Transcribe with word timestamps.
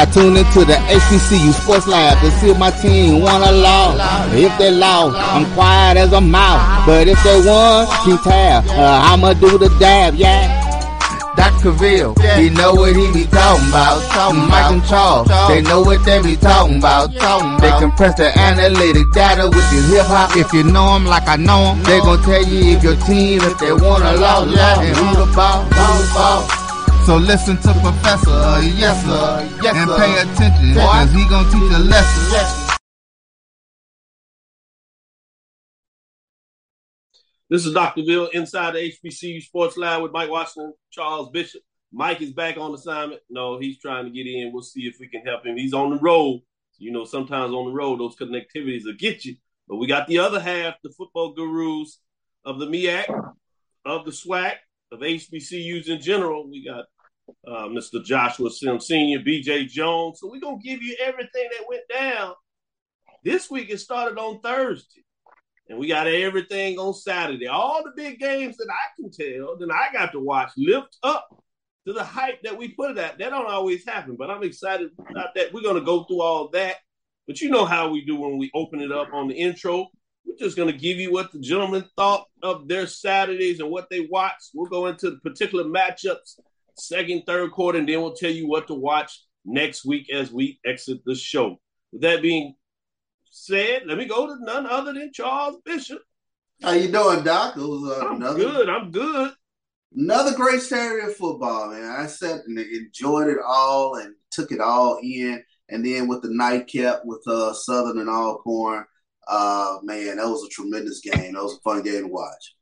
Yeah. 0.00 0.06
Yeah. 0.06 0.08
I 0.08 0.12
tune 0.12 0.36
into 0.36 0.64
the 0.64 0.74
HBCU 0.74 1.52
Sports 1.52 1.86
Lab 1.86 2.18
to 2.20 2.30
see 2.40 2.50
if 2.50 2.58
my 2.58 2.70
team 2.70 3.20
won 3.20 3.42
or 3.42 3.52
lost. 3.52 4.00
If 4.34 4.56
they 4.58 4.70
lost, 4.70 5.16
I'm 5.18 5.44
quiet 5.54 5.96
as 5.98 6.12
a 6.12 6.20
mouse. 6.20 6.86
But 6.86 7.08
if 7.08 7.22
they 7.22 7.40
won, 7.44 7.86
keep 8.04 8.20
tab. 8.22 8.64
Uh, 8.68 9.00
I'ma 9.12 9.34
do 9.34 9.58
the 9.58 9.68
dab, 9.78 10.14
yeah. 10.14 10.58
Dr. 11.36 11.70
Cavill, 11.72 12.14
he 12.38 12.50
know 12.50 12.74
what 12.74 12.94
he 12.96 13.06
be 13.12 13.24
talking 13.24 13.68
about. 13.68 14.02
Talking 14.10 14.40
Mike 14.48 14.70
and 14.72 14.84
Charles, 14.86 15.28
they 15.48 15.62
know 15.62 15.80
what 15.80 16.04
they 16.04 16.20
be 16.22 16.36
talking 16.36 16.78
about. 16.78 17.12
They 17.60 17.70
compress 17.78 18.14
the 18.16 18.36
analytic 18.38 19.06
data 19.14 19.44
with 19.48 19.64
the 19.70 19.80
hip 19.94 20.06
hop. 20.06 20.36
If 20.36 20.52
you 20.52 20.64
know 20.64 20.94
'em 20.96 21.06
like 21.06 21.26
I 21.28 21.36
know 21.36 21.70
'em, 21.72 21.82
they 21.84 22.00
gon' 22.00 22.20
tell 22.22 22.42
you 22.42 22.76
if 22.76 22.82
your 22.82 22.96
team, 23.06 23.40
if 23.42 23.58
they 23.58 23.72
won 23.72 24.02
or 24.02 24.16
lost, 24.18 24.48
and 24.84 24.96
who 24.96 25.24
the 25.24 25.32
ball, 25.32 25.62
who 25.64 26.02
the 26.02 26.14
ball. 26.14 26.59
So 27.06 27.16
listen 27.16 27.56
to 27.56 27.72
Professor, 27.80 28.30
uh, 28.30 28.60
yes 28.60 29.04
sir, 29.04 29.60
yes, 29.62 29.74
and 29.74 29.90
pay 29.98 30.12
attention, 30.20 30.74
cause 30.74 31.10
he 31.12 31.28
gonna 31.28 31.50
teach 31.50 31.72
a 31.72 31.78
lesson. 31.78 32.76
This 37.48 37.66
is 37.66 37.74
Dr. 37.74 38.02
Bill 38.06 38.28
inside 38.28 38.74
the 38.74 38.92
HBCU 38.92 39.42
Sports 39.42 39.76
Lab 39.76 40.02
with 40.02 40.12
Mike 40.12 40.30
Washington, 40.30 40.72
Charles 40.92 41.30
Bishop. 41.30 41.62
Mike 41.92 42.20
is 42.20 42.30
back 42.30 42.56
on 42.56 42.72
assignment. 42.74 43.22
No, 43.28 43.58
he's 43.58 43.80
trying 43.80 44.04
to 44.04 44.10
get 44.10 44.28
in. 44.28 44.52
We'll 44.52 44.62
see 44.62 44.82
if 44.82 44.98
we 45.00 45.08
can 45.08 45.22
help 45.22 45.44
him. 45.44 45.56
He's 45.56 45.74
on 45.74 45.90
the 45.90 45.98
road. 45.98 46.42
You 46.78 46.92
know, 46.92 47.04
sometimes 47.04 47.52
on 47.52 47.66
the 47.66 47.72
road, 47.72 47.98
those 47.98 48.14
connectivities 48.14 48.84
will 48.84 48.94
get 48.96 49.24
you. 49.24 49.34
But 49.68 49.76
we 49.76 49.88
got 49.88 50.06
the 50.06 50.18
other 50.18 50.38
half, 50.38 50.74
the 50.84 50.90
football 50.90 51.32
gurus 51.32 51.98
of 52.44 52.60
the 52.60 52.66
MEAC, 52.66 53.06
of 53.84 54.04
the 54.04 54.12
SWAC, 54.12 54.54
of 54.92 55.00
HBCUs 55.00 55.88
in 55.88 56.00
general. 56.00 56.48
We 56.48 56.64
got 56.64 56.84
uh, 57.46 57.68
Mr. 57.68 58.04
Joshua 58.04 58.50
Sims 58.50 58.86
Sr., 58.86 59.20
BJ 59.20 59.68
Jones. 59.68 60.20
So 60.20 60.30
we're 60.30 60.40
going 60.40 60.60
to 60.60 60.68
give 60.68 60.82
you 60.82 60.96
everything 61.00 61.48
that 61.52 61.68
went 61.68 61.84
down. 61.88 62.34
This 63.24 63.50
week, 63.50 63.70
it 63.70 63.78
started 63.78 64.18
on 64.18 64.40
Thursday. 64.40 65.04
And 65.68 65.78
we 65.78 65.86
got 65.86 66.08
everything 66.08 66.78
on 66.78 66.94
Saturday. 66.94 67.46
All 67.46 67.84
the 67.84 67.92
big 67.94 68.18
games 68.18 68.56
that 68.56 68.68
I 68.68 69.00
can 69.00 69.10
tell, 69.10 69.56
that 69.56 69.70
I 69.70 69.92
got 69.92 70.12
to 70.12 70.20
watch, 70.20 70.50
lift 70.56 70.96
up 71.02 71.28
to 71.86 71.92
the 71.92 72.04
hype 72.04 72.42
that 72.42 72.56
we 72.56 72.68
put 72.68 72.90
it 72.90 72.98
at. 72.98 73.18
That 73.18 73.30
don't 73.30 73.46
always 73.46 73.86
happen, 73.86 74.16
but 74.16 74.30
I'm 74.30 74.42
excited 74.42 74.90
about 75.10 75.34
that. 75.34 75.52
We're 75.52 75.62
gonna 75.62 75.80
go 75.80 76.04
through 76.04 76.22
all 76.22 76.48
that. 76.48 76.76
But 77.26 77.40
you 77.40 77.50
know 77.50 77.64
how 77.64 77.88
we 77.88 78.04
do 78.04 78.16
when 78.16 78.38
we 78.38 78.50
open 78.54 78.80
it 78.80 78.92
up 78.92 79.12
on 79.12 79.28
the 79.28 79.34
intro. 79.34 79.88
We're 80.30 80.46
just 80.46 80.56
gonna 80.56 80.72
give 80.72 80.98
you 80.98 81.12
what 81.12 81.32
the 81.32 81.40
gentlemen 81.40 81.84
thought 81.96 82.26
of 82.42 82.68
their 82.68 82.86
Saturdays 82.86 83.60
and 83.60 83.70
what 83.70 83.90
they 83.90 84.00
watched. 84.00 84.50
We'll 84.54 84.70
go 84.70 84.86
into 84.86 85.10
the 85.10 85.18
particular 85.18 85.64
matchups, 85.64 86.38
second, 86.76 87.24
third 87.26 87.50
quarter, 87.50 87.78
and 87.78 87.88
then 87.88 88.00
we'll 88.00 88.14
tell 88.14 88.30
you 88.30 88.46
what 88.46 88.68
to 88.68 88.74
watch 88.74 89.24
next 89.44 89.84
week 89.84 90.12
as 90.12 90.30
we 90.30 90.60
exit 90.64 91.00
the 91.04 91.14
show. 91.14 91.60
With 91.92 92.02
that 92.02 92.22
being 92.22 92.54
said, 93.30 93.82
let 93.86 93.98
me 93.98 94.04
go 94.04 94.26
to 94.26 94.44
none 94.44 94.66
other 94.66 94.92
than 94.92 95.12
Charles 95.12 95.56
Bishop. 95.64 96.02
How 96.62 96.72
you 96.72 96.92
doing, 96.92 97.24
Doc? 97.24 97.56
It 97.56 97.60
was 97.60 97.98
uh, 97.98 98.06
I'm 98.06 98.16
another 98.16 98.38
good. 98.38 98.68
I'm 98.68 98.90
good. 98.90 99.32
another 99.96 100.36
great 100.36 100.60
Saturday 100.60 101.06
of 101.06 101.16
football, 101.16 101.70
man. 101.70 101.84
I 101.84 102.06
sat 102.06 102.42
and 102.46 102.58
enjoyed 102.58 103.28
it 103.28 103.38
all 103.44 103.96
and 103.96 104.14
took 104.30 104.52
it 104.52 104.60
all 104.60 105.00
in. 105.02 105.42
And 105.70 105.84
then 105.84 106.06
with 106.06 106.22
the 106.22 106.30
nightcap 106.30 107.00
with 107.04 107.26
uh, 107.26 107.52
Southern 107.52 107.98
and 107.98 108.10
Alcorn, 108.10 108.84
uh, 109.28 109.78
man, 109.82 110.16
that 110.16 110.26
was 110.26 110.44
a 110.44 110.48
tremendous 110.48 111.00
game. 111.00 111.34
That 111.34 111.42
was 111.42 111.56
a 111.56 111.60
fun 111.60 111.82
game 111.82 112.02
to 112.02 112.08
watch. 112.08 112.54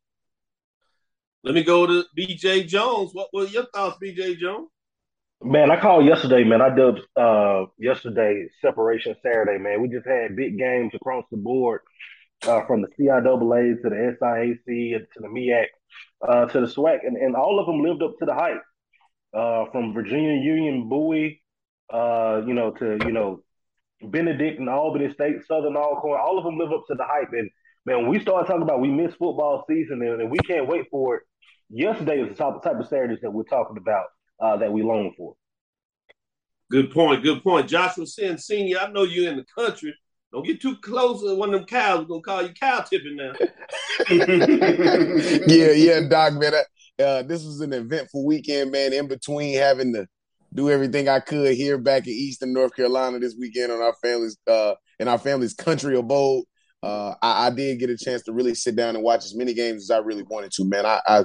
Let 1.44 1.54
me 1.54 1.62
go 1.62 1.86
to 1.86 2.04
BJ 2.18 2.66
Jones. 2.66 3.10
What 3.12 3.28
were 3.32 3.46
your 3.46 3.66
thoughts, 3.74 3.98
BJ 4.02 4.38
Jones? 4.38 4.68
Man, 5.40 5.70
I 5.70 5.80
called 5.80 6.04
yesterday, 6.04 6.42
man. 6.42 6.60
I 6.60 6.74
dubbed 6.74 7.00
uh 7.16 7.66
yesterday 7.78 8.48
Separation 8.60 9.14
Saturday, 9.22 9.56
man. 9.56 9.80
We 9.80 9.88
just 9.88 10.06
had 10.06 10.34
big 10.34 10.58
games 10.58 10.92
across 10.94 11.24
the 11.30 11.36
board, 11.36 11.82
uh, 12.42 12.66
from 12.66 12.82
the 12.82 12.88
CIAA 12.98 13.80
to 13.82 13.88
the 13.88 14.16
SIAC 14.20 15.06
to 15.14 15.20
the 15.20 15.28
MEAC, 15.28 15.66
uh, 16.26 16.46
to 16.46 16.60
the 16.60 16.66
SWAC, 16.66 16.98
and, 17.06 17.16
and 17.16 17.36
all 17.36 17.60
of 17.60 17.66
them 17.66 17.82
lived 17.82 18.02
up 18.02 18.18
to 18.18 18.26
the 18.26 18.34
hype. 18.34 18.62
Uh, 19.32 19.66
from 19.70 19.92
Virginia 19.92 20.42
Union 20.42 20.88
Bowie, 20.88 21.42
uh, 21.92 22.40
you 22.46 22.54
know, 22.54 22.70
to 22.72 22.98
you 23.04 23.12
know, 23.12 23.42
Benedict 24.02 24.58
and 24.60 24.68
Albany 24.68 25.12
State, 25.12 25.36
Southern 25.46 25.76
Alcorn, 25.76 26.20
all 26.20 26.38
of 26.38 26.44
them 26.44 26.58
live 26.58 26.72
up 26.72 26.84
to 26.88 26.94
the 26.94 27.04
hype. 27.04 27.32
And 27.32 27.50
man, 27.86 27.98
when 28.02 28.08
we 28.08 28.20
start 28.20 28.46
talking 28.46 28.62
about 28.62 28.80
we 28.80 28.88
missed 28.88 29.18
football 29.18 29.64
season 29.68 30.02
and, 30.02 30.22
and 30.22 30.30
we 30.30 30.38
can't 30.38 30.68
wait 30.68 30.86
for 30.90 31.16
it. 31.16 31.22
Yesterday 31.70 32.20
was 32.22 32.30
the 32.30 32.34
type, 32.36 32.62
type 32.62 32.80
of 32.80 32.86
Saturdays 32.88 33.18
that 33.22 33.30
we're 33.30 33.42
talking 33.44 33.76
about 33.76 34.06
uh, 34.40 34.56
that 34.58 34.72
we 34.72 34.82
long 34.82 35.12
for. 35.16 35.34
Good 36.70 36.90
point. 36.92 37.22
Good 37.22 37.42
point. 37.42 37.68
Joshua 37.68 38.06
Sims 38.06 38.46
Senior. 38.46 38.78
I 38.78 38.90
know 38.90 39.02
you're 39.04 39.30
in 39.30 39.36
the 39.38 39.44
country. 39.56 39.94
Don't 40.32 40.46
get 40.46 40.60
too 40.60 40.76
close 40.82 41.22
to 41.22 41.34
one 41.34 41.54
of 41.54 41.60
them 41.60 41.66
cows. 41.66 42.00
We're 42.00 42.20
gonna 42.20 42.22
call 42.22 42.42
you 42.42 42.52
cow 42.54 42.80
tipping 42.80 43.16
now. 43.16 43.32
yeah, 45.46 45.70
yeah, 45.72 46.00
Doc, 46.08 46.34
man. 46.34 46.54
I- 46.54 46.64
Uh, 47.02 47.22
this 47.22 47.44
was 47.44 47.60
an 47.60 47.72
eventful 47.72 48.26
weekend, 48.26 48.72
man. 48.72 48.92
In 48.92 49.06
between 49.06 49.56
having 49.56 49.94
to 49.94 50.04
do 50.52 50.70
everything 50.70 51.08
I 51.08 51.20
could 51.20 51.54
here 51.54 51.78
back 51.78 52.06
in 52.06 52.12
Eastern 52.12 52.52
North 52.52 52.74
Carolina 52.74 53.18
this 53.18 53.36
weekend 53.38 53.72
on 53.72 53.82
our 53.82 53.94
family's 54.02 54.36
uh 54.46 54.74
in 54.98 55.08
our 55.08 55.18
family's 55.18 55.54
country 55.54 55.96
abode. 55.96 56.44
Uh, 56.82 57.14
I, 57.20 57.46
I 57.46 57.50
did 57.50 57.80
get 57.80 57.90
a 57.90 57.96
chance 57.96 58.22
to 58.24 58.32
really 58.32 58.54
sit 58.54 58.76
down 58.76 58.94
and 58.94 59.04
watch 59.04 59.24
as 59.24 59.34
many 59.34 59.52
games 59.52 59.84
as 59.84 59.90
I 59.90 59.98
really 59.98 60.22
wanted 60.22 60.52
to, 60.52 60.64
man. 60.64 60.86
I 60.86 61.00
I, 61.06 61.24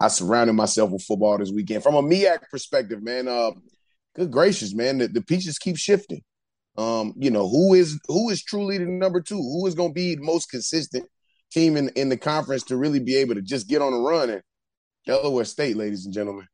I 0.00 0.08
surrounded 0.08 0.54
myself 0.54 0.90
with 0.90 1.02
football 1.02 1.38
this 1.38 1.50
weekend. 1.50 1.82
From 1.82 1.94
a 1.94 2.02
MEAC 2.02 2.48
perspective, 2.50 3.02
man, 3.02 3.28
uh, 3.28 3.52
good 4.14 4.30
gracious, 4.30 4.74
man, 4.74 4.98
the, 4.98 5.08
the 5.08 5.22
pieces 5.22 5.58
keep 5.58 5.76
shifting. 5.76 6.22
Um, 6.78 7.14
you 7.16 7.30
know, 7.30 7.48
who 7.48 7.74
is 7.74 8.00
who 8.06 8.30
is 8.30 8.42
truly 8.42 8.78
the 8.78 8.86
number 8.86 9.20
two? 9.20 9.36
Who 9.36 9.66
is 9.66 9.74
gonna 9.74 9.92
be 9.92 10.14
the 10.14 10.22
most 10.22 10.50
consistent 10.50 11.06
team 11.52 11.76
in, 11.76 11.90
in 11.90 12.08
the 12.08 12.16
conference 12.16 12.62
to 12.64 12.76
really 12.76 13.00
be 13.00 13.16
able 13.16 13.34
to 13.34 13.42
just 13.42 13.68
get 13.68 13.82
on 13.82 13.92
a 13.92 13.98
run 13.98 14.30
and 14.30 14.42
Delaware 15.06 15.44
State, 15.44 15.76
ladies 15.76 16.04
and 16.04 16.14
gentlemen. 16.14 16.46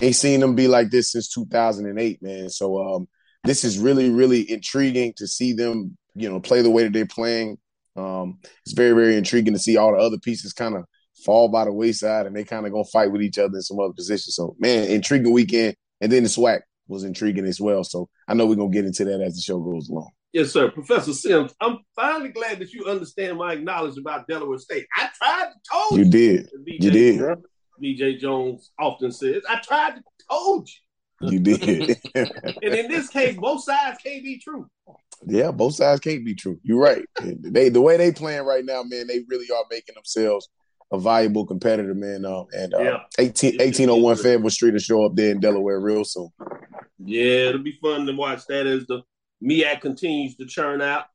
Ain't 0.00 0.16
seen 0.16 0.40
them 0.40 0.54
be 0.54 0.68
like 0.68 0.90
this 0.90 1.12
since 1.12 1.28
2008, 1.28 2.22
man. 2.22 2.50
So 2.50 2.82
um, 2.82 3.08
this 3.44 3.64
is 3.64 3.78
really, 3.78 4.10
really 4.10 4.50
intriguing 4.50 5.12
to 5.16 5.26
see 5.26 5.52
them, 5.52 5.96
you 6.14 6.28
know, 6.28 6.40
play 6.40 6.62
the 6.62 6.70
way 6.70 6.82
that 6.84 6.92
they're 6.92 7.06
playing. 7.06 7.58
Um, 7.96 8.38
it's 8.64 8.74
very, 8.74 8.92
very 8.92 9.16
intriguing 9.16 9.52
to 9.54 9.58
see 9.58 9.76
all 9.76 9.92
the 9.92 9.98
other 9.98 10.18
pieces 10.18 10.52
kind 10.52 10.76
of 10.76 10.84
fall 11.24 11.48
by 11.48 11.64
the 11.64 11.72
wayside 11.72 12.26
and 12.26 12.34
they 12.34 12.42
kind 12.42 12.66
of 12.66 12.72
gonna 12.72 12.84
fight 12.84 13.12
with 13.12 13.22
each 13.22 13.38
other 13.38 13.54
in 13.54 13.62
some 13.62 13.78
other 13.78 13.92
positions. 13.92 14.34
So, 14.34 14.56
man, 14.58 14.88
intriguing 14.90 15.32
weekend. 15.32 15.76
And 16.00 16.10
then 16.10 16.24
the 16.24 16.28
SWAC 16.28 16.60
was 16.88 17.04
intriguing 17.04 17.46
as 17.46 17.60
well. 17.60 17.84
So 17.84 18.08
I 18.26 18.34
know 18.34 18.46
we're 18.46 18.56
gonna 18.56 18.70
get 18.70 18.84
into 18.84 19.04
that 19.04 19.20
as 19.20 19.36
the 19.36 19.40
show 19.42 19.60
goes 19.60 19.88
along. 19.88 20.10
Yes, 20.32 20.50
sir. 20.50 20.68
Professor 20.72 21.12
Sims, 21.12 21.54
I'm 21.60 21.78
finally 21.94 22.30
glad 22.30 22.58
that 22.58 22.72
you 22.72 22.86
understand 22.86 23.38
my 23.38 23.54
knowledge 23.54 23.96
about 23.96 24.26
Delaware 24.26 24.58
State. 24.58 24.84
I 24.96 25.08
tried 25.16 25.50
to 25.52 25.54
told 25.70 25.98
You 26.00 26.04
you. 26.04 26.10
did. 26.10 26.50
BJ, 26.66 26.82
You 26.82 26.90
did. 26.90 27.20
BJ 27.82 28.18
Jones 28.18 28.70
often 28.78 29.12
says, 29.12 29.42
I 29.48 29.60
tried 29.60 29.96
to 29.96 30.02
told 30.28 30.68
you. 30.68 31.30
You 31.30 31.38
did. 31.40 31.96
And 32.14 32.30
in 32.62 32.88
this 32.88 33.08
case, 33.08 33.36
both 33.36 33.62
sides 33.64 33.98
can't 34.02 34.22
be 34.22 34.38
true. 34.38 34.68
Yeah, 35.26 35.50
both 35.52 35.74
sides 35.74 36.00
can't 36.00 36.24
be 36.24 36.34
true. 36.34 36.58
You're 36.62 36.80
right. 36.80 37.04
They 37.22 37.68
the 37.68 37.80
way 37.80 37.96
they 37.96 38.12
playing 38.12 38.44
right 38.44 38.64
now, 38.64 38.82
man, 38.82 39.06
they 39.06 39.24
really 39.28 39.46
are 39.50 39.64
making 39.70 39.94
themselves 39.94 40.48
a 40.92 40.98
valuable 40.98 41.46
competitor, 41.46 41.94
man. 41.94 42.24
Um, 42.24 42.46
and 42.52 42.74
uh, 42.74 42.82
Yeah. 42.82 42.98
18, 43.18 43.58
1801 43.58 44.16
Fayetteville 44.16 44.50
Street 44.50 44.72
will 44.72 44.80
show 44.80 45.04
up 45.04 45.14
there 45.14 45.30
in 45.30 45.40
Delaware 45.40 45.80
real 45.80 46.04
soon. 46.04 46.28
Yeah, 46.98 47.48
it'll 47.48 47.62
be 47.62 47.78
fun 47.82 48.06
to 48.06 48.12
watch 48.12 48.46
that 48.48 48.66
as 48.66 48.86
the 48.86 49.02
MEAC 49.42 49.80
continues 49.80 50.36
to 50.36 50.46
churn 50.46 50.82
out. 50.82 51.06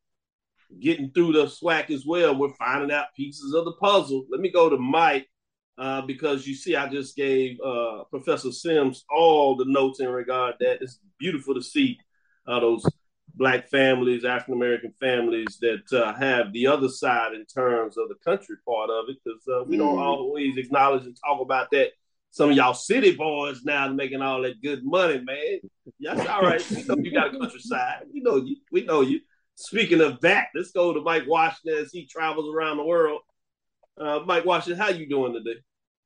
Getting 0.80 1.12
through 1.12 1.34
the 1.34 1.46
SWAC 1.46 1.90
as 1.90 2.06
well, 2.06 2.36
we're 2.38 2.54
finding 2.54 2.92
out 2.92 3.08
pieces 3.16 3.54
of 3.56 3.66
the 3.66 3.74
puzzle. 3.74 4.26
Let 4.30 4.40
me 4.40 4.52
go 4.52 4.70
to 4.70 4.78
Mike 4.78 5.28
uh, 5.80 6.02
because 6.02 6.46
you 6.46 6.54
see, 6.54 6.76
I 6.76 6.88
just 6.90 7.16
gave 7.16 7.60
uh, 7.62 8.04
Professor 8.10 8.52
Sims 8.52 9.06
all 9.10 9.56
the 9.56 9.66
notes 9.66 10.00
in 10.00 10.10
regard 10.10 10.56
that. 10.60 10.82
It's 10.82 11.00
beautiful 11.18 11.56
to 11.56 11.62
see 11.62 11.98
uh, 12.48 12.60
those 12.60 12.84
black 13.36 13.70
families, 13.70 14.26
African 14.26 14.56
American 14.56 14.94
families 15.00 15.58
that 15.62 15.86
uh, 15.94 16.14
have 16.14 16.52
the 16.52 16.68
other 16.68 16.90
side 16.90 17.34
in 17.34 17.46
terms 17.46 17.98
of 17.98 18.10
the 18.10 18.16
country 18.30 18.58
part 18.68 18.90
of 18.90 19.06
it, 19.10 19.18
because 19.24 19.42
uh, 19.48 19.64
we 19.64 19.78
don't 19.78 19.96
Mm. 19.98 20.02
always 20.02 20.58
acknowledge 20.58 21.06
and 21.06 21.18
talk 21.26 21.40
about 21.42 21.72
that. 21.72 21.90
Some 22.32 22.50
of 22.52 22.56
y'all 22.58 22.74
city 22.74 23.16
boys 23.16 23.64
now 23.64 23.88
making 23.88 24.22
all 24.22 24.42
that 24.44 24.62
good 24.62 24.84
money, 24.84 25.20
man. 25.20 25.60
That's 26.00 26.28
all 26.28 26.42
right. 26.42 26.64
We 26.70 26.84
know 26.84 26.96
you 26.98 27.12
got 27.12 27.34
a 27.34 27.40
countryside. 27.40 28.04
We 28.14 28.20
know 28.20 28.36
you. 28.36 28.58
We 28.72 28.84
know 28.84 29.02
you. 29.02 29.22
Speaking 29.56 30.02
of 30.02 30.22
that, 30.22 30.48
let's 30.54 30.72
go 30.72 30.94
to 30.94 31.02
Mike 31.02 31.24
Washington 31.28 31.84
as 31.84 31.92
he 31.92 32.06
travels 32.06 32.54
around 32.54 32.78
the 32.78 32.84
world. 32.84 33.22
Uh, 34.00 34.20
Mike 34.26 34.46
Washington, 34.46 34.80
how 34.80 34.90
you 34.90 35.08
doing 35.10 35.34
today? 35.34 35.60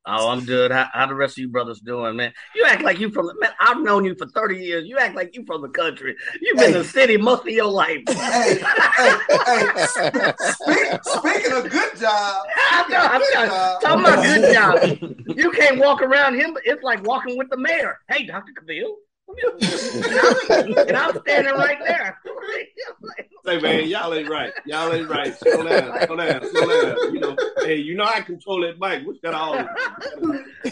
Oh, 0.05 0.29
I'm 0.29 0.43
good. 0.43 0.69
How, 0.71 0.87
how 0.91 1.07
the 1.07 1.15
rest 1.15 1.37
of 1.37 1.41
you 1.43 1.47
brothers 1.49 1.79
doing, 1.79 2.17
man? 2.17 2.33
You 2.53 2.65
act 2.65 2.81
like 2.81 2.99
you 2.99 3.09
from 3.09 3.27
the 3.27 3.35
man. 3.39 3.51
I've 3.61 3.79
known 3.81 4.03
you 4.03 4.15
for 4.15 4.27
30 4.27 4.57
years. 4.57 4.85
You 4.85 4.97
act 4.97 5.15
like 5.15 5.33
you 5.33 5.45
from 5.45 5.61
the 5.61 5.69
country. 5.69 6.13
You've 6.41 6.57
been 6.57 6.71
Hey. 6.71 6.77
in 6.77 6.83
the 6.83 6.87
city 6.87 7.15
most 7.15 7.43
of 7.43 7.47
your 7.53 7.71
life. 7.71 8.01
hey, 8.09 8.59
hey, 8.97 9.17
hey, 9.45 10.33
speak, 10.37 11.03
speaking 11.03 11.51
of 11.53 11.69
good 11.69 11.97
job, 11.97 12.43
I 12.71 12.85
know, 12.89 12.97
I'm 12.99 13.21
good 13.21 13.33
talking- 13.33 13.49
job. 13.49 13.81
talking 13.81 14.05
about 14.05 14.23
good 14.23 14.53
job. 14.53 15.37
You 15.37 15.51
can't 15.51 15.79
walk 15.79 16.01
around 16.01 16.35
him. 16.35 16.57
It's 16.65 16.83
like 16.83 17.01
walking 17.05 17.37
with 17.37 17.49
the 17.49 17.57
mayor. 17.57 17.99
Hey, 18.09 18.25
Dr. 18.25 18.51
Cavill. 18.61 18.95
And, 19.27 20.19
I'm, 20.19 20.87
and 20.87 20.97
I'm 20.97 21.19
standing 21.21 21.53
right 21.53 21.79
there. 21.85 22.19
Say, 23.45 23.59
man, 23.59 23.87
y'all 23.89 24.13
ain't 24.13 24.29
right. 24.29 24.53
Y'all 24.65 24.93
ain't 24.93 25.09
right. 25.09 25.37
Slow 25.37 25.63
down, 25.63 26.07
slow 26.07 26.15
down, 26.15 26.49
slow 26.49 26.81
down. 26.81 27.13
You 27.13 27.19
know, 27.19 27.35
hey, 27.65 27.75
you 27.75 27.95
know 27.95 28.05
I 28.05 28.21
control 28.21 28.61
that 28.61 28.79
mic. 28.79 29.05
What's 29.05 29.19
got 29.19 29.33
all? 29.33 29.55
I 29.55 29.65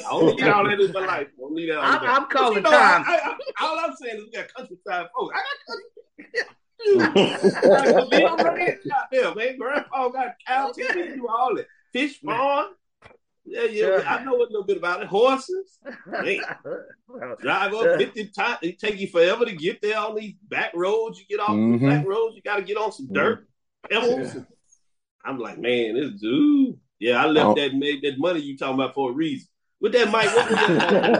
don't 0.09 0.39
need 0.39 0.47
all 0.47 0.63
that 0.63 0.79
in 0.79 0.91
my 0.91 1.05
life. 1.05 1.27
I 1.27 1.39
don't 1.39 1.53
need 1.53 1.69
that 1.69 1.79
all 1.79 1.83
I'm, 1.83 2.01
that. 2.01 2.09
I'm 2.09 2.25
calling 2.27 2.57
You 2.57 2.61
know, 2.61 2.69
time. 2.71 3.03
I, 3.05 3.17
I, 3.17 3.35
I, 3.57 3.65
all 3.65 3.79
I'm 3.79 3.95
saying 3.95 4.17
is 4.17 4.23
we 4.25 4.31
got 4.31 4.53
countryside 4.53 5.07
folks. 5.13 5.15
Oh, 5.17 5.29
I 5.31 5.43
got 5.43 5.67
country. 5.67 5.85
Yeah, 9.11 9.33
man. 9.35 9.57
Grandpa 9.57 10.09
got 10.09 10.35
cows, 10.47 10.75
chickens, 10.75 11.15
do 11.15 11.27
all 11.27 11.55
that. 11.55 11.67
Fish 11.91 12.19
farm. 12.21 12.67
Yeah, 13.45 13.63
yeah. 13.63 14.03
I 14.07 14.23
know 14.23 14.35
a 14.37 14.43
little 14.43 14.63
bit 14.63 14.77
about 14.77 15.01
it. 15.01 15.07
Horses. 15.07 15.79
Man. 16.07 16.39
Drive 17.41 17.73
up 17.73 17.97
50 17.97 18.27
times. 18.27 18.59
It 18.61 18.79
take 18.79 18.99
you 18.99 19.07
forever 19.07 19.45
to 19.45 19.53
get 19.55 19.81
there 19.81 19.97
on 19.97 20.15
these 20.15 20.35
back 20.47 20.71
roads. 20.75 21.19
You 21.19 21.25
get 21.27 21.39
off 21.41 21.49
Mhm. 21.49 21.79
the 21.79 21.87
back 21.87 22.05
roads, 22.07 22.35
you 22.35 22.41
got 22.43 22.57
to 22.57 22.61
get 22.61 22.77
on 22.77 22.91
some 22.91 23.07
dirt, 23.11 23.47
pebbles. 23.89 24.37
I'm 25.25 25.37
like, 25.39 25.57
man, 25.57 25.95
this 25.95 26.21
dude. 26.21 26.77
Yeah, 26.99 27.23
I 27.23 27.25
left 27.27 27.47
Oh. 27.47 27.55
that 27.55 27.73
made 27.73 28.03
that 28.03 28.19
money 28.19 28.41
you 28.41 28.55
talking 28.57 28.75
about 28.75 28.93
for 28.93 29.09
a 29.09 29.13
reason. 29.13 29.47
With 29.79 29.93
that 29.93 30.05
mic, 30.05 30.27
what 30.35 30.49
was 30.51 30.59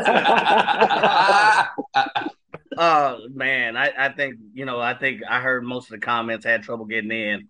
that? 0.06 1.70
Oh 2.78 3.28
man, 3.34 3.76
I, 3.76 3.92
I 3.98 4.10
think 4.14 4.36
you 4.54 4.64
know. 4.66 4.80
I 4.80 4.94
think 4.94 5.22
I 5.30 5.42
heard 5.42 5.62
most 5.66 5.86
of 5.92 5.92
the 6.00 6.06
comments 6.06 6.46
had 6.46 6.64
trouble 6.64 6.86
getting 6.86 7.12
in. 7.12 7.48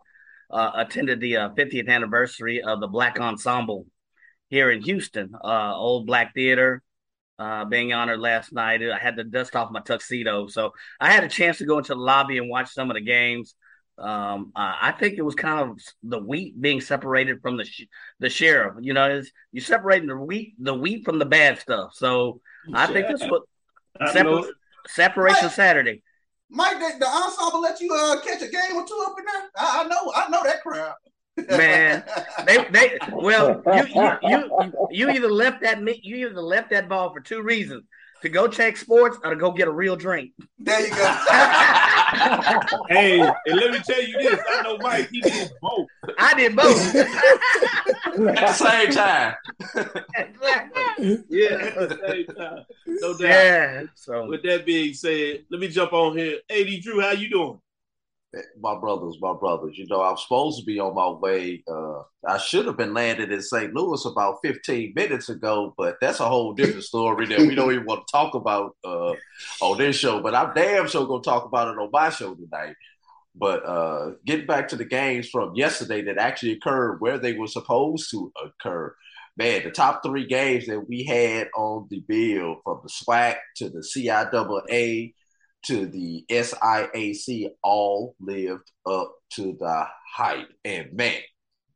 Uh, 0.49 0.71
attended 0.75 1.19
the 1.21 1.37
uh, 1.37 1.49
50th 1.51 1.87
anniversary 1.87 2.61
of 2.61 2.79
the 2.81 2.87
Black 2.87 3.19
Ensemble 3.19 3.85
here 4.51 4.69
in 4.69 4.83
Houston, 4.83 5.33
uh, 5.43 5.73
old 5.75 6.05
Black 6.05 6.35
Theater, 6.35 6.83
uh, 7.39 7.65
being 7.65 7.93
honored 7.93 8.19
last 8.19 8.53
night. 8.53 8.83
I 8.83 8.99
had 8.99 9.15
to 9.15 9.23
dust 9.23 9.55
off 9.55 9.71
my 9.71 9.79
tuxedo, 9.79 10.45
so 10.47 10.73
I 10.99 11.11
had 11.11 11.23
a 11.23 11.29
chance 11.29 11.57
to 11.57 11.65
go 11.65 11.79
into 11.79 11.95
the 11.95 11.99
lobby 11.99 12.37
and 12.37 12.49
watch 12.49 12.69
some 12.71 12.91
of 12.91 12.95
the 12.95 13.01
games. 13.01 13.55
Um, 13.97 14.51
uh, 14.55 14.75
I 14.81 14.91
think 14.91 15.15
it 15.17 15.21
was 15.21 15.35
kind 15.35 15.69
of 15.69 15.79
the 16.03 16.19
wheat 16.19 16.59
being 16.59 16.81
separated 16.81 17.41
from 17.41 17.57
the 17.57 17.65
sh- 17.65 17.87
the 18.19 18.29
sheriff. 18.29 18.75
You 18.81 18.93
know, 18.93 19.09
it's, 19.09 19.31
you're 19.51 19.63
separating 19.63 20.07
the 20.07 20.17
wheat 20.17 20.55
the 20.59 20.73
wheat 20.73 21.05
from 21.05 21.17
the 21.17 21.25
bad 21.25 21.59
stuff. 21.59 21.93
So 21.93 22.41
I 22.73 22.87
think 22.87 23.07
that's 23.07 23.23
what 23.23 23.43
separ- 24.11 24.51
separation 24.87 25.45
Right. 25.45 25.51
Saturday. 25.51 26.03
Mike, 26.49 26.79
the, 26.79 26.99
the 26.99 27.07
ensemble 27.07 27.61
let 27.61 27.79
you 27.79 27.93
uh, 27.93 28.19
catch 28.21 28.41
a 28.41 28.47
game 28.49 28.75
or 28.75 28.85
two 28.85 29.01
up 29.07 29.15
in 29.17 29.25
there. 29.25 29.49
I, 29.57 29.83
I 29.83 29.87
know, 29.87 30.11
I 30.13 30.29
know 30.29 30.43
that 30.43 30.61
crowd. 30.61 30.95
Man, 31.37 32.03
They 32.45 32.65
they 32.71 32.97
well 33.13 33.61
you 33.65 33.85
you 33.87 34.19
you, 34.21 34.73
you 34.91 35.09
either 35.09 35.29
left 35.31 35.61
that 35.61 35.81
mi- 35.81 35.99
you 36.03 36.27
either 36.27 36.41
left 36.41 36.69
that 36.71 36.89
ball 36.89 37.13
for 37.13 37.21
two 37.21 37.41
reasons 37.41 37.83
to 38.21 38.29
go 38.29 38.47
check 38.47 38.77
sports 38.77 39.17
or 39.23 39.31
to 39.31 39.35
go 39.35 39.51
get 39.51 39.67
a 39.67 39.71
real 39.71 39.95
drink. 39.95 40.31
there 40.59 40.81
you 40.81 40.89
go. 40.89 41.17
Hey, 42.89 43.21
and 43.21 43.55
let 43.55 43.71
me 43.71 43.79
tell 43.79 44.01
you 44.03 44.17
this. 44.21 44.39
I 44.49 44.61
know 44.63 44.77
Mike, 44.79 45.09
he 45.09 45.21
did 45.21 45.49
both. 45.61 45.87
I 46.19 46.33
did 46.33 46.55
both. 46.55 46.95
At 46.95 48.35
the 48.35 48.53
same 48.53 48.91
time. 48.91 49.35
exactly. 50.15 51.23
Yeah, 51.29 51.55
at 51.55 51.89
the 51.89 51.99
same 52.09 52.25
time. 52.35 52.65
No 52.85 53.17
doubt. 53.17 53.21
Yeah. 53.21 53.83
So 53.95 54.25
With 54.27 54.43
that 54.43 54.65
being 54.65 54.93
said, 54.93 55.45
let 55.49 55.61
me 55.61 55.69
jump 55.69 55.93
on 55.93 56.17
here. 56.17 56.39
AD 56.49 56.67
Drew, 56.81 56.99
how 56.99 57.11
you 57.11 57.29
doing? 57.29 57.59
My 58.61 58.79
brothers, 58.79 59.17
my 59.19 59.33
brothers. 59.33 59.77
You 59.77 59.87
know, 59.89 60.01
I'm 60.01 60.15
supposed 60.15 60.59
to 60.59 60.65
be 60.65 60.79
on 60.79 60.95
my 60.95 61.09
way. 61.09 61.63
Uh, 61.67 62.03
I 62.25 62.37
should 62.37 62.65
have 62.65 62.77
been 62.77 62.93
landed 62.93 63.29
in 63.31 63.41
St. 63.41 63.73
Louis 63.73 64.05
about 64.05 64.39
15 64.41 64.93
minutes 64.95 65.27
ago, 65.27 65.73
but 65.77 65.97
that's 65.99 66.21
a 66.21 66.29
whole 66.29 66.53
different 66.53 66.83
story 66.83 67.25
that 67.25 67.39
we 67.39 67.55
don't 67.55 67.73
even 67.73 67.85
want 67.85 68.07
to 68.07 68.11
talk 68.11 68.33
about 68.33 68.77
uh, 68.85 69.15
on 69.61 69.77
this 69.77 69.97
show. 69.97 70.21
But 70.21 70.33
I'm 70.33 70.53
damn 70.53 70.87
sure 70.87 71.05
going 71.05 71.21
to 71.21 71.29
talk 71.29 71.45
about 71.45 71.67
it 71.67 71.77
on 71.77 71.89
my 71.91 72.09
show 72.09 72.33
tonight. 72.33 72.75
But 73.35 73.65
uh, 73.65 74.11
getting 74.25 74.45
back 74.45 74.69
to 74.69 74.75
the 74.75 74.85
games 74.85 75.29
from 75.29 75.55
yesterday 75.55 76.01
that 76.03 76.17
actually 76.17 76.53
occurred 76.53 76.99
where 76.99 77.17
they 77.17 77.33
were 77.33 77.47
supposed 77.47 78.11
to 78.11 78.31
occur, 78.43 78.95
man, 79.37 79.63
the 79.63 79.71
top 79.71 80.03
three 80.03 80.25
games 80.25 80.67
that 80.67 80.87
we 80.87 81.03
had 81.03 81.49
on 81.55 81.87
the 81.89 81.99
bill 81.99 82.61
from 82.63 82.81
the 82.83 82.89
SWAC 82.89 83.37
to 83.57 83.69
the 83.69 83.79
CIAA 83.79 85.13
to 85.63 85.85
the 85.85 86.25
SIAC 86.29 87.49
all 87.63 88.15
lived 88.19 88.71
up 88.85 89.13
to 89.33 89.55
the 89.59 89.85
hype. 90.13 90.49
And 90.65 90.93
man, 90.93 91.21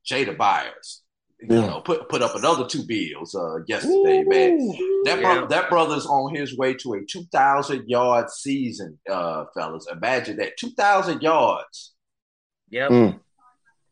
Jada 0.10 0.36
Byers, 0.38 1.04
you 1.40 1.48
Yeah. 1.56 1.68
know, 1.68 1.82
put 1.82 2.10
put 2.10 2.22
up 2.22 2.36
another 2.36 2.68
two 2.68 2.84
bills 2.86 3.36
uh, 3.36 3.58
yesterday, 3.68 4.24
man. 4.24 4.58
That 5.06 5.20
Yeah. 5.20 5.40
bro- 5.40 5.48
that 5.48 5.70
brother's 5.70 6.06
on 6.06 6.34
his 6.36 6.58
way 6.58 6.74
to 6.76 6.94
a 6.94 7.06
two 7.06 7.24
thousand 7.32 7.88
yard 7.90 8.30
season, 8.30 9.00
uh, 9.10 9.46
fellas. 9.54 9.88
Imagine 9.92 10.38
that 10.38 10.58
two 10.58 10.72
thousand 10.72 11.22
yards. 11.22 11.94
yep. 12.70 12.90
Mm. 12.90 13.20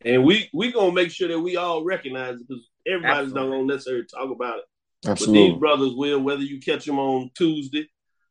And 0.06 0.26
we 0.26 0.50
we 0.54 0.72
gonna 0.72 0.92
make 0.92 1.12
sure 1.12 1.28
that 1.30 1.40
we 1.40 1.56
all 1.56 1.84
recognize 1.86 2.36
it 2.36 2.48
because 2.48 2.68
everybody's 2.88 3.28
Absolutely. 3.30 3.50
not 3.50 3.56
gonna 3.56 3.66
necessarily 3.74 4.06
talk 4.06 4.32
about 4.32 4.58
it. 4.60 4.66
But 5.04 5.12
Absolutely. 5.12 5.50
these 5.52 5.60
brothers 5.60 5.94
will, 5.96 6.20
whether 6.22 6.42
you 6.44 6.60
catch 6.60 6.86
them 6.86 6.98
on 7.00 7.30
Tuesday 7.38 7.88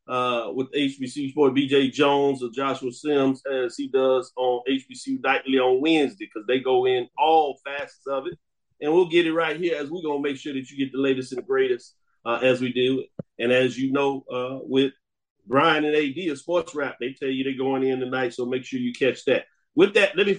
uh, 0.07 0.49
with 0.53 0.71
HBCU 0.73 1.31
Sport, 1.31 1.53
BJ 1.53 1.91
Jones 1.91 2.43
or 2.43 2.49
Joshua 2.49 2.91
Sims, 2.91 3.41
as 3.45 3.75
he 3.77 3.87
does 3.87 4.31
on 4.35 4.61
HBCU 4.69 5.21
Nightly 5.21 5.59
on 5.59 5.81
Wednesday, 5.81 6.29
because 6.33 6.45
they 6.47 6.59
go 6.59 6.85
in 6.85 7.07
all 7.17 7.59
facets 7.65 8.05
of 8.07 8.27
it. 8.27 8.37
And 8.81 8.91
we'll 8.91 9.09
get 9.09 9.25
it 9.25 9.33
right 9.33 9.55
here 9.55 9.77
as 9.77 9.89
we're 9.89 10.01
going 10.01 10.21
to 10.21 10.29
make 10.29 10.37
sure 10.37 10.53
that 10.53 10.69
you 10.69 10.77
get 10.77 10.91
the 10.91 10.99
latest 10.99 11.31
and 11.31 11.39
the 11.39 11.45
greatest 11.45 11.95
uh, 12.25 12.39
as 12.41 12.59
we 12.59 12.73
do. 12.73 13.05
And 13.39 13.51
as 13.51 13.77
you 13.77 13.91
know, 13.91 14.25
uh, 14.31 14.59
with 14.63 14.91
Brian 15.47 15.85
and 15.85 15.95
AD 15.95 16.31
of 16.31 16.37
Sports 16.37 16.75
Rap, 16.75 16.97
they 16.99 17.13
tell 17.13 17.29
you 17.29 17.43
they're 17.43 17.57
going 17.57 17.83
in 17.83 17.99
tonight, 17.99 18.33
so 18.33 18.45
make 18.45 18.65
sure 18.65 18.79
you 18.79 18.93
catch 18.93 19.23
that. 19.25 19.45
With 19.75 19.93
that, 19.93 20.17
let 20.17 20.27
me 20.27 20.37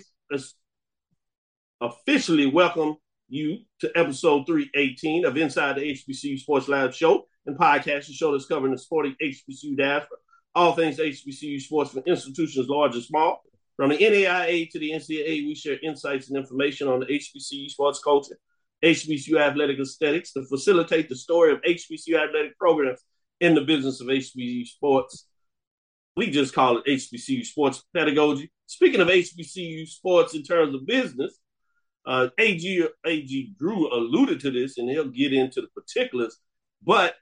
officially 1.81 2.47
welcome 2.47 2.97
you 3.29 3.59
to 3.81 3.91
episode 3.95 4.47
318 4.47 5.25
of 5.25 5.37
Inside 5.37 5.77
the 5.77 5.93
HBCU 5.93 6.39
Sports 6.39 6.69
Lab 6.69 6.93
Show 6.93 7.27
and 7.47 7.59
podcast, 7.59 8.07
the 8.07 8.13
show 8.13 8.33
that's 8.33 8.47
covering 8.47 8.73
the 8.73 8.79
sporting 8.79 9.15
HBCU 9.23 9.77
diaspora, 9.77 10.19
all 10.55 10.73
things 10.73 10.99
HBCU 10.99 11.61
sports 11.61 11.93
from 11.93 12.03
institutions 12.07 12.69
large 12.69 12.95
and 12.95 13.05
small. 13.05 13.43
From 13.77 13.91
the 13.91 13.99
NAIA 13.99 14.71
to 14.71 14.79
the 14.79 14.93
NCAA, 14.93 15.47
we 15.47 15.55
share 15.55 15.79
insights 15.83 16.29
and 16.29 16.39
information 16.39 16.87
on 16.87 17.01
the 17.01 17.07
HBCU 17.07 17.69
sports 17.69 18.01
culture, 18.03 18.39
HBCU 18.85 19.39
athletic 19.41 19.81
aesthetics 19.81 20.33
to 20.35 20.45
facilitate 20.47 21.09
the 21.09 21.17
story 21.17 21.53
of 21.53 21.61
HBCU 21.63 22.17
athletic 22.17 22.57
programs 22.59 23.01
in 23.41 23.55
the 23.55 23.63
business 23.63 24.01
of 24.01 24.07
HBCU 24.07 24.67
sports. 24.67 25.27
We 26.17 26.31
just 26.31 26.55
call 26.55 26.79
it 26.79 26.87
HBCU 26.87 27.45
sports 27.45 27.83
pedagogy. 27.93 28.53
Speaking 28.67 29.01
of 29.01 29.09
HBCU 29.09 29.89
sports 29.89 30.35
in 30.35 30.45
terms 30.45 30.75
of 30.75 30.87
business, 30.87 31.37
uh, 32.07 32.29
AD 32.39 32.63
AD 33.07 33.59
Drew 33.59 33.93
alluded 33.93 34.41
to 34.41 34.51
this, 34.51 34.79
and 34.79 34.89
he'll 34.89 35.09
get 35.09 35.33
into 35.33 35.61
the 35.61 35.69
particulars. 35.69 36.39
But 36.83 37.15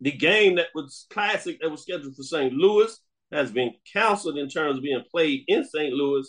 the 0.00 0.12
game 0.12 0.56
that 0.56 0.68
was 0.74 1.06
classic 1.10 1.60
that 1.60 1.70
was 1.70 1.82
scheduled 1.82 2.16
for 2.16 2.22
St. 2.22 2.52
Louis 2.52 2.96
has 3.32 3.50
been 3.50 3.72
canceled 3.92 4.38
in 4.38 4.48
terms 4.48 4.76
of 4.76 4.82
being 4.82 5.02
played 5.10 5.44
in 5.48 5.64
St. 5.64 5.92
Louis, 5.92 6.28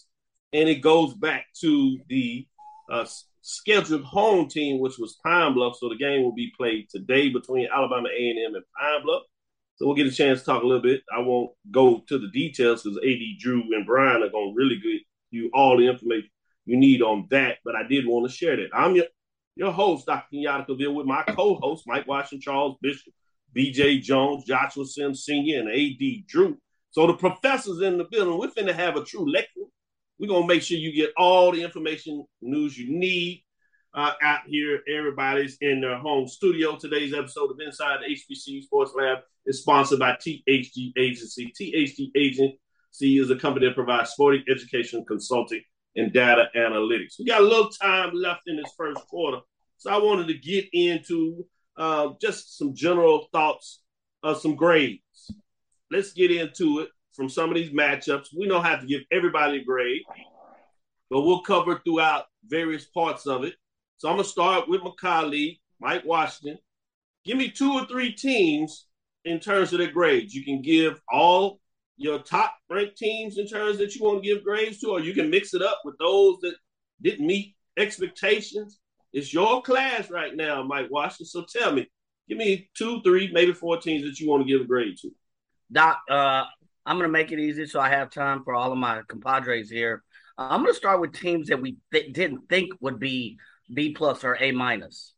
and 0.54 0.68
it 0.68 0.82
goes 0.82 1.14
back 1.14 1.46
to 1.62 2.00
the 2.08 2.48
uh, 2.90 3.06
scheduled 3.42 4.04
home 4.04 4.48
team, 4.48 4.80
which 4.80 4.98
was 4.98 5.18
Pine 5.24 5.54
Bluff. 5.54 5.78
So 5.80 5.90
the 5.90 5.96
game 5.96 6.24
will 6.24 6.34
be 6.34 6.52
played 6.58 6.90
today 6.90 7.30
between 7.30 7.68
Alabama 7.74 8.10
A&M 8.10 8.56
and 8.56 8.64
Pine 8.80 9.04
Bluff. 9.04 9.24
So 9.76 9.86
we'll 9.86 9.96
get 9.96 10.08
a 10.08 10.12
chance 10.12 10.40
to 10.40 10.46
talk 10.46 10.64
a 10.64 10.66
little 10.66 10.82
bit. 10.82 11.04
I 11.16 11.20
won't 11.20 11.52
go 11.70 12.04
to 12.08 12.18
the 12.18 12.30
details 12.30 12.84
because 12.84 12.98
AD 12.98 13.20
Drew 13.40 13.62
and 13.76 13.86
Brian 13.86 14.24
are 14.24 14.30
going 14.30 14.54
to 14.54 14.58
really 14.58 14.80
give 14.80 15.02
you 15.30 15.52
all 15.54 15.78
the 15.78 15.88
information 15.88 16.30
you 16.66 16.78
need 16.78 17.02
on 17.02 17.28
that. 17.30 17.58
But 17.64 17.76
I 17.76 17.84
did 17.88 18.08
want 18.08 18.30
to 18.30 18.36
share 18.36 18.56
that. 18.56 18.70
I'm 18.74 18.96
your 18.96 19.06
your 19.56 19.72
host, 19.72 20.06
Dr. 20.06 20.28
Kenyatta 20.34 20.68
Cavill, 20.68 20.94
with 20.94 21.08
my 21.08 21.24
co-host, 21.24 21.84
Mike 21.88 22.08
Washington, 22.08 22.42
Charles 22.42 22.78
Bishop, 22.82 23.12
BJ 23.56 24.02
Jones, 24.02 24.46
Joshua 24.46 24.86
Sims 24.86 25.26
Sr., 25.26 25.60
and 25.60 25.70
AD 25.70 26.28
Drew. 26.28 26.58
So 26.92 27.08
the 27.08 27.14
professors 27.14 27.82
in 27.82 27.98
the 27.98 28.06
building, 28.06 28.38
we're 28.38 28.50
finna 28.50 28.74
have 28.74 28.96
a 28.96 29.04
true 29.04 29.32
lecture. 29.32 29.62
We're 30.20 30.30
gonna 30.30 30.48
make 30.48 30.64
sure 30.64 30.78
you 30.78 30.94
get 30.94 31.14
all 31.18 31.52
the 31.52 31.62
information, 31.62 32.26
news 32.42 32.78
you 32.78 32.98
need 32.98 33.44
uh, 33.94 34.14
out 34.22 34.42
here. 34.48 34.82
Everybody's 34.88 35.58
in 35.62 35.82
their 35.82 35.98
home 35.98 36.28
studio. 36.28 36.76
Today's 36.76 37.14
episode 37.14 37.52
of 37.52 37.60
Inside 37.60 38.00
the 38.02 38.16
HBCU 38.16 38.64
Sports 38.64 38.94
Lab 38.96 39.20
is 39.46 39.62
sponsored 39.62 40.00
by 40.00 40.14
THG 40.14 40.94
Agency. 40.98 41.54
THG 41.60 42.12
Agency 42.16 43.20
is 43.20 43.30
a 43.30 43.36
company 43.36 43.68
that 43.68 43.76
provides 43.76 44.12
sporting 44.12 44.44
education, 44.50 45.06
consulting, 45.06 45.62
and 45.96 46.14
data 46.14 46.50
analytics. 46.56 47.16
We 47.20 47.26
got 47.26 47.42
a 47.42 47.46
little 47.46 47.70
time 47.70 48.14
left 48.14 48.42
in 48.48 48.58
this 48.58 48.72
first 48.78 49.06
quarter, 49.08 49.40
so 49.78 49.92
I 49.92 49.98
wanted 49.98 50.28
to 50.28 50.38
get 50.38 50.66
into 50.74 51.46
uh, 51.78 52.10
just 52.22 52.58
some 52.58 52.74
general 52.74 53.28
thoughts 53.32 53.82
of 54.24 54.40
some 54.40 54.56
grades. 54.56 55.02
Let's 55.92 56.14
get 56.14 56.32
into 56.32 56.80
it 56.80 56.90
from 57.14 57.30
some 57.30 57.50
of 57.50 57.56
these 57.56 57.72
matchups. 57.72 58.28
We 58.38 58.48
don't 58.48 58.66
have 58.66 58.82
to 58.82 58.88
give 58.88 59.02
everybody 59.12 59.60
a 59.60 59.64
grade, 59.64 60.04
but 61.10 61.22
we'll 61.22 61.42
cover 61.42 61.80
throughout 61.84 62.26
various 62.48 62.86
parts 62.86 63.26
of 63.26 63.44
it. 63.44 63.54
So 63.98 64.10
I'm 64.10 64.16
gonna 64.16 64.28
start 64.28 64.68
with 64.68 64.84
my 64.84 64.92
colleague, 65.00 65.60
Mike 65.80 66.06
Washington. 66.06 66.60
Give 67.26 67.38
me 67.38 67.50
two 67.50 67.74
or 67.74 67.86
three 67.86 68.12
teams 68.12 68.86
in 69.26 69.40
terms 69.40 69.74
of 69.74 69.80
their 69.80 69.92
grades. 69.92 70.34
You 70.34 70.44
can 70.44 70.62
give 70.62 71.02
all 71.12 71.60
your 71.98 72.20
top 72.20 72.56
ranked 72.70 72.98
teams 72.98 73.38
in 73.38 73.48
terms 73.48 73.78
that 73.80 73.96
you 73.96 74.04
want 74.04 74.24
to 74.24 74.28
give 74.28 74.44
grades 74.44 74.80
to, 74.80 74.90
or 74.92 75.00
you 75.00 75.14
can 75.14 75.30
mix 75.30 75.54
it 75.54 75.62
up 75.62 75.82
with 75.84 75.98
those 75.98 76.40
that 76.42 76.56
didn't 77.02 77.26
meet 77.26 77.56
expectations. 77.78 78.80
It's 79.14 79.34
your 79.34 79.62
class 79.62 80.10
right 80.10 80.36
now, 80.36 80.64
Mike 80.64 80.88
Washington. 80.90 81.26
So 81.26 81.46
tell 81.46 81.72
me, 81.72 81.90
give 82.28 82.38
me 82.38 82.70
two, 82.78 83.02
three, 83.02 83.32
maybe 83.32 83.54
four 83.54 83.78
teams 83.80 84.04
that 84.04 84.20
you 84.20 84.30
want 84.30 84.46
to 84.46 84.52
give 84.52 84.62
a 84.62 84.66
grade 84.66 84.98
to. 85.02 85.12
Doc, 85.72 86.00
uh, 86.10 86.46
I'm 86.86 86.98
going 86.98 87.10
to 87.10 87.12
make 87.12 87.32
it 87.32 87.40
easy 87.40 87.66
so 87.66 87.80
I 87.80 87.90
have 87.90 88.10
time 88.10 88.44
for 88.44 88.54
all 88.54 88.72
of 88.72 88.78
my 88.78 89.02
compadres 89.08 89.70
here. 89.70 90.04
Uh, 90.38 90.48
I'm 90.50 90.62
going 90.62 90.74
to 90.74 90.78
start 90.78 91.02
with 91.02 91.14
teams 91.14 91.48
that 91.50 91.62
we 91.62 91.78
th- 91.92 92.14
didn't 92.14 92.48
think 92.50 92.72
would 92.80 93.00
be 93.00 93.38
B 93.74 93.94
plus 93.94 94.24
or 94.24 94.38
A 94.40 94.52
minus. 94.52 95.14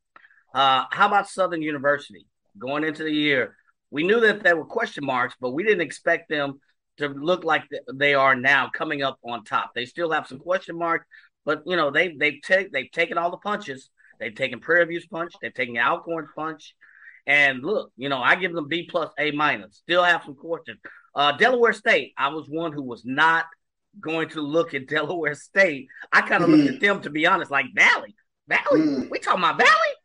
Uh, 0.54 0.86
how 0.92 1.08
about 1.08 1.30
Southern 1.30 1.62
University 1.62 2.26
going 2.58 2.84
into 2.84 3.04
the 3.04 3.12
year? 3.12 3.56
We 3.92 4.04
knew 4.04 4.20
that 4.22 4.44
there 4.44 4.56
were 4.56 4.66
question 4.66 5.06
marks, 5.06 5.36
but 5.40 5.52
we 5.52 5.64
didn't 5.64 5.82
expect 5.82 6.30
them 6.30 6.60
to 6.98 7.08
look 7.08 7.44
like 7.44 7.64
they 7.94 8.14
are 8.14 8.36
now 8.36 8.70
coming 8.70 9.02
up 9.02 9.18
on 9.24 9.44
top. 9.44 9.72
They 9.74 9.86
still 9.86 10.12
have 10.12 10.28
some 10.28 10.40
question 10.40 10.78
marks, 10.78 11.06
but 11.50 11.64
you 11.66 11.76
know 11.76 11.90
they 11.90 12.16
they've 12.16 12.40
they've 12.72 12.92
taken 12.92 13.18
all 13.18 13.32
the 13.32 13.38
punches. 13.38 13.90
They've 14.20 14.36
taken 14.36 14.60
Prairie 14.60 14.86
View's 14.86 15.08
punch. 15.08 15.34
They've 15.42 15.52
taken 15.52 15.78
Alcorn's 15.78 16.30
punch. 16.36 16.76
And 17.26 17.64
look, 17.64 17.92
you 17.98 18.08
know, 18.08 18.22
I 18.22 18.36
give 18.36 18.54
them 18.54 18.68
B 18.68 18.88
plus, 18.88 19.10
A 19.18 19.32
minus. 19.32 19.78
Still 19.78 20.04
have 20.04 20.22
some 20.24 20.36
questions. 20.36 20.78
Uh, 21.16 21.32
Delaware 21.38 21.74
State, 21.74 22.14
I 22.20 22.28
was 22.28 22.48
one 22.48 22.72
who 22.72 22.84
was 22.84 23.04
not 23.04 23.46
going 24.00 24.30
to 24.30 24.42
look 24.42 24.76
at 24.76 24.88
Delaware 24.98 25.34
State. 25.34 25.88
I 26.12 26.22
kind 26.22 26.44
of 26.44 26.52
mm. 26.52 26.58
looked 26.58 26.76
at 26.76 26.82
them 26.82 27.02
to 27.02 27.10
be 27.10 27.26
honest, 27.26 27.50
like 27.50 27.66
Valley. 27.74 28.16
Valley? 28.48 28.82
Mm. 28.82 29.10
We 29.10 29.18
talking 29.18 29.44
about 29.44 29.58
Valley? 29.58 29.96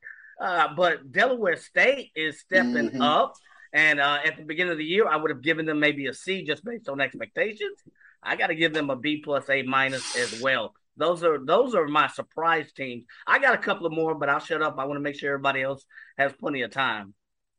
Uh, 0.40 0.74
but 0.74 1.12
Delaware 1.12 1.56
State 1.56 2.10
is 2.16 2.40
stepping 2.40 2.88
mm-hmm. 2.88 3.02
up. 3.02 3.34
And 3.74 4.00
uh, 4.00 4.20
at 4.24 4.38
the 4.38 4.44
beginning 4.44 4.72
of 4.72 4.78
the 4.78 4.84
year, 4.84 5.06
I 5.06 5.16
would 5.16 5.30
have 5.30 5.42
given 5.42 5.66
them 5.66 5.78
maybe 5.78 6.06
a 6.06 6.14
C 6.14 6.42
just 6.42 6.64
based 6.64 6.88
on 6.88 7.02
expectations. 7.02 7.82
I 8.22 8.36
got 8.36 8.46
to 8.46 8.54
give 8.54 8.72
them 8.72 8.88
a 8.88 8.96
B 8.96 9.20
plus, 9.22 9.50
A 9.50 9.60
minus 9.62 10.16
as 10.16 10.40
well. 10.40 10.72
Those 10.96 11.24
are 11.24 11.38
those 11.44 11.74
are 11.74 11.86
my 11.86 12.08
surprise 12.08 12.72
teams. 12.72 13.04
I 13.26 13.38
got 13.38 13.54
a 13.54 13.58
couple 13.58 13.86
of 13.86 13.92
more, 13.92 14.14
but 14.14 14.28
I'll 14.28 14.38
shut 14.38 14.62
up. 14.62 14.76
I 14.78 14.84
want 14.84 14.96
to 14.96 15.02
make 15.02 15.16
sure 15.16 15.30
everybody 15.30 15.62
else 15.62 15.84
has 16.18 16.32
plenty 16.32 16.62
of 16.62 16.70
time. 16.70 17.14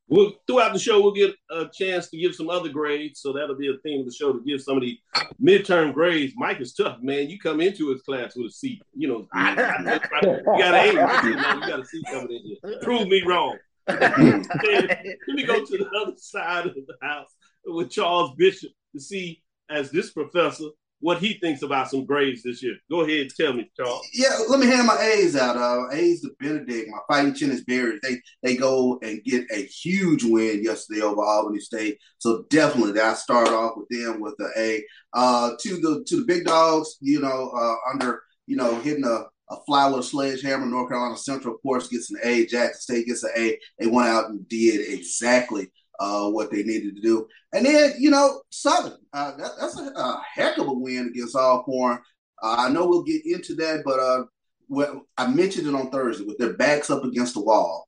We'll 0.08 0.34
throughout 0.46 0.74
the 0.74 0.80
show 0.80 1.02
we'll 1.02 1.14
get 1.14 1.34
a 1.50 1.66
chance 1.74 2.10
to 2.10 2.18
give 2.18 2.36
some 2.36 2.50
other 2.50 2.70
grades, 2.70 3.22
so 3.22 3.34
that'll 3.34 3.58
be 3.58 3.70
a 3.70 3.78
theme 3.84 4.02
of 4.02 4.06
the 4.06 4.14
show 4.14 4.34
to 4.34 4.44
give 4.46 4.62
some 4.62 4.78
of 4.78 4.84
the 4.84 5.00
midterm 5.42 5.94
grades. 5.94 6.34
Mike 6.38 6.62
is 6.62 6.74
tough, 6.74 7.00
man. 7.02 7.30
You 7.30 7.40
come 7.40 7.60
into 7.60 7.92
his 7.92 8.04
class 8.04 8.36
with 8.36 8.48
a 8.48 8.52
C. 8.52 8.80
You 8.96 9.08
know, 9.08 9.28
you 9.36 9.56
got 9.56 9.80
an 9.80 9.88
A. 9.88 10.86
You, 10.88 11.36
know, 11.36 11.54
you 11.54 11.60
got 11.68 11.80
a 11.80 11.86
C 11.86 12.04
coming 12.12 12.32
in 12.32 12.42
here. 12.44 12.80
Prove 12.84 13.08
me 13.08 13.24
wrong. 13.26 13.58
Let 13.88 15.00
me 15.28 15.44
go 15.44 15.66
to 15.66 15.78
the 15.78 15.90
other 16.02 16.14
side 16.18 16.68
of 16.68 16.76
the 16.76 16.86
house 17.02 17.30
with 17.66 17.90
Charles 17.90 18.32
Bishop 18.38 18.72
to 18.94 19.00
see, 19.00 19.42
as 19.70 19.90
this 19.90 20.12
professor, 20.12 20.66
what 21.06 21.20
he 21.20 21.36
thinks 21.36 21.62
about 21.62 21.88
some 21.88 22.04
grades 22.04 22.42
this 22.42 22.64
year. 22.64 22.78
Go 22.90 23.02
ahead 23.02 23.20
and 23.20 23.30
tell 23.30 23.54
me, 23.54 23.70
Charles. 23.78 24.08
Yeah, 24.12 24.40
let 24.50 24.60
me 24.60 24.66
hand 24.66 24.88
my 24.88 25.00
A's 25.00 25.36
out. 25.36 25.56
Uh, 25.56 25.84
A's 25.92 26.22
to 26.22 26.32
Benedict, 26.40 26.90
my 26.90 26.98
fighting 27.08 27.36
Chennis 27.36 27.64
Berries. 27.64 28.00
They 28.02 28.20
they 28.42 28.58
go 28.58 28.98
and 29.04 29.24
get 29.24 29.46
a 29.54 29.66
huge 29.66 30.24
win 30.24 30.64
yesterday 30.64 31.02
over 31.02 31.24
Albany 31.24 31.60
State. 31.60 32.00
So 32.18 32.46
definitely, 32.50 33.00
I 33.00 33.14
start 33.14 33.50
off 33.50 33.74
with 33.78 33.88
them 33.90 34.20
with 34.20 34.34
the 34.40 34.50
A. 34.58 34.84
Uh, 35.14 35.52
to 35.60 35.80
the 35.80 36.04
to 36.08 36.22
the 36.22 36.26
big 36.26 36.46
dogs, 36.46 36.98
you 37.02 37.22
know, 37.22 37.52
uh, 37.56 37.76
under 37.94 38.24
you 38.48 38.56
know 38.56 38.74
hitting 38.80 39.06
a 39.06 39.26
a 39.52 39.58
Flower 39.68 40.02
Sledgehammer, 40.02 40.66
North 40.66 40.90
Carolina 40.90 41.16
Central, 41.18 41.54
of 41.54 41.62
course, 41.62 41.88
gets 41.88 42.10
an 42.10 42.18
A. 42.24 42.48
Jackson 42.48 42.82
State 42.82 43.06
gets 43.06 43.24
an 43.24 43.30
A. 43.38 43.60
They 43.78 43.86
went 43.86 44.10
out 44.10 44.32
and 44.32 44.50
did 44.50 44.92
exactly 44.92 45.72
uh, 46.00 46.30
what 46.30 46.52
they 46.52 46.64
needed 46.64 46.96
to 46.96 47.02
do. 47.02 47.28
And 47.54 47.66
then, 47.66 47.94
you 47.98 48.10
know, 48.10 48.42
Southern, 48.50 48.98
uh, 49.14 49.36
that, 49.38 49.52
that's 49.60 49.80
a, 49.80 49.84
a, 49.84 50.22
heck 50.34 50.58
of 50.58 50.68
a 50.68 50.74
win 50.74 51.10
against 51.14 51.36
Alcorn. 51.36 52.00
Uh, 52.42 52.56
I 52.60 52.70
know 52.70 52.88
we'll 52.88 53.04
get 53.04 53.26
into 53.26 53.56
that, 53.56 53.84
but 53.86 54.00
uh, 54.00 54.24
well, 54.68 55.06
I 55.18 55.28
mentioned 55.28 55.68
it 55.68 55.76
on 55.76 55.90
Thursday 55.90 56.26
with 56.26 56.38
their 56.38 56.54
backs 56.54 56.90
up 56.90 57.04
against 57.04 57.36
the 57.36 57.42
wall. 57.42 57.88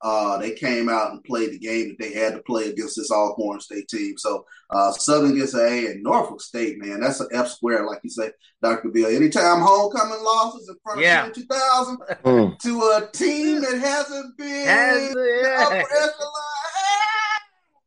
Uh, 0.00 0.38
they 0.38 0.52
came 0.52 0.88
out 0.88 1.10
and 1.10 1.24
played 1.24 1.50
the 1.50 1.58
game 1.58 1.88
that 1.88 1.98
they 1.98 2.12
had 2.12 2.32
to 2.32 2.42
play 2.42 2.68
against 2.68 2.96
this 2.96 3.10
Alcorn 3.10 3.58
State 3.58 3.88
team. 3.88 4.16
So 4.16 4.44
uh, 4.70 4.92
Southern 4.92 5.36
gets 5.36 5.54
an 5.54 5.60
A, 5.60 5.86
and 5.86 6.04
Norfolk 6.04 6.40
State, 6.40 6.78
man, 6.78 7.00
that's 7.00 7.18
an 7.18 7.28
F 7.32 7.48
square, 7.48 7.84
like 7.84 7.98
you 8.04 8.10
say, 8.10 8.30
Dr. 8.62 8.90
Bill. 8.90 9.08
Anytime 9.08 9.60
homecoming 9.60 10.22
losses 10.22 10.68
in 10.68 10.76
front 10.84 11.00
of 11.00 11.04
yeah. 11.04 11.28
2000 11.34 11.98
mm. 11.98 12.58
to 12.60 12.80
a 12.80 13.10
team 13.12 13.60
that 13.60 13.78
hasn't 13.80 14.38
been 14.38 14.66
Has, 14.66 15.16
yeah 15.16 15.82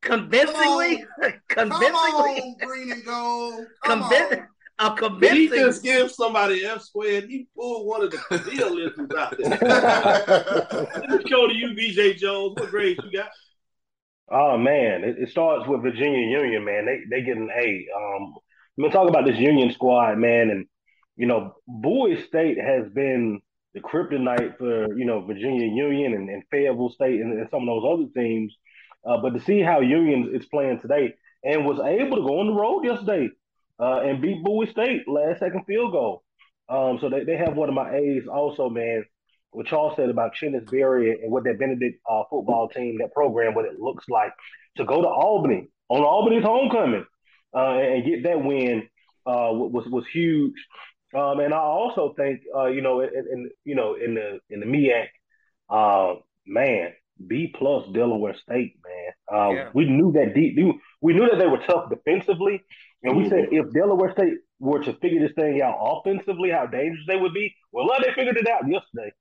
convincingly, 0.01 1.03
convincingly, 1.47 1.95
on, 1.95 2.55
green 2.59 2.91
and 2.91 3.05
gold. 3.05 3.65
Convincing. 3.83 4.45
A 4.79 4.95
convincing. 4.95 5.37
He 5.37 5.47
just 5.49 5.83
give 5.83 6.11
somebody 6.11 6.65
F 6.65 6.81
squared? 6.81 7.25
He 7.25 7.47
pulled 7.55 7.85
one 7.85 8.03
of 8.03 8.11
the 8.11 8.49
deal 8.49 8.73
listeners 8.75 9.11
out 9.15 9.37
there. 9.37 9.49
Let 9.49 11.09
me 11.09 11.29
go 11.29 11.47
to 11.47 11.53
you, 11.53 11.69
BJ 11.69 12.17
Jones. 12.17 12.55
What 12.59 12.71
grade 12.71 12.97
you 13.03 13.19
got? 13.19 13.29
Oh 14.31 14.57
man, 14.57 15.03
it, 15.03 15.17
it, 15.19 15.29
starts 15.29 15.67
with 15.67 15.83
Virginia 15.83 16.39
Union, 16.39 16.63
man. 16.63 16.85
They 16.85 17.01
they 17.09 17.23
get 17.23 17.37
an 17.37 17.49
A. 17.55 17.85
Um, 17.95 18.33
I'm 18.77 18.83
gonna 18.83 18.93
talk 18.93 19.09
about 19.09 19.25
this 19.25 19.37
Union 19.37 19.71
squad, 19.71 20.17
man, 20.17 20.49
and 20.49 20.65
you 21.15 21.27
know, 21.27 21.53
Bowie 21.67 22.23
State 22.25 22.57
has 22.57 22.89
been 22.89 23.41
the 23.73 23.81
kryptonite 23.81 24.57
for 24.57 24.97
you 24.97 25.05
know 25.05 25.21
Virginia 25.21 25.67
Union 25.67 26.13
and, 26.13 26.29
and 26.29 26.43
Fayetteville 26.49 26.89
State 26.89 27.19
and, 27.21 27.37
and 27.37 27.47
some 27.51 27.61
of 27.61 27.67
those 27.67 27.83
other 27.93 28.21
teams 28.21 28.55
uh, 29.05 29.17
but 29.21 29.33
to 29.33 29.41
see 29.41 29.61
how 29.61 29.79
Union 29.79 30.31
is 30.33 30.45
playing 30.45 30.79
today 30.79 31.15
and 31.43 31.65
was 31.65 31.79
able 31.79 32.17
to 32.17 32.23
go 32.23 32.39
on 32.39 32.47
the 32.47 32.53
road 32.53 32.83
yesterday 32.83 33.29
uh, 33.79 34.01
and 34.01 34.21
beat 34.21 34.43
Bowie 34.43 34.69
State 34.71 35.07
last 35.07 35.39
second 35.39 35.63
field 35.65 35.91
goal. 35.91 36.23
Um, 36.69 36.99
so 37.01 37.09
they, 37.09 37.23
they 37.23 37.37
have 37.37 37.55
one 37.55 37.69
of 37.69 37.75
my 37.75 37.95
A's 37.95 38.27
also, 38.27 38.69
man. 38.69 39.03
What 39.51 39.65
Charles 39.65 39.97
said 39.97 40.09
about 40.09 40.33
Chennis 40.33 40.69
Berry 40.71 41.21
and 41.21 41.31
what 41.31 41.43
that 41.43 41.59
Benedict 41.59 41.99
uh, 42.09 42.23
football 42.29 42.69
team, 42.69 42.99
that 42.99 43.13
program, 43.13 43.53
what 43.53 43.65
it 43.65 43.79
looks 43.79 44.07
like 44.07 44.31
to 44.77 44.85
go 44.85 45.01
to 45.01 45.07
Albany 45.07 45.67
on 45.89 46.03
Albany's 46.03 46.43
homecoming 46.43 47.05
uh, 47.53 47.77
and 47.77 48.05
get 48.05 48.23
that 48.23 48.41
win 48.41 48.87
uh, 49.25 49.51
was 49.51 49.85
was 49.87 50.05
huge. 50.07 50.55
Um, 51.13 51.41
and 51.41 51.53
I 51.53 51.57
also 51.57 52.13
think, 52.15 52.41
uh, 52.55 52.67
you 52.67 52.81
know, 52.81 53.01
in, 53.01 53.09
in, 53.09 53.49
you 53.65 53.75
know 53.75 53.95
in 53.95 54.15
the 54.15 54.39
in 54.49 54.61
the 54.61 54.65
MEAC, 54.65 55.07
uh, 55.69 56.15
man, 56.45 56.93
B 57.27 57.53
plus 57.57 57.85
Delaware 57.93 58.35
State, 58.35 58.75
man. 58.83 59.39
Uh, 59.39 59.49
yeah. 59.51 59.69
We 59.73 59.85
knew 59.85 60.11
that 60.13 60.33
deep. 60.35 60.57
We 61.01 61.13
knew 61.13 61.27
that 61.29 61.39
they 61.39 61.47
were 61.47 61.63
tough 61.65 61.89
defensively, 61.89 62.61
and 63.03 63.17
we 63.17 63.29
said 63.29 63.47
if 63.51 63.71
Delaware 63.73 64.11
State 64.11 64.33
were 64.59 64.83
to 64.83 64.93
figure 64.97 65.19
this 65.19 65.33
thing 65.35 65.61
out 65.61 65.77
offensively, 65.79 66.51
how 66.51 66.67
dangerous 66.67 67.05
they 67.07 67.15
would 67.15 67.33
be. 67.33 67.53
Well, 67.71 67.87
they 67.99 68.13
figured 68.13 68.37
it 68.37 68.47
out 68.47 68.61
yesterday. 68.67 69.11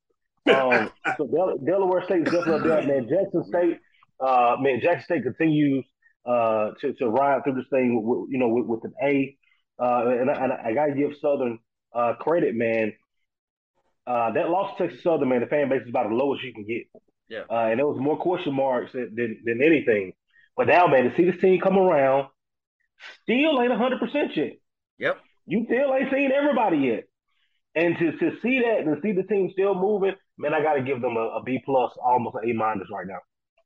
Um, 0.54 0.90
so 1.16 1.26
Del- 1.26 1.58
Delaware 1.58 2.04
State 2.04 2.26
is 2.26 2.32
definitely 2.32 2.54
up 2.54 2.62
there, 2.62 2.86
man. 2.86 3.08
Jackson 3.08 3.44
State, 3.44 3.78
uh, 4.20 4.56
man, 4.60 4.80
Jackson 4.82 5.04
State 5.04 5.22
continues 5.22 5.84
uh, 6.26 6.70
to 6.80 6.92
to 6.94 7.08
ride 7.08 7.44
through 7.44 7.54
this 7.54 7.68
thing, 7.70 8.02
with, 8.04 8.28
you 8.30 8.38
know, 8.38 8.48
with, 8.48 8.66
with 8.66 8.84
an 8.84 8.92
A. 9.02 9.36
Uh, 9.82 10.08
and, 10.08 10.30
I, 10.30 10.44
and 10.44 10.52
I 10.52 10.72
gotta 10.74 10.94
give 10.94 11.12
Southern 11.20 11.58
uh, 11.94 12.14
credit, 12.20 12.54
man. 12.54 12.92
Uh, 14.06 14.32
that 14.32 14.50
loss 14.50 14.76
to 14.76 14.84
Texas 14.84 15.02
Southern, 15.02 15.28
man, 15.28 15.40
the 15.40 15.46
fan 15.46 15.68
base 15.68 15.82
is 15.82 15.88
about 15.88 16.08
the 16.08 16.14
lowest 16.14 16.42
you 16.42 16.52
can 16.52 16.66
get. 16.66 16.82
Yeah. 17.30 17.42
Uh, 17.48 17.68
and 17.70 17.78
there 17.78 17.86
was 17.86 17.98
more 17.98 18.18
question 18.18 18.54
marks 18.54 18.92
than, 18.92 19.14
than, 19.14 19.40
than 19.44 19.62
anything. 19.62 20.12
But 20.56 20.66
now, 20.66 20.86
man, 20.88 21.04
to 21.04 21.16
see 21.16 21.24
this 21.24 21.40
team 21.40 21.60
come 21.60 21.78
around, 21.78 22.26
still 23.22 23.62
ain't 23.62 23.72
100% 23.72 24.36
yet. 24.36 24.52
Yep. 24.98 25.18
You 25.46 25.64
still 25.64 25.94
ain't 25.94 26.12
seen 26.12 26.32
everybody 26.32 26.78
yet. 26.78 27.04
And 27.74 27.96
to, 27.98 28.12
to 28.12 28.32
see 28.42 28.60
that 28.60 28.80
and 28.80 29.00
see 29.00 29.12
the 29.12 29.22
team 29.22 29.48
still 29.52 29.74
moving, 29.74 30.14
man, 30.36 30.52
I 30.52 30.62
got 30.62 30.74
to 30.74 30.82
give 30.82 31.00
them 31.00 31.16
a, 31.16 31.38
a 31.38 31.42
B 31.42 31.62
plus, 31.64 31.92
almost 32.04 32.36
an 32.42 32.50
A 32.50 32.52
minus 32.52 32.88
right 32.92 33.06
now. 33.06 33.20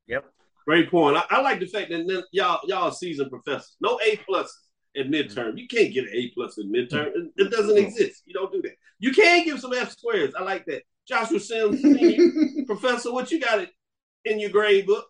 Yep. 0.07 0.25
Great 0.65 0.91
point. 0.91 1.17
I, 1.17 1.23
I, 1.29 1.41
like 1.41 1.59
the 1.59 1.65
fact 1.65 1.89
that 1.89 2.23
y'all 2.31 2.59
y'all 2.65 2.91
seasoned 2.91 3.31
professors. 3.31 3.75
No 3.81 3.99
A 4.05 4.17
plus 4.27 4.55
at 4.95 5.07
midterm. 5.07 5.57
You 5.57 5.67
can't 5.67 5.93
get 5.93 6.05
an 6.05 6.11
A 6.13 6.31
plus 6.35 6.57
at 6.57 6.65
midterm. 6.65 7.07
It, 7.07 7.31
it 7.37 7.51
doesn't 7.51 7.77
exist. 7.77 8.23
You 8.25 8.33
don't 8.33 8.51
do 8.51 8.61
that. 8.61 8.75
You 8.99 9.11
can 9.11 9.43
give 9.43 9.59
some 9.59 9.73
F 9.73 9.91
squares. 9.91 10.33
I 10.37 10.43
like 10.43 10.65
that. 10.65 10.83
Joshua 11.07 11.39
Sims, 11.39 11.81
Professor, 12.67 13.13
what 13.13 13.31
you 13.31 13.39
got 13.39 13.59
it 13.59 13.69
in 14.25 14.39
your 14.39 14.49
grade 14.49 14.87
book? 14.87 15.05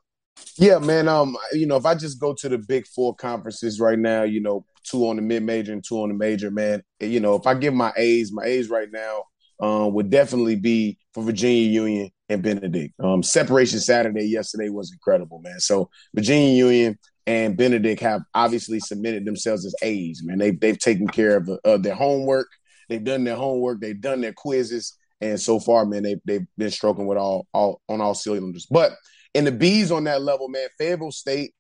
Yeah, 0.58 0.80
man. 0.80 1.08
Um, 1.08 1.38
you 1.54 1.66
know, 1.66 1.78
if 1.78 1.86
I 1.86 1.96
just 1.96 2.20
go 2.20 2.34
to 2.34 2.50
the 2.50 2.58
big 2.58 2.86
four 2.88 3.16
conferences 3.16 3.80
right 3.80 3.98
now, 3.98 4.24
you 4.24 4.42
know, 4.42 4.66
two 4.84 5.08
on 5.08 5.16
the 5.16 5.22
mid 5.22 5.44
major 5.44 5.74
and 5.74 5.84
two 5.86 6.02
on 6.02 6.10
the 6.10 6.16
major, 6.16 6.52
man. 6.52 6.84
You 7.00 7.20
know, 7.20 7.36
if 7.36 7.48
I 7.48 7.54
give 7.54 7.74
my 7.74 7.94
A's, 7.96 8.32
my 8.32 8.44
A's 8.44 8.70
right 8.70 8.90
now 8.92 9.24
um, 9.60 9.94
would 9.94 10.10
definitely 10.10 10.56
be 10.56 10.98
for 11.14 11.24
Virginia 11.24 11.68
Union 11.70 12.12
and 12.30 12.42
Benedict. 12.42 12.94
Um, 13.00 13.24
separation 13.24 13.80
Saturday 13.80 14.26
yesterday 14.26 14.70
was 14.70 14.92
incredible, 14.92 15.40
man. 15.40 15.60
So 15.60 15.90
Virginia 16.14 16.66
Union 16.66 17.00
and 17.28 17.58
Benedict 17.58 18.02
have 18.02 18.22
obviously 18.34 18.80
submitted 18.80 19.26
themselves 19.26 19.66
as 19.66 19.76
A's, 19.82 20.22
man. 20.24 20.38
They've 20.38 20.60
they've 20.60 20.80
taken 20.80 21.08
care 21.08 21.38
of, 21.38 21.50
of 21.64 21.84
their 21.84 21.96
homework. 21.96 22.48
They've 22.90 23.04
done 23.04 23.24
their 23.24 23.36
homework. 23.36 23.82
They've 23.82 24.00
done 24.00 24.22
their 24.22 24.34
quizzes, 24.34 24.98
and 25.22 25.40
so 25.40 25.60
far, 25.60 25.86
man, 25.86 26.04
they 26.04 26.16
they've 26.26 26.46
been 26.58 26.72
stroking 26.72 27.08
with 27.08 27.18
all 27.18 27.48
all 27.54 27.82
on 27.88 28.02
all 28.02 28.14
cylinders. 28.14 28.66
But 28.70 28.94
in 29.34 29.46
the 29.46 29.52
B's 29.52 29.92
on 29.92 30.04
that 30.06 30.22
level, 30.22 30.50
man, 30.50 30.68
Fayetteville 30.78 31.12
State, 31.12 31.54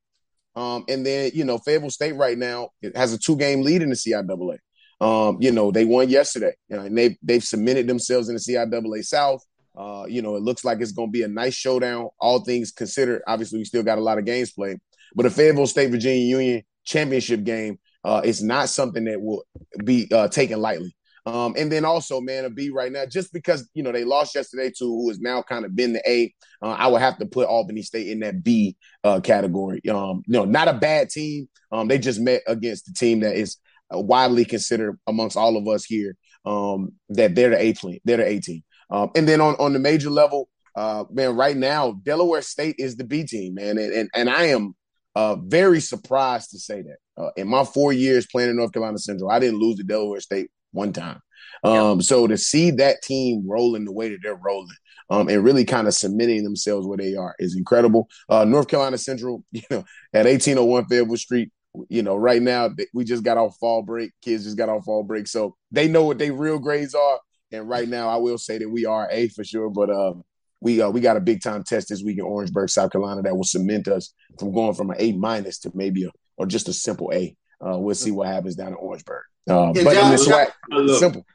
um, 0.55 0.85
and 0.87 1.05
then 1.05 1.31
you 1.33 1.45
know 1.45 1.57
Fayetteville 1.59 1.89
State 1.89 2.15
right 2.15 2.37
now 2.37 2.69
has 2.95 3.13
a 3.13 3.17
two 3.17 3.37
game 3.37 3.61
lead 3.61 3.81
in 3.81 3.89
the 3.89 3.95
CIAA. 3.95 4.57
Um, 5.01 5.37
you 5.41 5.51
know, 5.51 5.71
they 5.71 5.83
won 5.83 6.09
yesterday, 6.09 6.53
you 6.69 6.77
know, 6.77 6.83
and 6.83 6.97
they 6.97 7.17
they've 7.21 7.43
submitted 7.43 7.87
themselves 7.87 8.29
in 8.29 8.35
the 8.35 8.41
CIAA 8.41 9.03
South. 9.03 9.41
Uh, 9.77 10.05
you 10.07 10.21
know, 10.21 10.35
it 10.35 10.41
looks 10.41 10.63
like 10.63 10.79
it's 10.79 10.93
going 10.93 11.09
to 11.09 11.11
be 11.11 11.23
a 11.23 11.27
nice 11.27 11.53
showdown, 11.53 12.07
all 12.19 12.43
things 12.45 12.71
considered. 12.71 13.21
Obviously, 13.27 13.59
we 13.59 13.65
still 13.65 13.83
got 13.83 13.97
a 13.97 14.01
lot 14.01 14.17
of 14.17 14.25
games 14.25 14.51
played, 14.51 14.77
but 15.15 15.25
a 15.25 15.29
Fayetteville 15.29 15.67
State 15.67 15.91
Virginia 15.91 16.23
Union 16.23 16.63
championship 16.85 17.43
game 17.43 17.77
uh, 18.05 18.21
is 18.23 18.41
not 18.41 18.69
something 18.69 19.03
that 19.05 19.21
will 19.21 19.43
be 19.83 20.07
uh, 20.13 20.29
taken 20.29 20.61
lightly. 20.61 20.95
Um, 21.25 21.55
and 21.57 21.71
then 21.71 21.85
also, 21.85 22.21
man, 22.21 22.45
a 22.45 22.49
B 22.49 22.69
right 22.69 22.91
now, 22.91 23.05
just 23.05 23.33
because 23.33 23.67
you 23.73 23.81
know 23.81 23.91
they 23.91 24.03
lost 24.03 24.35
yesterday 24.35 24.69
to 24.77 24.85
who 24.85 25.09
has 25.09 25.19
now 25.19 25.41
kind 25.41 25.65
of 25.65 25.75
been 25.75 25.93
the 25.93 26.09
A, 26.09 26.33
uh, 26.61 26.69
I 26.69 26.87
would 26.87 27.01
have 27.01 27.17
to 27.17 27.25
put 27.25 27.47
Albany 27.47 27.81
State 27.81 28.09
in 28.09 28.19
that 28.19 28.43
B 28.43 28.75
uh, 29.03 29.19
category. 29.21 29.81
Um, 29.89 30.21
know, 30.27 30.45
not 30.45 30.67
a 30.67 30.73
bad 30.73 31.09
team. 31.09 31.49
Um, 31.71 31.87
they 31.87 31.97
just 31.97 32.19
met 32.19 32.41
against 32.47 32.85
the 32.85 32.93
team 32.93 33.21
that 33.21 33.35
is 33.35 33.57
widely 33.91 34.45
considered 34.45 34.99
amongst 35.07 35.37
all 35.37 35.57
of 35.57 35.67
us 35.67 35.83
here 35.83 36.15
um, 36.45 36.93
that 37.09 37.33
they're 37.33 37.49
the 37.49 37.61
A 37.61 37.73
team. 37.73 37.99
They're 38.05 38.17
the 38.17 38.27
A 38.27 38.39
team. 38.39 38.63
Um, 38.91 39.09
and 39.15 39.27
then 39.27 39.41
on 39.41 39.55
on 39.55 39.73
the 39.73 39.79
major 39.79 40.11
level, 40.11 40.47
uh, 40.75 41.05
man, 41.11 41.35
right 41.35 41.57
now 41.57 41.93
Delaware 42.03 42.43
State 42.43 42.75
is 42.77 42.97
the 42.97 43.03
B 43.03 43.25
team, 43.25 43.55
man, 43.55 43.79
and 43.79 43.91
and, 43.91 44.09
and 44.13 44.29
I 44.29 44.45
am 44.45 44.75
uh, 45.15 45.37
very 45.37 45.79
surprised 45.79 46.51
to 46.51 46.59
say 46.59 46.83
that. 46.83 46.97
Uh, 47.17 47.29
in 47.37 47.47
my 47.47 47.63
four 47.63 47.93
years 47.93 48.27
playing 48.27 48.49
in 48.49 48.57
North 48.57 48.73
Carolina 48.73 48.97
Central, 48.97 49.31
I 49.31 49.39
didn't 49.39 49.59
lose 49.59 49.77
to 49.77 49.83
Delaware 49.83 50.19
State 50.19 50.49
one 50.75 50.93
time. 50.93 51.21
Um, 51.63 52.01
So 52.01 52.27
to 52.27 52.37
see 52.37 52.71
that 52.71 53.01
team 53.01 53.43
rolling 53.47 53.85
the 53.85 53.91
way 53.91 54.09
that 54.09 54.19
they're 54.21 54.35
rolling, 54.35 54.75
um, 55.09 55.29
and 55.29 55.43
really 55.43 55.65
kind 55.65 55.87
of 55.87 55.93
submitting 55.93 56.43
themselves 56.43 56.87
where 56.87 56.97
they 56.97 57.15
are 57.15 57.35
is 57.39 57.55
incredible. 57.55 58.09
Uh, 58.27 58.43
North 58.43 58.67
Carolina 58.67 58.97
Central, 58.97 59.43
you 59.51 59.61
know, 59.69 59.83
at 60.13 60.25
1801 60.25 60.85
Fayetteville 60.85 61.17
Street, 61.17 61.51
you 61.89 62.03
know, 62.03 62.15
right 62.15 62.41
now 62.41 62.69
we 62.93 63.03
just 63.03 63.23
got 63.23 63.37
off 63.37 63.57
fall 63.59 63.81
break. 63.81 64.11
Kids 64.21 64.45
just 64.45 64.57
got 64.57 64.69
off 64.69 64.85
fall 64.85 65.03
break, 65.03 65.27
so 65.27 65.55
they 65.71 65.87
know 65.87 66.05
what 66.05 66.17
their 66.17 66.33
real 66.33 66.59
grades 66.59 66.95
are. 66.95 67.19
And 67.51 67.69
right 67.69 67.87
now, 67.87 68.09
I 68.09 68.17
will 68.17 68.37
say 68.37 68.57
that 68.57 68.69
we 68.69 68.85
are 68.85 69.07
A 69.11 69.27
for 69.29 69.43
sure, 69.43 69.69
but 69.69 69.89
um, 69.89 70.23
we 70.61 70.81
uh, 70.81 70.89
we 70.89 71.01
got 71.01 71.17
a 71.17 71.21
big 71.21 71.41
time 71.41 71.63
test 71.63 71.89
this 71.89 72.01
week 72.01 72.17
in 72.17 72.23
Orangeburg, 72.23 72.69
South 72.69 72.91
Carolina, 72.91 73.21
that 73.21 73.35
will 73.35 73.43
cement 73.43 73.87
us 73.87 74.13
from 74.39 74.53
going 74.53 74.73
from 74.73 74.89
an 74.89 74.97
A 74.99 75.11
minus 75.13 75.59
to 75.59 75.71
maybe 75.73 76.05
a 76.05 76.09
or 76.37 76.45
just 76.45 76.69
a 76.69 76.73
simple 76.73 77.11
A. 77.13 77.35
Uh, 77.65 77.77
we'll 77.77 77.95
see 77.95 78.11
what 78.11 78.27
happens 78.27 78.55
down 78.55 78.69
in 78.69 78.75
Orangeburg. 78.75 79.23
Uh, 79.49 79.71
Yeah, 79.75 79.83
but 79.83 79.97
in 79.97 80.11
the 80.11 80.25
Josh, 80.25 80.49
Look. 80.69 80.99
simple. 80.99 81.25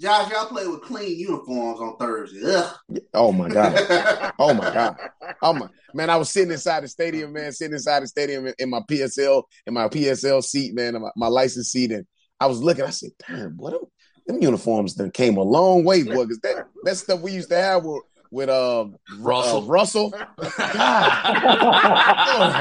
Josh, 0.00 0.32
y'all 0.32 0.46
play 0.46 0.66
with 0.66 0.82
clean 0.82 1.18
uniforms 1.18 1.80
on 1.80 1.96
Thursday. 1.98 2.40
Ugh. 2.44 2.76
Oh 3.12 3.32
my 3.32 3.48
god. 3.48 4.32
Oh 4.38 4.52
my 4.52 4.72
god. 4.72 4.96
Oh 5.42 5.52
my 5.52 5.68
man, 5.92 6.10
I 6.10 6.16
was 6.16 6.30
sitting 6.30 6.50
inside 6.50 6.82
the 6.82 6.88
stadium, 6.88 7.32
man, 7.32 7.52
sitting 7.52 7.74
inside 7.74 8.02
the 8.02 8.08
stadium 8.08 8.46
in, 8.46 8.54
in 8.58 8.70
my 8.70 8.80
PSL, 8.90 9.44
in 9.66 9.74
my 9.74 9.88
PSL 9.88 10.42
seat, 10.42 10.74
man, 10.74 10.96
in 10.96 11.02
my, 11.02 11.10
my 11.16 11.28
license 11.28 11.70
seat, 11.70 11.92
and 11.92 12.04
I 12.40 12.46
was 12.46 12.60
looking. 12.60 12.84
I 12.84 12.90
said, 12.90 13.10
"Damn, 13.28 13.56
what? 13.56 13.72
Them, 14.26 14.42
uniforms 14.42 14.94
done 14.94 15.10
came 15.10 15.36
a 15.36 15.42
long 15.42 15.84
way, 15.84 16.02
boy. 16.02 16.24
Because 16.24 16.40
that 16.40 16.66
that 16.82 16.96
stuff 16.96 17.20
we 17.20 17.32
used 17.32 17.50
to 17.50 17.56
have 17.56 17.84
with 17.84 18.02
with 18.34 18.48
uh, 18.48 18.86
Russell. 19.18 19.62
uh, 19.62 19.66
Russell. 19.66 20.10
God, 20.10 20.28
Lord 22.36 22.52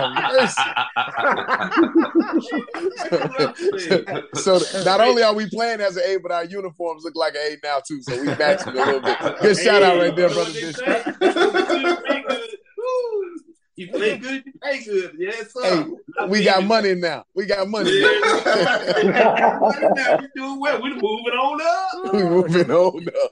have 3.90 4.24
so 4.36 4.60
not 4.86 5.02
only 5.02 5.24
are 5.24 5.34
we 5.34 5.50
playing 5.50 5.82
as 5.82 5.98
an 5.98 6.04
A, 6.06 6.18
but 6.18 6.32
our 6.32 6.46
uniforms 6.46 7.04
look 7.04 7.16
like 7.16 7.34
an 7.34 7.42
A 7.42 7.58
now 7.64 7.80
too. 7.86 8.04
So 8.04 8.16
we 8.22 8.28
matching 8.28 8.70
a 8.70 8.76
little 8.76 9.02
bit. 9.02 9.18
Good 9.42 9.58
shout 9.58 9.82
out 9.82 9.98
right 9.98 10.16
there, 10.16 10.30
brother. 10.30 10.54
Bishop. 10.54 10.86
You 13.76 13.88
play 13.88 14.18
good, 14.20 14.44
you 14.46 14.54
play 14.62 14.84
good. 14.84 15.16
Yes, 15.18 15.52
sir. 15.52 15.64
Hey, 15.64 16.28
we 16.28 16.44
got 16.44 16.64
money 16.64 16.94
now. 16.94 17.26
We 17.34 17.48
got 17.48 17.68
money. 17.68 17.90
Yeah. 18.00 18.20
Now. 19.04 20.20
we 20.20 20.28
doing 20.36 20.60
well. 20.60 20.80
We're 20.80 20.94
moving 20.94 21.34
on 21.34 21.60
up. 22.06 22.14
we 22.14 22.24
moving 22.24 22.70
on 22.70 23.08
up. 23.08 23.32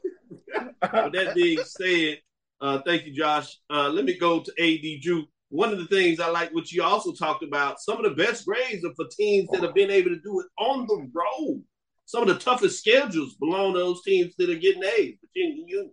With 0.82 1.14
that 1.14 1.34
being 1.36 1.64
said, 1.64 2.22
uh, 2.62 2.82
thank 2.86 3.06
you, 3.06 3.14
Josh. 3.14 3.58
Uh, 3.70 3.90
let 3.90 4.06
me 4.06 4.18
go 4.18 4.42
to 4.42 4.52
AD 4.60 5.02
Drew. 5.02 5.26
One 5.50 5.74
of 5.74 5.80
the 5.80 5.88
things 5.88 6.20
I 6.20 6.30
like 6.30 6.54
what 6.54 6.72
you 6.72 6.84
also 6.84 7.12
talked 7.12 7.44
about, 7.44 7.82
some 7.82 7.98
of 7.98 8.04
the 8.04 8.24
best 8.24 8.46
grades 8.46 8.86
are 8.86 8.94
for 8.96 9.06
teams 9.18 9.50
that 9.52 9.64
have 9.64 9.74
been 9.74 9.92
able 9.92 10.12
to 10.12 10.22
do 10.22 10.40
it 10.40 10.46
on 10.58 10.88
the 10.88 11.10
road. 11.14 11.64
Some 12.06 12.22
of 12.22 12.30
the 12.30 12.40
toughest 12.40 12.80
schedules 12.80 13.36
belong 13.36 13.74
to 13.74 13.80
those 13.80 14.04
teams 14.04 14.34
that 14.38 14.50
are 14.50 14.56
getting 14.56 14.84
A's. 14.84 15.16
Virginia 15.22 15.66
Union, 15.66 15.92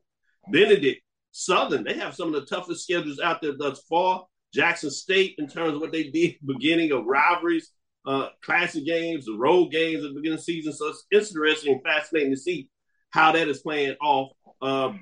Benedict, 0.53 1.03
Southern, 1.33 1.85
they 1.85 1.95
have 1.95 2.15
some 2.15 2.33
of 2.33 2.35
the 2.35 2.47
toughest 2.47 2.85
schedules 2.85 3.21
out 3.21 3.41
there 3.43 3.57
thus 3.57 3.83
far. 3.89 4.27
Jackson 4.53 4.91
State, 4.91 5.35
in 5.39 5.49
terms 5.49 5.75
of 5.75 5.81
what 5.81 5.93
they 5.93 6.05
did 6.05 6.37
beginning 6.47 6.93
of 6.93 7.05
rivalries, 7.05 7.71
uh, 8.07 8.29
classic 8.43 8.85
games, 8.87 9.27
the 9.27 9.37
road 9.37 9.71
games 9.71 10.05
at 10.05 10.11
the 10.11 10.15
beginning 10.15 10.35
of 10.35 10.39
the 10.39 10.45
season. 10.45 10.73
So 10.73 10.89
it's 10.89 11.07
interesting 11.13 11.75
and 11.75 11.83
fascinating 11.83 12.31
to 12.31 12.37
see 12.37 12.69
how 13.11 13.33
that 13.33 13.49
is 13.49 13.61
playing 13.61 13.97
off. 14.01 14.33
Uh, 14.61 14.93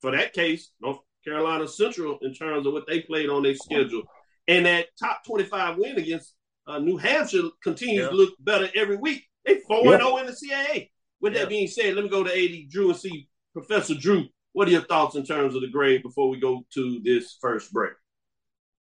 for 0.00 0.10
that 0.16 0.32
case, 0.32 0.70
North 0.80 0.98
Carolina 1.24 1.66
Central 1.68 2.18
in 2.22 2.34
terms 2.34 2.66
of 2.66 2.72
what 2.72 2.86
they 2.86 3.02
played 3.02 3.28
on 3.28 3.42
their 3.42 3.54
schedule. 3.54 4.02
And 4.46 4.66
that 4.66 4.86
top 4.98 5.24
25 5.26 5.76
win 5.78 5.96
against 5.98 6.34
uh, 6.66 6.78
New 6.78 6.96
Hampshire 6.96 7.48
continues 7.62 8.02
Yeah. 8.04 8.08
to 8.10 8.14
look 8.14 8.34
better 8.40 8.68
every 8.74 8.96
week. 8.96 9.24
They 9.44 9.58
4 9.66 9.84
Yeah. 9.84 9.98
0 9.98 10.16
in 10.18 10.26
the 10.26 10.32
CAA. 10.32 10.90
With 11.20 11.32
Yeah. 11.34 11.40
that 11.40 11.48
being 11.48 11.66
said, 11.66 11.94
let 11.94 12.04
me 12.04 12.10
go 12.10 12.22
to 12.22 12.30
AD 12.30 12.68
Drew 12.70 12.90
and 12.90 12.98
see 12.98 13.28
Professor 13.52 13.94
Drew. 13.94 14.26
What 14.52 14.68
are 14.68 14.70
your 14.72 14.82
thoughts 14.84 15.16
in 15.16 15.24
terms 15.24 15.54
of 15.54 15.60
the 15.62 15.68
grade 15.68 16.02
before 16.02 16.28
we 16.28 16.38
go 16.40 16.64
to 16.74 17.00
this 17.00 17.36
first 17.40 17.72
break? 17.72 17.92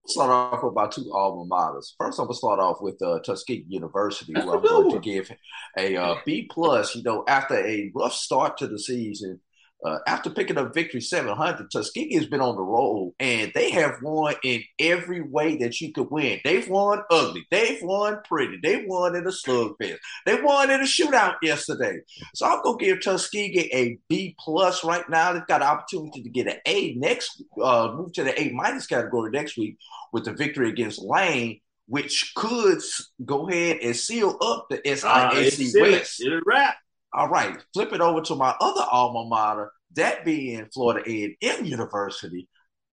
start 0.07 0.31
off 0.31 0.63
with 0.65 0.73
my 0.73 0.87
two 0.87 1.13
alma 1.13 1.45
maters. 1.45 1.93
First, 1.99 2.19
I'm 2.19 2.25
gonna 2.25 2.35
start 2.35 2.59
off 2.61 2.81
with 2.81 2.97
uh, 3.03 3.19
Tuskegee 3.21 3.67
University, 3.69 4.33
That's 4.33 4.47
where 4.47 4.57
I'm 4.57 4.65
a 4.65 4.67
good 4.67 4.83
going 4.85 4.91
to 4.95 5.01
give 5.01 5.31
a 5.77 5.97
uh, 5.97 6.15
B 6.25 6.49
plus. 6.51 6.97
You 6.97 7.03
know, 7.03 7.25
after 7.29 7.57
a 7.57 7.91
rough 7.95 8.15
start 8.15 8.57
to 8.59 8.67
the 8.69 8.79
season, 8.79 9.39
uh, 9.85 9.99
after 10.07 10.29
picking 10.31 10.59
up 10.59 10.75
victory 10.75 11.01
700, 11.01 11.71
Tuskegee 11.71 12.15
has 12.17 12.27
been 12.27 12.41
on 12.41 12.57
the 12.57 12.63
roll, 12.63 13.15
and 13.21 13.53
they 13.55 13.71
have 13.71 13.97
won 14.03 14.35
in 14.43 14.63
every 14.79 15.21
way 15.23 15.57
that 15.59 15.81
you 15.81 15.93
could 15.93 16.11
win. 16.11 16.41
They've 16.45 16.69
won 16.69 17.03
ugly, 17.11 17.47
they've 17.51 17.79
won 17.83 18.19
pretty, 18.25 18.59
they 18.63 18.85
won 18.87 19.15
in 19.15 19.25
a 19.27 19.31
slugfest, 19.31 19.99
they 20.27 20.41
won 20.43 20.71
in 20.71 20.81
a 20.81 20.85
shootout 20.85 21.37
yesterday. 21.43 22.01
So 22.35 22.47
I'm 22.47 22.61
gonna 22.63 22.79
give 22.79 23.01
Tuskegee 23.03 23.71
a 23.73 23.99
B 24.09 24.35
plus 24.39 24.83
right 24.83 25.09
now. 25.09 25.33
They've 25.33 25.47
got 25.47 25.63
an 25.63 25.69
opportunity 25.69 26.23
to 26.23 26.29
get 26.31 26.49
an 26.49 26.59
A 26.67 26.95
next, 26.95 27.43
uh, 27.63 27.93
move 27.95 28.13
to 28.15 28.25
the 28.25 28.41
A 28.41 28.51
minus 28.51 28.87
category 28.87 29.31
next 29.31 29.57
week 29.57 29.77
with 30.13 30.25
the 30.25 30.33
victory 30.33 30.71
against 30.71 31.01
Lane, 31.01 31.61
which 31.87 32.33
could 32.35 32.81
go 33.25 33.49
ahead 33.49 33.79
and 33.83 33.95
seal 33.95 34.37
up 34.41 34.67
the 34.71 34.79
Uh, 34.79 35.31
SIAC 35.33 35.75
it. 35.75 35.81
West. 35.81 36.21
It's 36.21 36.29
a 36.29 36.41
wrap. 36.45 36.77
All 37.13 37.29
right, 37.29 37.57
flip 37.73 37.93
it 37.93 38.01
over 38.01 38.21
to 38.23 38.35
my 38.35 38.55
other 38.61 38.85
alma 38.91 39.27
mater, 39.29 39.73
that 39.95 40.25
being 40.25 40.67
Florida 40.73 41.03
A&M 41.11 41.65
University. 41.65 42.49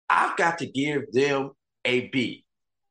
I've 0.08 0.36
got 0.36 0.58
to 0.58 0.66
give 0.66 1.10
them 1.12 1.52
a 1.84 2.08
B. 2.08 2.44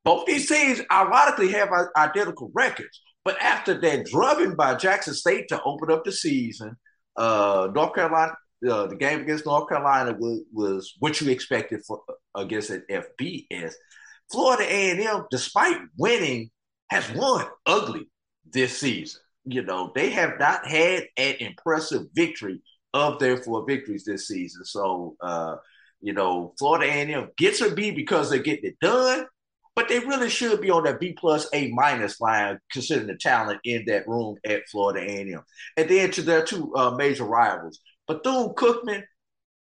Both 0.04 0.26
these 0.26 0.50
teams 0.50 0.82
ironically 0.92 1.52
have 1.52 1.70
identical 1.96 2.52
records, 2.54 3.00
but 3.24 3.40
after 3.40 3.80
that 3.82 4.08
drubbing 4.08 4.56
by 4.56 4.76
Jackson 4.76 5.14
State 5.14 5.48
to 5.50 5.62
open 5.64 5.92
up 5.92 6.04
the 6.04 6.12
season, 6.12 6.76
uh, 7.16 7.70
North 7.74 7.94
Carolina, 7.94 8.34
uh, 8.68 8.88
the 8.88 8.96
game 8.96 9.22
against 9.22 9.46
North 9.46 9.70
Carolina 9.70 10.16
was, 10.18 10.42
was 10.52 10.96
what 11.00 11.22
you 11.22 11.30
expected 11.30 11.82
for 11.86 12.02
against 12.36 12.72
an 12.72 12.84
FBS. 12.90 13.74
Florida 14.32 14.64
A&M, 14.64 15.26
despite 15.30 15.78
winning, 15.98 16.50
has 16.90 17.10
won 17.12 17.46
ugly 17.66 18.10
this 18.50 18.80
season. 18.80 19.22
You 19.46 19.64
know, 19.64 19.92
they 19.96 20.12
have 20.12 20.40
not 20.40 20.68
had 20.68 21.08
an 21.18 21.36
impressive 21.40 22.08
victory 22.14 22.62
of 22.94 23.20
their 23.20 23.38
four 23.38 23.66
victories 23.66 24.06
this 24.06 24.28
season. 24.28 24.66
So, 24.66 25.16
uh, 25.22 25.56
you 26.02 26.14
know, 26.14 26.54
Florida 26.60 26.92
A&M 26.92 27.30
gets 27.38 27.62
a 27.62 27.72
B 27.74 27.92
because 27.92 28.30
they're 28.30 28.40
getting 28.40 28.66
it 28.72 28.80
done, 28.80 29.26
but 29.76 29.88
they 29.88 30.00
really 30.00 30.30
should 30.30 30.62
be 30.62 30.70
on 30.70 30.84
that 30.84 31.00
B 31.00 31.14
plus 31.14 31.48
A 31.54 31.70
minus 31.72 32.20
line 32.20 32.60
considering 32.72 33.08
the 33.08 33.16
talent 33.16 33.60
in 33.64 33.86
that 33.88 34.08
room 34.08 34.36
at 34.46 34.68
Florida 34.70 35.00
A&M. 35.02 35.42
And 35.78 35.90
then 35.90 36.12
to 36.12 36.22
their 36.22 36.44
two 36.44 36.74
uh, 36.76 36.92
major 36.92 37.24
rivals, 37.24 37.80
Bethune 38.08 38.54
Cookman, 38.56 39.04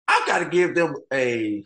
I've 0.08 0.28
got 0.28 0.40
to 0.40 0.50
give 0.50 0.76
them 0.76 0.96
a. 1.14 1.64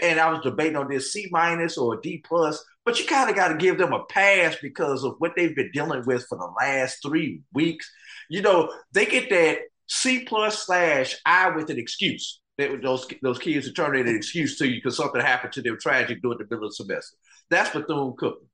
And 0.00 0.20
I 0.20 0.30
was 0.30 0.42
debating 0.42 0.76
on 0.76 0.88
this 0.88 1.12
C 1.12 1.28
minus 1.32 1.76
or 1.76 1.96
D 2.00 2.22
plus, 2.24 2.64
but 2.84 2.98
you 2.98 3.06
kind 3.06 3.30
of 3.30 3.36
got 3.36 3.48
to 3.48 3.56
give 3.56 3.78
them 3.78 3.92
a 3.92 4.04
pass 4.06 4.56
because 4.62 5.04
of 5.04 5.14
what 5.18 5.32
they've 5.36 5.54
been 5.56 5.70
dealing 5.72 6.04
with 6.06 6.26
for 6.28 6.38
the 6.38 6.50
last 6.60 6.98
three 7.04 7.42
weeks. 7.52 7.90
You 8.28 8.42
know, 8.42 8.72
they 8.92 9.06
get 9.06 9.30
that 9.30 9.58
C 9.88 10.24
plus 10.24 10.64
slash 10.66 11.16
I 11.26 11.50
with 11.50 11.70
an 11.70 11.78
excuse. 11.78 12.40
they, 12.58 12.74
those 12.76 13.06
those 13.22 13.38
kids 13.38 13.68
are 13.68 13.72
turning 13.72 14.08
an 14.08 14.16
excuse 14.16 14.58
to 14.58 14.66
you 14.68 14.76
because 14.76 14.96
something 14.96 15.20
happened 15.20 15.52
to 15.54 15.62
them 15.62 15.78
tragic 15.80 16.22
during 16.22 16.38
the 16.38 16.44
middle 16.44 16.64
of 16.66 16.70
the 16.70 16.74
semester. 16.74 17.16
That's 17.50 17.70
Bethune 17.70 18.14
Cookman. 18.20 18.46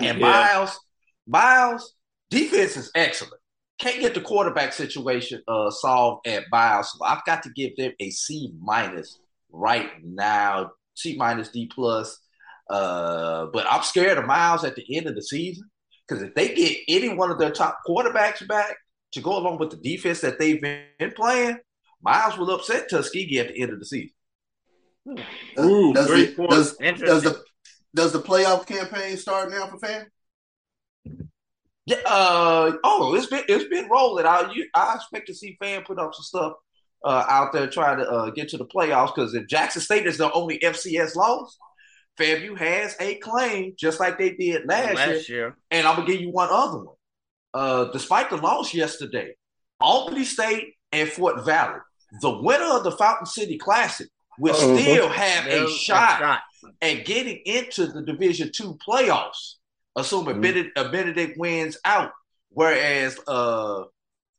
And 0.00 0.18
Yeah. 0.18 0.46
Miles, 0.56 0.78
Miles, 1.26 1.94
defense 2.30 2.76
is 2.76 2.90
excellent. 2.94 3.40
Can't 3.78 4.00
get 4.00 4.14
the 4.14 4.20
quarterback 4.20 4.72
situation 4.72 5.42
uh, 5.48 5.70
solved 5.70 6.26
at 6.26 6.44
Miles. 6.50 6.92
So 6.92 7.04
I've 7.04 7.24
got 7.24 7.42
to 7.44 7.50
give 7.50 7.76
them 7.76 7.92
a 8.00 8.10
C 8.10 8.52
minus 8.60 9.18
right 9.50 9.90
now. 10.04 10.72
C 10.94 11.16
minus 11.16 11.48
D 11.50 11.66
plus. 11.74 12.18
Uh, 12.68 13.46
but 13.52 13.66
I'm 13.70 13.82
scared 13.82 14.18
of 14.18 14.26
Miles 14.26 14.64
at 14.64 14.76
the 14.76 14.96
end 14.96 15.06
of 15.06 15.14
the 15.14 15.22
season 15.22 15.68
because 16.06 16.22
if 16.22 16.34
they 16.34 16.54
get 16.54 16.78
any 16.88 17.10
one 17.10 17.30
of 17.30 17.38
their 17.38 17.50
top 17.50 17.78
quarterbacks 17.86 18.46
back 18.46 18.76
to 19.12 19.20
go 19.20 19.36
along 19.36 19.58
with 19.58 19.70
the 19.70 19.76
defense 19.76 20.20
that 20.20 20.38
they've 20.38 20.60
been 20.60 21.12
playing, 21.14 21.58
Miles 22.02 22.36
will 22.36 22.50
upset 22.50 22.88
Tuskegee 22.88 23.38
at 23.38 23.48
the 23.48 23.60
end 23.60 23.72
of 23.72 23.78
the 23.78 23.86
season. 23.86 24.14
Ooh, 25.60 25.92
does, 25.92 26.06
great 26.06 26.30
it, 26.30 26.36
point. 26.36 26.50
does, 26.50 26.76
does 26.76 27.22
the 27.22 27.42
does 27.94 28.12
the 28.12 28.20
playoff 28.20 28.66
campaign 28.66 29.16
start 29.16 29.50
now 29.50 29.66
for 29.66 29.78
FAMU? 29.78 30.06
Yeah. 31.86 31.98
Uh, 32.06 32.72
oh, 32.82 33.14
it's 33.14 33.26
been 33.26 33.44
it's 33.46 33.68
been 33.68 33.88
rolling. 33.90 34.26
I 34.26 34.50
you, 34.52 34.66
I 34.74 34.94
expect 34.94 35.26
to 35.26 35.34
see 35.34 35.58
FAMU 35.62 35.84
put 35.84 35.98
up 35.98 36.14
some 36.14 36.22
stuff 36.22 36.52
uh, 37.04 37.24
out 37.28 37.52
there 37.52 37.68
trying 37.68 37.98
to 37.98 38.08
uh, 38.08 38.30
get 38.30 38.48
to 38.50 38.56
the 38.56 38.64
playoffs 38.64 39.14
because 39.14 39.34
if 39.34 39.46
Jackson 39.46 39.82
State 39.82 40.06
is 40.06 40.16
the 40.16 40.32
only 40.32 40.58
FCS 40.60 41.14
loss, 41.14 41.58
FAMU 42.18 42.56
has 42.58 42.96
a 43.00 43.16
claim 43.16 43.74
just 43.78 43.98
like 44.00 44.18
they 44.18 44.30
did 44.30 44.66
last, 44.66 44.96
year. 44.98 45.14
Last 45.16 45.28
year. 45.28 45.56
And 45.70 45.86
I'm 45.86 45.96
gonna 45.96 46.06
give 46.06 46.20
you 46.20 46.30
one 46.30 46.48
other 46.50 46.78
one. 46.78 46.94
Uh, 47.52 47.84
despite 47.92 48.30
the 48.30 48.36
loss 48.36 48.72
yesterday, 48.74 49.34
Albany 49.80 50.24
State 50.24 50.74
and 50.92 51.08
Fort 51.08 51.44
Valley, 51.44 51.80
the 52.20 52.30
winner 52.42 52.76
of 52.76 52.84
the 52.84 52.92
Fountain 52.92 53.26
City 53.26 53.58
Classic, 53.58 54.08
will 54.38 54.54
Uh-huh. 54.54 54.76
still 54.78 55.08
have 55.08 55.44
There's 55.44 55.70
a 55.70 55.74
shot 55.78 56.40
at 56.80 57.04
getting 57.04 57.38
into 57.44 57.86
the 57.86 58.02
Division 58.02 58.50
Two 58.54 58.76
playoffs, 58.86 59.54
assuming 59.96 60.36
Mhm. 60.36 60.42
Benedict, 60.42 60.78
uh, 60.78 60.90
Benedict 60.90 61.38
wins 61.38 61.78
out. 61.84 62.10
Whereas 62.50 63.18
uh, 63.26 63.84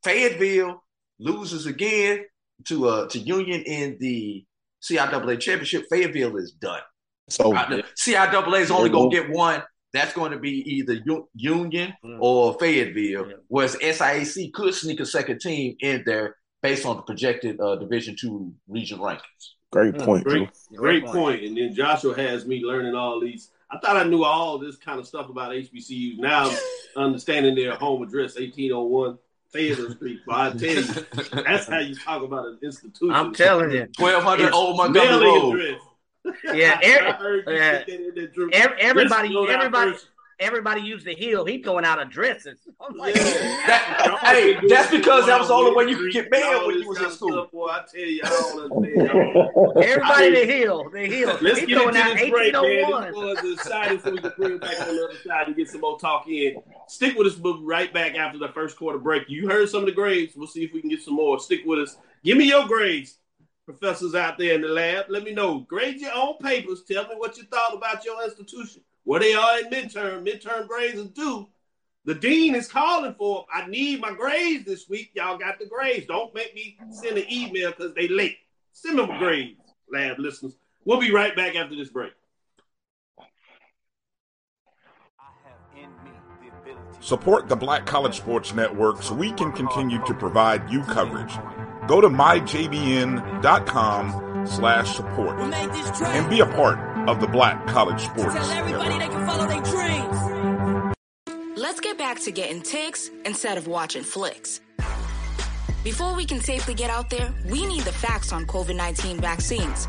Fayetteville 0.04 0.84
loses 1.20 1.66
again 1.66 2.26
to 2.66 2.88
uh, 2.88 3.08
to 3.10 3.20
Union 3.20 3.62
in 3.64 3.98
the 4.00 4.46
CIAA 4.82 5.40
championship. 5.40 5.86
Fayetteville 5.90 6.38
is 6.38 6.52
done. 6.52 6.82
So 7.28 7.52
CIAA 7.54 8.62
is 8.62 8.72
only 8.72 8.90
going 8.90 9.10
to 9.10 9.16
get 9.16 9.30
one. 9.30 9.64
That's 9.94 10.14
going 10.14 10.32
to 10.32 10.38
be 10.40 10.60
either 10.72 11.00
Union 11.36 11.94
Mm. 12.04 12.18
or 12.20 12.54
Fayetteville. 12.60 13.28
Yeah. 13.30 13.34
Whereas 13.48 13.76
SIAC 13.78 14.52
could 14.54 14.74
sneak 14.74 15.00
a 15.00 15.06
second 15.06 15.40
team 15.40 15.76
in 15.80 16.04
there 16.06 16.36
based 16.62 16.86
on 16.86 16.98
the 16.98 17.02
projected 17.04 17.60
uh, 17.62 17.76
Division 17.78 18.16
Two 18.20 18.54
region 18.68 19.00
rankings. 19.00 19.22
great 19.72 19.98
point. 19.98 20.24
Great, 20.26 20.50
great 20.76 21.06
point. 21.06 21.44
And 21.44 21.58
then 21.58 21.74
Joshua 21.74 22.16
has 22.16 22.46
me 22.46 22.62
learning 22.64 22.94
all 22.96 23.20
these. 23.22 23.52
I 23.72 23.80
thought 23.80 23.98
I 23.98 24.04
knew 24.04 24.24
all 24.24 24.58
this 24.60 24.76
kind 24.76 25.00
of 25.00 25.08
stuff 25.08 25.30
about 25.30 25.52
HBCUs. 25.52 26.18
Now 26.20 26.50
I'm 26.50 26.58
understanding 27.06 27.56
their 27.56 27.76
home 27.76 28.04
address, 28.04 28.36
1801 28.36 29.18
Fayetteville 29.52 29.92
Street. 29.96 30.20
But 30.28 30.36
I 30.36 30.50
tell 30.58 30.70
you, 30.70 30.84
that's 31.44 31.68
how 31.68 31.80
you 31.80 31.96
talk 31.96 32.22
about 32.22 32.46
an 32.48 32.60
institution. 32.62 33.12
I'm 33.16 33.34
telling 33.34 33.72
you. 33.72 33.88
Twelve 33.98 34.24
hundred 34.24 34.48
It's 34.48 34.56
Old 34.56 34.78
Montgomery 34.78 35.26
Road. 35.26 35.54
address. 35.60 35.82
Yeah, 36.54 36.80
I 36.84 36.86
every, 36.86 37.38
yeah. 37.56 37.80
put 37.80 37.88
that 37.88 37.90
in 37.90 38.16
there, 38.16 38.28
Drew. 38.28 38.50
ev- 38.52 38.74
everybody, 38.80 39.30
Let's 39.30 39.34
go 39.36 39.46
down 39.48 39.56
everybody, 39.58 39.94
everybody 40.40 40.82
used 40.82 41.06
the 41.06 41.14
heel. 41.14 41.46
He 41.46 41.62
throwing 41.64 41.86
out 41.86 42.02
addresses. 42.02 42.60
I'm 42.82 42.96
like, 42.98 43.16
Yeah. 43.16 43.22
That- 44.06 44.20
hey, 44.22 44.68
that's 44.68 44.92
because 44.92 45.26
that 45.28 45.40
was 45.40 45.48
the 45.50 45.54
only 45.54 45.74
way 45.76 45.90
you 45.92 45.98
could 45.98 46.12
get 46.12 46.30
mail 46.32 46.68
when 46.68 46.80
you 46.80 46.88
was 46.88 47.00
in 47.02 47.10
school. 47.12 47.48
Boy, 47.52 47.68
I 47.68 47.84
tell 47.92 48.02
you, 48.02 48.22
I 48.24 48.30
don't 48.30 48.72
understand. 48.72 49.10
everybody 49.84 50.26
I 50.26 50.30
mean- 50.30 50.34
the 50.48 50.54
heel, 50.54 50.90
the 50.92 51.06
heel. 51.06 51.38
Let's 51.42 51.60
he 51.60 51.66
get 51.68 51.76
throwing 51.78 51.96
into 51.96 52.02
out 52.02 52.18
this 52.18 52.30
break, 52.30 52.54
man. 52.54 52.64
1801. 52.64 53.34
This 53.36 53.44
was 53.44 53.54
exciting 53.54 54.00
so 54.00 54.12
we 54.12 54.18
can 54.20 54.32
bring 54.38 54.52
it 54.56 54.62
back 54.62 54.82
on 54.82 54.96
the 54.96 55.04
other 55.06 55.18
side 55.26 55.48
and 55.48 55.56
get 55.56 55.70
some 55.70 55.82
more 55.82 55.98
talk 56.00 56.28
in. 56.28 56.62
Stick 56.88 57.18
with 57.18 57.28
us, 57.28 57.38
we'll 57.38 57.60
be 57.60 57.66
right 57.66 57.94
back 57.94 58.16
after 58.16 58.38
the 58.38 58.50
first 58.50 58.78
quarter 58.78 59.00
break. 59.00 59.24
You 59.30 59.48
heard 59.50 59.70
some 59.70 59.82
of 59.82 59.86
the 59.88 59.92
grades. 59.94 60.36
We'll 60.36 60.48
see 60.48 60.64
if 60.64 60.74
we 60.74 60.82
can 60.82 60.90
get 60.90 61.02
some 61.02 61.16
more. 61.16 61.40
Stick 61.40 61.62
with 61.66 61.80
us. 61.80 61.98
Give 62.24 62.38
me 62.38 62.46
your 62.46 62.68
grades. 62.68 63.18
Professors 63.66 64.14
out 64.14 64.38
there 64.38 64.54
in 64.54 64.62
the 64.62 64.68
lab, 64.68 65.06
let 65.10 65.24
me 65.24 65.34
know. 65.34 65.60
Grade 65.62 66.00
your 66.00 66.14
own 66.14 66.38
papers. 66.38 66.84
Tell 66.84 67.08
me 67.08 67.16
what 67.16 67.36
you 67.38 67.44
thought 67.46 67.74
about 67.74 68.06
your 68.06 68.24
institution. 68.24 68.84
Where 69.04 69.20
they 69.20 69.34
are 69.34 69.60
in 69.60 69.70
midterm. 69.72 70.26
Midterm 70.26 70.68
grades 70.68 71.00
are 71.00 71.06
due. 71.06 71.48
The 72.06 72.14
dean 72.14 72.54
is 72.54 72.68
calling 72.68 73.16
for 73.16 73.40
'em. 73.40 73.46
I 73.52 73.68
need 73.68 74.00
my 74.00 74.12
grades 74.12 74.66
this 74.66 74.88
week. 74.88 75.12
Y'all 75.16 75.38
got 75.38 75.58
the 75.58 75.66
grades. 75.66 76.06
Don't 76.06 76.34
make 76.36 76.54
me 76.54 76.78
send 76.92 77.18
an 77.18 77.26
email 77.32 77.72
because 77.72 77.96
they 77.96 78.08
late. 78.08 78.38
Send 78.72 79.00
them 79.00 79.18
grades, 79.18 79.60
lab 79.92 80.20
listeners. 80.20 80.56
We'll 80.84 81.00
be 81.00 81.12
right 81.12 81.36
back 81.36 81.56
after 81.56 81.76
this 81.76 81.90
break. 81.90 82.14
Support 87.00 87.50
the 87.50 87.56
Black 87.56 87.86
College 87.86 88.18
Sports 88.18 88.54
Network 88.54 89.02
so 89.02 89.16
we 89.16 89.32
can 89.32 89.52
continue 89.52 90.04
to 90.06 90.14
provide 90.14 90.70
you 90.70 90.82
coverage. 90.84 91.34
Go 91.88 92.02
to 92.02 92.10
myjbn.com 92.10 93.46
slash 94.48 94.96
support 94.96 95.40
and 95.40 96.30
be 96.30 96.40
a 96.40 96.46
part 96.46 96.80
of 97.08 97.20
the 97.20 97.28
Black 97.28 97.68
College 97.68 98.02
Sports 98.02 98.36
Network. 98.36 98.82
Let's 101.58 101.80
get 101.80 101.98
back 101.98 102.20
to 102.22 102.32
getting 102.32 102.62
ticks 102.62 103.10
instead 103.26 103.58
of 103.58 103.68
watching 103.68 104.04
flicks. 104.04 104.62
Before 105.84 106.16
we 106.16 106.26
can 106.26 106.40
safely 106.42 106.74
get 106.74 106.90
out 106.90 107.10
there, 107.10 107.32
we 107.46 107.66
need 107.66 107.84
the 107.84 107.92
facts 107.92 108.34
on 108.34 108.46
COVID 108.46 108.76
19 108.76 109.20
vaccines. 109.20 109.88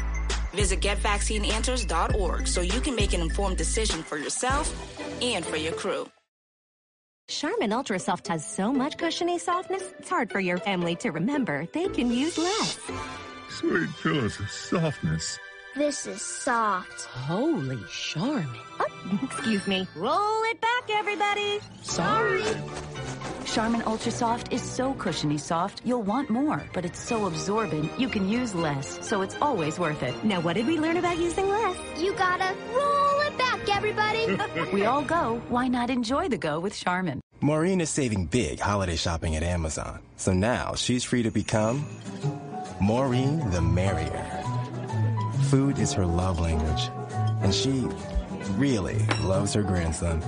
Visit 0.52 0.80
getvaccineanswers.org 0.80 2.46
so 2.46 2.61
you 2.61 2.80
can 2.80 2.94
make 2.94 3.12
an 3.12 3.20
informed 3.20 3.56
decision 3.56 4.02
for 4.02 4.16
yourself 4.16 4.72
and 5.22 5.44
for 5.44 5.56
your 5.56 5.72
crew. 5.72 6.06
Charmin 7.29 7.73
Ultra 7.73 7.99
Soft 7.99 8.29
has 8.29 8.47
so 8.49 8.73
much 8.73 8.99
cushiony 8.99 9.39
softness, 9.39 9.83
it's 9.99 10.09
hard 10.09 10.31
for 10.31 10.39
your 10.39 10.59
family 10.59 10.95
to 10.97 11.11
remember 11.11 11.67
they 11.73 11.89
can 11.89 12.11
use 12.11 12.39
less. 12.39 12.79
Sweet 13.51 13.89
pillows 14.01 14.39
of 14.39 14.49
softness. 14.49 15.37
This 15.77 16.07
is 16.07 16.23
soft. 16.23 17.03
Holy 17.03 17.79
Charmin. 17.91 18.49
Oh, 18.81 19.19
excuse 19.23 19.67
me. 19.67 19.87
Roll 19.95 20.43
it 20.45 20.59
back, 20.59 20.85
everybody. 20.89 21.61
Sorry. 21.83 22.43
Charmin 23.45 23.83
Ultra 23.85 24.11
Soft 24.11 24.55
is 24.55 24.62
so 24.62 24.95
cushiony 24.95 25.37
soft, 25.37 25.83
you'll 25.85 26.03
want 26.03 26.31
more, 26.31 26.65
but 26.73 26.87
it's 26.87 26.99
so 26.99 27.27
absorbent, 27.27 27.91
you 28.01 28.09
can 28.09 28.27
use 28.27 28.55
less, 28.55 29.07
so 29.07 29.21
it's 29.21 29.37
always 29.43 29.79
worth 29.79 30.03
it. 30.03 30.15
Now, 30.25 30.41
what 30.41 30.55
did 30.55 30.67
we 30.67 30.79
learn 30.79 30.97
about 30.97 31.19
using 31.19 31.47
less? 31.47 31.77
You 31.99 32.15
gotta 32.15 32.57
roll 32.73 33.21
it 33.21 33.37
back, 33.37 33.69
everybody. 33.69 34.39
we 34.73 34.87
all 34.87 35.03
go, 35.03 35.43
why 35.51 35.69
not 35.69 35.91
enjoy 35.91 36.31
the 36.31 36.39
go 36.39 36.59
with 36.59 36.75
Charmin? 36.75 37.21
Maureen 37.43 37.83
is 37.83 37.91
saving 37.91 38.27
big 38.27 38.61
holiday 38.61 38.97
shopping 38.97 39.37
at 39.37 39.43
Amazon. 39.43 40.01
So 40.17 40.33
now 40.33 40.75
she's 40.75 41.05
free 41.05 41.23
to 41.23 41.31
become 41.31 41.85
Maureen 42.81 43.51
the 43.51 43.61
Merrier. 43.61 44.56
Food 45.50 45.78
is 45.78 45.92
her 45.92 46.04
love 46.04 46.40
language. 46.40 46.90
And 47.40 47.54
she 47.54 47.87
really 48.56 48.98
loves 49.22 49.54
her 49.54 49.62
grandson. 49.62 50.20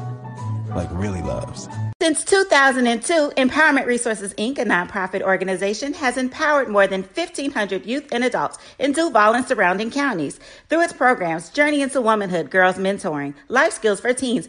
Like, 0.69 0.89
really 0.93 1.23
loves. 1.23 1.69
Since 2.01 2.25
2002, 2.25 3.33
Empowerment 3.37 3.87
Resources 3.87 4.33
Inc., 4.35 4.59
a 4.59 4.65
nonprofit 4.65 5.23
organization, 5.23 5.95
has 5.95 6.17
empowered 6.17 6.69
more 6.69 6.87
than 6.87 7.03
1,500 7.03 7.85
youth 7.85 8.07
and 8.13 8.23
adults 8.23 8.59
in 8.79 8.93
Duval 8.93 9.35
and 9.35 9.45
surrounding 9.45 9.91
counties 9.91 10.39
through 10.69 10.83
its 10.83 10.93
programs 10.93 11.51
Journey 11.51 11.83
into 11.83 12.01
Womanhood, 12.01 12.51
Girls 12.51 12.77
Mentoring, 12.77 13.35
Life 13.49 13.73
Skills 13.73 13.99
for 14.01 14.13
Teens, 14.13 14.49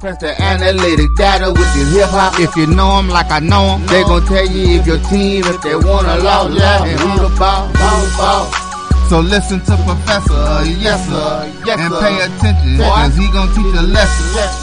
Press 0.00 0.18
the 0.20 0.40
analytic 0.42 1.08
data 1.16 1.50
with 1.50 1.74
your 1.74 1.86
hip 1.86 2.10
hop. 2.10 2.38
If 2.38 2.54
you 2.54 2.66
know 2.66 2.98
'em 2.98 3.08
like 3.08 3.30
I 3.30 3.40
know 3.40 3.74
'em, 3.74 3.86
they 3.86 4.04
gon' 4.04 4.26
tell 4.26 4.44
you 4.46 4.78
if 4.78 4.86
your 4.86 4.98
team, 5.08 5.42
if 5.46 5.62
they 5.62 5.74
wanna 5.74 6.16
lose, 6.16 6.60
yeah, 6.60 6.84
and 6.84 7.00
who 7.00 7.28
the 7.28 7.34
ball, 7.36 7.72
ball, 7.72 8.04
ball. 8.18 8.44
So 9.08 9.20
listen 9.20 9.60
to 9.60 9.74
Professor, 9.88 10.34
uh, 10.34 10.64
yes 10.64 11.00
sir, 11.08 11.50
yes, 11.64 11.80
and 11.80 11.94
pay 11.96 12.16
attention, 12.20 12.76
cause 12.76 13.16
he 13.16 13.26
gonna 13.32 13.54
teach 13.54 13.74
a 13.74 13.82
lesson. 13.82 14.62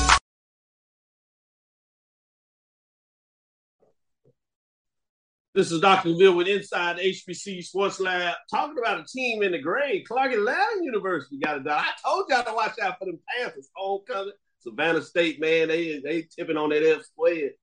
This 5.56 5.72
is 5.72 5.82
Dr. 5.82 6.14
Ville 6.18 6.36
with 6.36 6.48
Inside 6.48 6.98
HBC 6.98 7.64
Sports 7.64 8.00
Lab, 8.00 8.36
talking 8.50 8.78
about 8.80 9.00
a 9.00 9.06
team 9.06 9.44
in 9.44 9.52
the 9.52 9.60
grade. 9.60 10.08
Clark 10.08 10.34
Atlanta 10.34 10.82
University 10.84 11.38
got 11.38 11.58
it 11.58 11.64
done. 11.64 11.78
I 11.80 11.92
told 12.04 12.26
y'all 12.30 12.44
to 12.44 12.54
watch 12.54 12.80
out 12.80 12.98
for 12.98 13.06
them 13.06 13.20
Panthers. 13.38 13.70
Homecoming, 13.76 14.34
Savannah 14.64 15.02
State, 15.02 15.40
man, 15.40 15.68
they 15.68 16.00
they 16.00 16.24
tipping 16.24 16.58
on 16.58 16.70
that 16.70 16.84
F 16.84 17.04
squared. 17.04 17.54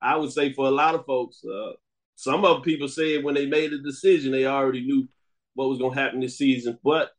I 0.00 0.16
would 0.16 0.32
say 0.32 0.52
for 0.52 0.66
a 0.66 0.70
lot 0.70 0.94
of 0.94 1.06
folks, 1.06 1.42
uh, 1.44 1.72
some 2.16 2.44
of 2.44 2.62
people 2.62 2.88
said 2.88 3.24
when 3.24 3.34
they 3.34 3.46
made 3.46 3.72
the 3.72 3.78
decision, 3.78 4.32
they 4.32 4.46
already 4.46 4.80
knew 4.80 5.08
what 5.54 5.68
was 5.68 5.78
going 5.78 5.94
to 5.94 6.00
happen 6.00 6.20
this 6.20 6.38
season, 6.38 6.78
but 6.84 7.10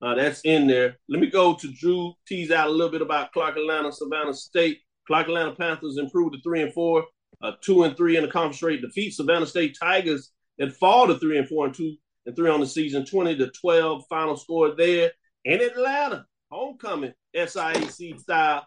uh, 0.00 0.14
that's 0.14 0.40
in 0.40 0.66
there. 0.66 0.98
Let 1.08 1.20
me 1.20 1.28
go 1.28 1.54
to 1.54 1.72
Drew, 1.72 2.14
tease 2.26 2.50
out 2.50 2.68
a 2.68 2.70
little 2.70 2.90
bit 2.90 3.02
about 3.02 3.32
Clark 3.32 3.56
Atlanta, 3.56 3.92
Savannah 3.92 4.34
State. 4.34 4.78
Clark 5.06 5.28
Atlanta 5.28 5.54
Panthers 5.54 5.98
improved 5.98 6.34
to 6.34 6.40
three 6.42 6.62
and 6.62 6.72
four 6.72 7.04
uh, 7.42 7.52
two 7.60 7.82
and 7.84 7.96
three 7.96 8.16
in 8.16 8.22
the 8.22 8.30
conference 8.30 8.62
rate. 8.62 8.80
Defeat 8.80 9.14
Savannah 9.14 9.46
State 9.46 9.76
Tigers 9.78 10.30
that 10.58 10.74
fall 10.76 11.06
to 11.06 11.18
three 11.18 11.38
and 11.38 11.48
four 11.48 11.66
and 11.66 11.74
two 11.74 11.96
and 12.26 12.36
three 12.36 12.50
on 12.50 12.60
the 12.60 12.66
season, 12.66 13.04
20 13.04 13.36
to 13.36 13.50
12 13.50 14.04
final 14.08 14.36
score 14.36 14.74
there 14.76 15.12
in 15.44 15.60
Atlanta. 15.60 16.26
Homecoming, 16.50 17.14
SIAC 17.34 18.20
style. 18.20 18.66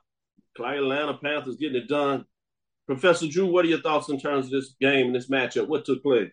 Atlanta 0.64 1.18
Panthers 1.18 1.58
getting 1.58 1.82
it 1.82 1.88
done. 1.88 2.26
Professor 2.88 3.28
Drew, 3.28 3.48
what 3.48 3.66
are 3.66 3.70
your 3.70 3.82
thoughts 3.82 4.10
in 4.10 4.20
terms 4.20 4.46
of 4.46 4.52
this 4.52 4.76
game 4.80 5.08
and 5.08 5.16
this 5.16 5.30
matchup? 5.30 5.68
What 5.68 5.86
took 5.86 6.04
place? 6.04 6.32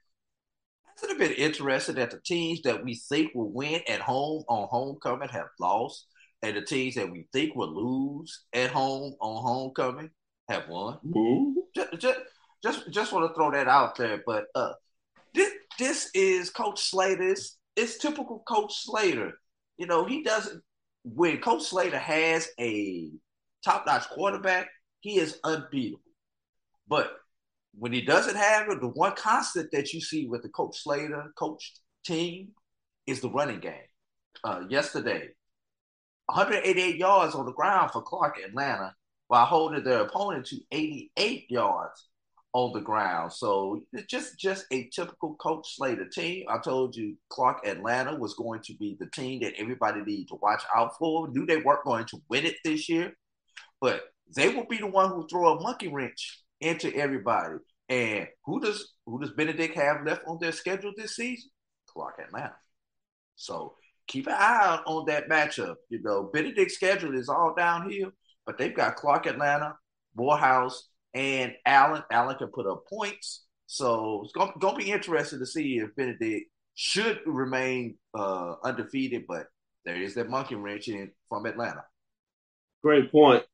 I 0.87 0.91
It's 0.93 1.13
a 1.13 1.17
bit 1.17 1.39
interesting 1.39 1.95
that 1.97 2.11
the 2.11 2.21
teams 2.21 2.63
that 2.63 2.85
we 2.85 2.95
think 2.95 3.35
will 3.35 3.51
win 3.51 3.81
at 3.89 4.01
home 4.01 4.45
on 4.49 4.69
homecoming 4.69 5.31
have 5.31 5.49
lost, 5.59 6.07
and 6.43 6.57
the 6.57 6.63
teams 6.63 6.97
that 6.97 7.11
we 7.11 7.27
think 7.33 7.55
will 7.55 7.75
lose 7.75 8.45
at 8.53 8.71
home 8.71 9.15
on 9.21 9.43
homecoming 9.43 10.11
have 10.49 10.69
won. 10.69 10.99
Mm-hmm. 11.07 11.61
Just, 11.75 11.99
just, 11.99 12.21
just, 12.63 12.91
just 12.91 13.13
want 13.13 13.29
to 13.29 13.35
throw 13.35 13.51
that 13.53 13.69
out 13.69 13.97
there. 13.97 14.23
But 14.27 14.47
uh, 14.55 14.73
this, 15.35 15.53
this 15.79 16.11
is 16.15 16.51
Coach 16.51 16.83
Slater's. 16.83 17.57
It's 17.77 17.99
typical 17.99 18.43
Coach 18.47 18.75
Slater. 18.85 19.33
You 19.79 19.87
know, 19.87 20.05
he 20.05 20.23
doesn't. 20.23 20.63
When 21.05 21.39
Coach 21.39 21.63
Slater 21.63 21.99
has 21.99 22.49
a 22.61 23.11
top-notch 23.65 24.09
quarterback, 24.11 24.69
he 25.01 25.19
is 25.19 25.39
unbeatable. 25.45 26.01
But 26.89 27.13
when 27.75 27.93
he 27.93 28.03
doesn't 28.03 28.37
have 28.37 28.69
it, 28.69 28.81
the 28.81 28.89
one 28.89 29.15
constant 29.17 29.71
that 29.73 29.93
you 29.93 30.01
see 30.01 30.27
with 30.27 30.43
the 30.43 30.49
Coach 30.49 30.83
Slater 30.83 31.33
coach 31.39 31.73
team 32.05 32.49
is 33.07 33.21
the 33.21 33.31
running 33.31 33.61
game. 33.61 33.89
Uh, 34.45 34.63
yesterday, 34.69 35.29
188 36.27 36.97
yards 36.97 37.35
on 37.35 37.47
the 37.47 37.53
ground 37.53 37.91
for 37.91 38.03
Clark 38.03 38.39
Atlanta, 38.45 38.95
while 39.29 39.47
holding 39.47 39.83
their 39.83 40.03
opponent 40.03 40.47
to 40.47 40.59
88 40.71 41.51
yards 41.51 42.09
on 42.53 42.73
the 42.73 42.81
ground. 42.81 43.33
So 43.33 43.83
just 44.09 44.39
just 44.39 44.67
a 44.71 44.89
typical 44.95 45.35
Coach 45.37 45.77
Slater 45.77 46.09
team. 46.09 46.45
I 46.49 46.59
told 46.59 46.95
you 46.95 47.17
Clark 47.31 47.67
Atlanta 47.67 48.15
was 48.17 48.35
going 48.35 48.61
to 48.65 48.75
be 48.75 48.97
the 49.01 49.07
team 49.07 49.41
that 49.41 49.55
everybody 49.59 50.03
needed 50.03 50.29
to 50.29 50.39
watch 50.43 50.63
out 50.75 50.97
for. 50.99 51.29
Knew 51.29 51.47
they 51.47 51.57
weren't 51.59 51.85
going 51.85 52.05
to 52.07 52.19
win 52.29 52.45
it 52.45 52.57
this 52.65 52.89
year, 52.89 53.17
but 53.83 54.05
they 54.35 54.49
will 54.49 54.65
be 54.65 54.79
the 54.79 54.87
one 54.87 55.11
who 55.11 55.27
throw 55.27 55.59
a 55.59 55.61
monkey 55.61 55.89
wrench 55.89 56.41
into 56.61 56.95
everybody. 56.95 57.57
And 57.89 58.29
who 58.47 58.61
does 58.61 58.95
who 59.05 59.21
does 59.21 59.33
Benedict 59.33 59.77
have 59.77 60.07
left 60.07 60.23
on 60.27 60.39
their 60.41 60.53
schedule 60.53 60.93
this 60.97 61.17
season? 61.17 61.51
Clark 61.89 62.21
Atlanta. 62.25 62.55
So 63.35 63.75
keep 64.07 64.29
an 64.29 64.35
eye 64.35 64.61
out 64.63 64.85
on 64.87 65.05
that 65.07 65.29
matchup. 65.29 65.75
You 65.91 66.01
know, 66.01 66.31
Benedict's 66.33 66.77
schedule 66.77 67.15
is 67.19 67.29
all 67.29 67.55
downhill, 67.55 68.13
but 68.47 68.57
they've 68.57 68.75
got 68.75 68.97
Clark 68.97 69.27
Atlanta, 69.27 69.75
Morehouse, 70.15 70.89
and 71.13 71.53
Allen. 71.67 72.05
Allen 72.11 72.37
can 72.39 72.49
put 72.49 72.67
up 72.67 72.85
points. 72.89 73.45
So 73.67 74.23
it's 74.25 74.33
going, 74.33 74.53
going 74.61 74.79
to 74.79 74.85
be 74.85 74.93
interesting 74.93 75.41
to 75.41 75.47
see 75.47 75.79
if 75.79 75.95
Benedict 75.97 76.49
should 76.75 77.21
remain 77.27 77.97
uh, 78.15 78.55
undefeated, 78.63 79.25
but 79.27 79.47
there 79.85 79.97
is 79.97 80.15
that 80.15 80.31
monkey 80.31 80.55
wrench 80.55 80.89
in 80.89 81.11
from 81.29 81.47
Atlanta. 81.47 81.83
Great 82.83 83.11
point. 83.11 83.45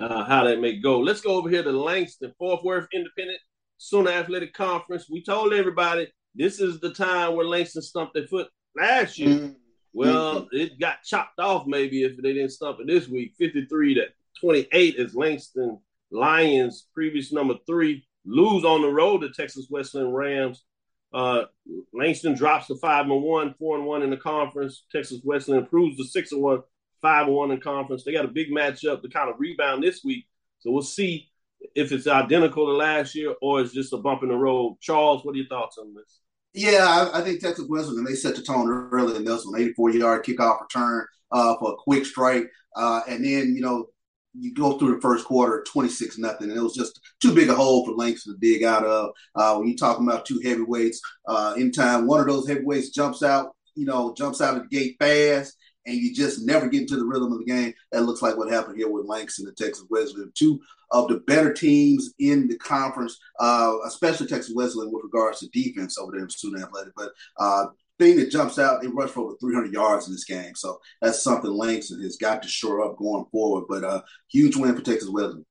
Uh, 0.00 0.24
how 0.24 0.44
that 0.44 0.60
may 0.60 0.80
go. 0.80 1.00
Let's 1.00 1.20
go 1.20 1.34
over 1.34 1.48
here 1.48 1.62
to 1.62 1.72
Langston, 1.72 2.32
Fort 2.38 2.64
Worth 2.64 2.88
Independent 2.92 3.38
Sooner 3.78 4.10
Athletic 4.10 4.52
Conference. 4.52 5.08
We 5.08 5.22
told 5.22 5.52
everybody 5.52 6.08
this 6.34 6.60
is 6.60 6.80
the 6.80 6.92
time 6.92 7.36
where 7.36 7.46
Langston 7.46 7.82
stumped 7.82 8.14
their 8.14 8.26
foot 8.26 8.48
last 8.76 9.18
year. 9.18 9.36
Mm-hmm. 9.38 9.52
Well, 9.92 10.48
it 10.50 10.80
got 10.80 11.04
chopped 11.04 11.38
off 11.38 11.68
maybe 11.68 12.02
if 12.02 12.16
they 12.16 12.32
didn't 12.32 12.50
stump 12.50 12.80
it 12.80 12.88
this 12.88 13.08
week. 13.08 13.34
53 13.38 13.94
to 13.94 14.06
28 14.40 14.96
is 14.96 15.14
Langston 15.14 15.78
Lions, 16.10 16.88
previous 16.92 17.32
number 17.32 17.54
three, 17.66 18.04
lose 18.24 18.64
on 18.64 18.82
the 18.82 18.88
road 18.88 19.20
to 19.20 19.30
Texas 19.30 19.66
Wesleyan 19.70 20.12
Rams. 20.12 20.64
Uh, 21.12 21.44
Langston 21.92 22.34
drops 22.34 22.66
to 22.66 22.76
five 22.76 23.08
and 23.08 23.22
one, 23.22 23.54
four 23.58 23.76
and 23.76 23.86
one 23.86 24.02
in 24.02 24.10
the 24.10 24.16
conference. 24.16 24.84
Texas 24.90 25.20
Wesleyan 25.22 25.62
improves 25.62 25.96
to 25.96 26.04
six 26.04 26.32
and 26.32 26.42
one, 26.42 26.62
five 27.04 27.26
and 27.26 27.36
one 27.36 27.50
in 27.50 27.60
conference. 27.60 28.02
They 28.02 28.12
got 28.12 28.24
a 28.24 28.28
big 28.28 28.50
matchup 28.50 29.02
to 29.02 29.08
kind 29.10 29.28
of 29.28 29.38
rebound 29.38 29.82
this 29.82 30.02
week. 30.02 30.26
So 30.60 30.70
we'll 30.70 30.82
see 30.82 31.28
if 31.74 31.92
it's 31.92 32.06
identical 32.06 32.66
to 32.66 32.72
last 32.72 33.14
year 33.14 33.34
or 33.42 33.60
it's 33.60 33.74
just 33.74 33.92
a 33.92 33.98
bump 33.98 34.22
in 34.22 34.30
the 34.30 34.34
road. 34.34 34.78
Charles, 34.80 35.22
what 35.22 35.34
are 35.34 35.38
your 35.38 35.46
thoughts 35.46 35.76
on 35.76 35.94
this? 35.94 36.20
Yeah, 36.54 36.86
I, 37.12 37.18
I 37.18 37.22
think 37.22 37.40
Texas 37.40 37.66
Wesleyan, 37.68 38.04
they 38.04 38.14
set 38.14 38.36
the 38.36 38.42
tone 38.42 38.70
early 38.90 39.16
in 39.16 39.24
this 39.24 39.44
one, 39.44 39.60
84 39.60 39.90
yard 39.90 40.24
kickoff 40.24 40.62
return 40.62 41.04
uh, 41.30 41.56
for 41.58 41.72
a 41.72 41.76
quick 41.76 42.06
strike. 42.06 42.46
Uh, 42.74 43.02
and 43.06 43.22
then, 43.22 43.54
you 43.54 43.60
know, 43.60 43.88
you 44.32 44.54
go 44.54 44.78
through 44.78 44.94
the 44.94 45.00
first 45.00 45.26
quarter, 45.26 45.64
26 45.68 46.18
nothing, 46.18 46.48
and 46.48 46.58
it 46.58 46.62
was 46.62 46.74
just 46.74 47.00
too 47.20 47.34
big 47.34 47.50
a 47.50 47.54
hole 47.54 47.84
for 47.84 47.92
Langston 47.92 48.34
to 48.34 48.40
dig 48.40 48.64
out 48.64 48.84
of. 48.84 49.10
Uh, 49.34 49.56
when 49.56 49.68
you're 49.68 49.76
talking 49.76 50.08
about 50.08 50.26
two 50.26 50.40
heavyweights, 50.42 51.00
uh, 51.28 51.54
anytime 51.56 52.06
one 52.06 52.20
of 52.20 52.26
those 52.26 52.48
heavyweights 52.48 52.90
jumps 52.90 53.22
out, 53.22 53.54
you 53.74 53.84
know, 53.84 54.14
jumps 54.16 54.40
out 54.40 54.56
of 54.56 54.62
the 54.62 54.68
gate 54.68 54.96
fast, 54.98 55.56
and 55.86 55.96
you 55.96 56.14
just 56.14 56.44
never 56.44 56.68
get 56.68 56.82
into 56.82 56.96
the 56.96 57.04
rhythm 57.04 57.32
of 57.32 57.38
the 57.38 57.44
game. 57.44 57.74
That 57.92 58.02
looks 58.02 58.22
like 58.22 58.36
what 58.36 58.50
happened 58.50 58.76
here 58.76 58.90
with 58.90 59.06
Langston 59.06 59.46
and 59.46 59.56
Texas 59.56 59.84
Wesleyan, 59.90 60.32
two 60.34 60.60
of 60.90 61.08
the 61.08 61.18
better 61.20 61.52
teams 61.52 62.14
in 62.18 62.48
the 62.48 62.56
conference, 62.58 63.18
uh, 63.40 63.74
especially 63.86 64.26
Texas 64.26 64.54
Wesleyan 64.54 64.92
with 64.92 65.04
regards 65.04 65.40
to 65.40 65.48
defense 65.48 65.98
over 65.98 66.12
there 66.12 66.22
in 66.22 66.30
Sooner 66.30 66.62
Athletic. 66.62 66.94
But 66.96 67.10
uh, 67.38 67.66
thing 67.98 68.16
that 68.16 68.30
jumps 68.30 68.58
out, 68.58 68.82
they 68.82 68.88
rushed 68.88 69.14
for 69.14 69.24
over 69.24 69.36
300 69.40 69.72
yards 69.72 70.06
in 70.06 70.12
this 70.12 70.24
game. 70.24 70.54
So 70.54 70.80
that's 71.00 71.22
something 71.22 71.50
Langston 71.50 72.02
has 72.02 72.16
got 72.16 72.42
to 72.42 72.48
shore 72.48 72.84
up 72.84 72.96
going 72.96 73.24
forward. 73.30 73.64
But 73.68 73.84
uh, 73.84 74.02
huge 74.30 74.56
win 74.56 74.74
for 74.74 74.82
Texas 74.82 75.10
Wesleyan. 75.10 75.44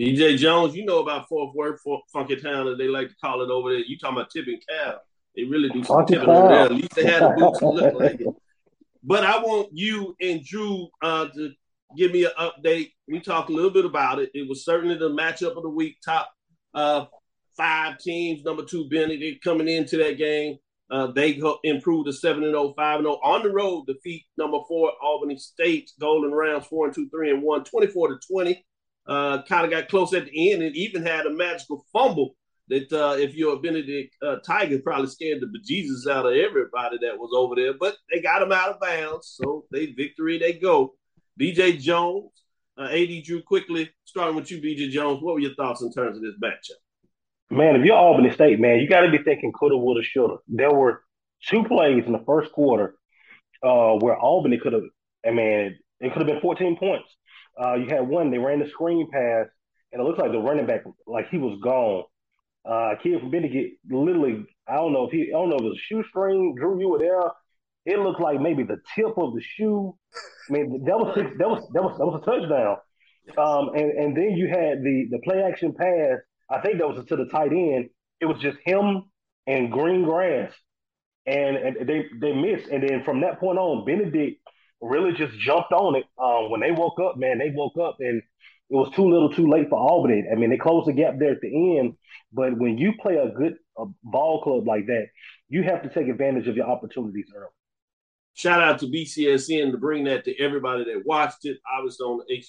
BJ 0.00 0.38
Jones, 0.38 0.74
you 0.74 0.86
know 0.86 1.00
about 1.00 1.28
Fort 1.28 1.54
Worth, 1.54 1.82
Funky 2.10 2.36
Town, 2.36 2.68
as 2.68 2.78
they 2.78 2.88
like 2.88 3.10
to 3.10 3.14
call 3.16 3.42
it 3.42 3.50
over 3.50 3.70
there. 3.70 3.80
You 3.80 3.98
talking 3.98 4.16
about 4.16 4.30
tipping 4.30 4.58
cow. 4.66 4.96
They 5.36 5.44
really 5.44 5.68
do 5.68 5.84
some 5.84 6.06
tipping 6.06 6.28
over 6.28 6.48
there. 6.48 6.64
At 6.64 6.72
least 6.72 6.94
they 6.94 7.04
had 7.04 7.22
the 7.22 7.34
boots 7.36 7.58
to 7.58 7.68
look 7.68 7.94
like 7.94 8.20
it. 8.20 8.26
But 9.10 9.24
I 9.24 9.38
want 9.38 9.70
you 9.72 10.14
and 10.20 10.44
Drew 10.44 10.86
uh, 11.02 11.26
to 11.34 11.50
give 11.96 12.12
me 12.12 12.26
an 12.26 12.30
update. 12.38 12.92
We 13.08 13.18
talked 13.18 13.50
a 13.50 13.52
little 13.52 13.72
bit 13.72 13.84
about 13.84 14.20
it. 14.20 14.30
It 14.34 14.48
was 14.48 14.64
certainly 14.64 14.96
the 14.96 15.10
matchup 15.10 15.56
of 15.56 15.64
the 15.64 15.68
week. 15.68 15.96
Top 16.04 16.30
uh, 16.74 17.06
five 17.56 17.98
teams. 17.98 18.44
Number 18.44 18.64
two, 18.64 18.88
Benedict 18.88 19.42
coming 19.42 19.66
into 19.66 19.96
that 19.96 20.16
game. 20.16 20.58
Uh, 20.92 21.08
they 21.08 21.40
improved 21.64 22.06
to 22.06 22.12
7 22.12 22.44
and 22.44 22.52
0, 22.52 22.72
5 22.76 22.98
and 23.00 23.04
0 23.04 23.18
on 23.24 23.42
the 23.42 23.50
road, 23.50 23.86
defeat 23.88 24.26
number 24.38 24.58
four, 24.68 24.92
Albany 25.02 25.38
State, 25.38 25.90
Golden 25.98 26.32
Rams, 26.32 26.66
4 26.66 26.86
and 26.86 26.94
2, 26.94 27.10
3 27.10 27.30
and 27.32 27.42
1, 27.42 27.64
24 27.64 28.08
to 28.10 28.18
20. 28.32 28.64
Uh, 29.08 29.42
kind 29.42 29.64
of 29.64 29.72
got 29.72 29.88
close 29.88 30.14
at 30.14 30.26
the 30.26 30.52
end 30.52 30.62
and 30.62 30.76
even 30.76 31.04
had 31.04 31.26
a 31.26 31.30
magical 31.30 31.84
fumble 31.92 32.36
that 32.70 32.92
uh, 32.92 33.16
if 33.18 33.34
you're 33.34 33.54
a 33.54 33.60
Benedict 33.60 34.14
uh, 34.22 34.36
Tiger, 34.46 34.78
probably 34.78 35.08
scared 35.08 35.40
the 35.40 35.46
bejesus 35.46 36.10
out 36.10 36.24
of 36.24 36.32
everybody 36.32 36.98
that 37.02 37.18
was 37.18 37.32
over 37.36 37.54
there. 37.56 37.74
But 37.74 37.96
they 38.10 38.20
got 38.20 38.42
him 38.42 38.52
out 38.52 38.70
of 38.70 38.80
bounds, 38.80 39.36
so 39.40 39.64
they 39.70 39.86
victory 39.86 40.38
they 40.38 40.54
go. 40.54 40.94
BJ 41.38 41.80
Jones, 41.80 42.30
uh, 42.78 42.84
AD 42.84 43.24
Drew, 43.24 43.42
quickly 43.42 43.90
starting 44.04 44.36
with 44.36 44.50
you, 44.50 44.60
BJ 44.62 44.90
Jones. 44.90 45.20
What 45.20 45.34
were 45.34 45.40
your 45.40 45.54
thoughts 45.54 45.82
in 45.82 45.92
terms 45.92 46.16
of 46.16 46.22
this 46.22 46.34
matchup? 46.42 46.78
Man, 47.50 47.74
if 47.74 47.84
you're 47.84 47.96
Albany 47.96 48.30
State, 48.30 48.60
man, 48.60 48.78
you 48.78 48.88
got 48.88 49.00
to 49.00 49.10
be 49.10 49.18
thinking 49.18 49.52
coulda, 49.52 49.76
woulda, 49.76 50.02
shoulda. 50.04 50.36
There 50.46 50.72
were 50.72 51.02
two 51.44 51.64
plays 51.64 52.04
in 52.06 52.12
the 52.12 52.22
first 52.24 52.52
quarter 52.52 52.94
uh, 53.64 53.94
where 53.94 54.16
Albany 54.16 54.58
could 54.58 54.72
have, 54.72 54.84
I 55.26 55.32
mean, 55.32 55.76
it 55.98 56.12
could 56.12 56.22
have 56.22 56.26
been 56.26 56.40
14 56.40 56.76
points. 56.76 57.08
Uh, 57.60 57.74
you 57.74 57.86
had 57.86 58.06
one, 58.06 58.30
they 58.30 58.38
ran 58.38 58.60
the 58.60 58.68
screen 58.68 59.10
pass, 59.10 59.46
and 59.92 60.00
it 60.00 60.04
looked 60.04 60.20
like 60.20 60.30
the 60.30 60.38
running 60.38 60.66
back, 60.66 60.84
like 61.06 61.28
he 61.30 61.38
was 61.38 61.58
gone. 61.60 62.04
Uh, 62.68 62.94
kid 63.02 63.20
from 63.20 63.30
Benedict, 63.30 63.78
literally, 63.90 64.44
I 64.68 64.76
don't 64.76 64.92
know 64.92 65.06
if 65.06 65.12
he, 65.12 65.28
I 65.28 65.38
don't 65.38 65.48
know 65.48 65.56
if 65.56 65.62
it 65.62 65.64
was 65.64 65.78
a 65.78 65.86
shoestring, 65.88 66.54
Drew, 66.56 66.78
you 66.80 66.88
were 66.90 66.98
there. 66.98 67.22
It 67.86 67.98
looked 67.98 68.20
like 68.20 68.40
maybe 68.40 68.62
the 68.62 68.76
tip 68.94 69.16
of 69.16 69.34
the 69.34 69.42
shoe. 69.42 69.96
I 70.48 70.52
mean, 70.52 70.84
that 70.84 70.98
was 70.98 71.14
six, 71.14 71.30
that 71.38 71.48
was 71.48 71.66
that 71.72 71.82
was 71.82 71.96
that 71.98 72.06
was 72.06 72.20
a 72.22 72.24
touchdown. 72.24 72.76
Um, 73.38 73.74
and 73.74 73.90
and 73.92 74.16
then 74.16 74.32
you 74.32 74.48
had 74.48 74.82
the 74.82 75.08
the 75.10 75.20
play 75.24 75.42
action 75.42 75.74
pass 75.74 76.18
I 76.50 76.60
think 76.60 76.78
that 76.78 76.88
was 76.88 77.04
to 77.06 77.16
the 77.16 77.26
tight 77.26 77.52
end. 77.52 77.90
It 78.20 78.26
was 78.26 78.40
just 78.40 78.58
him 78.64 79.04
and 79.46 79.70
green 79.70 80.04
grass, 80.04 80.52
and, 81.26 81.56
and 81.56 81.88
they 81.88 82.06
they 82.20 82.32
missed. 82.32 82.68
And 82.68 82.82
then 82.82 83.04
from 83.04 83.20
that 83.20 83.38
point 83.38 83.58
on, 83.58 83.84
Benedict 83.84 84.40
really 84.80 85.12
just 85.12 85.38
jumped 85.38 85.72
on 85.72 85.94
it. 85.94 86.04
Um, 86.18 86.50
when 86.50 86.60
they 86.60 86.72
woke 86.72 86.98
up, 87.00 87.16
man, 87.16 87.38
they 87.38 87.50
woke 87.54 87.78
up 87.78 87.96
and 88.00 88.22
it 88.70 88.76
was 88.76 88.92
too 88.94 89.08
little, 89.08 89.32
too 89.32 89.48
late 89.48 89.68
for 89.68 89.78
Albany. 89.78 90.24
I 90.30 90.36
mean, 90.36 90.50
they 90.50 90.56
closed 90.56 90.86
the 90.86 90.92
gap 90.92 91.18
there 91.18 91.32
at 91.32 91.40
the 91.40 91.78
end. 91.78 91.94
But 92.32 92.56
when 92.56 92.78
you 92.78 92.92
play 93.00 93.16
a 93.16 93.28
good 93.28 93.56
a 93.76 93.86
ball 94.04 94.42
club 94.42 94.66
like 94.66 94.86
that, 94.86 95.08
you 95.48 95.64
have 95.64 95.82
to 95.82 95.88
take 95.88 96.06
advantage 96.06 96.46
of 96.46 96.56
your 96.56 96.66
opportunities 96.66 97.32
early. 97.34 97.48
Shout 98.34 98.62
out 98.62 98.78
to 98.78 98.86
BCSN 98.86 99.72
to 99.72 99.78
bring 99.78 100.04
that 100.04 100.24
to 100.24 100.40
everybody 100.40 100.84
that 100.84 101.04
watched 101.04 101.44
it. 101.44 101.58
Obviously 101.76 102.04
on 102.04 102.20
the 102.26 102.44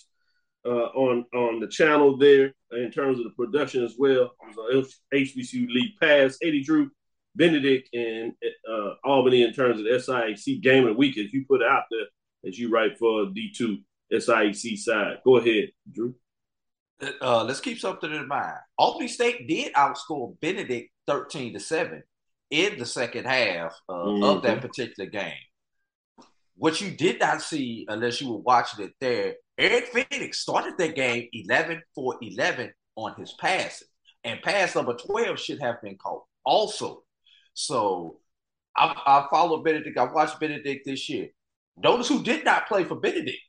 uh, 0.63 0.69
on 0.69 1.25
on 1.34 1.60
the 1.60 1.67
channel 1.67 2.17
there 2.17 2.53
in 2.71 2.91
terms 2.91 3.17
of 3.17 3.23
the 3.23 3.31
production 3.31 3.84
as 3.84 3.95
well. 3.97 4.31
It 4.71 4.75
was 4.75 4.99
HBCU 5.12 5.67
League 5.69 5.97
Pass. 5.99 6.38
AD 6.43 6.53
Drew, 6.63 6.91
Benedict, 7.36 7.89
and 7.93 8.34
uh, 8.71 8.91
Albany 9.03 9.41
in 9.41 9.53
terms 9.53 9.79
of 9.79 9.86
the 9.86 9.91
SIAC 9.91 10.62
game 10.62 10.84
of 10.84 10.89
the 10.89 10.99
week 10.99 11.17
as 11.17 11.34
you 11.34 11.45
put 11.47 11.63
out 11.63 11.86
there 11.89 12.05
as 12.47 12.60
you 12.60 12.69
write 12.69 12.99
for 12.99 13.25
D2 13.25 13.81
SIAC 14.12 14.78
side. 14.78 15.17
Go 15.24 15.38
ahead, 15.38 15.69
Drew. 15.91 16.15
Uh, 17.21 17.43
let's 17.43 17.62
keep 17.62 17.80
something 17.80 18.12
in 18.12 18.28
mind. 18.28 18.58
Albany 18.78 19.08
State 19.08 19.47
did 19.47 19.74
outscore 19.74 20.39
Benedict 20.39 20.91
13 21.08 21.54
to 21.54 21.60
7 21.60 22.04
in 22.52 22.78
the 22.78 22.86
second 22.86 23.26
half 23.26 23.76
uh, 23.89 23.93
mm-hmm. 23.93 24.24
of 24.24 24.43
that 24.43 24.62
particular 24.62 25.10
game. 25.10 25.34
What 26.56 26.80
you 26.80 26.91
did 26.91 27.19
not 27.19 27.41
see, 27.41 27.86
unless 27.89 28.21
you 28.21 28.32
were 28.32 28.38
watching 28.38 28.86
it 28.86 28.93
there, 29.00 29.36
Eric 29.58 29.88
Phoenix 29.88 30.39
started 30.39 30.78
that 30.78 30.95
game 30.95 31.28
11 31.34 31.82
for 31.95 32.17
11 32.21 32.71
on 32.95 33.15
his 33.17 33.34
passing. 33.39 33.88
And 34.24 34.41
pass 34.43 34.76
number 34.76 34.95
12 34.95 35.39
should 35.39 35.62
have 35.62 35.82
been 35.82 35.97
called 35.97 36.24
also. 36.45 37.04
So 37.56 38.19
I, 38.76 38.93
I 39.06 39.28
followed 39.32 39.63
Benedict. 39.63 39.97
I 39.97 40.04
watched 40.04 40.39
Benedict 40.39 40.86
this 40.86 41.10
year. 41.10 41.30
Notice 41.78 42.10
who 42.10 42.21
did 42.21 42.45
not 42.45 42.67
play 42.67 42.84
for 42.84 42.95
Benedict. 42.95 43.39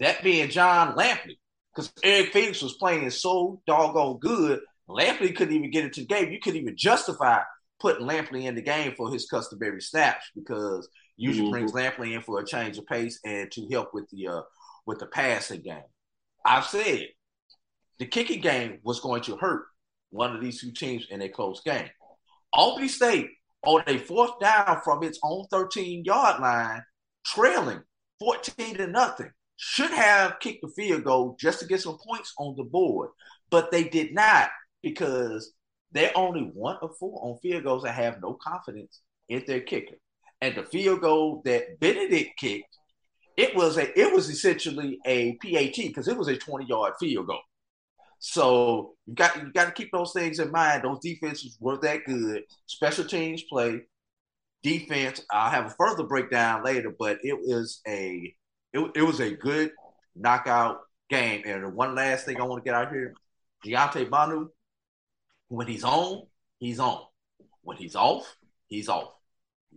That 0.00 0.22
being 0.22 0.50
John 0.50 0.96
Lampley. 0.96 1.38
Because 1.74 1.92
Eric 2.04 2.32
Phoenix 2.32 2.60
was 2.60 2.74
playing 2.74 3.08
so 3.10 3.62
doggone 3.66 4.18
good. 4.18 4.60
Lampley 4.88 5.34
couldn't 5.34 5.54
even 5.54 5.70
get 5.70 5.84
into 5.84 6.00
the 6.00 6.06
game. 6.06 6.30
You 6.30 6.38
couldn't 6.38 6.60
even 6.60 6.76
justify 6.76 7.40
putting 7.80 8.06
Lampley 8.06 8.44
in 8.44 8.54
the 8.54 8.62
game 8.62 8.94
for 8.94 9.10
his 9.10 9.26
customary 9.26 9.80
snaps 9.80 10.30
because 10.34 10.88
usually 11.16 11.44
mm-hmm. 11.46 11.52
brings 11.52 11.72
Lampley 11.72 12.14
in 12.14 12.20
for 12.20 12.40
a 12.40 12.46
change 12.46 12.76
of 12.78 12.86
pace 12.86 13.18
and 13.24 13.50
to 13.52 13.66
help 13.70 13.94
with 13.94 14.08
the 14.10 14.28
uh, 14.28 14.42
with 14.86 14.98
the 14.98 15.06
passing 15.06 15.62
game. 15.62 15.82
I've 16.44 16.66
said 16.66 17.06
the 17.98 18.06
kicking 18.06 18.40
game 18.40 18.78
was 18.82 19.00
going 19.00 19.22
to 19.22 19.36
hurt 19.36 19.64
one 20.10 20.34
of 20.34 20.42
these 20.42 20.60
two 20.60 20.72
teams 20.72 21.06
in 21.10 21.22
a 21.22 21.28
close 21.28 21.62
game. 21.62 21.88
Albany 22.52 22.88
State 22.88 23.28
on 23.64 23.82
a 23.86 23.98
fourth 23.98 24.38
down 24.40 24.80
from 24.84 25.02
its 25.02 25.18
own 25.22 25.46
13 25.50 26.04
yard 26.04 26.40
line, 26.40 26.82
trailing 27.24 27.82
14 28.20 28.76
to 28.76 28.86
nothing, 28.86 29.30
should 29.64 29.92
have 29.92 30.40
kicked 30.40 30.60
the 30.60 30.68
field 30.68 31.04
goal 31.04 31.36
just 31.38 31.60
to 31.60 31.66
get 31.66 31.80
some 31.80 31.96
points 32.04 32.34
on 32.36 32.56
the 32.56 32.64
board, 32.64 33.10
but 33.48 33.70
they 33.70 33.84
did 33.84 34.12
not 34.12 34.50
because 34.82 35.52
they're 35.92 36.10
only 36.16 36.50
one 36.52 36.78
of 36.82 36.96
four 36.98 37.20
on 37.22 37.38
field 37.38 37.62
goals 37.62 37.84
that 37.84 37.94
have 37.94 38.20
no 38.20 38.36
confidence 38.42 39.02
in 39.28 39.44
their 39.46 39.60
kicker. 39.60 39.94
And 40.40 40.56
the 40.56 40.64
field 40.64 41.02
goal 41.02 41.42
that 41.44 41.78
Benedict 41.78 42.36
kicked, 42.36 42.76
it 43.36 43.54
was 43.54 43.78
a 43.78 43.96
it 43.96 44.12
was 44.12 44.28
essentially 44.28 44.98
a 45.06 45.36
PAT 45.36 45.76
because 45.76 46.08
it 46.08 46.16
was 46.16 46.26
a 46.26 46.36
20 46.36 46.66
yard 46.66 46.94
field 46.98 47.28
goal. 47.28 47.42
So 48.18 48.94
you 49.06 49.14
got 49.14 49.36
you 49.36 49.52
got 49.52 49.66
to 49.66 49.72
keep 49.72 49.92
those 49.92 50.12
things 50.12 50.40
in 50.40 50.50
mind. 50.50 50.82
Those 50.82 50.98
defenses 51.00 51.56
weren't 51.60 51.82
that 51.82 52.04
good. 52.04 52.42
Special 52.66 53.04
teams 53.04 53.44
play 53.44 53.82
defense. 54.64 55.20
I'll 55.30 55.50
have 55.50 55.66
a 55.66 55.74
further 55.78 56.02
breakdown 56.02 56.64
later, 56.64 56.92
but 56.98 57.18
it 57.22 57.38
was 57.38 57.80
a 57.86 58.34
it, 58.72 58.90
it 58.96 59.02
was 59.02 59.20
a 59.20 59.30
good 59.30 59.70
knockout 60.16 60.80
game. 61.08 61.42
And 61.46 61.64
the 61.64 61.68
one 61.68 61.94
last 61.94 62.24
thing 62.24 62.40
I 62.40 62.44
want 62.44 62.62
to 62.62 62.68
get 62.68 62.74
out 62.74 62.92
here: 62.92 63.14
Deontay 63.64 64.10
Manu, 64.10 64.48
when 65.48 65.66
he's 65.66 65.84
on, 65.84 66.26
he's 66.58 66.80
on. 66.80 67.02
When 67.62 67.76
he's 67.76 67.94
off, 67.94 68.36
he's 68.66 68.88
off. 68.88 69.12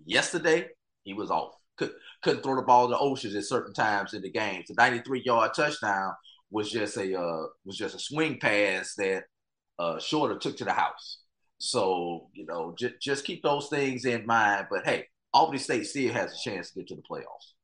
Yesterday, 0.05 0.67
he 1.03 1.13
was 1.13 1.29
off. 1.29 1.53
Could, 1.77 1.91
couldn't 2.23 2.41
throw 2.41 2.55
the 2.55 2.61
ball 2.61 2.85
in 2.85 2.91
the 2.91 2.97
oceans 2.97 3.35
at 3.35 3.43
certain 3.43 3.73
times 3.73 4.13
in 4.13 4.21
the 4.21 4.31
game. 4.31 4.63
The 4.67 4.73
93 4.75 5.23
yard 5.25 5.51
touchdown 5.53 6.13
was 6.49 6.71
just 6.71 6.97
a 6.97 7.19
uh, 7.19 7.43
was 7.65 7.77
just 7.77 7.95
a 7.95 7.99
swing 7.99 8.39
pass 8.39 8.95
that 8.95 9.23
uh, 9.77 9.99
Shorter 9.99 10.37
took 10.37 10.57
to 10.57 10.65
the 10.65 10.71
house. 10.71 11.19
So 11.57 12.29
you 12.33 12.45
know, 12.45 12.73
j- 12.77 12.93
just 13.01 13.25
keep 13.25 13.43
those 13.43 13.67
things 13.67 14.05
in 14.05 14.25
mind. 14.25 14.67
But 14.69 14.85
hey, 14.85 15.05
Albany 15.33 15.59
State 15.59 15.85
still 15.85 16.13
has 16.13 16.33
a 16.33 16.49
chance 16.49 16.71
to 16.71 16.79
get 16.79 16.87
to 16.87 16.95
the 16.95 17.01
playoffs. 17.01 17.54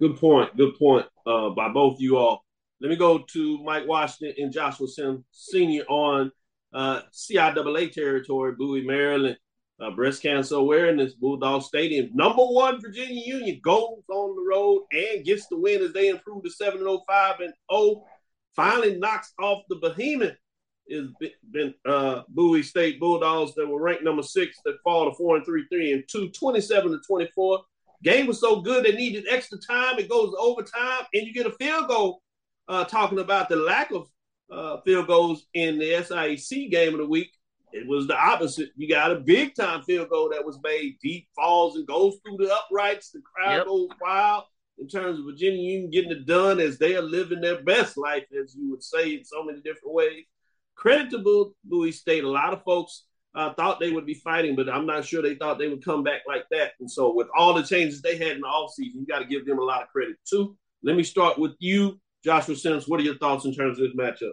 Good 0.00 0.16
point. 0.16 0.56
Good 0.56 0.78
point 0.78 1.06
uh, 1.26 1.50
by 1.50 1.68
both 1.68 2.00
you 2.00 2.16
all. 2.16 2.42
Let 2.80 2.88
me 2.88 2.96
go 2.96 3.18
to 3.18 3.62
Mike 3.62 3.86
Washington 3.86 4.34
and 4.42 4.52
Joshua 4.52 4.88
Sims 4.88 5.24
Senior 5.30 5.84
on 5.84 6.32
uh, 6.72 7.02
CIAA 7.12 7.92
territory, 7.92 8.52
Bowie, 8.58 8.86
Maryland 8.86 9.36
uh, 9.80 9.90
breast 9.90 10.22
cancer 10.22 10.56
awareness, 10.56 11.14
Bulldog 11.14 11.62
Stadium. 11.62 12.10
Number 12.14 12.42
one 12.42 12.80
Virginia 12.80 13.22
Union 13.24 13.60
goes 13.62 14.02
on 14.10 14.36
the 14.36 14.44
road 14.48 14.84
and 14.92 15.24
gets 15.24 15.46
the 15.48 15.58
win 15.58 15.82
as 15.82 15.92
they 15.92 16.08
improve 16.08 16.44
to 16.44 16.50
7 16.50 16.78
0 16.78 17.02
5 17.06 17.40
and 17.40 17.54
0. 17.72 18.04
Finally 18.54 18.98
knocks 18.98 19.32
off 19.38 19.62
the 19.68 19.76
behemoth 19.76 20.36
is 20.86 21.08
been 21.50 21.72
uh, 21.86 22.22
Bowie 22.28 22.62
State 22.62 22.98
Bulldogs 22.98 23.54
that 23.54 23.66
were 23.66 23.80
ranked 23.80 24.02
number 24.02 24.22
six 24.22 24.58
that 24.64 24.78
fall 24.82 25.08
to 25.08 25.16
four 25.16 25.36
and 25.36 25.44
three, 25.44 25.64
three 25.70 25.92
and 25.92 26.04
two, 26.10 26.30
27 26.30 26.90
to 26.90 26.98
24. 27.06 27.60
Game 28.02 28.26
was 28.26 28.40
so 28.40 28.60
good 28.60 28.84
they 28.84 28.92
needed 28.92 29.26
extra 29.28 29.58
time. 29.58 29.98
It 29.98 30.08
goes 30.08 30.34
overtime, 30.38 31.04
and 31.12 31.26
you 31.26 31.32
get 31.32 31.46
a 31.46 31.52
field 31.52 31.88
goal. 31.88 32.22
Uh, 32.68 32.84
talking 32.84 33.18
about 33.18 33.48
the 33.48 33.56
lack 33.56 33.90
of 33.90 34.06
uh, 34.52 34.80
field 34.82 35.08
goals 35.08 35.46
in 35.54 35.76
the 35.76 35.90
SIAC 35.90 36.70
game 36.70 36.92
of 36.92 37.00
the 37.00 37.06
week. 37.06 37.30
It 37.72 37.86
was 37.86 38.06
the 38.06 38.16
opposite. 38.16 38.70
You 38.76 38.88
got 38.88 39.12
a 39.12 39.16
big 39.16 39.54
time 39.54 39.82
field 39.82 40.08
goal 40.08 40.30
that 40.30 40.44
was 40.44 40.58
made, 40.62 40.98
deep 41.02 41.28
falls 41.34 41.76
and 41.76 41.86
goes 41.86 42.16
through 42.22 42.36
the 42.38 42.54
uprights. 42.54 43.10
The 43.10 43.22
crowd 43.22 43.56
yep. 43.56 43.66
goes 43.66 43.88
wild 44.00 44.44
in 44.78 44.88
terms 44.88 45.18
of 45.18 45.24
Virginia 45.24 45.60
Union 45.60 45.90
getting 45.90 46.12
it 46.12 46.26
done 46.26 46.58
as 46.58 46.78
they 46.78 46.96
are 46.96 47.02
living 47.02 47.40
their 47.40 47.62
best 47.62 47.96
life, 47.96 48.24
as 48.40 48.56
you 48.56 48.70
would 48.70 48.82
say 48.82 49.14
in 49.14 49.24
so 49.24 49.44
many 49.44 49.60
different 49.60 49.94
ways. 49.94 50.24
Credit 50.74 51.10
to 51.10 51.52
Bowie 51.64 51.92
State. 51.92 52.24
A 52.24 52.28
lot 52.28 52.52
of 52.52 52.62
folks 52.64 53.04
uh, 53.34 53.52
thought 53.54 53.80
they 53.80 53.90
would 53.90 54.06
be 54.06 54.14
fighting, 54.14 54.56
but 54.56 54.68
I'm 54.68 54.86
not 54.86 55.04
sure 55.04 55.22
they 55.22 55.36
thought 55.36 55.58
they 55.58 55.68
would 55.68 55.84
come 55.84 56.02
back 56.02 56.22
like 56.26 56.44
that. 56.50 56.72
And 56.80 56.90
so, 56.90 57.14
with 57.14 57.28
all 57.36 57.54
the 57.54 57.62
changes 57.62 58.02
they 58.02 58.16
had 58.16 58.32
in 58.36 58.40
the 58.40 58.46
offseason, 58.46 58.94
you 58.94 59.06
got 59.08 59.20
to 59.20 59.24
give 59.24 59.46
them 59.46 59.58
a 59.58 59.64
lot 59.64 59.82
of 59.82 59.88
credit 59.88 60.16
too. 60.28 60.56
Let 60.82 60.96
me 60.96 61.02
start 61.02 61.38
with 61.38 61.52
you, 61.58 62.00
Joshua 62.24 62.56
Sims. 62.56 62.88
What 62.88 63.00
are 63.00 63.04
your 63.04 63.18
thoughts 63.18 63.44
in 63.44 63.54
terms 63.54 63.78
of 63.78 63.86
this 63.86 63.96
matchup? 63.96 64.32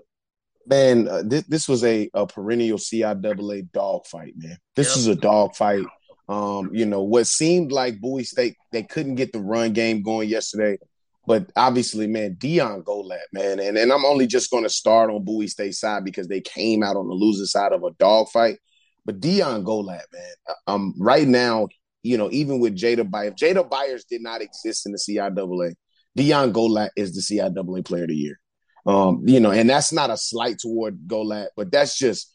man, 0.67 1.07
uh, 1.07 1.23
this 1.25 1.43
this 1.43 1.69
was 1.69 1.83
a, 1.83 2.09
a 2.13 2.27
perennial 2.27 2.77
CIAA 2.77 3.71
dogfight, 3.71 4.33
man. 4.35 4.57
This 4.75 4.89
yep. 4.89 4.97
is 4.97 5.07
a 5.07 5.15
dogfight. 5.15 5.85
Um, 6.29 6.71
you 6.73 6.85
know, 6.85 7.03
what 7.03 7.25
seemed 7.25 7.71
like 7.71 8.01
Bowie 8.01 8.25
State, 8.25 8.55
they 8.71 8.83
couldn't 8.83 9.15
get 9.15 9.31
the 9.31 9.39
run 9.39 9.71
game 9.71 10.01
going 10.01 10.27
yesterday. 10.27 10.77
But 11.25 11.51
obviously, 11.55 12.07
man, 12.07 12.35
Dion 12.37 12.83
Golat, 12.83 13.19
man. 13.33 13.59
And, 13.59 13.77
and 13.77 13.91
I'm 13.91 14.05
only 14.05 14.27
just 14.27 14.49
going 14.49 14.63
to 14.63 14.69
start 14.69 15.09
on 15.09 15.23
Bowie 15.23 15.47
State 15.47 15.75
side 15.75 16.05
because 16.05 16.27
they 16.27 16.41
came 16.41 16.83
out 16.83 16.95
on 16.95 17.07
the 17.07 17.13
losing 17.13 17.45
side 17.45 17.73
of 17.73 17.83
a 17.83 17.91
dogfight. 17.91 18.59
But 19.07 19.21
Dion 19.21 19.63
Golat, 19.63 20.01
man, 20.13 20.55
um, 20.67 20.93
right 20.99 21.27
now, 21.27 21.69
you 22.03 22.17
know, 22.17 22.29
even 22.31 22.59
with 22.59 22.75
Jada 22.75 23.09
Byers, 23.09 23.33
Jada 23.41 23.67
Byers 23.67 24.03
did 24.03 24.21
not 24.21 24.41
exist 24.41 24.85
in 24.85 24.91
the 24.91 24.97
CIAA. 24.97 25.73
Dion 26.15 26.53
Golat 26.53 26.89
is 26.95 27.15
the 27.15 27.21
CIAA 27.21 27.85
player 27.85 28.03
of 28.03 28.09
the 28.09 28.15
year. 28.15 28.39
Um, 28.85 29.23
you 29.25 29.39
know, 29.39 29.51
and 29.51 29.69
that's 29.69 29.91
not 29.93 30.09
a 30.09 30.17
slight 30.17 30.59
toward 30.59 30.99
Golat, 31.07 31.47
but 31.55 31.71
that's 31.71 31.97
just 31.97 32.33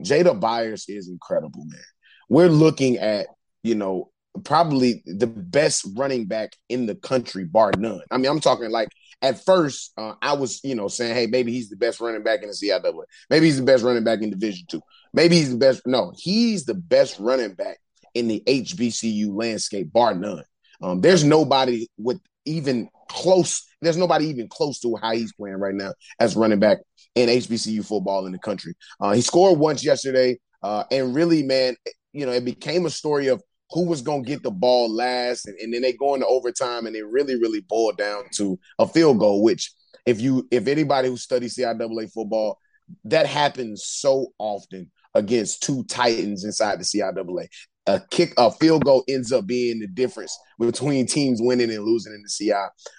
Jada 0.00 0.38
Byers 0.38 0.84
is 0.88 1.08
incredible, 1.08 1.64
man. 1.66 1.80
We're 2.28 2.48
looking 2.48 2.98
at, 2.98 3.26
you 3.64 3.74
know, 3.74 4.12
probably 4.44 5.02
the 5.06 5.26
best 5.26 5.86
running 5.96 6.26
back 6.26 6.52
in 6.68 6.86
the 6.86 6.94
country, 6.94 7.44
bar 7.44 7.72
none. 7.76 8.00
I 8.10 8.16
mean, 8.16 8.30
I'm 8.30 8.40
talking 8.40 8.70
like 8.70 8.88
at 9.20 9.44
first, 9.44 9.92
uh, 9.96 10.14
I 10.22 10.34
was, 10.34 10.60
you 10.64 10.74
know, 10.74 10.88
saying, 10.88 11.14
hey, 11.14 11.26
maybe 11.26 11.52
he's 11.52 11.68
the 11.68 11.76
best 11.76 12.00
running 12.00 12.22
back 12.22 12.42
in 12.42 12.48
the 12.48 12.54
CIAA. 12.54 13.04
Maybe 13.30 13.46
he's 13.46 13.58
the 13.58 13.64
best 13.64 13.84
running 13.84 14.04
back 14.04 14.22
in 14.22 14.30
Division 14.30 14.66
Two. 14.68 14.82
Maybe 15.14 15.36
he's 15.36 15.50
the 15.50 15.58
best. 15.58 15.82
No, 15.86 16.12
he's 16.16 16.64
the 16.64 16.74
best 16.74 17.18
running 17.18 17.54
back 17.54 17.78
in 18.14 18.28
the 18.28 18.42
HBCU 18.46 19.28
landscape, 19.34 19.92
bar 19.92 20.14
none. 20.14 20.44
Um, 20.82 21.00
there's 21.00 21.24
nobody 21.24 21.88
with 21.98 22.20
even 22.44 22.88
close. 23.08 23.66
There's 23.80 23.96
nobody 23.96 24.26
even 24.26 24.48
close 24.48 24.80
to 24.80 24.96
how 25.00 25.12
he's 25.12 25.32
playing 25.32 25.56
right 25.56 25.74
now 25.74 25.92
as 26.18 26.36
running 26.36 26.58
back 26.60 26.78
in 27.14 27.28
HBCU 27.28 27.84
football 27.86 28.26
in 28.26 28.32
the 28.32 28.38
country. 28.38 28.74
Uh, 29.00 29.12
he 29.12 29.20
scored 29.20 29.58
once 29.58 29.84
yesterday, 29.84 30.38
uh, 30.62 30.84
and 30.90 31.14
really, 31.14 31.42
man, 31.42 31.76
you 32.12 32.26
know, 32.26 32.32
it 32.32 32.44
became 32.44 32.86
a 32.86 32.90
story 32.90 33.28
of 33.28 33.42
who 33.70 33.86
was 33.86 34.02
going 34.02 34.24
to 34.24 34.28
get 34.28 34.42
the 34.42 34.50
ball 34.50 34.92
last, 34.92 35.46
and, 35.46 35.58
and 35.58 35.72
then 35.72 35.82
they 35.82 35.92
go 35.92 36.14
into 36.14 36.26
overtime, 36.26 36.86
and 36.86 36.96
it 36.96 37.06
really, 37.06 37.36
really 37.36 37.60
boiled 37.60 37.96
down 37.96 38.24
to 38.32 38.58
a 38.78 38.86
field 38.86 39.18
goal. 39.18 39.42
Which, 39.42 39.72
if 40.04 40.20
you, 40.20 40.46
if 40.50 40.66
anybody 40.66 41.08
who 41.08 41.16
studies 41.16 41.56
CIAA 41.56 42.12
football, 42.12 42.58
that 43.04 43.26
happens 43.26 43.84
so 43.86 44.32
often 44.38 44.90
against 45.14 45.62
two 45.62 45.84
titans 45.84 46.44
inside 46.44 46.78
the 46.78 46.84
CIAA. 46.84 47.48
a 47.86 48.00
kick, 48.10 48.32
a 48.38 48.50
field 48.50 48.84
goal 48.84 49.04
ends 49.08 49.32
up 49.32 49.46
being 49.46 49.80
the 49.80 49.86
difference 49.86 50.36
between 50.58 51.06
teams 51.06 51.40
winning 51.42 51.70
and 51.70 51.84
losing 51.84 52.14
in 52.14 52.22
the 52.22 52.28
CI. 52.28 52.52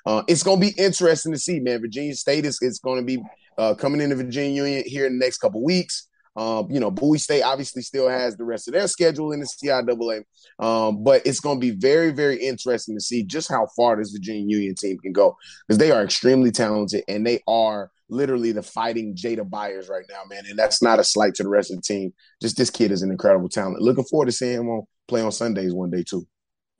Uh, 0.05 0.23
it's 0.27 0.43
going 0.43 0.59
to 0.59 0.67
be 0.67 0.81
interesting 0.81 1.31
to 1.31 1.39
see, 1.39 1.59
man. 1.59 1.81
Virginia 1.81 2.15
State 2.15 2.45
is, 2.45 2.59
is 2.61 2.79
going 2.79 2.99
to 2.99 3.05
be 3.05 3.21
uh, 3.57 3.73
coming 3.75 4.01
into 4.01 4.15
Virginia 4.15 4.63
Union 4.63 4.83
here 4.85 5.05
in 5.05 5.17
the 5.17 5.25
next 5.25 5.37
couple 5.37 5.63
weeks. 5.63 6.07
Um, 6.35 6.67
you 6.71 6.79
know, 6.79 6.89
Bowie 6.89 7.19
State 7.19 7.43
obviously 7.43 7.83
still 7.83 8.09
has 8.09 8.35
the 8.35 8.43
rest 8.43 8.67
of 8.67 8.73
their 8.73 8.87
schedule 8.87 9.31
in 9.33 9.39
the 9.39 9.45
CIAA, 9.45 10.23
um, 10.59 11.03
but 11.03 11.21
it's 11.25 11.39
going 11.39 11.57
to 11.57 11.61
be 11.61 11.75
very, 11.75 12.11
very 12.11 12.37
interesting 12.37 12.95
to 12.95 13.01
see 13.01 13.23
just 13.23 13.49
how 13.49 13.67
far 13.75 13.95
this 13.95 14.11
Virginia 14.11 14.41
Union 14.41 14.73
team 14.75 14.97
can 14.97 15.11
go 15.11 15.37
because 15.67 15.77
they 15.77 15.91
are 15.91 16.03
extremely 16.03 16.51
talented 16.51 17.03
and 17.07 17.25
they 17.25 17.41
are 17.47 17.91
literally 18.13 18.51
the 18.51 18.63
fighting 18.63 19.15
Jada 19.15 19.47
Byers 19.49 19.89
right 19.89 20.05
now, 20.09 20.21
man. 20.29 20.43
And 20.47 20.57
that's 20.57 20.81
not 20.81 20.99
a 20.99 21.03
slight 21.03 21.35
to 21.35 21.43
the 21.43 21.49
rest 21.49 21.71
of 21.71 21.77
the 21.77 21.81
team. 21.81 22.13
Just 22.41 22.57
this 22.57 22.69
kid 22.69 22.91
is 22.91 23.01
an 23.01 23.11
incredible 23.11 23.49
talent. 23.49 23.81
Looking 23.81 24.05
forward 24.05 24.27
to 24.27 24.31
seeing 24.31 24.59
him 24.59 24.69
on 24.69 24.83
play 25.07 25.21
on 25.21 25.31
Sundays 25.31 25.73
one 25.73 25.89
day 25.89 26.03
too. 26.03 26.27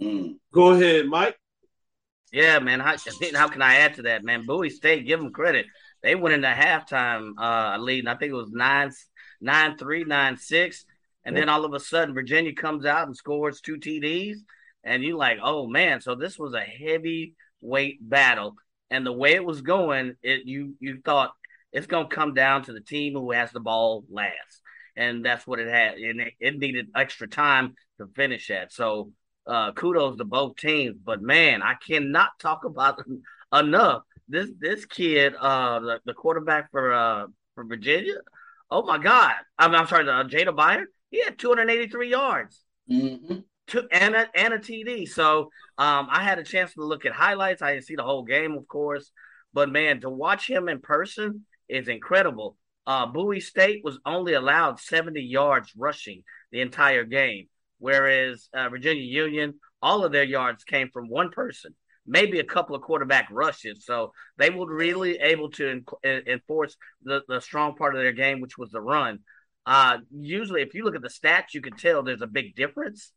Mm. 0.02 0.36
Go 0.54 0.72
ahead, 0.72 1.08
Mike. 1.08 1.38
Yeah, 2.32 2.60
man. 2.60 2.80
How, 2.80 2.96
how 3.36 3.48
can 3.48 3.62
I 3.62 3.76
add 3.76 3.96
to 3.96 4.04
that, 4.04 4.24
man? 4.24 4.46
Bowie 4.46 4.70
State, 4.70 5.06
give 5.06 5.20
them 5.20 5.32
credit. 5.32 5.68
They 6.02 6.16
went 6.16 6.36
into 6.36 6.48
halftime 6.48 7.34
uh, 7.38 7.78
lead, 7.80 8.00
and 8.00 8.10
I 8.10 8.16
think 8.16 8.32
it 8.32 8.36
was 8.36 8.52
nine 8.52 8.92
nine 9.40 9.78
three, 9.78 10.04
nine 10.04 10.38
six, 10.38 10.86
and 11.24 11.36
then 11.36 11.48
all 11.48 11.64
of 11.64 11.74
a 11.74 11.80
sudden 11.80 12.14
Virginia 12.14 12.54
comes 12.54 12.86
out 12.86 13.08
and 13.08 13.16
scores 13.16 13.62
two 13.62 13.78
TDs, 13.78 14.38
and 14.84 15.04
you're 15.04 15.18
like, 15.18 15.38
oh 15.42 15.68
man, 15.68 16.02
so 16.02 16.16
this 16.16 16.38
was 16.38 16.54
a 16.54 16.60
heavyweight 16.60 17.98
battle, 18.02 18.56
and 18.94 19.04
the 19.04 19.12
way 19.12 19.34
it 19.34 19.44
was 19.44 19.62
going, 19.62 20.16
it 20.22 20.46
you 20.46 20.76
you 20.80 21.02
thought 21.04 21.32
it's 21.72 21.88
gonna 21.88 22.08
come 22.08 22.36
down 22.36 22.64
to 22.64 22.74
the 22.74 22.80
team 22.80 23.14
who 23.14 23.32
has 23.32 23.52
the 23.52 23.60
ball 23.60 24.06
last, 24.10 24.62
and 24.96 25.26
that's 25.26 25.48
what 25.48 25.60
it 25.60 25.68
had, 25.68 25.96
and 25.96 26.22
it, 26.22 26.34
it 26.40 26.60
needed 26.60 26.90
extra 26.96 27.28
time 27.28 27.74
to 27.98 28.08
finish 28.16 28.50
that. 28.50 28.72
So 28.72 29.12
uh, 29.48 29.72
kudos 29.72 30.18
to 30.18 30.26
both 30.26 30.58
teams, 30.58 30.96
but 31.04 31.24
man, 31.24 31.64
I 31.64 31.74
cannot 31.74 32.38
talk 32.40 32.66
about 32.66 33.04
enough 33.54 34.04
this 34.30 34.52
this 34.60 34.86
kid, 34.86 35.34
uh, 35.40 35.80
the, 35.80 36.00
the 36.06 36.14
quarterback 36.14 36.70
for 36.70 36.94
uh 36.94 37.26
for 37.56 37.64
Virginia. 37.64 38.18
Oh 38.70 38.84
my 38.84 39.00
God! 39.00 39.34
I'm, 39.58 39.74
I'm 39.74 39.88
sorry, 39.88 40.08
uh, 40.08 40.24
Jada 40.26 40.56
Byers. 40.56 40.88
He 41.10 41.24
had 41.24 41.40
283 41.40 42.10
yards. 42.10 42.64
Mm-hmm. 42.90 43.40
To, 43.68 43.88
and 43.92 44.16
a, 44.16 44.28
and 44.36 44.54
a 44.54 44.60
TD. 44.60 45.08
So 45.08 45.50
um, 45.78 46.08
I 46.10 46.24
had 46.24 46.38
a 46.38 46.44
chance 46.44 46.74
to 46.74 46.84
look 46.84 47.06
at 47.06 47.14
highlights. 47.14 47.62
I 47.62 47.74
didn't 47.74 47.86
see 47.86 47.96
the 47.96 48.04
whole 48.04 48.24
game, 48.24 48.58
of 48.58 48.68
course, 48.68 49.12
but 49.54 49.72
man, 49.72 50.02
to 50.02 50.10
watch 50.10 50.50
him 50.50 50.68
in 50.68 50.80
person 50.82 51.46
is 51.70 51.88
incredible. 51.88 52.58
Uh, 52.86 53.06
Bowie 53.06 53.40
State 53.40 53.82
was 53.84 54.00
only 54.06 54.34
allowed 54.34 54.80
70 54.80 55.22
yards 55.22 55.72
rushing 55.78 56.24
the 56.52 56.60
entire 56.60 57.06
game, 57.06 57.48
whereas 57.80 58.50
uh, 58.54 58.68
Virginia 58.68 59.04
Union, 59.04 59.54
all 59.82 60.04
of 60.04 60.12
their 60.12 60.24
yards 60.24 60.66
came 60.66 60.90
from 60.92 61.08
one 61.08 61.32
person 61.32 61.74
maybe 62.06 62.40
a 62.40 62.44
couple 62.44 62.76
of 62.76 62.82
quarterback 62.82 63.28
rushes. 63.32 63.86
So 63.86 64.14
they 64.38 64.50
were 64.50 64.74
really 64.74 65.18
able 65.20 65.50
to 65.52 65.82
en- 66.04 66.24
enforce 66.28 66.76
the, 67.04 67.22
the 67.28 67.40
strong 67.40 67.76
part 67.76 67.96
of 67.96 68.02
their 68.02 68.12
game, 68.12 68.42
which 68.42 68.58
was 68.58 68.72
the 68.72 68.82
run. 68.82 69.20
Uh, 69.66 70.00
usually, 70.12 70.62
if 70.62 70.74
you 70.74 70.84
look 70.84 70.96
at 70.96 71.02
the 71.02 71.08
stats, 71.08 71.54
you 71.54 71.62
can 71.62 71.76
tell 71.78 72.04
there's 72.04 72.22
a 72.22 72.28
big 72.28 72.56
difference. 72.56 73.12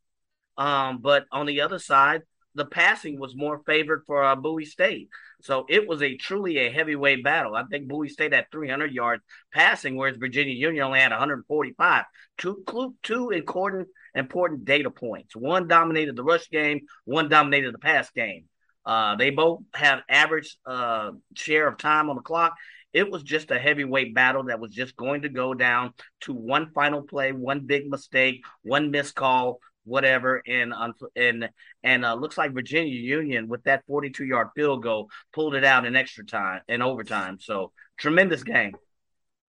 Um, 0.57 0.99
but 1.01 1.25
on 1.31 1.45
the 1.45 1.61
other 1.61 1.79
side, 1.79 2.21
the 2.55 2.65
passing 2.65 3.19
was 3.19 3.35
more 3.35 3.61
favored 3.65 4.03
for 4.07 4.23
uh, 4.23 4.35
Bowie 4.35 4.65
State. 4.65 5.09
So 5.41 5.65
it 5.69 5.87
was 5.87 6.01
a 6.01 6.17
truly 6.17 6.57
a 6.57 6.71
heavyweight 6.71 7.23
battle. 7.23 7.55
I 7.55 7.63
think 7.63 7.87
Bowie 7.87 8.09
State 8.09 8.33
had 8.33 8.47
300 8.51 8.91
yards 8.91 9.23
passing, 9.53 9.95
whereas 9.95 10.17
Virginia 10.17 10.55
Union 10.55 10.83
only 10.83 10.99
had 10.99 11.11
145. 11.11 12.05
Two, 12.39 12.63
two 13.03 13.29
important, 13.29 13.87
important 14.15 14.65
data 14.65 14.89
points. 14.89 15.35
One 15.35 15.67
dominated 15.67 16.15
the 16.15 16.23
rush 16.23 16.49
game, 16.49 16.81
one 17.05 17.29
dominated 17.29 17.73
the 17.73 17.79
pass 17.79 18.09
game. 18.09 18.45
Uh, 18.83 19.15
they 19.17 19.29
both 19.29 19.59
have 19.73 19.99
average 20.09 20.57
uh, 20.65 21.11
share 21.35 21.67
of 21.67 21.77
time 21.77 22.09
on 22.09 22.15
the 22.15 22.21
clock. 22.21 22.55
It 22.93 23.11
was 23.11 23.21
just 23.21 23.51
a 23.51 23.59
heavyweight 23.59 24.15
battle 24.15 24.45
that 24.45 24.59
was 24.59 24.71
just 24.71 24.95
going 24.95 25.21
to 25.23 25.29
go 25.29 25.53
down 25.53 25.93
to 26.21 26.33
one 26.33 26.71
final 26.73 27.03
play, 27.03 27.31
one 27.31 27.67
big 27.67 27.89
mistake, 27.89 28.43
one 28.63 28.89
missed 28.89 29.13
call, 29.13 29.59
whatever. 29.87 30.41
And 30.45 30.73
and 31.15 31.49
and 31.83 32.05
uh, 32.05 32.13
looks 32.15 32.37
like 32.37 32.53
Virginia 32.53 32.93
Union 32.93 33.47
with 33.47 33.63
that 33.63 33.83
42 33.87 34.25
yard 34.25 34.49
field 34.55 34.83
goal 34.83 35.09
pulled 35.33 35.55
it 35.55 35.63
out 35.63 35.85
in 35.85 35.95
extra 35.95 36.25
time 36.25 36.61
in 36.67 36.81
overtime. 36.81 37.39
So 37.39 37.71
tremendous 37.97 38.43
game. 38.43 38.75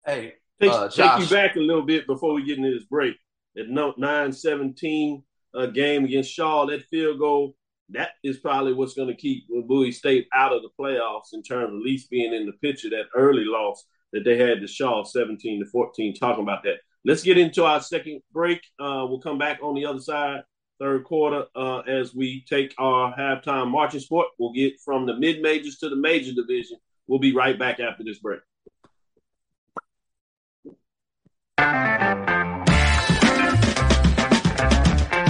Hey, 0.04 0.34
take, 0.60 0.70
uh, 0.70 0.88
take 0.88 1.20
you 1.20 1.26
back 1.34 1.56
a 1.56 1.60
little 1.60 1.86
bit 1.86 2.06
before 2.06 2.34
we 2.34 2.44
get 2.44 2.58
into 2.58 2.74
this 2.74 2.84
break. 2.84 3.16
At 3.56 3.68
note 3.68 3.96
9-17 3.98 5.22
uh, 5.54 5.66
game 5.66 6.04
against 6.04 6.32
Shaw, 6.32 6.66
that 6.66 6.82
field 6.90 7.20
goal 7.20 7.54
that 7.90 8.10
is 8.22 8.38
probably 8.38 8.72
what's 8.72 8.94
going 8.94 9.08
to 9.08 9.14
keep 9.14 9.46
Bowie 9.48 9.92
State 9.92 10.26
out 10.34 10.52
of 10.52 10.62
the 10.62 10.70
playoffs 10.78 11.32
in 11.32 11.42
terms 11.42 11.68
of 11.68 11.76
at 11.76 11.82
least 11.82 12.10
being 12.10 12.32
in 12.32 12.46
the 12.46 12.52
picture. 12.52 12.90
That 12.90 13.06
early 13.14 13.44
loss 13.44 13.84
that 14.12 14.24
they 14.24 14.38
had 14.38 14.60
to 14.60 14.66
Shaw, 14.66 15.04
seventeen 15.04 15.60
to 15.60 15.70
fourteen. 15.70 16.14
Talking 16.14 16.42
about 16.42 16.62
that. 16.64 16.78
Let's 17.04 17.22
get 17.22 17.38
into 17.38 17.64
our 17.64 17.80
second 17.80 18.22
break. 18.32 18.60
Uh, 18.78 19.06
we'll 19.08 19.20
come 19.20 19.38
back 19.38 19.60
on 19.62 19.74
the 19.74 19.86
other 19.86 20.00
side, 20.00 20.42
third 20.78 21.04
quarter, 21.04 21.44
uh, 21.54 21.80
as 21.80 22.14
we 22.14 22.44
take 22.48 22.74
our 22.78 23.14
halftime 23.14 23.70
marching 23.70 24.00
sport. 24.00 24.28
We'll 24.38 24.52
get 24.52 24.80
from 24.80 25.06
the 25.06 25.14
mid 25.14 25.42
majors 25.42 25.78
to 25.78 25.88
the 25.88 25.96
major 25.96 26.32
division. 26.32 26.78
We'll 27.06 27.18
be 27.18 27.34
right 27.34 27.58
back 27.58 27.80
after 27.80 28.04
this 28.04 28.18
break. 28.18 28.40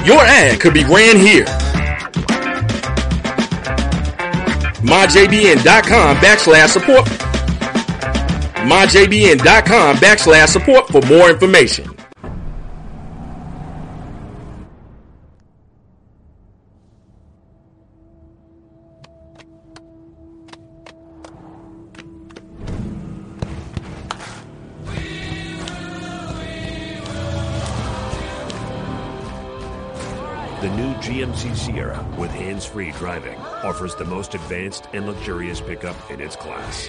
Your 0.07 0.21
ad 0.21 0.61
could 0.61 0.75
be 0.75 0.85
ran 0.85 1.17
here 1.19 1.47
myjbn.com 4.85 6.17
backslash 6.17 6.69
support. 6.69 7.24
myjbn.com 8.65 9.97
backslash 9.97 10.49
support 10.49 10.89
for 10.89 11.01
more 11.03 11.31
information. 11.31 11.95
The 30.65 30.71
new 30.71 30.95
GMC 30.95 31.55
Sierra 31.55 32.03
with 32.19 32.31
hands-free 32.31 32.93
driving 32.93 33.37
offers 33.39 33.95
the 33.97 34.07
most 34.07 34.35
advanced 34.35 34.89
and 34.95 35.07
luxurious 35.07 35.61
pickup 35.61 36.11
in 36.11 36.23
its 36.23 36.37
class. 36.37 36.89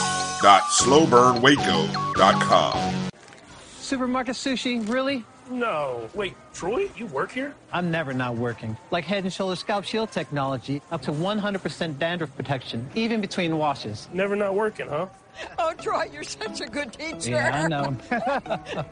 www.slowburnwaco.com. 0.41 3.09
Supermarket 3.79 4.35
sushi, 4.35 4.87
really? 4.89 5.23
No. 5.49 6.09
Wait, 6.13 6.33
Troy, 6.53 6.89
you 6.95 7.05
work 7.07 7.31
here? 7.31 7.53
I'm 7.73 7.89
never 7.91 8.13
not 8.13 8.35
working. 8.35 8.77
Like 8.89 9.03
Head 9.05 9.23
and 9.23 9.33
Shoulders 9.33 9.59
Scalp 9.59 9.83
Shield 9.85 10.11
technology, 10.11 10.81
up 10.91 11.01
to 11.03 11.11
100% 11.11 11.99
dandruff 11.99 12.35
protection, 12.35 12.89
even 12.95 13.21
between 13.21 13.55
washes. 13.57 14.07
Never 14.13 14.35
not 14.35 14.55
working, 14.55 14.87
huh? 14.87 15.07
Oh, 15.59 15.73
Troy, 15.73 16.09
you're 16.11 16.23
such 16.23 16.61
a 16.61 16.65
good 16.67 16.93
teacher. 16.93 17.31
Yeah, 17.31 17.63
I 17.63 17.67
know. 17.67 17.95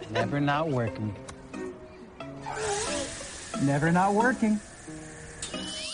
never 0.12 0.39
not 0.39 0.70
working. 0.70 1.16
Never 3.64 3.91
not 3.91 4.14
working. 4.14 4.60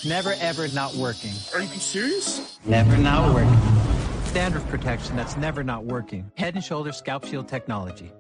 Never 0.06 0.34
ever 0.40 0.68
not 0.70 0.94
working. 0.96 1.32
Are 1.54 1.62
you 1.62 1.68
serious? 1.68 2.60
Never 2.66 2.98
not 2.98 3.34
working. 3.34 3.95
Dandruff 4.36 4.68
protection 4.68 5.16
that's 5.16 5.38
never 5.38 5.64
not 5.64 5.86
working. 5.86 6.30
Head 6.36 6.56
and 6.56 6.64
Shoulders 6.64 6.98
Scalp 6.98 7.24
Shield 7.24 7.48
technology. 7.48 8.12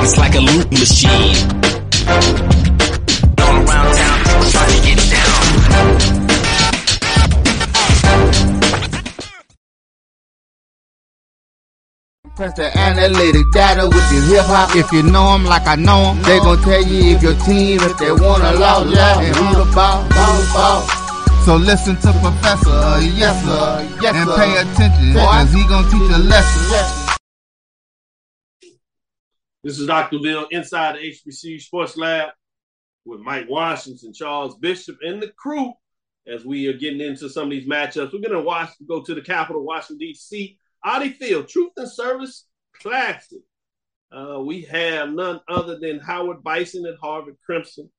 It's 0.00 0.18
like 0.18 0.36
a 0.36 0.40
loop 0.40 0.70
machine. 0.70 1.34
All 3.40 3.56
around 3.56 3.92
town, 3.96 4.50
trying 4.52 4.70
to 4.70 4.86
get 4.86 4.97
Press 12.36 12.54
the 12.54 12.70
analytic 12.78 13.44
data 13.52 13.84
with 13.86 14.08
the 14.10 14.20
hip 14.30 14.44
hop. 14.46 14.74
If 14.76 14.92
you 14.92 15.02
know 15.02 15.34
'em 15.34 15.44
like 15.44 15.66
I 15.66 15.74
know 15.74 16.10
'em, 16.10 16.22
they 16.22 16.38
gon' 16.38 16.60
tell 16.62 16.82
you 16.82 17.16
if 17.16 17.22
your 17.22 17.34
team, 17.46 17.80
if 17.80 17.98
they 17.98 18.12
wanna 18.12 18.52
lose, 18.52 18.94
yeah, 18.94 19.20
and 19.20 19.34
who 19.34 19.64
the 19.64 19.70
ball, 19.74 20.02
who 20.04 20.42
the 20.42 20.52
ball. 20.54 20.82
So 21.44 21.56
listen 21.56 21.96
to 21.96 22.12
Professor, 22.20 22.70
uh, 22.70 23.00
yes 23.00 23.42
sir, 23.44 23.88
yes, 24.02 24.14
and 24.14 24.30
pay 24.36 24.52
attention, 24.58 25.14
cause 25.14 25.52
he 25.52 25.62
gon' 25.66 25.84
teach 25.90 26.10
a 26.14 26.18
lesson. 26.18 27.08
This 29.64 29.78
is 29.80 29.86
Dr. 29.86 30.18
Bill 30.22 30.46
inside 30.50 30.96
the 30.96 31.00
HBCU 31.00 31.58
Sports 31.60 31.96
Lab 31.96 32.30
with 33.04 33.20
Mike 33.20 33.46
Washington, 33.48 34.12
Charles 34.14 34.56
Bishop, 34.58 34.96
and 35.02 35.20
the 35.20 35.32
crew 35.36 35.72
as 36.26 36.44
we 36.44 36.68
are 36.68 36.72
getting 36.74 37.00
into 37.00 37.28
some 37.28 37.44
of 37.44 37.50
these 37.50 37.66
matchups. 37.66 38.12
We're 38.12 38.20
going 38.20 38.32
to 38.32 38.40
watch 38.40 38.70
go 38.86 39.02
to 39.02 39.14
the 39.14 39.22
capital, 39.22 39.64
Washington, 39.64 39.98
D.C. 39.98 40.58
Audi 40.84 41.10
Field, 41.10 41.48
Truth 41.48 41.72
and 41.76 41.90
Service 41.90 42.46
Classic. 42.80 43.40
Uh, 44.10 44.40
we 44.40 44.62
have 44.62 45.10
none 45.10 45.40
other 45.48 45.78
than 45.78 45.98
Howard 46.00 46.42
Bison 46.42 46.86
and 46.86 46.96
Harvard 46.98 47.36
Crimson 47.44 47.90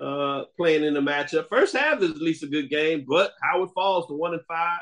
uh, 0.00 0.44
playing 0.56 0.84
in 0.84 0.94
the 0.94 1.00
matchup. 1.00 1.48
First 1.48 1.76
half 1.76 2.02
is 2.02 2.10
at 2.10 2.16
least 2.16 2.42
a 2.42 2.48
good 2.48 2.68
game, 2.68 3.04
but 3.06 3.32
Howard 3.42 3.70
falls 3.74 4.06
to 4.08 4.14
one 4.14 4.34
and 4.34 4.44
five. 4.46 4.80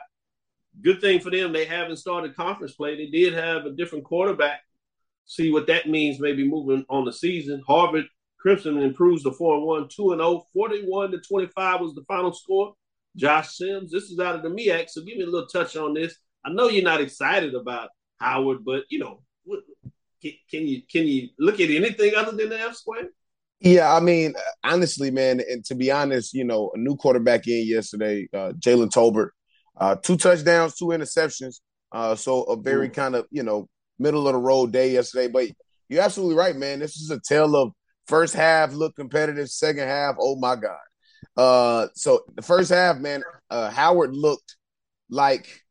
Good 0.82 1.00
thing 1.00 1.20
for 1.20 1.30
them, 1.30 1.52
they 1.52 1.66
haven't 1.66 1.98
started 1.98 2.34
conference 2.34 2.74
play. 2.74 2.96
They 2.96 3.06
did 3.06 3.34
have 3.34 3.64
a 3.64 3.72
different 3.72 4.04
quarterback. 4.04 4.60
See 5.26 5.52
what 5.52 5.68
that 5.68 5.88
means, 5.88 6.20
maybe 6.20 6.46
moving 6.46 6.84
on 6.88 7.04
the 7.04 7.12
season. 7.12 7.62
Harvard 7.66 8.06
Crimson 8.40 8.78
improves 8.78 9.22
to 9.22 9.32
4 9.32 9.56
and 9.56 9.64
1, 9.64 9.88
2 9.88 10.12
and 10.12 10.20
0. 10.20 10.46
41 10.52 11.12
to 11.12 11.20
25 11.20 11.80
was 11.80 11.94
the 11.94 12.04
final 12.08 12.32
score. 12.32 12.74
Josh 13.16 13.56
Sims, 13.56 13.92
this 13.92 14.04
is 14.04 14.18
out 14.18 14.34
of 14.34 14.42
the 14.42 14.48
MEAC, 14.48 14.90
so 14.90 15.00
give 15.02 15.16
me 15.16 15.22
a 15.22 15.26
little 15.26 15.46
touch 15.46 15.76
on 15.76 15.94
this. 15.94 16.16
I 16.44 16.50
know 16.50 16.68
you're 16.68 16.84
not 16.84 17.00
excited 17.00 17.54
about 17.54 17.90
Howard, 18.18 18.64
but 18.64 18.84
you 18.88 18.98
know, 18.98 19.22
can, 20.22 20.32
can 20.50 20.66
you 20.66 20.82
can 20.90 21.06
you 21.06 21.28
look 21.38 21.60
at 21.60 21.70
anything 21.70 22.14
other 22.16 22.32
than 22.32 22.48
the 22.48 22.60
F 22.60 22.74
square? 22.74 23.08
Yeah, 23.60 23.94
I 23.94 24.00
mean, 24.00 24.34
honestly, 24.62 25.10
man, 25.10 25.40
and 25.40 25.64
to 25.66 25.74
be 25.74 25.90
honest, 25.90 26.34
you 26.34 26.44
know, 26.44 26.70
a 26.74 26.78
new 26.78 26.96
quarterback 26.96 27.46
in 27.46 27.66
yesterday, 27.66 28.28
uh, 28.34 28.52
Jalen 28.58 28.90
Tolbert, 28.90 29.30
uh, 29.78 29.96
two 29.96 30.16
touchdowns, 30.16 30.74
two 30.74 30.86
interceptions. 30.86 31.60
Uh, 31.90 32.14
so 32.14 32.42
a 32.42 32.56
very 32.56 32.90
kind 32.90 33.14
of, 33.14 33.26
you 33.30 33.42
know, 33.42 33.68
middle 33.98 34.26
of 34.26 34.34
the 34.34 34.38
road 34.38 34.72
day 34.72 34.90
yesterday. 34.90 35.28
But 35.28 35.48
you're 35.88 36.02
absolutely 36.02 36.34
right, 36.34 36.56
man. 36.56 36.80
This 36.80 36.96
is 36.96 37.10
a 37.10 37.20
tale 37.20 37.56
of 37.56 37.72
first 38.06 38.34
half 38.34 38.72
look 38.72 38.96
competitive, 38.96 39.48
second 39.48 39.86
half, 39.86 40.16
oh 40.18 40.36
my 40.36 40.56
God. 40.56 40.76
Uh, 41.36 41.86
so 41.94 42.24
the 42.34 42.42
first 42.42 42.70
half, 42.70 42.98
man, 42.98 43.22
uh, 43.48 43.70
Howard 43.70 44.14
looked 44.14 44.56
like, 45.08 45.63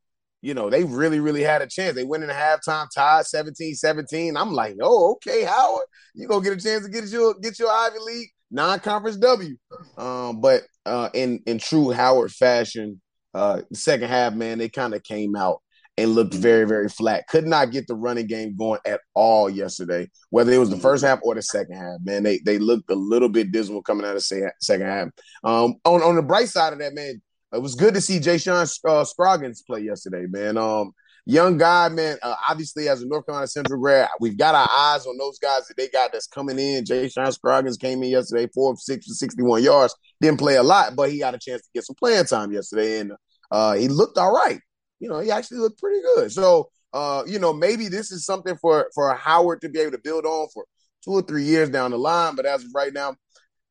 you 0.44 0.52
know, 0.52 0.68
they 0.68 0.84
really, 0.84 1.20
really 1.20 1.40
had 1.40 1.62
a 1.62 1.66
chance. 1.66 1.94
They 1.94 2.04
went 2.04 2.22
in 2.22 2.28
the 2.28 2.34
halftime 2.34 2.86
tied 2.94 3.24
17-17. 3.24 4.36
I'm 4.36 4.52
like, 4.52 4.76
oh, 4.82 5.12
okay, 5.12 5.42
Howard, 5.42 5.86
you 6.14 6.28
gonna 6.28 6.44
get 6.44 6.52
a 6.52 6.62
chance 6.62 6.84
to 6.84 6.90
get 6.90 7.08
your 7.08 7.34
get 7.40 7.58
your 7.58 7.70
Ivy 7.70 7.96
League 8.00 8.28
non-conference 8.50 9.16
W. 9.16 9.56
Um, 9.96 10.42
but 10.42 10.64
uh, 10.84 11.08
in 11.14 11.40
in 11.46 11.56
true 11.56 11.92
Howard 11.92 12.30
fashion, 12.30 13.00
uh, 13.32 13.62
second 13.72 14.08
half, 14.08 14.34
man, 14.34 14.58
they 14.58 14.68
kind 14.68 14.92
of 14.92 15.02
came 15.02 15.34
out 15.34 15.62
and 15.96 16.10
looked 16.10 16.34
very, 16.34 16.66
very 16.66 16.90
flat. 16.90 17.26
Could 17.28 17.46
not 17.46 17.70
get 17.70 17.86
the 17.86 17.94
running 17.94 18.26
game 18.26 18.54
going 18.54 18.80
at 18.84 19.00
all 19.14 19.48
yesterday, 19.48 20.10
whether 20.28 20.52
it 20.52 20.58
was 20.58 20.70
the 20.70 20.76
first 20.76 21.04
half 21.04 21.20
or 21.22 21.34
the 21.34 21.42
second 21.42 21.76
half. 21.76 22.00
Man, 22.02 22.22
they 22.22 22.38
they 22.44 22.58
looked 22.58 22.90
a 22.90 22.94
little 22.94 23.30
bit 23.30 23.50
dismal 23.50 23.82
coming 23.82 24.04
out 24.04 24.16
of 24.16 24.22
the 24.28 24.52
second 24.60 24.86
half. 24.86 25.08
Um, 25.42 25.76
on 25.86 26.02
on 26.02 26.16
the 26.16 26.22
bright 26.22 26.48
side 26.48 26.74
of 26.74 26.80
that, 26.80 26.94
man, 26.94 27.22
it 27.54 27.62
was 27.62 27.74
good 27.74 27.94
to 27.94 28.00
see 28.00 28.20
Jay 28.20 28.38
Sean 28.38 28.66
uh, 28.86 29.04
Scroggins 29.04 29.62
play 29.62 29.80
yesterday, 29.80 30.26
man. 30.28 30.56
Um, 30.56 30.92
young 31.26 31.56
guy, 31.56 31.88
man. 31.88 32.18
Uh, 32.22 32.34
obviously, 32.48 32.88
as 32.88 33.02
a 33.02 33.06
North 33.06 33.26
Carolina 33.26 33.46
Central 33.46 33.80
grad, 33.80 34.08
we've 34.20 34.36
got 34.38 34.54
our 34.54 34.68
eyes 34.70 35.06
on 35.06 35.16
those 35.18 35.38
guys 35.38 35.66
that 35.68 35.76
they 35.76 35.88
got 35.88 36.12
that's 36.12 36.26
coming 36.26 36.58
in. 36.58 36.84
Jay 36.84 37.08
Sean 37.08 37.32
Scroggins 37.32 37.76
came 37.76 38.02
in 38.02 38.10
yesterday, 38.10 38.48
four 38.54 38.72
of 38.72 38.80
six 38.80 39.06
for 39.06 39.14
61 39.14 39.62
yards. 39.62 39.94
Didn't 40.20 40.38
play 40.38 40.56
a 40.56 40.62
lot, 40.62 40.96
but 40.96 41.10
he 41.10 41.18
got 41.18 41.34
a 41.34 41.38
chance 41.38 41.62
to 41.62 41.68
get 41.74 41.84
some 41.84 41.96
playing 41.96 42.26
time 42.26 42.52
yesterday, 42.52 43.00
and 43.00 43.12
uh, 43.50 43.74
he 43.74 43.88
looked 43.88 44.18
all 44.18 44.34
right 44.34 44.60
you 45.04 45.10
know, 45.10 45.20
he 45.20 45.30
actually 45.30 45.58
looked 45.58 45.78
pretty 45.78 46.00
good. 46.14 46.32
So, 46.32 46.70
uh, 46.94 47.24
you 47.26 47.38
know, 47.38 47.52
maybe 47.52 47.88
this 47.88 48.10
is 48.10 48.24
something 48.24 48.56
for 48.56 48.90
for 48.94 49.14
Howard 49.14 49.60
to 49.60 49.68
be 49.68 49.80
able 49.80 49.92
to 49.92 49.98
build 49.98 50.24
on 50.24 50.48
for 50.54 50.64
two 51.04 51.10
or 51.10 51.22
three 51.22 51.44
years 51.44 51.68
down 51.68 51.90
the 51.90 51.98
line. 51.98 52.36
But 52.36 52.46
as 52.46 52.64
of 52.64 52.70
right 52.74 52.92
now, 52.92 53.14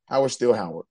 Howard's 0.08 0.36
still 0.36 0.54
Howard. 0.54 0.86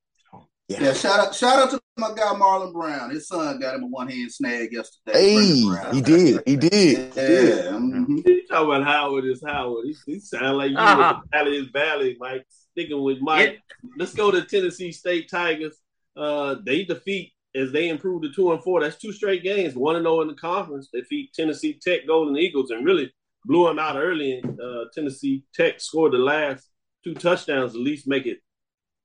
Yeah. 0.72 0.84
yeah, 0.84 0.92
shout 0.94 1.20
out, 1.20 1.34
shout 1.34 1.58
out 1.58 1.70
to 1.70 1.80
my 1.98 2.14
guy 2.14 2.32
Marlon 2.34 2.72
Brown. 2.72 3.10
His 3.10 3.28
son 3.28 3.60
got 3.60 3.74
him 3.74 3.84
a 3.84 3.86
one 3.86 4.08
hand 4.08 4.32
snag 4.32 4.72
yesterday. 4.72 5.18
Hey, 5.18 5.92
he 5.92 6.00
did, 6.00 6.42
he 6.46 6.56
did. 6.56 7.14
Yeah, 7.14 7.28
yeah. 7.28 7.62
Mm-hmm. 7.72 8.16
You 8.24 8.46
talk 8.48 8.64
about 8.64 8.84
Howard 8.84 9.26
is 9.26 9.42
Howard. 9.46 9.84
He, 9.84 9.96
he 10.06 10.20
sound 10.20 10.56
like 10.56 10.70
you 10.70 10.78
uh-huh. 10.78 11.20
with 11.20 11.30
Valley 11.30 11.56
is 11.58 11.68
Valley, 11.68 12.16
Mike. 12.18 12.46
Sticking 12.72 13.02
with 13.02 13.18
Mike. 13.20 13.60
Yeah. 13.82 13.90
Let's 13.98 14.14
go 14.14 14.30
to 14.30 14.42
Tennessee 14.42 14.92
State 14.92 15.28
Tigers. 15.30 15.76
Uh, 16.16 16.56
they 16.64 16.84
defeat 16.84 17.32
as 17.54 17.70
they 17.70 17.88
improve 17.88 18.22
to 18.22 18.32
two 18.32 18.52
and 18.52 18.62
four. 18.62 18.80
That's 18.80 18.96
two 18.96 19.12
straight 19.12 19.42
games, 19.42 19.74
one 19.74 19.96
and 19.96 20.04
zero 20.04 20.18
oh 20.18 20.20
in 20.22 20.28
the 20.28 20.34
conference. 20.34 20.88
They 20.92 21.02
beat 21.10 21.34
Tennessee 21.34 21.78
Tech, 21.82 22.06
Golden 22.06 22.36
Eagles, 22.36 22.70
and 22.70 22.86
really 22.86 23.12
blew 23.44 23.66
them 23.66 23.78
out 23.78 23.96
early. 23.96 24.40
And 24.40 24.58
uh, 24.58 24.84
Tennessee 24.94 25.44
Tech 25.54 25.80
scored 25.80 26.12
the 26.12 26.18
last 26.18 26.68
two 27.04 27.14
touchdowns, 27.14 27.74
at 27.74 27.80
least 27.80 28.08
make 28.08 28.26
it 28.26 28.38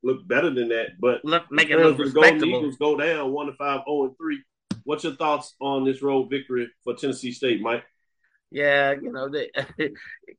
look 0.03 0.27
better 0.27 0.49
than 0.49 0.69
that. 0.69 0.99
But 0.99 1.23
look, 1.23 1.43
make 1.51 1.69
it 1.69 1.77
look 1.77 1.97
respectable. 1.97 2.47
Eagles 2.47 2.77
go 2.77 2.97
down 2.97 3.31
one 3.31 3.47
to 3.47 3.53
five, 3.53 3.81
zero 3.87 4.05
and 4.05 4.17
three. 4.17 4.41
What's 4.83 5.03
your 5.03 5.15
thoughts 5.15 5.53
on 5.59 5.83
this 5.83 6.01
road 6.01 6.29
victory 6.29 6.69
for 6.83 6.95
Tennessee 6.95 7.31
State, 7.31 7.61
Mike? 7.61 7.83
Yeah, 8.49 8.93
you 8.93 9.11
know 9.11 9.27
they, 9.27 9.51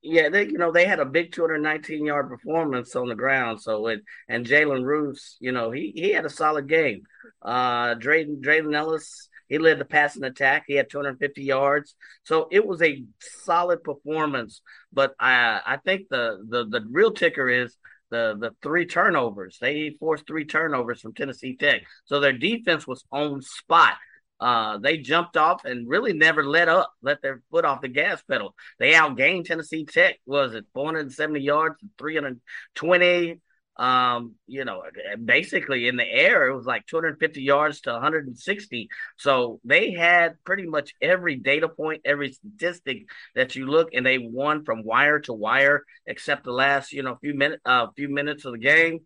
yeah 0.02 0.30
they, 0.30 0.44
you 0.46 0.56
know 0.56 0.72
they 0.72 0.86
had 0.86 0.98
a 0.98 1.04
big 1.04 1.32
219 1.32 2.06
yard 2.06 2.28
performance 2.28 2.96
on 2.96 3.08
the 3.08 3.14
ground. 3.14 3.60
So 3.60 3.86
it 3.88 4.00
and 4.28 4.46
Jalen 4.46 4.84
Roos, 4.84 5.36
you 5.40 5.52
know 5.52 5.70
he 5.70 5.92
he 5.94 6.12
had 6.12 6.24
a 6.24 6.30
solid 6.30 6.68
game. 6.68 7.02
Uh, 7.42 7.94
Draylen 7.96 8.40
Draylen 8.40 8.74
Ellis, 8.74 9.28
he 9.48 9.58
led 9.58 9.78
the 9.78 9.84
passing 9.84 10.24
attack. 10.24 10.64
He 10.66 10.74
had 10.74 10.88
250 10.88 11.42
yards. 11.42 11.94
So 12.24 12.48
it 12.50 12.66
was 12.66 12.80
a 12.80 13.04
solid 13.44 13.84
performance. 13.84 14.62
But 14.90 15.14
I 15.20 15.60
I 15.66 15.76
think 15.76 16.08
the 16.08 16.42
the 16.48 16.64
the 16.64 16.86
real 16.90 17.12
ticker 17.12 17.48
is 17.50 17.76
the 18.10 18.36
the 18.38 18.50
three 18.62 18.86
turnovers. 18.86 19.58
They 19.60 19.96
forced 19.98 20.26
three 20.26 20.44
turnovers 20.44 21.00
from 21.00 21.14
Tennessee 21.14 21.56
Tech. 21.56 21.82
So 22.04 22.20
their 22.20 22.32
defense 22.32 22.86
was 22.86 23.04
on 23.12 23.42
spot. 23.42 23.94
Uh, 24.40 24.78
they 24.78 24.98
jumped 24.98 25.36
off 25.36 25.64
and 25.64 25.88
really 25.88 26.12
never 26.12 26.44
let 26.44 26.68
up, 26.68 26.92
let 27.02 27.20
their 27.22 27.42
foot 27.50 27.64
off 27.64 27.80
the 27.80 27.88
gas 27.88 28.22
pedal. 28.22 28.54
They 28.78 28.92
outgained 28.92 29.46
Tennessee 29.46 29.84
Tech. 29.84 30.20
Was 30.26 30.54
it 30.54 30.64
470 30.74 31.40
yards, 31.40 31.76
320? 31.98 33.40
Um, 33.78 34.34
you 34.48 34.64
know, 34.64 34.82
basically 35.24 35.86
in 35.86 35.96
the 35.96 36.04
air, 36.04 36.48
it 36.48 36.56
was 36.56 36.66
like 36.66 36.86
250 36.86 37.42
yards 37.42 37.80
to 37.82 37.92
160. 37.92 38.88
So 39.16 39.60
they 39.64 39.92
had 39.92 40.34
pretty 40.44 40.66
much 40.66 40.94
every 41.00 41.36
data 41.36 41.68
point, 41.68 42.02
every 42.04 42.32
statistic 42.32 43.04
that 43.36 43.54
you 43.54 43.66
look, 43.66 43.90
and 43.94 44.04
they 44.04 44.18
won 44.18 44.64
from 44.64 44.82
wire 44.82 45.20
to 45.20 45.32
wire, 45.32 45.84
except 46.06 46.44
the 46.44 46.52
last, 46.52 46.92
you 46.92 47.02
know, 47.04 47.16
few 47.20 47.34
minutes, 47.34 47.62
uh, 47.64 47.86
few 47.96 48.08
minutes 48.08 48.44
of 48.44 48.52
the 48.52 48.58
game. 48.58 49.00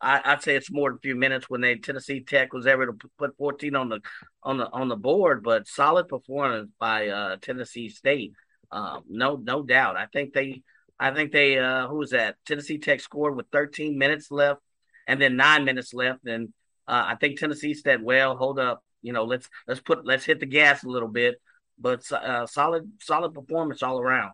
I, 0.00 0.34
would 0.34 0.42
say 0.42 0.56
it's 0.56 0.70
more 0.70 0.90
than 0.90 0.98
a 0.98 1.00
few 1.00 1.14
minutes 1.14 1.48
when 1.48 1.62
they 1.62 1.76
Tennessee 1.76 2.22
Tech 2.22 2.52
was 2.52 2.66
able 2.66 2.86
to 2.86 2.98
put 3.18 3.36
14 3.38 3.74
on 3.74 3.88
the 3.88 4.00
on 4.42 4.58
the 4.58 4.70
on 4.70 4.88
the 4.88 4.96
board, 4.96 5.42
but 5.42 5.66
solid 5.66 6.08
performance 6.08 6.70
by 6.78 7.08
uh, 7.08 7.36
Tennessee 7.40 7.88
State. 7.88 8.32
Um, 8.70 9.04
no, 9.08 9.36
no 9.36 9.62
doubt. 9.62 9.96
I 9.96 10.06
think 10.06 10.32
they, 10.32 10.62
I 10.98 11.12
think 11.12 11.32
they, 11.32 11.58
uh, 11.58 11.88
who 11.88 11.96
was 11.96 12.10
that? 12.10 12.36
Tennessee 12.46 12.78
Tech 12.78 13.00
scored 13.00 13.36
with 13.36 13.46
13 13.52 13.98
minutes 13.98 14.30
left, 14.30 14.60
and 15.06 15.20
then 15.20 15.36
nine 15.36 15.64
minutes 15.64 15.92
left, 15.92 16.24
and 16.26 16.52
uh, 16.88 17.04
I 17.08 17.14
think 17.16 17.38
Tennessee 17.38 17.74
said, 17.74 18.02
"Well, 18.02 18.36
hold 18.36 18.58
up, 18.58 18.82
you 19.02 19.12
know, 19.12 19.24
let's 19.24 19.48
let's 19.66 19.80
put 19.80 20.06
let's 20.06 20.24
hit 20.24 20.40
the 20.40 20.46
gas 20.46 20.84
a 20.84 20.88
little 20.88 21.08
bit." 21.08 21.40
But 21.78 22.10
uh, 22.10 22.46
solid, 22.46 22.90
solid 23.00 23.34
performance 23.34 23.82
all 23.82 24.00
around. 24.00 24.32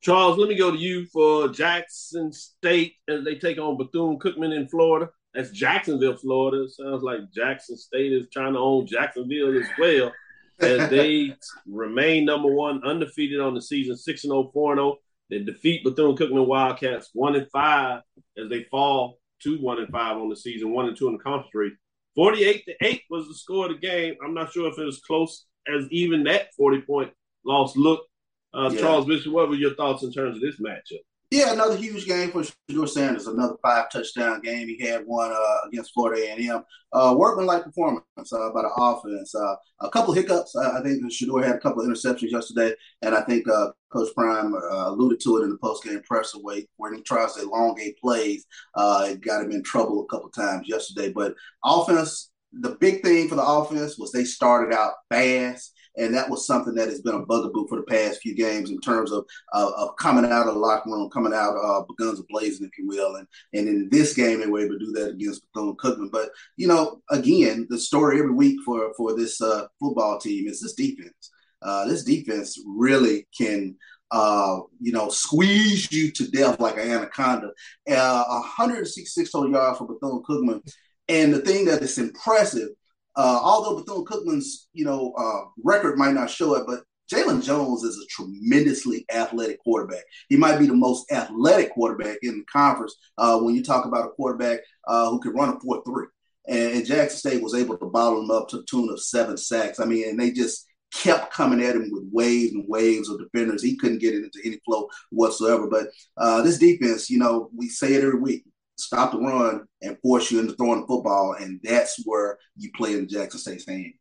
Charles, 0.00 0.38
let 0.38 0.48
me 0.48 0.54
go 0.54 0.70
to 0.70 0.78
you 0.78 1.04
for 1.06 1.48
Jackson 1.48 2.32
State 2.32 2.94
as 3.06 3.22
they 3.22 3.34
take 3.34 3.58
on 3.58 3.76
Bethune 3.76 4.18
Cookman 4.18 4.54
in 4.56 4.66
Florida. 4.66 5.10
That's 5.34 5.50
Jacksonville, 5.50 6.16
Florida. 6.16 6.68
Sounds 6.70 7.02
like 7.02 7.30
Jackson 7.34 7.76
State 7.76 8.12
is 8.12 8.26
trying 8.32 8.54
to 8.54 8.58
own 8.58 8.86
Jacksonville 8.86 9.58
as 9.58 9.68
well. 9.78 10.12
as 10.60 10.88
they 10.88 11.34
remain 11.66 12.24
number 12.24 12.48
one, 12.48 12.82
undefeated 12.82 13.40
on 13.40 13.54
the 13.54 13.60
season, 13.60 13.96
6 13.96 14.22
0, 14.22 14.50
4 14.54 14.76
0. 14.76 14.96
They 15.30 15.38
defeat 15.38 15.84
Bethune 15.84 16.16
Cookman 16.16 16.46
Wildcats 16.46 17.10
1 17.12 17.36
and 17.36 17.50
5 17.50 18.02
as 18.38 18.48
they 18.48 18.64
fall 18.64 19.18
to 19.42 19.56
1 19.58 19.78
and 19.78 19.88
5 19.88 20.16
on 20.16 20.28
the 20.28 20.36
season, 20.36 20.72
1 20.72 20.88
and 20.88 20.96
2 20.96 21.06
in 21.08 21.12
the 21.14 21.22
conference 21.22 21.54
race. 21.54 21.72
48 22.16 22.64
to 22.66 22.74
8 22.82 23.02
was 23.08 23.28
the 23.28 23.34
score 23.34 23.66
of 23.66 23.72
the 23.72 23.78
game. 23.78 24.16
I'm 24.24 24.34
not 24.34 24.52
sure 24.52 24.70
if 24.70 24.78
it 24.78 24.84
was 24.84 25.00
close 25.00 25.46
as 25.68 25.86
even 25.90 26.24
that 26.24 26.52
40 26.56 26.82
point 26.82 27.12
loss 27.44 27.76
looked 27.76 28.08
uh, 28.52 28.70
yeah. 28.72 28.80
Charles 28.80 29.06
Bishop, 29.06 29.32
what 29.32 29.48
were 29.48 29.54
your 29.54 29.74
thoughts 29.74 30.02
in 30.02 30.12
terms 30.12 30.36
of 30.36 30.42
this 30.42 30.60
matchup? 30.60 31.00
Yeah, 31.30 31.52
another 31.52 31.76
huge 31.76 32.06
game 32.06 32.32
for 32.32 32.42
Shedeur 32.42 32.88
Sanders. 32.88 33.28
Another 33.28 33.54
five 33.62 33.88
touchdown 33.88 34.40
game. 34.40 34.66
He 34.66 34.84
had 34.84 35.06
one 35.06 35.30
uh, 35.30 35.56
against 35.68 35.92
Florida 35.94 36.22
A&M. 36.24 36.64
Uh, 36.92 37.14
workmanlike 37.16 37.62
performance 37.62 38.02
uh, 38.32 38.50
by 38.50 38.62
the 38.62 38.70
offense. 38.76 39.32
Uh, 39.32 39.54
a 39.80 39.90
couple 39.90 40.12
hiccups. 40.12 40.56
I 40.56 40.82
think 40.82 41.04
Shedeur 41.04 41.44
had 41.44 41.54
a 41.54 41.60
couple 41.60 41.82
of 41.82 41.88
interceptions 41.88 42.32
yesterday, 42.32 42.74
and 43.02 43.14
I 43.14 43.20
think 43.20 43.48
uh, 43.48 43.68
Coach 43.92 44.12
Prime 44.16 44.54
uh, 44.54 44.90
alluded 44.90 45.20
to 45.20 45.36
it 45.36 45.44
in 45.44 45.50
the 45.50 45.58
post-game 45.58 46.02
presser 46.02 46.40
way 46.40 46.66
when 46.78 46.94
he 46.94 47.02
tries 47.02 47.34
to 47.34 47.42
elongate 47.42 47.96
plays. 48.00 48.44
it 48.76 49.20
got 49.20 49.44
him 49.44 49.52
in 49.52 49.62
trouble 49.62 50.02
a 50.02 50.06
couple 50.12 50.30
times 50.30 50.66
yesterday. 50.68 51.12
But 51.12 51.34
offense, 51.64 52.32
the 52.52 52.70
big 52.80 53.04
thing 53.04 53.28
for 53.28 53.36
the 53.36 53.46
offense 53.46 53.96
was 53.96 54.10
they 54.10 54.24
started 54.24 54.74
out 54.74 54.94
fast 55.10 55.74
and 55.96 56.14
that 56.14 56.30
was 56.30 56.46
something 56.46 56.74
that 56.74 56.88
has 56.88 57.00
been 57.00 57.14
a 57.14 57.26
bugaboo 57.26 57.66
for 57.68 57.76
the 57.76 57.82
past 57.84 58.20
few 58.20 58.34
games 58.34 58.70
in 58.70 58.80
terms 58.80 59.12
of 59.12 59.26
uh, 59.52 59.70
of 59.76 59.96
coming 59.96 60.24
out 60.24 60.46
of 60.46 60.54
the 60.54 60.60
locker 60.60 60.90
room, 60.90 61.10
coming 61.10 61.34
out 61.34 61.56
uh, 61.56 61.82
guns 61.98 62.22
blazing, 62.28 62.66
if 62.66 62.78
you 62.78 62.86
will. 62.86 63.16
And 63.16 63.26
and 63.52 63.68
in 63.68 63.88
this 63.90 64.14
game, 64.14 64.40
they 64.40 64.46
were 64.46 64.60
able 64.60 64.78
to 64.78 64.84
do 64.84 64.92
that 64.92 65.10
against 65.10 65.42
Bethune 65.52 65.76
Cookman. 65.76 66.10
But 66.10 66.30
you 66.56 66.68
know, 66.68 67.00
again, 67.10 67.66
the 67.70 67.78
story 67.78 68.18
every 68.18 68.32
week 68.32 68.58
for 68.64 68.92
for 68.96 69.16
this 69.16 69.40
uh, 69.40 69.66
football 69.80 70.18
team 70.18 70.48
is 70.48 70.60
this 70.60 70.74
defense. 70.74 71.30
Uh, 71.62 71.86
this 71.86 72.04
defense 72.04 72.58
really 72.66 73.26
can. 73.36 73.76
Uh, 74.12 74.58
you 74.80 74.90
know, 74.90 75.08
squeeze 75.08 75.92
you 75.92 76.10
to 76.10 76.28
death 76.32 76.58
like 76.58 76.74
an 76.74 76.90
anaconda. 76.90 77.52
Uh, 77.88 78.24
166 78.26 79.30
total 79.30 79.52
yards 79.52 79.78
for 79.78 79.86
Bethune 79.86 80.20
Cookman. 80.28 80.60
And 81.08 81.32
the 81.32 81.38
thing 81.38 81.64
that 81.66 81.80
is 81.80 81.96
impressive 81.96 82.70
uh, 83.16 83.40
although 83.42 83.80
Bethune 83.80 84.04
Cookman's, 84.04 84.68
you 84.72 84.84
know, 84.84 85.12
uh, 85.18 85.50
record 85.62 85.98
might 85.98 86.14
not 86.14 86.30
show 86.30 86.54
it, 86.54 86.64
but 86.66 86.84
Jalen 87.12 87.42
Jones 87.42 87.82
is 87.82 87.98
a 87.98 88.06
tremendously 88.06 89.04
athletic 89.12 89.58
quarterback. 89.60 90.04
He 90.28 90.36
might 90.36 90.58
be 90.58 90.66
the 90.66 90.74
most 90.74 91.10
athletic 91.10 91.72
quarterback 91.72 92.18
in 92.22 92.38
the 92.38 92.44
conference 92.44 92.94
uh, 93.18 93.38
when 93.40 93.54
you 93.54 93.64
talk 93.64 93.84
about 93.84 94.06
a 94.06 94.10
quarterback 94.10 94.60
uh, 94.86 95.10
who 95.10 95.18
can 95.20 95.32
run 95.32 95.56
a 95.56 95.60
4 95.60 95.82
3. 95.84 96.06
And, 96.48 96.76
and, 96.76 96.86
Jackson 96.86 97.18
State 97.18 97.42
was 97.42 97.54
able 97.54 97.76
to 97.76 97.86
bottle 97.86 98.22
him 98.22 98.30
up 98.30 98.48
to 98.48 98.58
the 98.58 98.64
tune 98.64 98.88
of 98.90 99.02
seven 99.02 99.36
sacks. 99.36 99.80
I 99.80 99.84
mean, 99.84 100.08
and 100.08 100.18
they 100.18 100.30
just 100.30 100.66
kept 100.92 101.32
coming 101.32 101.62
at 101.62 101.76
him 101.76 101.90
with 101.92 102.04
waves 102.12 102.52
and 102.52 102.64
waves 102.68 103.08
of 103.08 103.18
defenders. 103.18 103.62
He 103.62 103.76
couldn't 103.76 103.98
get 103.98 104.14
it 104.14 104.24
into 104.24 104.40
any 104.44 104.58
flow 104.64 104.88
whatsoever. 105.10 105.66
But 105.66 105.88
uh, 106.16 106.42
this 106.42 106.58
defense, 106.58 107.10
you 107.10 107.18
know, 107.18 107.50
we 107.54 107.68
say 107.68 107.94
it 107.94 108.04
every 108.04 108.18
week 108.18 108.44
stop 108.80 109.12
the 109.12 109.18
run 109.18 109.66
and 109.82 109.98
force 110.00 110.30
you 110.30 110.40
into 110.40 110.54
throwing 110.54 110.80
the 110.80 110.86
football, 110.86 111.36
and 111.38 111.60
that's 111.62 112.02
where 112.04 112.38
you 112.56 112.70
play 112.74 112.94
in 112.94 113.08
Jackson 113.08 113.40
State's 113.40 113.66
hands. 113.66 113.94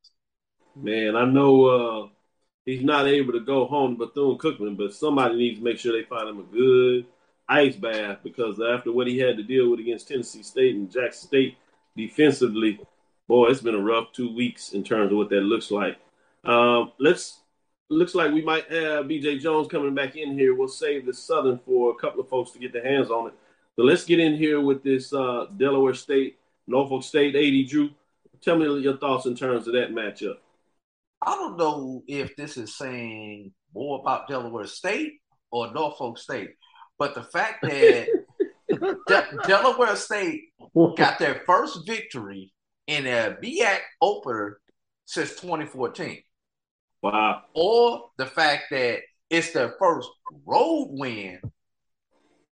Man, 0.76 1.16
I 1.16 1.26
know 1.26 1.66
uh, 1.66 2.08
he's 2.66 2.84
not 2.84 3.08
able 3.08 3.34
to 3.34 3.40
go 3.40 3.66
home 3.66 3.98
to 3.98 4.06
Bethune 4.06 4.38
Cookman, 4.38 4.78
but 4.78 4.94
somebody 4.94 5.36
needs 5.36 5.60
to 5.60 5.64
make 5.64 5.78
sure 5.78 5.92
they 5.92 6.08
find 6.08 6.30
him 6.30 6.40
a 6.40 6.44
good 6.44 7.06
ice 7.48 7.76
bath 7.76 8.20
because 8.24 8.62
after 8.62 8.92
what 8.92 9.08
he 9.08 9.18
had 9.18 9.36
to 9.38 9.44
deal 9.44 9.70
with 9.70 9.80
against 9.80 10.08
Tennessee 10.08 10.44
State 10.44 10.76
and 10.76 10.92
Jackson 10.92 11.28
State 11.28 11.58
defensively, 11.98 12.80
boy, 13.28 13.48
it's 13.48 13.62
been 13.62 13.76
a 13.76 13.80
rough 13.80 14.12
two 14.14 14.34
weeks 14.34 14.74
in 14.74 14.84
terms 14.84 15.12
of 15.12 15.18
what 15.18 15.30
that 15.30 15.42
looks 15.42 15.72
like. 15.72 15.98
Um, 16.46 16.92
let's 17.00 17.40
looks 17.90 18.14
like 18.14 18.32
we 18.32 18.44
might 18.44 18.72
have 18.72 19.06
BJ 19.06 19.40
Jones 19.40 19.68
coming 19.68 19.96
back 19.96 20.16
in 20.16 20.38
here. 20.38 20.54
We'll 20.54 20.68
save 20.68 21.06
the 21.06 21.14
Southern 21.14 21.60
for 21.60 21.92
a 21.92 21.96
couple 21.96 22.22
of 22.22 22.30
folks 22.30 22.52
to 22.52 22.60
get 22.60 22.72
their 22.72 22.86
hands 22.86 23.10
on 23.10 23.28
it. 23.28 23.34
So 23.80 23.86
let's 23.86 24.04
get 24.04 24.20
in 24.20 24.36
here 24.36 24.60
with 24.60 24.84
this 24.84 25.14
uh, 25.14 25.46
Delaware 25.56 25.94
State, 25.94 26.38
Norfolk 26.68 27.02
State 27.02 27.34
AD. 27.34 27.70
Drew, 27.70 27.92
tell 28.42 28.58
me 28.58 28.66
your 28.82 28.98
thoughts 28.98 29.26
in 29.26 29.38
terms 29.38 29.68
of 29.68 29.74
that 29.74 29.92
matchup. 29.92 30.36
I 31.22 31.34
don't 31.36 31.58
know 31.58 32.04
if 32.06 32.36
this 32.36 32.58
is 32.58 32.76
saying 32.76 33.54
more 33.74 34.02
about 34.02 34.28
Delaware 34.28 34.68
State 34.68 35.22
or 35.50 35.72
Norfolk 35.72 36.18
State, 36.18 36.56
but 36.98 37.16
the 37.16 37.24
fact 37.24 37.62
that 37.62 38.08
De- 39.08 39.38
Delaware 39.48 39.96
State 39.96 40.50
got 40.98 41.18
their 41.18 41.44
first 41.46 41.88
victory 41.88 42.52
in 42.88 43.08
a 43.08 43.38
MEAC 43.42 43.80
opener 44.02 44.60
since 45.06 45.30
2014. 45.36 46.22
Wow. 47.02 47.44
Or 47.54 48.10
the 48.18 48.26
fact 48.26 48.64
that 48.72 49.00
it's 49.30 49.54
their 49.54 49.76
first 49.80 50.10
road 50.46 50.90
win 50.90 51.40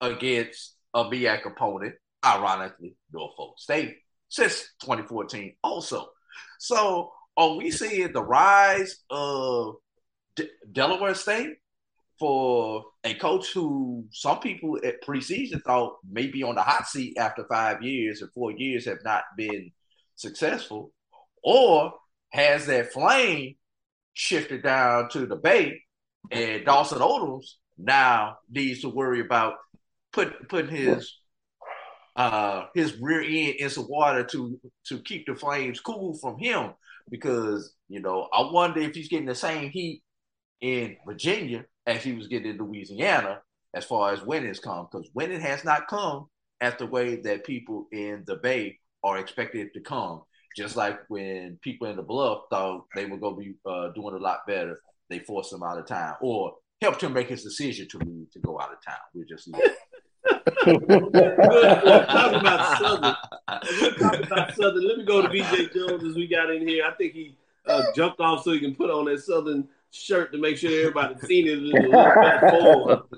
against 0.01 0.73
a 0.93 1.05
MEAC 1.05 1.45
opponent, 1.45 1.95
ironically, 2.25 2.95
Norfolk 3.11 3.59
State, 3.59 3.95
since 4.29 4.67
2014 4.81 5.55
also. 5.63 6.07
So 6.59 7.11
are 7.35 7.55
we 7.55 7.71
seeing 7.71 8.11
the 8.11 8.23
rise 8.23 8.97
of 9.09 9.75
D- 10.35 10.49
Delaware 10.71 11.15
State 11.15 11.57
for 12.19 12.83
a 13.03 13.13
coach 13.15 13.51
who 13.53 14.05
some 14.11 14.39
people 14.39 14.79
at 14.83 15.03
preseason 15.03 15.61
thought 15.63 15.97
may 16.09 16.27
be 16.27 16.43
on 16.43 16.55
the 16.55 16.61
hot 16.61 16.87
seat 16.87 17.17
after 17.17 17.45
five 17.49 17.81
years 17.81 18.21
or 18.21 18.27
four 18.33 18.51
years 18.51 18.85
have 18.85 19.03
not 19.03 19.23
been 19.35 19.71
successful? 20.15 20.91
Or 21.43 21.93
has 22.31 22.67
that 22.67 22.93
flame 22.93 23.55
shifted 24.13 24.63
down 24.63 25.09
to 25.09 25.25
the 25.25 25.35
Bay 25.35 25.81
and 26.31 26.65
Dawson 26.65 26.99
Odums 26.99 27.45
now 27.77 28.37
needs 28.49 28.81
to 28.81 28.89
worry 28.89 29.19
about 29.19 29.55
put 30.13 30.47
putting 30.49 30.75
his 30.75 31.17
uh 32.15 32.65
his 32.75 32.97
rear 33.01 33.21
end 33.21 33.55
in 33.59 33.69
some 33.69 33.87
water 33.89 34.23
to 34.23 34.59
to 34.85 34.99
keep 34.99 35.25
the 35.25 35.35
flames 35.35 35.79
cool 35.79 36.17
from 36.19 36.37
him 36.37 36.71
because 37.09 37.73
you 37.89 37.99
know 37.99 38.29
I 38.33 38.49
wonder 38.51 38.79
if 38.79 38.95
he's 38.95 39.09
getting 39.09 39.25
the 39.25 39.35
same 39.35 39.69
heat 39.71 40.03
in 40.61 40.95
Virginia 41.05 41.65
as 41.85 42.03
he 42.03 42.13
was 42.13 42.27
getting 42.27 42.51
in 42.51 42.57
Louisiana 42.57 43.41
as 43.73 43.83
far 43.83 44.13
as 44.13 44.21
winnings 44.23 44.59
come 44.59 44.87
because 44.91 45.09
winning 45.13 45.41
has 45.41 45.65
not 45.65 45.87
come 45.87 46.27
at 46.61 46.79
the 46.79 46.85
way 46.85 47.17
that 47.17 47.43
people 47.43 47.87
in 47.91 48.23
the 48.25 48.35
Bay 48.35 48.79
are 49.03 49.17
expected 49.17 49.73
to 49.73 49.81
come. 49.81 50.21
Just 50.55 50.77
like 50.77 50.99
when 51.09 51.59
people 51.61 51.87
in 51.87 51.97
the 51.97 52.03
Bluff 52.03 52.43
thought 52.49 52.85
they 52.95 53.05
were 53.05 53.17
going 53.17 53.35
to 53.35 53.41
be 53.41 53.55
uh, 53.65 53.89
doing 53.89 54.15
a 54.15 54.19
lot 54.19 54.47
better, 54.47 54.79
they 55.09 55.19
forced 55.19 55.51
them 55.51 55.63
out 55.63 55.79
of 55.79 55.87
town 55.87 56.15
or 56.21 56.53
helped 56.83 57.01
him 57.01 57.13
make 57.13 57.29
his 57.29 57.43
decision 57.43 57.87
to 57.87 57.97
leave 57.99 58.29
to 58.31 58.39
go 58.39 58.59
out 58.59 58.73
of 58.73 58.83
town. 58.83 58.97
We're 59.13 59.23
just 59.23 59.49
talking 60.63 60.85
about 62.39 62.77
Southern. 62.77 63.15
talking 63.99 64.23
about 64.25 64.55
Southern. 64.55 64.85
Let 64.87 64.97
me 64.97 65.05
go 65.05 65.21
to 65.21 65.29
BJ 65.29 65.73
Jones 65.73 66.03
as 66.03 66.15
we 66.15 66.27
got 66.27 66.51
in 66.51 66.67
here. 66.67 66.85
I 66.85 66.91
think 66.91 67.13
he 67.13 67.37
uh, 67.65 67.83
jumped 67.95 68.19
off 68.19 68.43
so 68.43 68.51
he 68.51 68.59
can 68.59 68.75
put 68.75 68.89
on 68.89 69.05
that 69.05 69.21
Southern 69.21 69.69
shirt 69.91 70.33
to 70.33 70.37
make 70.37 70.57
sure 70.57 70.71
everybody 70.71 71.15
seen 71.25 71.47
it. 71.47 71.93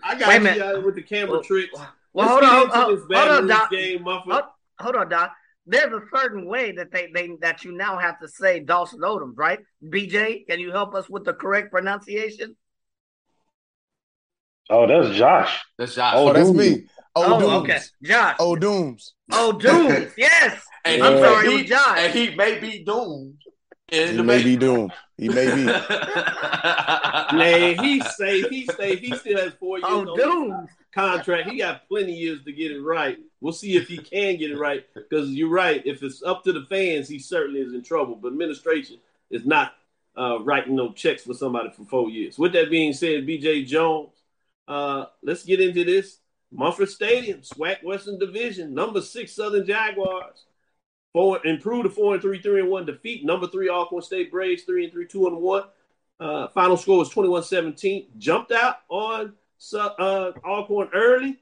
I 0.04 0.16
got 0.16 0.44
Wait 0.44 0.58
you 0.58 0.82
with 0.82 0.96
the 0.96 1.02
camera 1.02 1.32
well, 1.32 1.44
tricks. 1.44 1.80
Well, 2.14 2.28
hold 2.28 2.44
on, 2.44 2.70
hold, 2.70 3.00
hold 3.12 3.30
on, 3.30 3.48
Doc. 3.48 3.72
Game, 3.72 4.04
hold, 4.04 4.44
hold 4.80 4.96
on, 4.96 5.10
Doc. 5.10 5.34
There's 5.66 5.92
a 5.92 6.02
certain 6.16 6.46
way 6.46 6.72
that 6.74 6.92
they, 6.92 7.10
they 7.12 7.32
that 7.42 7.64
you 7.64 7.72
now 7.72 7.98
have 7.98 8.20
to 8.20 8.28
say 8.28 8.60
Dawson 8.60 9.00
Odums, 9.00 9.34
right? 9.36 9.60
BJ, 9.84 10.46
can 10.48 10.60
you 10.60 10.72
help 10.72 10.94
us 10.94 11.10
with 11.10 11.26
the 11.26 11.34
correct 11.34 11.72
pronunciation? 11.72 12.56
Oh, 14.70 14.88
that's 14.88 15.16
Josh. 15.16 15.64
That's 15.78 15.96
Josh. 15.96 16.14
Oh, 16.16 16.34
that's 16.34 16.52
me. 16.52 16.88
Oh, 17.16 17.40
oh 17.42 17.62
okay. 17.62 17.80
Josh. 18.04 18.36
Oh, 18.40 18.56
Dooms. 18.56 19.14
Oh, 19.32 19.54
Dooms. 19.54 20.12
yes. 20.18 20.66
and 20.84 21.04
I'm 21.04 21.20
sorry, 21.20 21.58
he, 21.58 21.64
Josh. 21.64 21.98
And 22.00 22.14
he 22.14 22.36
may 22.36 22.60
be 22.60 22.84
doomed. 22.84 23.38
he 23.90 24.22
may 24.22 24.44
be 24.44 24.56
doomed. 24.56 24.92
He 25.18 25.30
may 25.30 25.46
be. 25.56 25.66
Man, 27.38 27.78
he 27.84 28.02
say 28.02 28.42
he 28.42 28.66
say 28.66 28.98
he 28.98 29.16
still 29.16 29.40
has 29.40 29.54
four 29.54 29.78
years 29.78 29.88
oh, 29.88 30.52
on 30.52 30.68
contract. 30.94 31.50
He 31.50 31.60
got 31.60 31.88
plenty 31.88 32.14
of 32.14 32.20
years 32.20 32.44
to 32.44 32.52
get 32.52 32.72
it 32.72 32.82
right. 32.82 33.18
We'll 33.40 33.54
see 33.54 33.78
if 33.78 33.88
he 33.88 33.98
can 33.98 34.38
get 34.38 34.52
it 34.52 34.58
right. 34.58 34.86
Because 34.94 35.30
you're 35.30 35.50
right. 35.50 35.82
If 35.86 36.04
it's 36.04 36.22
up 36.24 36.44
to 36.46 36.54
the 36.54 36.66
fans, 36.66 37.08
he 37.08 37.20
certainly 37.20 37.62
is 37.62 37.74
in 37.74 37.84
trouble. 37.84 38.16
But 38.16 38.30
administration 38.30 38.98
is 39.30 39.46
not 39.46 39.74
uh, 40.18 40.40
writing 40.42 40.76
no 40.76 40.92
checks 40.92 41.24
for 41.24 41.34
somebody 41.34 41.70
for 41.70 41.86
four 41.86 42.10
years. 42.10 42.38
With 42.38 42.54
that 42.54 42.70
being 42.70 42.94
said, 42.94 43.26
BJ 43.26 43.66
Jones, 43.66 44.10
uh, 44.68 45.06
let's 45.24 45.44
get 45.44 45.62
into 45.62 45.84
this. 45.84 46.20
Mumford 46.52 46.90
Stadium, 46.90 47.42
SWAC 47.42 47.84
Western 47.84 48.18
Division, 48.18 48.74
number 48.74 49.02
six 49.02 49.34
Southern 49.34 49.66
Jaguars. 49.66 50.46
Four 51.12 51.46
improved 51.46 51.86
to 51.86 51.90
four 51.90 52.14
and 52.14 52.22
three, 52.22 52.42
three 52.42 52.60
and 52.60 52.70
one 52.70 52.86
defeat. 52.86 53.26
Number 53.26 53.48
three 53.48 53.70
Alcorn 53.70 54.02
State 54.02 54.32
Braves, 54.32 54.64
three 54.64 54.84
and 54.84 54.94
three, 54.94 55.08
two 55.08 55.28
and 55.28 55.38
one. 55.38 55.64
Uh, 56.20 56.48
final 56.50 56.78
score 56.78 56.98
was 56.98 57.10
21-17. 57.10 58.08
Jumped 58.18 58.52
out 58.52 58.78
on 58.90 59.34
uh, 59.74 60.32
Alcorn 60.46 60.90
early. 60.94 61.40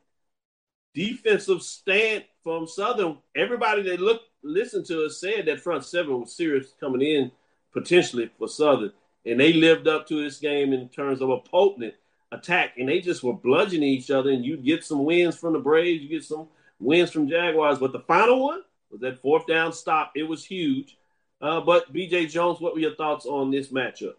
Defensive 0.93 1.61
stand 1.63 2.23
from 2.43 2.67
Southern. 2.67 3.17
Everybody 3.35 3.81
that 3.83 3.99
looked 3.99 4.25
listened 4.43 4.85
to 4.87 5.05
us 5.05 5.19
said 5.19 5.45
that 5.45 5.61
front 5.61 5.83
seven 5.85 6.19
was 6.19 6.35
serious 6.35 6.73
coming 6.79 7.01
in 7.01 7.31
potentially 7.71 8.29
for 8.37 8.47
Southern, 8.47 8.91
and 9.25 9.39
they 9.39 9.53
lived 9.53 9.87
up 9.87 10.07
to 10.07 10.23
this 10.23 10.37
game 10.37 10.73
in 10.73 10.89
terms 10.89 11.21
of 11.21 11.29
a 11.29 11.39
potent 11.39 11.95
attack, 12.33 12.73
and 12.77 12.89
they 12.89 12.99
just 12.99 13.23
were 13.23 13.33
bludgeoning 13.33 13.89
each 13.89 14.11
other. 14.11 14.31
And 14.31 14.43
you 14.43 14.57
get 14.57 14.83
some 14.83 15.05
wins 15.05 15.37
from 15.37 15.53
the 15.53 15.59
Braves, 15.59 16.03
you 16.03 16.09
get 16.09 16.23
some 16.23 16.47
wins 16.79 17.11
from 17.11 17.29
Jaguars. 17.29 17.79
But 17.79 17.91
the 17.91 17.99
final 18.01 18.43
one 18.43 18.61
was 18.91 19.01
that 19.01 19.21
fourth 19.21 19.47
down 19.47 19.73
stop. 19.73 20.11
It 20.15 20.23
was 20.23 20.45
huge. 20.45 20.97
Uh, 21.41 21.61
but 21.61 21.93
BJ 21.93 22.29
Jones, 22.29 22.59
what 22.61 22.73
were 22.73 22.79
your 22.79 22.95
thoughts 22.95 23.25
on 23.25 23.51
this 23.51 23.67
matchup? 23.67 24.13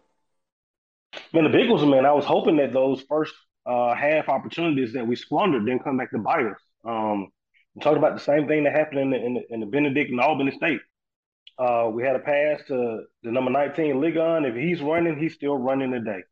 Man, 1.33 1.45
the 1.45 1.49
Bengals, 1.49 1.89
man, 1.89 2.05
I 2.05 2.11
was 2.11 2.25
hoping 2.25 2.57
that 2.57 2.73
those 2.73 3.01
first 3.01 3.33
uh, 3.65 3.95
half 3.95 4.29
opportunities 4.29 4.93
that 4.93 5.07
we 5.07 5.15
squandered 5.15 5.65
didn't 5.65 5.83
come 5.83 5.97
back 5.97 6.11
to 6.11 6.17
bite 6.19 6.45
us. 6.45 6.59
Um, 6.83 7.31
talked 7.81 7.97
about 7.97 8.15
the 8.15 8.21
same 8.21 8.47
thing 8.47 8.63
that 8.63 8.73
happened 8.73 8.99
in 8.99 9.09
the, 9.09 9.25
in 9.25 9.33
the, 9.33 9.53
in 9.53 9.59
the 9.59 9.65
Benedict 9.65 10.11
and 10.11 10.19
Albany 10.19 10.51
State. 10.51 10.81
Uh, 11.57 11.89
we 11.91 12.03
had 12.03 12.15
a 12.15 12.19
pass 12.19 12.61
to 12.67 13.03
the 13.23 13.31
number 13.31 13.49
19 13.49 13.95
Ligon. 13.95 14.47
If 14.47 14.55
he's 14.55 14.81
running, 14.81 15.17
he's 15.17 15.33
still 15.33 15.57
running 15.57 15.91
today. 15.91 16.23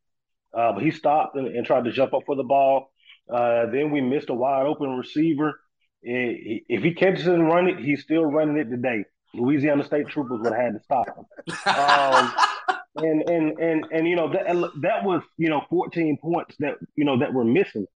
Uh, 0.54 0.72
but 0.74 0.84
he 0.84 0.92
stopped 0.92 1.36
and, 1.36 1.48
and, 1.48 1.66
tried 1.66 1.86
to 1.86 1.92
jump 1.92 2.14
up 2.14 2.22
for 2.26 2.36
the 2.36 2.44
ball. 2.44 2.92
Uh, 3.32 3.66
then 3.72 3.90
we 3.92 4.02
missed 4.02 4.30
a 4.30 4.34
wide 4.34 4.66
open 4.66 4.98
receiver. 4.98 5.60
If 6.04 6.84
he 6.84 6.94
catches 6.94 7.26
it 7.26 7.34
and 7.34 7.48
run 7.48 7.68
it, 7.68 7.80
he's 7.80 8.04
still 8.04 8.26
running 8.26 8.58
it 8.58 8.70
today. 8.70 9.06
Louisiana 9.34 9.84
State 9.84 10.08
Troopers 10.10 10.42
would 10.42 10.54
have 10.54 10.62
had 10.62 10.74
to 10.74 10.84
stop 10.84 11.08
him. 11.08 11.26
Um, 11.76 12.34
and 12.96 13.30
and 13.30 13.60
and 13.60 13.86
and 13.92 14.08
you 14.08 14.16
know 14.16 14.32
that 14.32 14.46
that 14.82 15.04
was 15.04 15.24
you 15.38 15.50
know 15.50 15.64
14 15.70 16.18
points 16.22 16.56
that 16.60 16.76
you 16.96 17.06
know 17.06 17.20
that 17.20 17.34
were 17.34 17.44
missing, 17.44 17.88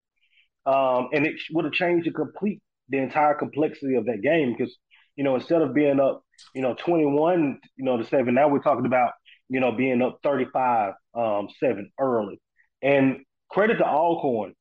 um, 0.65 1.09
and 1.13 1.27
it 1.27 1.35
would 1.51 1.65
have 1.65 1.73
changed 1.73 2.07
the 2.07 2.11
complete 2.11 2.61
the 2.89 2.97
entire 2.97 3.35
complexity 3.35 3.95
of 3.95 4.05
that 4.05 4.21
game 4.21 4.55
because 4.57 4.75
you 5.15 5.23
know 5.23 5.35
instead 5.35 5.61
of 5.61 5.73
being 5.73 5.99
up 5.99 6.23
you 6.55 6.61
know 6.61 6.73
21 6.73 7.59
you 7.75 7.85
know 7.85 7.97
to 7.97 8.05
seven 8.05 8.33
now 8.33 8.47
we're 8.47 8.59
talking 8.59 8.85
about 8.85 9.11
you 9.49 9.59
know 9.59 9.71
being 9.71 10.01
up 10.01 10.19
35 10.23 10.93
um, 11.13 11.47
seven 11.59 11.91
early, 11.99 12.39
and 12.81 13.25
credit 13.49 13.77
to 13.77 13.85
Alcorn, 13.85 14.53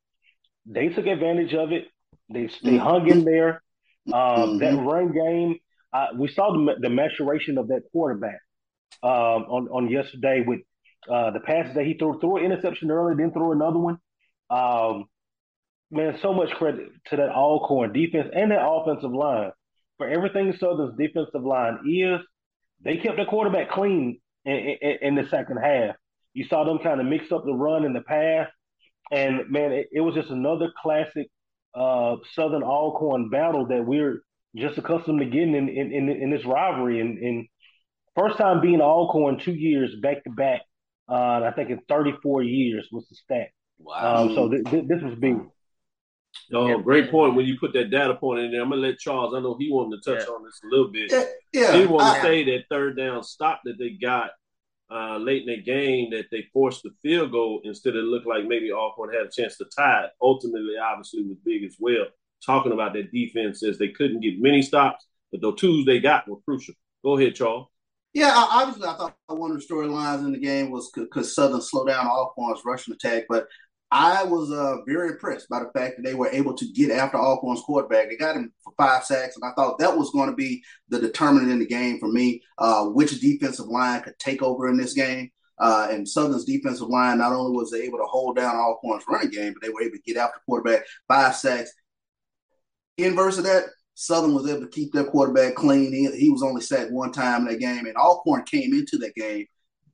they 0.65 0.89
took 0.89 1.05
advantage 1.05 1.53
of 1.53 1.71
it. 1.71 1.85
They 2.29 2.47
they 2.63 2.71
mm-hmm. 2.71 2.77
hung 2.77 3.09
in 3.09 3.23
there. 3.23 3.61
Um, 4.07 4.13
mm-hmm. 4.13 4.57
That 4.59 4.75
run 4.81 5.11
game, 5.11 5.59
uh, 5.93 6.07
we 6.17 6.27
saw 6.29 6.53
the 6.53 6.75
the 6.79 6.89
maturation 6.89 7.57
of 7.57 7.67
that 7.69 7.83
quarterback 7.91 8.39
um, 9.03 9.09
on 9.09 9.67
on 9.69 9.89
yesterday 9.89 10.43
with 10.45 10.61
uh, 11.11 11.31
the 11.31 11.39
passes 11.39 11.75
that 11.75 11.85
he 11.85 11.95
threw. 11.95 12.19
Threw 12.19 12.37
an 12.37 12.45
interception 12.45 12.91
early, 12.91 13.15
then 13.15 13.31
threw 13.31 13.51
another 13.51 13.79
one. 13.79 13.97
Um, 14.49 15.05
man, 15.91 16.17
so 16.21 16.33
much 16.33 16.51
credit 16.51 16.89
to 17.09 17.17
that 17.17 17.29
Alcorn 17.29 17.93
defense 17.93 18.29
and 18.33 18.51
that 18.51 18.65
offensive 18.65 19.11
line 19.11 19.51
for 19.97 20.07
everything 20.07 20.53
Southern's 20.59 20.97
defensive 20.97 21.43
line 21.43 21.79
is. 21.89 22.21
They 22.83 22.97
kept 22.97 23.17
the 23.17 23.25
quarterback 23.25 23.71
clean 23.71 24.19
in, 24.45 24.53
in, 24.53 24.97
in 25.01 25.15
the 25.15 25.27
second 25.29 25.57
half. 25.57 25.95
You 26.37 26.45
saw 26.45 26.63
them 26.63 26.79
kind 26.79 26.99
of 26.99 27.07
mix 27.07 27.31
up 27.31 27.45
the 27.45 27.53
run 27.53 27.85
and 27.85 27.95
the 27.95 28.01
pass, 28.01 28.47
and 29.11 29.49
man, 29.49 29.71
it, 29.71 29.87
it 29.91 30.01
was 30.01 30.15
just 30.15 30.29
another 30.29 30.71
classic 30.81 31.29
uh, 31.75 32.17
Southern 32.33 32.63
Alcorn 32.63 33.29
battle 33.29 33.65
that 33.67 33.85
we're 33.85 34.21
just 34.55 34.77
accustomed 34.77 35.19
to 35.19 35.25
getting 35.25 35.55
in 35.55 35.69
in, 35.69 35.91
in, 35.91 36.09
in 36.09 36.29
this 36.29 36.45
rivalry. 36.45 36.99
And, 36.99 37.17
and 37.17 37.47
First 38.17 38.39
time 38.39 38.61
being 38.61 38.81
Alcorn 38.81 39.37
two 39.37 39.53
years 39.53 39.93
back 40.01 40.23
to 40.23 40.31
back. 40.31 40.61
Uh, 41.07 41.41
I 41.43 41.51
think 41.55 41.69
in 41.69 41.79
34 41.87 42.41
years 42.41 42.87
was 42.91 43.07
the 43.07 43.15
stat. 43.15 43.49
Wow. 43.77 44.23
Um, 44.23 44.33
so 44.33 44.49
th- 44.49 44.65
th- 44.65 44.87
this 44.87 45.03
was 45.03 45.13
big. 45.19 45.37
Oh, 46.51 46.67
yeah, 46.67 46.81
great 46.81 47.11
point. 47.11 47.35
When 47.35 47.45
you 47.45 47.59
put 47.59 47.73
that 47.73 47.91
data 47.91 48.15
point 48.15 48.39
in 48.39 48.51
there, 48.51 48.63
I'm 48.63 48.69
gonna 48.69 48.81
let 48.81 48.97
Charles. 48.97 49.35
I 49.35 49.39
know 49.39 49.55
he 49.59 49.71
wanted 49.71 50.01
to 50.01 50.15
touch 50.15 50.25
yeah. 50.27 50.33
on 50.33 50.43
this 50.43 50.59
a 50.63 50.67
little 50.67 50.91
bit. 50.91 51.11
Yeah, 51.11 51.25
yeah. 51.53 51.77
he 51.77 51.85
wanted 51.85 52.15
to 52.15 52.21
say 52.21 52.43
that 52.45 52.63
third 52.71 52.97
down 52.97 53.23
stop 53.23 53.61
that 53.65 53.77
they 53.77 53.91
got 53.91 54.31
uh, 54.89 55.17
late 55.17 55.47
in 55.47 55.47
the 55.47 55.61
game 55.61 56.09
that 56.11 56.25
they 56.31 56.45
forced 56.53 56.83
the 56.83 56.91
field 57.01 57.31
goal 57.31 57.61
instead 57.63 57.95
of 57.95 58.05
look 58.05 58.25
like 58.25 58.45
maybe 58.45 58.71
Alcorn 58.71 59.13
had 59.13 59.25
a 59.25 59.29
chance 59.29 59.57
to 59.57 59.65
tie 59.65 60.05
it. 60.05 60.11
Ultimately, 60.21 60.75
obviously, 60.81 61.23
was 61.23 61.37
big 61.43 61.63
as 61.63 61.75
well. 61.79 62.05
Talking 62.45 62.71
about 62.71 62.93
that 62.93 63.11
defense 63.11 63.63
as 63.63 63.77
they 63.77 63.89
couldn't 63.89 64.21
get 64.21 64.39
many 64.39 64.61
stops, 64.61 65.05
but 65.31 65.41
the 65.41 65.53
twos 65.55 65.85
they 65.85 65.99
got 65.99 66.27
were 66.27 66.37
crucial. 66.45 66.75
Go 67.03 67.17
ahead, 67.17 67.35
Charles. 67.35 67.67
Yeah, 68.13 68.31
obviously, 68.33 68.87
I 68.87 68.93
thought 68.95 69.15
one 69.27 69.51
of 69.51 69.59
the 69.59 69.65
storylines 69.65 70.25
in 70.25 70.31
the 70.31 70.39
game 70.39 70.71
was 70.71 70.89
because 70.91 71.35
Southern 71.35 71.61
slowed 71.61 71.89
down 71.89 72.07
Alcorn's 72.07 72.61
rushing 72.65 72.93
attack, 72.93 73.25
but 73.29 73.47
I 73.89 74.23
was 74.23 74.51
uh, 74.51 74.81
very 74.85 75.09
impressed 75.09 75.47
by 75.47 75.59
the 75.59 75.71
fact 75.73 75.95
that 75.95 76.03
they 76.03 76.13
were 76.13 76.29
able 76.29 76.53
to 76.55 76.71
get 76.73 76.91
after 76.91 77.17
Alcorn's 77.17 77.61
quarterback. 77.61 78.09
They 78.09 78.17
got 78.17 78.35
him 78.35 78.51
for 78.61 78.73
five 78.75 79.05
sacks, 79.05 79.37
and 79.37 79.45
I 79.45 79.53
thought 79.55 79.79
that 79.79 79.97
was 79.97 80.11
going 80.11 80.29
to 80.29 80.35
be 80.35 80.61
the 80.89 80.99
determinant 80.99 81.51
in 81.51 81.59
the 81.59 81.65
game 81.65 81.97
for 81.99 82.09
me, 82.09 82.41
uh, 82.57 82.85
which 82.87 83.19
defensive 83.21 83.67
line 83.67 84.01
could 84.01 84.19
take 84.19 84.41
over 84.43 84.67
in 84.67 84.75
this 84.77 84.93
game. 84.93 85.31
Uh, 85.59 85.87
and 85.89 86.07
Southern's 86.07 86.45
defensive 86.45 86.89
line 86.89 87.17
not 87.17 87.31
only 87.31 87.55
was 87.55 87.71
they 87.71 87.81
able 87.81 87.97
to 87.97 88.05
hold 88.05 88.35
down 88.35 88.55
Alcorn's 88.55 89.05
running 89.07 89.29
game, 89.29 89.53
but 89.53 89.65
they 89.65 89.73
were 89.73 89.81
able 89.81 89.95
to 89.95 90.03
get 90.03 90.17
after 90.17 90.39
quarterback, 90.45 90.85
five 91.07 91.35
sacks. 91.35 91.71
Inverse 92.97 93.37
of 93.37 93.45
that, 93.45 93.65
Southern 93.95 94.35
was 94.35 94.47
able 94.47 94.61
to 94.61 94.67
keep 94.67 94.91
their 94.91 95.05
quarterback 95.05 95.55
clean. 95.55 95.93
He, 95.93 96.11
he 96.11 96.29
was 96.29 96.43
only 96.43 96.61
sacked 96.61 96.91
one 96.91 97.11
time 97.11 97.41
in 97.41 97.53
that 97.53 97.59
game, 97.59 97.85
and 97.85 97.95
Alcorn 97.95 98.43
came 98.43 98.73
into 98.73 98.97
that 98.99 99.15
game. 99.15 99.45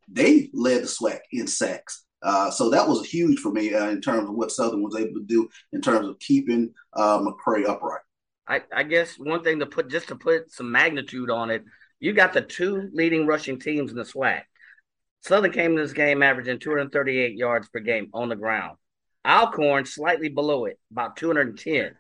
They 0.09 0.49
led 0.53 0.83
the 0.83 0.87
SWAC 0.87 1.19
in 1.31 1.47
sacks. 1.47 2.03
Uh, 2.23 2.49
so 2.49 2.69
that 2.69 2.87
was 2.87 3.05
huge 3.05 3.39
for 3.39 3.51
me 3.51 3.73
uh, 3.73 3.89
in 3.89 4.01
terms 4.01 4.29
of 4.29 4.35
what 4.35 4.51
Southern 4.51 4.81
was 4.81 4.95
able 4.95 5.13
to 5.13 5.25
do 5.25 5.49
in 5.73 5.81
terms 5.81 6.07
of 6.07 6.17
keeping 6.19 6.73
uh, 6.93 7.19
McCray 7.19 7.67
upright. 7.67 8.01
I, 8.47 8.61
I, 8.73 8.83
guess 8.83 9.17
one 9.19 9.43
thing 9.43 9.59
to 9.59 9.65
put 9.65 9.89
just 9.89 10.07
to 10.07 10.15
put 10.15 10.51
some 10.51 10.71
magnitude 10.71 11.29
on 11.29 11.49
it, 11.49 11.63
you 11.99 12.13
got 12.13 12.33
the 12.33 12.41
two 12.41 12.89
leading 12.93 13.25
rushing 13.25 13.59
teams 13.59 13.91
in 13.91 13.97
the 13.97 14.03
SWAC. 14.03 14.41
Southern 15.21 15.51
came 15.51 15.71
in 15.71 15.77
this 15.77 15.93
game 15.93 16.23
averaging 16.23 16.59
238 16.59 17.35
yards 17.35 17.69
per 17.69 17.79
game 17.79 18.09
on 18.13 18.29
the 18.29 18.35
ground. 18.35 18.77
Alcorn 19.25 19.85
slightly 19.85 20.27
below 20.27 20.65
it, 20.65 20.79
about 20.91 21.15
210. 21.15 21.95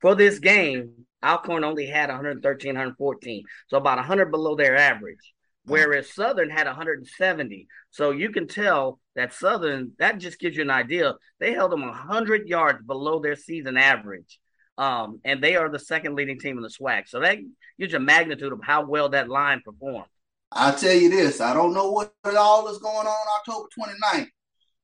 For 0.00 0.14
this 0.14 0.38
game, 0.38 1.06
Alcorn 1.22 1.64
only 1.64 1.86
had 1.86 2.08
113, 2.08 2.70
114, 2.70 3.44
so 3.68 3.76
about 3.76 3.98
100 3.98 4.30
below 4.30 4.54
their 4.54 4.76
average. 4.76 5.34
Whereas 5.66 6.12
Southern 6.12 6.50
had 6.50 6.66
170. 6.66 7.66
So 7.90 8.10
you 8.10 8.30
can 8.30 8.46
tell 8.46 9.00
that 9.16 9.32
Southern, 9.32 9.92
that 9.98 10.18
just 10.18 10.38
gives 10.38 10.56
you 10.56 10.62
an 10.62 10.70
idea. 10.70 11.14
They 11.40 11.52
held 11.52 11.72
them 11.72 11.82
100 11.82 12.48
yards 12.48 12.84
below 12.84 13.20
their 13.20 13.36
season 13.36 13.76
average. 13.76 14.38
Um, 14.78 15.20
and 15.24 15.42
they 15.42 15.56
are 15.56 15.68
the 15.68 15.78
second 15.78 16.14
leading 16.14 16.38
team 16.38 16.56
in 16.56 16.62
the 16.62 16.68
SWAC. 16.68 17.08
So 17.08 17.20
that 17.20 17.38
gives 17.78 17.92
you 17.92 17.98
a 17.98 18.00
magnitude 18.00 18.52
of 18.52 18.60
how 18.62 18.84
well 18.84 19.08
that 19.08 19.28
line 19.28 19.62
performed. 19.64 20.06
I'll 20.52 20.74
tell 20.74 20.94
you 20.94 21.10
this 21.10 21.40
I 21.40 21.52
don't 21.52 21.74
know 21.74 21.90
what 21.90 22.12
all 22.24 22.68
is 22.68 22.78
going 22.78 23.06
on 23.06 23.26
October 23.38 23.68
29th. 23.76 24.28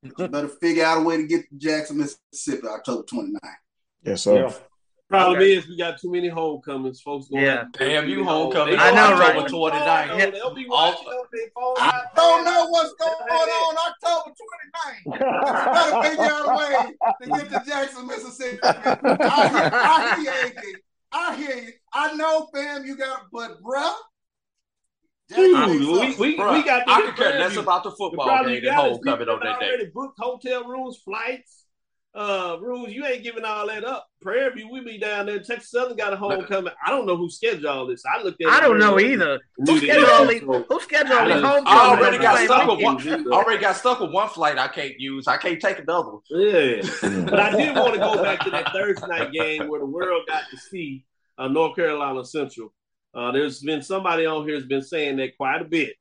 you 0.19 0.29
better 0.29 0.49
figure 0.49 0.85
out 0.85 0.99
a 0.99 1.03
way 1.03 1.17
to 1.17 1.27
get 1.27 1.49
to 1.49 1.57
Jackson, 1.57 1.99
Mississippi, 1.99 2.67
October 2.67 3.05
29th. 3.05 3.39
Yes, 4.03 4.23
sir. 4.23 4.49
Yeah. 4.49 4.53
Problem 5.13 5.43
okay. 5.43 5.57
is, 5.57 5.69
we 5.69 5.77
got 5.77 6.01
too 6.01 6.11
many 6.11 6.29
homecomings. 6.29 7.03
Folks 7.03 7.29
going 7.29 7.45
yeah. 7.45 7.65
Damn, 7.73 8.09
you 8.09 8.25
homecoming. 8.25 8.79
I 8.79 8.93
know, 8.93 9.13
right? 9.19 9.37
October 9.37 9.77
29th. 9.77 10.19
Yeah. 10.19 10.31
They'll 10.31 10.55
be 10.55 10.67
watching 10.67 11.07
up. 11.07 11.29
I 11.79 12.05
don't 12.17 12.45
know 12.47 12.67
what's 12.71 12.95
going 12.95 13.13
on 13.13 13.77
October 13.77 14.35
29th. 15.05 15.21
better 15.75 16.09
figure 16.09 16.25
out 16.25 16.49
a 16.49 16.57
way 16.57 16.95
to 17.21 17.29
get 17.29 17.51
to 17.51 17.71
Jackson, 17.71 18.07
Mississippi. 18.07 18.59
I 18.63 19.49
hear, 19.49 19.71
I 19.75 20.17
hear 20.23 20.63
you, 20.65 20.79
I 21.13 21.37
hear 21.37 21.57
you. 21.57 21.73
I 21.93 22.15
know, 22.15 22.49
fam, 22.55 22.87
you 22.87 22.97
got, 22.97 23.27
but 23.31 23.63
bruh. 23.63 23.93
Dude, 25.29 25.81
we, 25.81 26.17
we, 26.17 26.39
Bruh, 26.39 26.55
we 26.55 26.63
got. 26.63 26.89
I 26.89 27.03
could 27.03 27.17
care 27.17 27.39
less 27.39 27.57
about 27.57 27.85
the 27.85 27.91
football 27.91 28.47
game 28.47 28.65
than 28.65 28.73
homecoming 28.73 29.29
on 29.29 29.41
that 29.45 29.61
day. 29.61 29.91
Booked 29.93 30.19
hotel 30.19 30.65
rooms, 30.65 31.03
flights 31.05 31.62
uh 32.15 32.59
rules, 32.61 32.91
you 32.91 33.07
ain't 33.07 33.23
giving 33.23 33.45
all 33.45 33.67
that 33.67 33.85
up. 33.85 34.07
Prairie 34.21 34.53
View, 34.53 34.69
we 34.71 34.81
be 34.81 34.99
down 34.99 35.27
there. 35.27 35.39
Texas 35.39 35.71
Southern 35.71 35.97
got 35.97 36.13
a 36.13 36.17
homecoming. 36.17 36.73
I 36.87 36.91
don't 36.91 37.07
know 37.07 37.17
who 37.17 37.31
scheduled 37.31 37.65
all 37.65 37.87
this. 37.87 38.03
I 38.05 38.23
looked 38.23 38.43
at. 38.43 38.49
I 38.49 38.61
don't 38.61 38.79
know 38.79 39.01
either. 39.01 39.41
Who 39.57 39.79
scheduled 39.79 40.09
all 40.11 40.27
these? 40.27 40.43
Who 40.43 40.81
scheduled 40.81 41.19
all 41.19 41.27
these 41.27 41.43
homecomings? 41.43 41.67
I 41.67 41.89
already 41.89 42.19
got 42.19 42.45
stuck 42.45 42.69
with 42.69 42.83
one. 42.83 43.33
Already 43.33 43.61
got 43.61 43.77
stuck 43.77 44.01
with 44.01 44.13
one 44.13 44.29
flight. 44.29 44.59
I 44.59 44.69
can't 44.69 44.99
use. 44.99 45.27
I 45.27 45.39
can't 45.39 45.61
take 45.61 45.79
another 45.79 46.11
one. 46.11 46.21
Yeah, 46.29 46.83
but 47.01 47.41
I 47.41 47.57
did 47.57 47.75
want 47.77 47.95
to 47.95 48.01
go 48.01 48.23
back 48.23 48.41
to 48.41 48.51
that 48.51 48.73
Thursday 48.73 49.07
night 49.07 49.33
game 49.33 49.69
where 49.69 49.81
the 49.81 49.87
world 49.87 50.25
got 50.29 50.43
to 50.51 50.57
see 50.57 51.05
uh, 51.39 51.49
North 51.49 51.77
Carolina 51.77 52.25
Central. 52.25 52.73
Uh, 53.15 53.33
there's 53.33 53.61
been 53.61 53.83
somebody 53.83 54.27
on 54.27 54.47
here 54.47 54.55
has 54.55 54.65
been 54.65 54.83
saying 54.83 55.17
that 55.17 55.37
quite 55.37 55.61
a 55.61 55.67
bit 55.67 55.95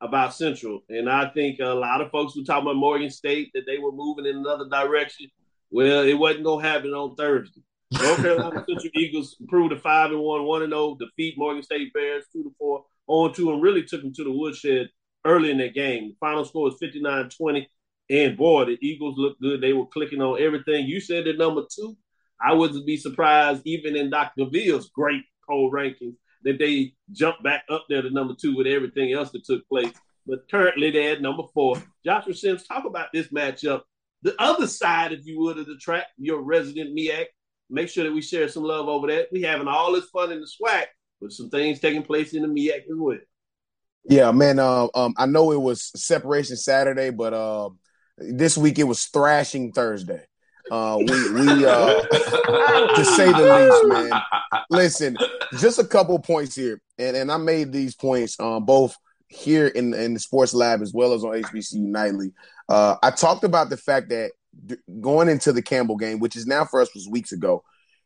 about 0.00 0.34
Central, 0.34 0.80
and 0.88 1.08
I 1.08 1.30
think 1.30 1.58
a 1.60 1.66
lot 1.66 2.00
of 2.00 2.10
folks 2.10 2.36
were 2.36 2.42
talking 2.42 2.64
about 2.64 2.76
Morgan 2.76 3.10
State 3.10 3.50
that 3.54 3.64
they 3.66 3.78
were 3.78 3.92
moving 3.92 4.26
in 4.26 4.36
another 4.36 4.68
direction. 4.68 5.26
Well, 5.70 6.02
it 6.02 6.14
wasn't 6.14 6.44
gonna 6.44 6.66
happen 6.66 6.92
on 6.92 7.16
Thursday. 7.16 7.62
North 7.92 8.16
Carolina 8.16 8.64
Central 8.68 8.90
Eagles 8.94 9.36
improved 9.40 9.70
to 9.70 9.78
five 9.78 10.10
and 10.10 10.20
one, 10.20 10.44
one 10.44 10.62
and 10.62 10.72
zero, 10.72 10.82
oh, 10.82 10.96
defeat 10.98 11.34
Morgan 11.36 11.62
State 11.62 11.92
Bears 11.92 12.24
two 12.32 12.42
to 12.42 12.54
four, 12.58 12.84
oh 13.08 13.24
on 13.24 13.34
two, 13.34 13.52
and 13.52 13.62
really 13.62 13.82
took 13.82 14.02
them 14.02 14.12
to 14.14 14.24
the 14.24 14.32
woodshed 14.32 14.88
early 15.24 15.50
in 15.50 15.58
that 15.58 15.74
game. 15.74 16.08
The 16.08 16.16
final 16.20 16.44
score 16.44 16.64
was 16.64 16.78
59-20. 16.80 17.66
And 18.08 18.36
boy, 18.36 18.66
the 18.66 18.78
Eagles 18.80 19.18
looked 19.18 19.40
good. 19.40 19.60
They 19.60 19.72
were 19.72 19.86
clicking 19.86 20.22
on 20.22 20.40
everything. 20.40 20.86
You 20.86 21.00
said 21.00 21.26
at 21.26 21.38
number 21.38 21.62
two. 21.74 21.96
I 22.40 22.52
wouldn't 22.52 22.86
be 22.86 22.96
surprised, 22.96 23.62
even 23.64 23.96
in 23.96 24.10
Dr. 24.10 24.44
Bill's 24.50 24.90
great 24.90 25.22
poll 25.48 25.70
rankings, 25.72 26.16
that 26.42 26.58
they 26.58 26.92
jumped 27.12 27.42
back 27.42 27.64
up 27.70 27.86
there 27.88 28.02
to 28.02 28.10
number 28.10 28.34
two 28.38 28.54
with 28.54 28.66
everything 28.66 29.12
else 29.12 29.30
that 29.32 29.44
took 29.44 29.66
place. 29.68 29.92
But 30.26 30.48
currently 30.50 30.90
they're 30.90 31.12
at 31.12 31.22
number 31.22 31.44
four. 31.54 31.82
Joshua 32.04 32.34
Sims, 32.34 32.66
talk 32.66 32.84
about 32.84 33.08
this 33.12 33.28
matchup 33.28 33.82
the 34.26 34.34
other 34.42 34.66
side, 34.66 35.12
if 35.12 35.24
you 35.24 35.38
would, 35.40 35.56
of 35.56 35.66
the 35.66 35.76
track, 35.76 36.08
your 36.18 36.42
resident 36.42 36.94
MEAC. 36.96 37.26
Make 37.70 37.88
sure 37.88 38.02
that 38.04 38.12
we 38.12 38.20
share 38.20 38.48
some 38.48 38.64
love 38.64 38.88
over 38.88 39.06
that. 39.06 39.28
We 39.30 39.42
having 39.42 39.68
all 39.68 39.92
this 39.92 40.06
fun 40.06 40.32
in 40.32 40.40
the 40.40 40.46
SWAC, 40.46 40.86
with 41.20 41.32
some 41.32 41.48
things 41.48 41.78
taking 41.78 42.02
place 42.02 42.34
in 42.34 42.42
the 42.42 42.48
MEAC 42.48 42.78
as 42.78 42.96
well. 42.96 43.18
Yeah, 44.08 44.32
man. 44.32 44.58
Uh, 44.58 44.88
um, 44.94 45.14
I 45.16 45.26
know 45.26 45.52
it 45.52 45.60
was 45.60 45.92
separation 45.94 46.56
Saturday, 46.56 47.10
but 47.10 47.34
uh, 47.34 47.70
this 48.18 48.58
week 48.58 48.80
it 48.80 48.84
was 48.84 49.04
thrashing 49.04 49.72
Thursday. 49.72 50.24
Uh, 50.72 50.96
we 50.98 51.32
we 51.32 51.64
uh, 51.64 52.02
to 52.02 53.04
say 53.04 53.30
the 53.30 53.38
least, 53.38 54.10
man. 54.10 54.22
Listen, 54.70 55.16
just 55.58 55.78
a 55.78 55.84
couple 55.84 56.18
points 56.18 56.56
here, 56.56 56.80
and 56.98 57.16
and 57.16 57.30
I 57.30 57.36
made 57.36 57.70
these 57.70 57.94
points 57.94 58.38
um, 58.40 58.64
both 58.64 58.96
here 59.28 59.66
in 59.66 59.94
in 59.94 60.14
the 60.14 60.20
sports 60.20 60.54
lab 60.54 60.82
as 60.82 60.92
well 60.92 61.12
as 61.12 61.24
on 61.24 61.32
HBCU 61.32 61.80
nightly. 61.80 62.32
Uh, 62.68 62.96
I 63.02 63.10
talked 63.10 63.44
about 63.44 63.70
the 63.70 63.76
fact 63.76 64.08
that 64.10 64.32
d- 64.64 64.76
going 65.00 65.28
into 65.28 65.52
the 65.52 65.62
Campbell 65.62 65.96
game, 65.96 66.18
which 66.18 66.36
is 66.36 66.46
now 66.46 66.64
for 66.64 66.80
us 66.80 66.94
was 66.94 67.08
weeks 67.08 67.32
ago, 67.32 67.62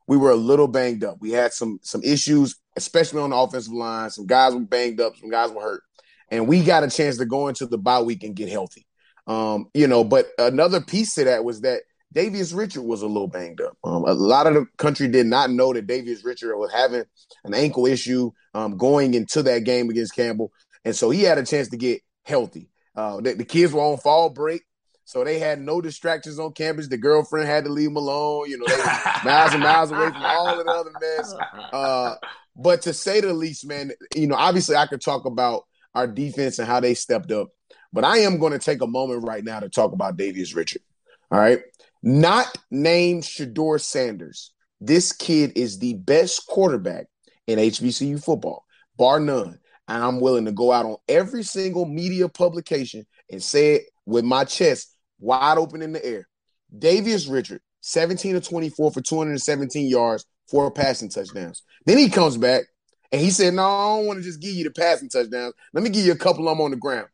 we 0.06 0.16
were 0.16 0.30
a 0.30 0.36
little 0.36 0.68
banged 0.68 1.04
up. 1.04 1.18
We 1.20 1.30
had 1.30 1.52
some 1.52 1.78
some 1.82 2.02
issues, 2.02 2.56
especially 2.76 3.22
on 3.22 3.30
the 3.30 3.36
offensive 3.36 3.72
line. 3.72 4.10
Some 4.10 4.26
guys 4.26 4.54
were 4.54 4.60
banged 4.60 5.00
up, 5.00 5.16
some 5.16 5.30
guys 5.30 5.50
were 5.50 5.62
hurt, 5.62 5.82
and 6.30 6.48
we 6.48 6.62
got 6.62 6.84
a 6.84 6.90
chance 6.90 7.18
to 7.18 7.26
go 7.26 7.48
into 7.48 7.66
the 7.66 7.78
bye 7.78 8.00
week 8.00 8.22
and 8.22 8.34
get 8.34 8.48
healthy. 8.48 8.86
Um, 9.26 9.68
you 9.74 9.86
know, 9.86 10.02
but 10.02 10.28
another 10.38 10.80
piece 10.80 11.14
to 11.14 11.24
that 11.24 11.44
was 11.44 11.60
that 11.60 11.82
Davius 12.14 12.54
Richard 12.54 12.82
was 12.82 13.02
a 13.02 13.06
little 13.06 13.28
banged 13.28 13.60
up. 13.60 13.76
Um, 13.84 14.04
a 14.04 14.14
lot 14.14 14.46
of 14.46 14.54
the 14.54 14.66
country 14.76 15.06
did 15.06 15.26
not 15.26 15.50
know 15.50 15.72
that 15.72 15.86
Davius 15.86 16.24
Richard 16.24 16.56
was 16.56 16.72
having 16.72 17.04
an 17.44 17.54
ankle 17.54 17.86
issue 17.86 18.32
um, 18.54 18.76
going 18.76 19.14
into 19.14 19.42
that 19.44 19.60
game 19.60 19.88
against 19.90 20.16
Campbell, 20.16 20.52
and 20.84 20.94
so 20.94 21.10
he 21.10 21.22
had 21.22 21.38
a 21.38 21.44
chance 21.44 21.68
to 21.68 21.76
get 21.76 22.02
healthy. 22.24 22.70
Uh, 22.94 23.20
the, 23.20 23.34
the 23.34 23.44
kids 23.44 23.72
were 23.72 23.80
on 23.80 23.98
fall 23.98 24.30
break, 24.30 24.62
so 25.04 25.24
they 25.24 25.38
had 25.38 25.60
no 25.60 25.80
distractions 25.80 26.38
on 26.38 26.52
campus. 26.52 26.88
The 26.88 26.96
girlfriend 26.96 27.48
had 27.48 27.64
to 27.64 27.70
leave 27.70 27.88
them 27.88 27.96
alone. 27.96 28.48
You 28.48 28.58
know, 28.58 28.66
they 28.66 28.76
miles 29.24 29.52
and 29.52 29.62
miles 29.62 29.90
away 29.90 30.06
from 30.06 30.22
all 30.22 30.48
of 30.48 30.64
the 30.64 30.70
other 30.70 30.92
mess. 31.00 31.34
Uh, 31.72 32.16
but 32.56 32.82
to 32.82 32.92
say 32.92 33.20
the 33.20 33.32
least, 33.32 33.64
man, 33.64 33.92
you 34.14 34.26
know, 34.26 34.34
obviously 34.34 34.74
I 34.74 34.86
could 34.86 35.00
talk 35.00 35.24
about 35.24 35.64
our 35.94 36.06
defense 36.06 36.58
and 36.58 36.66
how 36.66 36.80
they 36.80 36.94
stepped 36.94 37.30
up, 37.30 37.48
but 37.92 38.04
I 38.04 38.18
am 38.18 38.38
going 38.38 38.52
to 38.52 38.58
take 38.58 38.82
a 38.82 38.88
moment 38.88 39.22
right 39.22 39.44
now 39.44 39.60
to 39.60 39.68
talk 39.68 39.92
about 39.92 40.16
Davius 40.16 40.56
Richard. 40.56 40.82
All 41.30 41.38
right. 41.38 41.60
Not 42.02 42.58
named 42.70 43.22
Shedeur 43.22 43.80
Sanders. 43.80 44.52
This 44.80 45.12
kid 45.12 45.52
is 45.54 45.78
the 45.78 45.94
best 45.94 46.46
quarterback 46.48 47.06
in 47.46 47.58
HBCU 47.58 48.22
football, 48.22 48.64
bar 48.96 49.20
none. 49.20 49.59
And 49.90 50.04
I'm 50.04 50.20
willing 50.20 50.44
to 50.44 50.52
go 50.52 50.70
out 50.70 50.86
on 50.86 50.98
every 51.08 51.42
single 51.42 51.84
media 51.84 52.28
publication 52.28 53.04
and 53.28 53.42
say 53.42 53.74
it 53.74 53.82
with 54.06 54.24
my 54.24 54.44
chest 54.44 54.94
wide 55.18 55.58
open 55.58 55.82
in 55.82 55.92
the 55.92 56.04
air. 56.06 56.28
Davius 56.78 57.28
Richard, 57.28 57.60
17 57.80 58.34
to 58.34 58.40
24 58.40 58.92
for 58.92 59.00
217 59.00 59.88
yards, 59.88 60.24
four 60.48 60.70
passing 60.70 61.08
touchdowns. 61.08 61.64
Then 61.86 61.98
he 61.98 62.08
comes 62.08 62.36
back 62.36 62.66
and 63.10 63.20
he 63.20 63.30
said, 63.30 63.52
No, 63.54 63.64
I 63.64 63.96
don't 63.96 64.06
want 64.06 64.18
to 64.20 64.22
just 64.22 64.40
give 64.40 64.54
you 64.54 64.62
the 64.62 64.70
passing 64.70 65.08
touchdowns. 65.08 65.54
Let 65.74 65.82
me 65.82 65.90
give 65.90 66.06
you 66.06 66.12
a 66.12 66.16
couple 66.16 66.48
of 66.48 66.56
them 66.56 66.64
on 66.64 66.70
the 66.70 66.76
ground. 66.76 67.08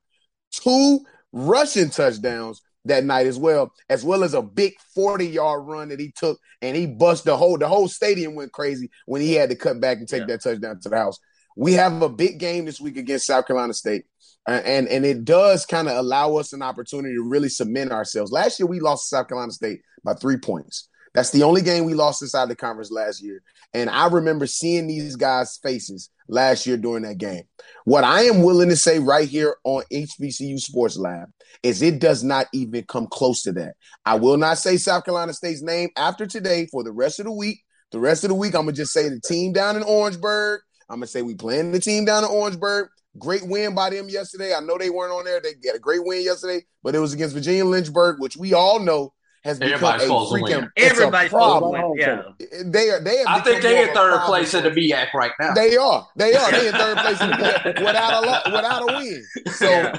Two 0.51 1.01
rushing 1.33 1.89
touchdowns 1.89 2.61
that 2.85 3.05
night 3.05 3.27
as 3.27 3.39
well, 3.39 3.72
as 3.89 4.05
well 4.05 4.22
as 4.22 4.35
a 4.35 4.43
big 4.43 4.74
40 4.95 5.27
yard 5.27 5.66
run 5.66 5.89
that 5.89 5.99
he 5.99 6.12
took 6.14 6.39
and 6.61 6.77
he 6.77 6.85
bust 6.85 7.24
the 7.24 7.39
whole 7.39 7.57
the 7.57 7.68
whole 7.68 7.89
stadium 7.89 8.35
went 8.35 8.53
crazy 8.53 8.91
when 9.07 9.22
he 9.22 9.33
had 9.33 9.49
to 9.49 9.57
cut 9.57 9.81
back 9.81 9.97
and 9.97 10.07
take 10.07 10.20
yeah. 10.20 10.27
that 10.27 10.43
touchdown 10.43 10.79
to 10.81 10.91
the 10.91 10.97
house. 10.99 11.18
We 11.57 11.73
have 11.73 12.03
a 12.03 12.09
big 12.09 12.39
game 12.39 12.67
this 12.67 12.81
week 12.81 12.97
against 12.97 13.27
South 13.27 13.47
Carolina 13.47 13.75
State. 13.75 14.05
Uh, 14.47 14.63
and 14.65 14.87
and 14.87 15.05
it 15.05 15.25
does 15.25 15.67
kind 15.67 15.89
of 15.89 15.97
allow 15.97 16.37
us 16.37 16.53
an 16.53 16.63
opportunity 16.63 17.15
to 17.15 17.23
really 17.23 17.49
cement 17.49 17.91
ourselves. 17.91 18.31
Last 18.31 18.61
year 18.61 18.69
we 18.69 18.79
lost 18.79 19.11
South 19.11 19.27
Carolina 19.27 19.51
State 19.51 19.81
by 20.05 20.15
3 20.15 20.37
points. 20.37 20.89
That's 21.15 21.31
the 21.31 21.43
only 21.43 21.63
game 21.63 21.85
we 21.85 21.95
lost 21.95 22.23
inside 22.23 22.49
the 22.51 22.55
conference 22.55 22.91
last 22.91 23.23
year. 23.23 23.43
And 23.73 23.89
I 23.89 24.07
remember 24.07 24.47
seeing 24.47 24.87
these 24.87 25.17
guys' 25.17 25.59
faces 25.63 26.11
last 26.29 26.67
year 26.67 26.77
during 26.77 27.05
that 27.05 27.17
game. 27.17 27.45
What 27.85 28.05
I 28.05 28.25
am 28.25 28.43
willing 28.43 28.69
to 28.69 28.77
say 28.77 28.99
right 28.99 29.27
here 29.27 29.57
on 29.65 29.83
HBCU 29.91 30.61
Sports 30.61 30.99
Lab 30.99 31.31
is 31.63 31.81
it 31.81 32.01
does 32.01 32.23
not 32.23 32.47
even 32.53 32.85
come 32.85 33.07
close 33.07 33.43
to 33.43 33.53
that. 33.53 33.77
I 34.05 34.17
will 34.17 34.37
not 34.37 34.59
say 34.59 34.77
South 34.77 35.05
Carolina 35.05 35.33
State's 35.33 35.63
name 35.63 35.89
after 35.97 36.27
today 36.27 36.67
for 36.67 36.85
the 36.85 36.93
rest 36.93 37.19
of 37.19 37.25
the 37.25 37.33
week. 37.33 37.63
The 37.93 38.01
rest 38.01 38.25
of 38.25 38.29
the 38.29 38.35
week, 38.35 38.55
I'm 38.55 38.63
gonna 38.63 38.73
just 38.73 38.93
say 38.93 39.09
the 39.09 39.21
team 39.21 39.53
down 39.53 39.77
in 39.77 39.85
Orangeburg. 39.85 40.61
I'm 40.89 40.97
gonna 40.97 41.07
say 41.07 41.22
we 41.22 41.34
playing 41.34 41.72
the 41.72 41.80
team 41.80 42.05
down 42.05 42.24
in 42.24 42.30
Orangeburg. 42.30 42.89
Great 43.18 43.47
win 43.47 43.74
by 43.74 43.91
them 43.91 44.09
yesterday. 44.09 44.55
I 44.55 44.61
know 44.61 44.76
they 44.76 44.91
weren't 44.91 45.12
on 45.12 45.24
there. 45.24 45.41
They 45.41 45.55
got 45.55 45.76
a 45.76 45.78
great 45.78 46.05
win 46.05 46.22
yesterday, 46.22 46.64
but 46.82 46.95
it 46.95 46.99
was 46.99 47.14
against 47.14 47.34
Virginia 47.34 47.64
Lynchburg, 47.64 48.20
which 48.20 48.37
we 48.37 48.53
all 48.53 48.78
know 48.78 49.14
has 49.47 49.61
Everybody's 49.61 50.03
become 50.03 50.16
a 50.16 50.26
freaking. 50.26 50.70
Everybody's 50.76 51.30
supposed 51.30 51.62
to 51.62 51.68
win. 51.70 51.95
Yeah. 51.97 52.22
They 52.64 52.91
are. 52.91 53.01
They 53.01 53.18
have 53.18 53.26
I 53.28 53.41
think 53.41 53.62
they're 53.62 53.89
in 53.89 53.95
third 53.95 54.16
problem. 54.16 54.26
place 54.26 54.55
in 54.55 54.64
the 54.64 54.70
MEAC 54.70 55.14
right 55.14 55.30
now. 55.41 55.55
They 55.55 55.76
are. 55.76 56.07
They 56.16 56.34
are. 56.34 56.51
They 56.51 56.68
in 56.68 56.74
third 56.74 56.97
place 56.99 57.20
in 57.20 57.30
the 57.30 57.74
without 57.78 58.24
a 58.24 58.51
without 58.51 58.82
a 58.82 58.97
win. 58.99 59.24
So 59.53 59.93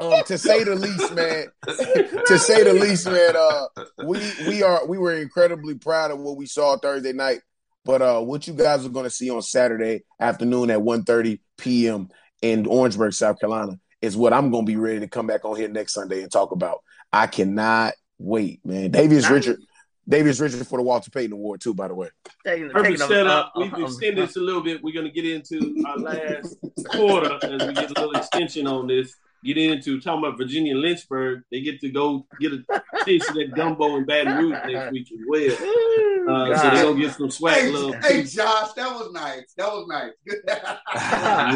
um, 0.00 0.24
to 0.26 0.38
say 0.38 0.64
the 0.64 0.74
least, 0.74 1.14
man, 1.14 1.46
to 2.26 2.38
say 2.38 2.62
the 2.62 2.74
least, 2.74 3.06
man, 3.06 3.34
uh, 3.36 3.66
we 4.06 4.20
we 4.46 4.62
are 4.62 4.86
we 4.86 4.98
were 4.98 5.14
incredibly 5.14 5.74
proud 5.74 6.10
of 6.10 6.18
what 6.20 6.36
we 6.36 6.46
saw 6.46 6.76
Thursday 6.76 7.12
night. 7.12 7.40
But 7.84 8.02
uh, 8.02 8.20
what 8.20 8.46
you 8.46 8.54
guys 8.54 8.84
are 8.86 8.90
going 8.90 9.04
to 9.04 9.10
see 9.10 9.30
on 9.30 9.42
Saturday 9.42 10.04
afternoon 10.18 10.70
at 10.70 10.78
1.30 10.78 11.38
p.m. 11.58 12.08
in 12.40 12.66
Orangeburg, 12.66 13.12
South 13.12 13.38
Carolina, 13.38 13.78
is 14.00 14.16
what 14.16 14.32
I'm 14.32 14.50
going 14.50 14.64
to 14.64 14.70
be 14.72 14.76
ready 14.76 15.00
to 15.00 15.08
come 15.08 15.26
back 15.26 15.44
on 15.44 15.56
here 15.56 15.68
next 15.68 15.92
Sunday 15.94 16.22
and 16.22 16.32
talk 16.32 16.52
about. 16.52 16.78
I 17.12 17.26
cannot 17.26 17.92
wait, 18.18 18.64
man. 18.64 18.90
Davius 18.90 19.28
Richard, 19.30 19.60
Davius 20.08 20.40
Richard 20.40 20.66
for 20.66 20.78
the 20.78 20.82
Walter 20.82 21.10
Payton 21.10 21.32
Award 21.32 21.60
too, 21.60 21.74
by 21.74 21.88
the 21.88 21.94
way. 21.94 22.08
Taking, 22.44 22.70
Perfect 22.70 23.00
setup. 23.00 23.52
uh, 23.54 23.60
We've 23.60 23.74
uh, 23.74 23.84
extended 23.84 24.28
this 24.28 24.36
a 24.36 24.40
little 24.40 24.62
bit. 24.62 24.82
We're 24.82 24.94
going 24.94 25.06
to 25.06 25.12
get 25.12 25.26
into 25.26 25.82
our 25.86 25.98
last 25.98 26.56
quarter 26.90 27.38
as 27.42 27.66
we 27.66 27.74
get 27.74 27.90
a 27.90 28.00
little 28.00 28.12
extension 28.12 28.66
on 28.66 28.86
this. 28.86 29.14
Get 29.44 29.58
into 29.58 30.00
talking 30.00 30.24
about 30.24 30.38
Virginia 30.38 30.72
and 30.72 30.80
Lynchburg. 30.80 31.42
They 31.50 31.60
get 31.60 31.78
to 31.82 31.90
go 31.90 32.26
get 32.40 32.52
a 32.54 32.82
taste 33.04 33.28
of 33.28 33.34
that 33.34 33.54
gumbo 33.54 33.96
in 33.96 34.06
Baton 34.06 34.38
Rouge 34.38 34.56
next 34.66 34.92
week 34.92 35.06
as 35.12 35.18
well. 35.28 36.13
Uh, 36.28 36.56
so 36.56 36.62
they're 36.70 36.82
going 36.84 36.96
to 36.96 37.02
get 37.02 37.14
some 37.14 37.30
swag 37.30 37.54
Hey, 37.62 37.70
love. 37.70 37.94
hey, 38.02 38.22
too. 38.22 38.28
Josh, 38.28 38.72
that 38.74 38.90
was 38.94 39.12
nice. 39.12 39.54
That 39.56 39.68
was 39.68 39.86
nice. 39.88 40.12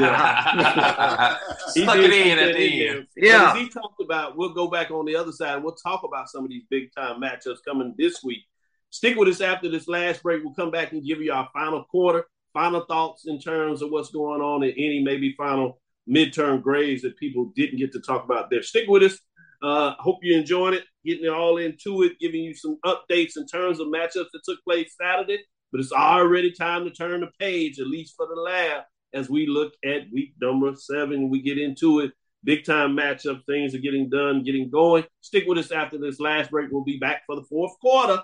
He 1.74 1.82
Stuck 1.82 1.96
did 1.96 2.12
it 2.12 2.26
in 2.26 2.38
at 2.38 2.54
the 2.56 2.78
there. 2.78 2.96
end. 2.98 3.06
Yeah. 3.16 3.52
as 3.52 3.58
he 3.58 3.68
talked 3.68 4.00
about, 4.00 4.36
we'll 4.36 4.54
go 4.54 4.68
back 4.68 4.90
on 4.90 5.04
the 5.04 5.16
other 5.16 5.32
side 5.32 5.56
and 5.56 5.64
we'll 5.64 5.74
talk 5.74 6.02
about 6.04 6.28
some 6.28 6.44
of 6.44 6.50
these 6.50 6.64
big 6.70 6.92
time 6.94 7.20
matchups 7.20 7.58
coming 7.66 7.94
this 7.98 8.22
week. 8.24 8.44
Stick 8.90 9.16
with 9.16 9.28
us 9.28 9.40
after 9.40 9.68
this 9.70 9.88
last 9.88 10.22
break. 10.22 10.42
We'll 10.42 10.54
come 10.54 10.70
back 10.70 10.92
and 10.92 11.04
give 11.04 11.20
you 11.20 11.32
our 11.32 11.48
final 11.52 11.84
quarter, 11.84 12.24
final 12.52 12.84
thoughts 12.86 13.26
in 13.26 13.38
terms 13.40 13.82
of 13.82 13.90
what's 13.90 14.10
going 14.10 14.40
on, 14.40 14.62
and 14.62 14.72
any 14.72 15.02
maybe 15.04 15.34
final 15.36 15.80
midterm 16.08 16.62
grades 16.62 17.02
that 17.02 17.16
people 17.18 17.52
didn't 17.54 17.78
get 17.78 17.92
to 17.92 18.00
talk 18.00 18.24
about 18.24 18.48
there. 18.50 18.62
Stick 18.62 18.88
with 18.88 19.02
us. 19.02 19.18
Uh, 19.62 19.94
hope 19.98 20.18
you're 20.22 20.38
enjoying 20.38 20.74
it, 20.74 20.84
getting 21.04 21.24
it 21.24 21.32
all 21.32 21.58
into 21.58 22.02
it, 22.02 22.18
giving 22.20 22.42
you 22.42 22.54
some 22.54 22.78
updates 22.84 23.36
in 23.36 23.46
terms 23.46 23.80
of 23.80 23.88
matchups 23.88 24.30
that 24.32 24.42
took 24.44 24.62
place 24.64 24.94
Saturday. 25.00 25.38
But 25.72 25.80
it's 25.80 25.92
already 25.92 26.52
time 26.52 26.84
to 26.84 26.90
turn 26.90 27.20
the 27.20 27.30
page, 27.38 27.78
at 27.78 27.86
least 27.86 28.14
for 28.16 28.26
the 28.26 28.40
lab, 28.40 28.84
as 29.12 29.28
we 29.28 29.46
look 29.46 29.72
at 29.84 30.10
week 30.12 30.34
number 30.40 30.74
seven. 30.76 31.28
We 31.28 31.42
get 31.42 31.58
into 31.58 32.00
it. 32.00 32.12
Big 32.44 32.64
time 32.64 32.96
matchup. 32.96 33.44
Things 33.46 33.74
are 33.74 33.78
getting 33.78 34.08
done, 34.08 34.44
getting 34.44 34.70
going. 34.70 35.04
Stick 35.20 35.44
with 35.46 35.58
us 35.58 35.72
after 35.72 35.98
this 35.98 36.20
last 36.20 36.50
break. 36.50 36.70
We'll 36.70 36.84
be 36.84 36.98
back 36.98 37.22
for 37.26 37.36
the 37.36 37.44
fourth 37.44 37.72
quarter. 37.80 38.22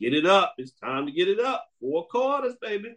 Get 0.00 0.14
it 0.14 0.26
up. 0.26 0.54
It's 0.58 0.72
time 0.72 1.06
to 1.06 1.12
get 1.12 1.28
it 1.28 1.38
up. 1.38 1.64
Four 1.80 2.06
quarters, 2.08 2.56
baby. 2.60 2.96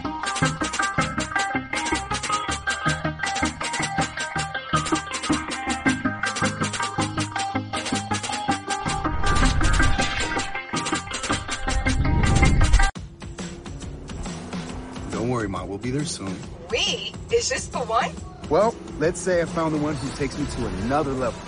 Be 15.91 15.97
there 15.97 16.05
soon. 16.05 16.35
We? 16.69 17.13
Is 17.33 17.49
this 17.49 17.67
the 17.67 17.79
one? 17.79 18.11
Well, 18.49 18.75
let's 18.99 19.19
say 19.19 19.41
I 19.41 19.45
found 19.45 19.73
the 19.73 19.79
one 19.79 19.95
who 19.95 20.09
takes 20.15 20.37
me 20.37 20.45
to 20.45 20.67
another 20.83 21.11
level. 21.11 21.39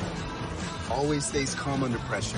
Always 0.90 1.26
stays 1.26 1.56
calm 1.56 1.84
under 1.84 1.98
pressure. 2.00 2.38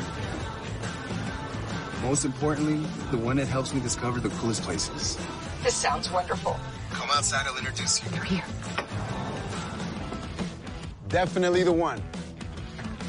Most 2.02 2.26
importantly, 2.26 2.86
the 3.12 3.18
one 3.18 3.38
that 3.38 3.48
helps 3.48 3.74
me 3.74 3.82
discover 3.82 4.20
the 4.20 4.30
coolest 4.30 4.62
places. 4.62 5.18
This 5.64 5.76
sounds 5.76 6.12
wonderful. 6.12 6.58
Come 6.92 7.10
outside, 7.12 7.48
I'll 7.48 7.58
introduce 7.58 8.04
you. 8.04 8.10
They're 8.12 8.24
here. 8.24 8.44
Definitely 11.08 11.64
the 11.64 11.72
one. 11.72 12.02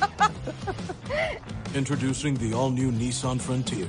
Introducing 1.74 2.34
the 2.36 2.54
all-new 2.54 2.90
Nissan 2.92 3.40
Frontier. 3.40 3.88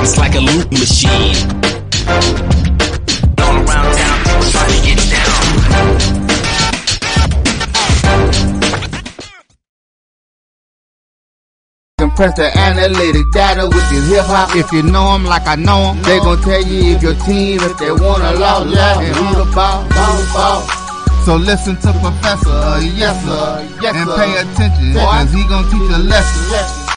It's 0.00 0.16
like 0.16 0.34
a 0.34 0.40
loop 0.40 0.70
machine. 0.72 1.36
All 3.38 3.56
around 3.60 3.94
town, 3.94 4.18
people 4.24 4.48
trying 4.50 4.72
to 4.72 4.80
get 4.86 4.98
down. 5.12 5.42
Compress 11.98 12.34
the 12.36 12.58
analytic 12.58 13.26
data 13.34 13.66
with 13.66 13.90
this 13.90 14.08
hip 14.08 14.24
hop. 14.24 14.56
If 14.56 14.72
you 14.72 14.82
know 14.82 15.14
'em 15.14 15.24
like 15.26 15.46
I 15.46 15.56
know 15.56 15.90
'em, 15.90 16.02
they 16.02 16.18
gon' 16.20 16.40
tell 16.40 16.62
you 16.62 16.96
if 16.96 17.02
your 17.02 17.14
team, 17.26 17.60
if 17.60 17.76
they 17.76 17.92
wanna 17.92 18.32
lost, 18.32 18.74
and 18.74 19.14
who 19.14 19.44
the 19.44 19.50
ball, 19.52 19.84
ball, 19.90 20.22
ball. 20.32 20.81
So 21.24 21.36
listen 21.36 21.76
to 21.76 21.92
Professor, 22.00 22.84
yes 22.96 23.24
sir, 23.24 23.78
yes, 23.80 23.94
and 23.94 24.10
pay 24.10 24.38
attention, 24.38 24.92
cause 24.92 25.32
he 25.32 25.44
gonna 25.48 25.70
teach 25.70 25.94
a 25.94 25.98
lesson. 25.98 26.96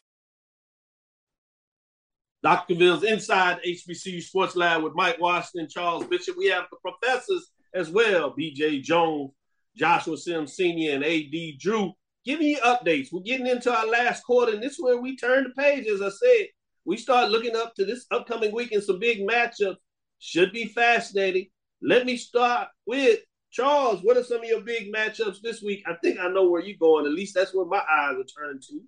Dr. 2.41 2.73
Bill's 2.73 3.03
Inside 3.03 3.59
HBCU 3.63 4.23
Sports 4.23 4.55
Lab 4.55 4.82
with 4.82 4.95
Mike 4.95 5.19
Washington, 5.19 5.67
Charles 5.69 6.05
Bishop. 6.05 6.38
We 6.38 6.47
have 6.47 6.65
the 6.71 6.78
professors 6.78 7.51
as 7.76 7.91
well, 7.91 8.34
BJ 8.36 8.82
Jones, 8.82 9.30
Joshua 9.78 10.17
Sims 10.17 10.55
Sr., 10.55 10.95
and 10.95 11.05
AD 11.05 11.59
Drew, 11.59 11.93
giving 12.26 12.47
you 12.47 12.57
updates. 12.65 13.09
We're 13.11 13.21
getting 13.21 13.45
into 13.45 13.71
our 13.71 13.86
last 13.86 14.23
quarter, 14.23 14.53
and 14.53 14.63
this 14.63 14.73
is 14.73 14.80
where 14.84 14.99
we 14.99 15.15
turn 15.17 15.43
the 15.43 15.61
page. 15.61 15.86
As 15.86 16.01
I 16.01 16.09
said, 16.09 16.47
we 16.84 16.97
start 16.97 17.30
looking 17.30 17.55
up 17.55 17.76
to 17.76 17.86
this 17.86 18.07
upcoming 18.09 18.55
weekend, 18.55 18.84
some 18.84 18.97
big 18.97 19.19
matchups. 19.19 19.78
Should 20.17 20.51
be 20.51 20.65
fascinating. 20.65 21.49
Let 21.80 22.07
me 22.07 22.17
start 22.17 22.69
with 22.88 23.19
Charles. 23.56 24.01
What 24.03 24.18
are 24.18 24.24
some 24.24 24.41
of 24.41 24.45
your 24.45 24.62
big 24.62 24.93
matchups 24.93 25.41
this 25.41 25.62
week? 25.62 25.84
I 25.88 25.93
think 26.03 26.20
I 26.20 26.28
know 26.28 26.49
where 26.49 26.62
you're 26.62 26.78
going. 26.78 27.06
At 27.06 27.14
least 27.14 27.34
that's 27.34 27.53
where 27.53 27.66
my 27.66 27.78
eyes 27.78 28.16
are 28.18 28.24
turning 28.24 28.62
to. 28.62 28.82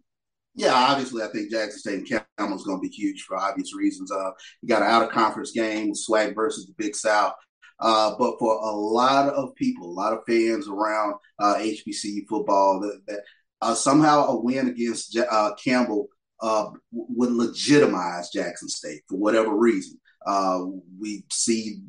Yeah, 0.56 0.74
obviously, 0.74 1.24
I 1.24 1.28
think 1.28 1.52
Jackson 1.52 1.80
State 1.80 2.00
and 2.00 2.24
Campbell's 2.38 2.66
going 2.66 2.80
to 2.80 2.82
be 2.82 2.94
huge 2.94 3.22
for 3.22 3.38
obvious 3.38 3.76
reasons. 3.76 4.12
Uh, 4.12 4.32
you 4.62 4.68
got 4.68 4.82
an 4.82 4.90
out 4.90 5.04
of 5.04 5.12
conference 5.12 5.52
game, 5.52 5.94
SWAC 5.94 6.36
versus 6.36 6.66
the 6.66 6.74
Big 6.78 6.96
South. 6.96 7.34
Uh, 7.80 8.16
but 8.18 8.40
for 8.40 8.56
a 8.56 8.72
lot 8.72 9.30
of 9.30 9.56
people, 9.56 9.88
a 9.88 9.94
lot 9.94 10.14
of 10.14 10.24
fans 10.28 10.68
around 10.68 11.14
uh, 11.40 11.56
HBCU 11.60 12.28
football, 12.28 12.80
that, 12.80 13.00
that 13.08 13.20
uh, 13.62 13.76
somehow 13.76 14.26
a 14.26 14.42
win 14.42 14.68
against 14.68 15.16
uh, 15.18 15.52
Campbell 15.64 16.08
uh, 16.42 16.72
would 16.92 17.32
legitimize 17.32 18.32
Jackson 18.32 18.68
State 18.68 19.02
for 19.08 19.18
whatever 19.18 19.56
reason. 19.56 20.00
Uh, 20.26 20.66
we 21.00 21.24
see, 21.32 21.82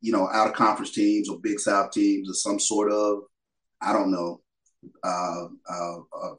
you 0.00 0.12
know, 0.12 0.28
out 0.32 0.48
of 0.48 0.54
conference 0.54 0.92
teams 0.92 1.28
or 1.28 1.38
Big 1.40 1.58
South 1.58 1.90
teams 1.90 2.30
or 2.30 2.34
some 2.34 2.58
sort 2.58 2.90
of, 2.92 3.22
I 3.80 3.92
don't 3.92 4.10
know, 4.10 4.40
uh, 5.02 5.44
uh, 5.68 5.98
uh, 5.98 6.34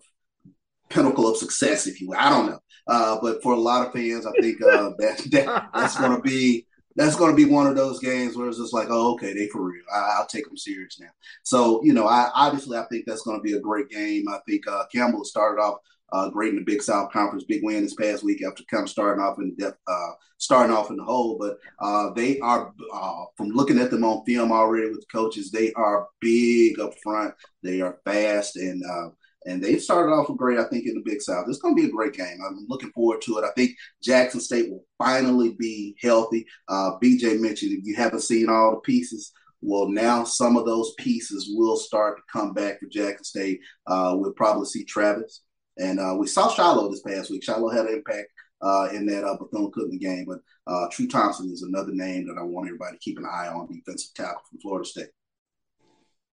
pinnacle 0.89 1.27
of 1.27 1.37
success, 1.37 1.87
if 1.87 2.01
you 2.01 2.09
will. 2.09 2.17
I 2.17 2.29
don't 2.29 2.47
know. 2.47 2.59
Uh, 2.87 3.19
but 3.21 3.41
for 3.43 3.53
a 3.53 3.59
lot 3.59 3.85
of 3.85 3.93
fans, 3.93 4.25
I 4.25 4.31
think 4.41 4.61
uh, 4.61 4.91
that, 4.97 5.21
that 5.31 5.69
that's 5.73 5.97
going 5.97 6.15
to 6.15 6.21
be 6.21 6.65
that's 6.95 7.15
going 7.15 7.31
to 7.31 7.35
be 7.35 7.49
one 7.49 7.67
of 7.67 7.75
those 7.75 7.99
games 7.99 8.35
where 8.35 8.47
it's 8.49 8.57
just 8.57 8.73
like, 8.73 8.87
oh, 8.89 9.13
okay, 9.13 9.33
they 9.33 9.47
for 9.47 9.61
real. 9.61 9.83
I, 9.93 10.17
I'll 10.17 10.25
take 10.25 10.45
them 10.45 10.57
serious 10.57 10.99
now. 10.99 11.09
So 11.43 11.81
you 11.83 11.93
know, 11.93 12.07
I 12.07 12.29
obviously 12.33 12.77
I 12.77 12.85
think 12.85 13.05
that's 13.05 13.21
going 13.21 13.37
to 13.37 13.43
be 13.43 13.53
a 13.53 13.61
great 13.61 13.89
game. 13.89 14.27
I 14.27 14.39
think 14.47 14.67
uh, 14.67 14.85
Campbell 14.93 15.23
started 15.23 15.61
off 15.61 15.79
uh, 16.11 16.29
great 16.29 16.49
in 16.49 16.55
the 16.57 16.63
Big 16.63 16.81
South 16.81 17.11
Conference, 17.11 17.43
big 17.43 17.63
win 17.63 17.83
this 17.83 17.95
past 17.95 18.23
week 18.23 18.43
after 18.43 18.63
kind 18.69 18.83
of 18.83 18.89
starting 18.89 19.23
off 19.23 19.39
in 19.39 19.55
depth, 19.55 19.79
uh, 19.87 20.11
starting 20.37 20.75
off 20.75 20.89
in 20.89 20.97
the 20.97 21.03
hole. 21.03 21.37
But 21.39 21.57
uh, 21.79 22.11
they 22.13 22.39
are, 22.39 22.73
uh, 22.93 23.23
from 23.37 23.49
looking 23.49 23.79
at 23.79 23.91
them 23.91 24.03
on 24.03 24.23
film 24.25 24.51
already 24.51 24.89
with 24.89 25.05
coaches, 25.11 25.51
they 25.51 25.73
are 25.73 26.07
big 26.19 26.79
up 26.79 26.93
front. 27.03 27.33
They 27.63 27.81
are 27.81 27.99
fast 28.05 28.55
and. 28.55 28.83
Uh, 28.83 29.09
and 29.45 29.63
they 29.63 29.79
started 29.79 30.11
off 30.11 30.27
great, 30.35 30.59
I 30.59 30.65
think, 30.65 30.85
in 30.85 30.95
the 30.95 31.01
Big 31.03 31.21
South. 31.21 31.45
It's 31.47 31.59
going 31.59 31.73
to 31.73 31.81
be 31.81 31.87
a 31.87 31.91
great 31.91 32.11
game. 32.11 32.39
I'm 32.45 32.65
looking 32.67 32.91
forward 32.91 33.21
to 33.21 33.37
it. 33.37 33.45
I 33.45 33.51
think 33.55 33.71
Jackson 34.03 34.41
State 34.41 34.69
will 34.69 34.83
finally 34.97 35.55
be 35.57 35.95
healthy. 36.01 36.45
Uh, 36.67 36.97
BJ 37.01 37.39
mentioned 37.39 37.71
if 37.71 37.85
you 37.85 37.95
haven't 37.95 38.19
seen 38.19 38.49
all 38.49 38.71
the 38.71 38.81
pieces, 38.81 39.31
well, 39.61 39.87
now 39.87 40.25
some 40.25 40.57
of 40.57 40.65
those 40.65 40.93
pieces 40.99 41.51
will 41.53 41.77
start 41.77 42.17
to 42.17 42.23
come 42.31 42.53
back 42.53 42.81
for 42.81 42.87
Jackson 42.87 43.23
State. 43.23 43.61
We'll 43.87 44.33
probably 44.33 44.65
see 44.65 44.83
Travis. 44.83 45.41
And 45.79 45.99
uh, 45.99 46.15
we 46.17 46.27
saw 46.27 46.49
Shilo 46.49 46.91
this 46.91 47.01
past 47.01 47.31
week. 47.31 47.43
Shilo 47.43 47.73
had 47.73 47.85
an 47.85 47.95
impact 47.95 48.27
uh, 48.61 48.89
in 48.93 49.05
that 49.07 49.23
uh, 49.23 49.37
Bethune 49.37 49.71
Cookman 49.71 49.99
game. 49.99 50.25
But 50.27 50.39
uh, 50.71 50.87
True 50.91 51.07
Thompson 51.07 51.51
is 51.51 51.63
another 51.63 51.93
name 51.93 52.27
that 52.27 52.39
I 52.39 52.43
want 52.43 52.67
everybody 52.67 52.97
to 52.97 53.01
keep 53.01 53.17
an 53.17 53.25
eye 53.25 53.47
on, 53.47 53.67
defensive 53.67 54.13
tackle 54.13 54.41
from 54.49 54.59
Florida 54.59 54.85
State. 54.87 55.09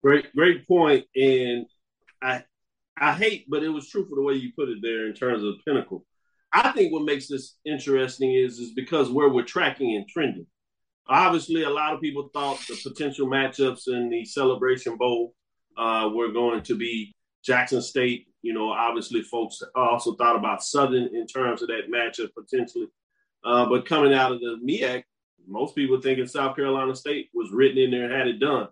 Great, 0.03 0.33
great 0.35 0.67
point. 0.67 1.05
And 1.15 1.65
I 2.21 2.43
I 2.97 3.13
hate, 3.13 3.45
but 3.49 3.63
it 3.63 3.69
was 3.69 3.89
true 3.89 4.05
for 4.07 4.15
the 4.15 4.21
way 4.21 4.33
you 4.33 4.51
put 4.57 4.69
it 4.69 4.79
there 4.81 5.07
in 5.07 5.13
terms 5.13 5.43
of 5.43 5.53
the 5.53 5.63
pinnacle. 5.65 6.05
I 6.51 6.71
think 6.71 6.91
what 6.91 7.03
makes 7.03 7.27
this 7.27 7.55
interesting 7.65 8.33
is 8.33 8.59
is 8.59 8.71
because 8.73 9.09
where 9.09 9.29
we're 9.29 9.43
tracking 9.43 9.95
and 9.95 10.07
trending. 10.07 10.47
Obviously, 11.07 11.63
a 11.63 11.69
lot 11.69 11.93
of 11.93 12.01
people 12.01 12.29
thought 12.33 12.59
the 12.67 12.77
potential 12.83 13.27
matchups 13.27 13.87
in 13.87 14.09
the 14.09 14.25
Celebration 14.25 14.97
Bowl 14.97 15.33
uh, 15.77 16.09
were 16.13 16.31
going 16.31 16.61
to 16.63 16.75
be 16.75 17.15
Jackson 17.43 17.81
State. 17.81 18.27
You 18.41 18.53
know, 18.53 18.69
obviously, 18.69 19.21
folks 19.21 19.61
also 19.75 20.15
thought 20.15 20.35
about 20.35 20.63
Southern 20.63 21.15
in 21.15 21.27
terms 21.27 21.61
of 21.61 21.67
that 21.69 21.91
matchup 21.91 22.29
potentially. 22.33 22.87
Uh, 23.43 23.65
but 23.65 23.85
coming 23.85 24.13
out 24.13 24.31
of 24.31 24.39
the 24.39 24.59
MEAC, 24.63 25.03
most 25.47 25.75
people 25.75 25.99
thinking 25.99 26.27
South 26.27 26.55
Carolina 26.55 26.95
State 26.95 27.29
was 27.33 27.51
written 27.51 27.77
in 27.77 27.91
there 27.91 28.05
and 28.05 28.13
had 28.13 28.27
it 28.27 28.39
done. 28.39 28.67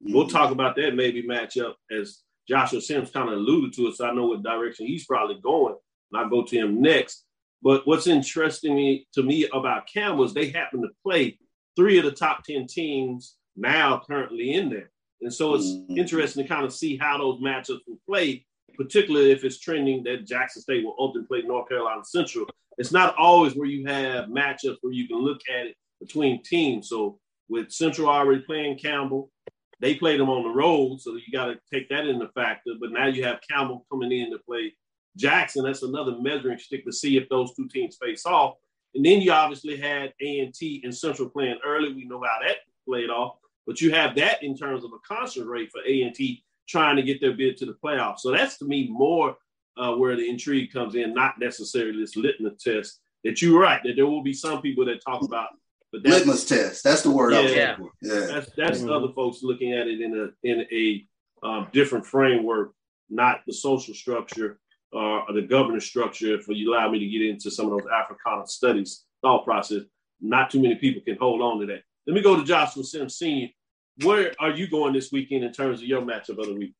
We'll 0.00 0.28
talk 0.28 0.50
about 0.50 0.76
that 0.76 0.94
maybe 0.94 1.22
matchup 1.22 1.74
as 1.90 2.22
Joshua 2.48 2.80
Sims 2.80 3.10
kind 3.10 3.28
of 3.28 3.36
alluded 3.36 3.72
to 3.74 3.88
it, 3.88 3.96
so 3.96 4.06
I 4.06 4.14
know 4.14 4.26
what 4.26 4.42
direction 4.42 4.86
he's 4.86 5.06
probably 5.06 5.40
going. 5.42 5.76
And 6.12 6.20
I'll 6.20 6.28
go 6.28 6.44
to 6.44 6.56
him 6.56 6.80
next. 6.80 7.24
But 7.62 7.86
what's 7.86 8.06
interesting 8.06 9.04
to 9.14 9.22
me 9.22 9.48
about 9.52 9.88
Campbell 9.92 10.24
is 10.24 10.34
they 10.34 10.50
happen 10.50 10.82
to 10.82 10.88
play 11.02 11.38
three 11.74 11.98
of 11.98 12.04
the 12.04 12.12
top 12.12 12.44
10 12.44 12.66
teams 12.66 13.36
now 13.56 14.02
currently 14.06 14.54
in 14.54 14.68
there. 14.68 14.90
And 15.22 15.32
so 15.32 15.54
it's 15.54 15.72
interesting 15.88 16.44
to 16.44 16.48
kind 16.48 16.64
of 16.64 16.72
see 16.72 16.96
how 16.96 17.18
those 17.18 17.40
matchups 17.40 17.80
will 17.86 17.98
play, 18.06 18.46
particularly 18.76 19.32
if 19.32 19.44
it's 19.44 19.58
trending 19.58 20.02
that 20.04 20.26
Jackson 20.26 20.62
State 20.62 20.84
will 20.84 20.96
ultimately 20.98 21.40
play 21.40 21.46
North 21.46 21.68
Carolina 21.68 22.04
Central. 22.04 22.46
It's 22.78 22.92
not 22.92 23.14
always 23.16 23.54
where 23.54 23.68
you 23.68 23.86
have 23.86 24.26
matchups 24.26 24.78
where 24.82 24.92
you 24.92 25.08
can 25.08 25.18
look 25.18 25.40
at 25.52 25.66
it 25.66 25.76
between 26.00 26.42
teams. 26.42 26.88
So 26.88 27.18
with 27.48 27.72
Central 27.72 28.08
already 28.08 28.42
playing 28.42 28.78
Campbell, 28.78 29.30
they 29.80 29.94
played 29.94 30.20
them 30.20 30.30
on 30.30 30.42
the 30.42 30.48
road, 30.48 31.00
so 31.00 31.14
you 31.14 31.32
got 31.32 31.46
to 31.46 31.58
take 31.72 31.88
that 31.90 32.06
into 32.06 32.28
factor. 32.28 32.72
But 32.80 32.92
now 32.92 33.06
you 33.06 33.24
have 33.24 33.40
Campbell 33.48 33.86
coming 33.90 34.12
in 34.12 34.30
to 34.30 34.38
play 34.38 34.74
Jackson. 35.16 35.64
That's 35.64 35.82
another 35.82 36.16
measuring 36.20 36.58
stick 36.58 36.84
to 36.84 36.92
see 36.92 37.16
if 37.16 37.28
those 37.28 37.54
two 37.54 37.68
teams 37.68 37.98
face 38.00 38.24
off. 38.26 38.54
And 38.94 39.04
then 39.04 39.20
you 39.20 39.32
obviously 39.32 39.76
had 39.76 40.14
A 40.22 40.40
and 40.40 40.54
T 40.54 40.80
and 40.84 40.94
Central 40.94 41.28
playing 41.28 41.58
early. 41.64 41.92
We 41.92 42.06
know 42.06 42.22
how 42.22 42.38
that 42.46 42.56
played 42.86 43.10
off. 43.10 43.36
But 43.66 43.80
you 43.80 43.90
have 43.92 44.14
that 44.16 44.42
in 44.42 44.56
terms 44.56 44.84
of 44.84 44.92
a 44.92 44.98
concert 45.06 45.46
rate 45.46 45.70
for 45.72 45.82
A 45.86 46.02
and 46.02 46.14
T 46.14 46.44
trying 46.68 46.96
to 46.96 47.02
get 47.02 47.20
their 47.20 47.32
bid 47.32 47.56
to 47.58 47.66
the 47.66 47.76
playoffs. 47.82 48.20
So 48.20 48.30
that's 48.32 48.58
to 48.58 48.64
me 48.64 48.88
more 48.90 49.36
uh, 49.76 49.94
where 49.94 50.16
the 50.16 50.28
intrigue 50.28 50.72
comes 50.72 50.94
in, 50.94 51.14
not 51.14 51.38
necessarily 51.38 51.98
this 52.00 52.16
litmus 52.16 52.62
test. 52.62 53.00
That 53.24 53.42
you're 53.42 53.60
right 53.60 53.80
that 53.84 53.96
there 53.96 54.06
will 54.06 54.22
be 54.22 54.32
some 54.32 54.62
people 54.62 54.84
that 54.84 55.04
talk 55.04 55.22
about 55.22 55.48
but 55.92 56.02
that's, 56.02 56.16
Litmus 56.18 56.44
test. 56.44 56.84
That's 56.84 57.02
the 57.02 57.10
word 57.10 57.32
I 57.32 57.42
was 57.42 57.52
Yeah. 57.52 57.70
looking 57.78 57.84
for. 57.86 57.92
Yeah. 58.02 58.26
That's 58.26 58.50
that's 58.56 58.80
Mhm. 58.80 58.90
other 58.90 59.12
folks 59.12 59.42
looking 59.42 59.72
at 59.72 59.86
it 59.88 60.00
in 60.00 60.18
a 60.18 60.28
in 60.48 60.66
a 60.72 61.06
um, 61.42 61.68
different 61.72 62.04
framework, 62.06 62.72
not 63.08 63.42
the 63.46 63.52
social 63.52 63.94
structure 63.94 64.58
uh, 64.92 65.20
or 65.24 65.32
the 65.32 65.42
governance 65.42 65.84
structure. 65.86 66.34
If 66.34 66.48
you 66.48 66.72
allow 66.72 66.90
me 66.90 66.98
to 66.98 67.06
get 67.06 67.22
into 67.22 67.50
some 67.50 67.66
of 67.66 67.78
those 67.78 67.90
Africana 67.90 68.46
studies 68.46 69.04
thought 69.22 69.44
process, 69.44 69.82
not 70.20 70.50
too 70.50 70.60
many 70.60 70.74
people 70.76 71.02
can 71.02 71.16
hold 71.16 71.40
on 71.40 71.60
to 71.60 71.66
that. 71.66 71.82
Let 72.06 72.14
me 72.14 72.20
go 72.22 72.36
to 72.36 72.44
Joshua 72.44 72.84
Sims 72.84 73.16
Senior. 73.16 73.48
Where 74.02 74.32
are 74.38 74.50
you 74.50 74.68
going 74.68 74.92
this 74.92 75.10
weekend 75.10 75.44
in 75.44 75.52
terms 75.52 75.80
of 75.80 75.86
your 75.86 76.02
matchup 76.02 76.38
of 76.38 76.46
the 76.46 76.54
week? 76.54 76.74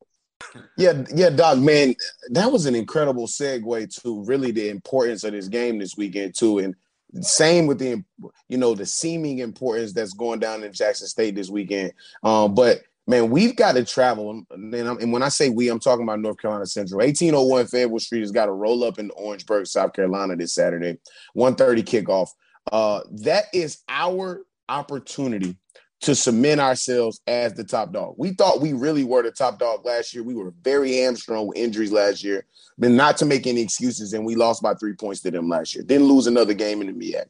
Yeah, 0.77 1.03
yeah, 1.13 1.29
Doc, 1.29 1.57
man, 1.57 1.95
that 2.29 2.51
was 2.51 2.67
an 2.67 2.75
incredible 2.75 3.27
segue 3.27 4.01
to 4.01 4.23
really 4.25 4.51
the 4.51 4.69
importance 4.69 5.23
of 5.23 5.31
this 5.31 5.47
game 5.47 5.79
this 5.79 5.97
weekend 5.97 6.35
too. 6.35 6.59
And 6.59 6.75
Same 7.21 7.67
with 7.67 7.79
the 7.79 8.03
you 8.47 8.57
know 8.57 8.75
the 8.75 8.85
seeming 8.85 9.39
importance 9.39 9.93
that's 9.93 10.13
going 10.13 10.39
down 10.39 10.63
in 10.63 10.73
Jackson 10.73 11.07
State 11.07 11.35
this 11.35 11.49
weekend. 11.49 11.93
Um, 12.23 12.53
but 12.53 12.81
man, 13.07 13.29
we've 13.29 13.55
got 13.55 13.73
to 13.73 13.85
travel. 13.85 14.43
And, 14.51 14.73
and 14.73 15.11
when 15.11 15.23
I 15.23 15.29
say 15.29 15.49
we, 15.49 15.69
I'm 15.69 15.79
talking 15.79 16.03
about 16.03 16.19
North 16.19 16.37
Carolina 16.37 16.65
Central. 16.65 16.99
1801 16.99 17.67
Fayetteville 17.67 17.99
Street 17.99 18.19
has 18.19 18.31
got 18.31 18.47
to 18.47 18.51
roll 18.51 18.83
up 18.83 18.99
in 18.99 19.09
Orangeburg, 19.11 19.65
South 19.67 19.93
Carolina 19.93 20.35
this 20.35 20.53
Saturday, 20.53 20.97
1:30 21.35 21.83
kickoff. 21.83 22.29
Uh, 22.71 23.01
that 23.11 23.45
is 23.53 23.79
our 23.87 24.43
opportunity 24.69 25.55
to 26.01 26.15
cement 26.15 26.61
ourselves 26.61 27.21
as 27.27 27.53
the 27.53 27.63
top 27.63 27.91
dog. 27.91 28.15
We 28.17 28.31
thought 28.31 28.61
we 28.61 28.73
really 28.73 29.03
were 29.03 29.23
the 29.23 29.31
top 29.31 29.59
dog 29.59 29.85
last 29.85 30.13
year. 30.13 30.23
We 30.23 30.35
were 30.35 30.53
very 30.61 30.97
hamstrung 30.97 31.47
with 31.47 31.57
injuries 31.57 31.91
last 31.91 32.23
year, 32.23 32.45
but 32.77 32.91
not 32.91 33.17
to 33.17 33.25
make 33.25 33.47
any 33.47 33.61
excuses. 33.61 34.13
And 34.13 34.25
we 34.25 34.35
lost 34.35 34.61
by 34.61 34.75
three 34.75 34.93
points 34.93 35.21
to 35.21 35.31
them 35.31 35.49
last 35.49 35.73
year. 35.73 35.83
Didn't 35.83 36.07
lose 36.07 36.27
another 36.27 36.53
game 36.53 36.81
in 36.81 36.87
the 36.87 36.93
MEAC. 36.93 37.25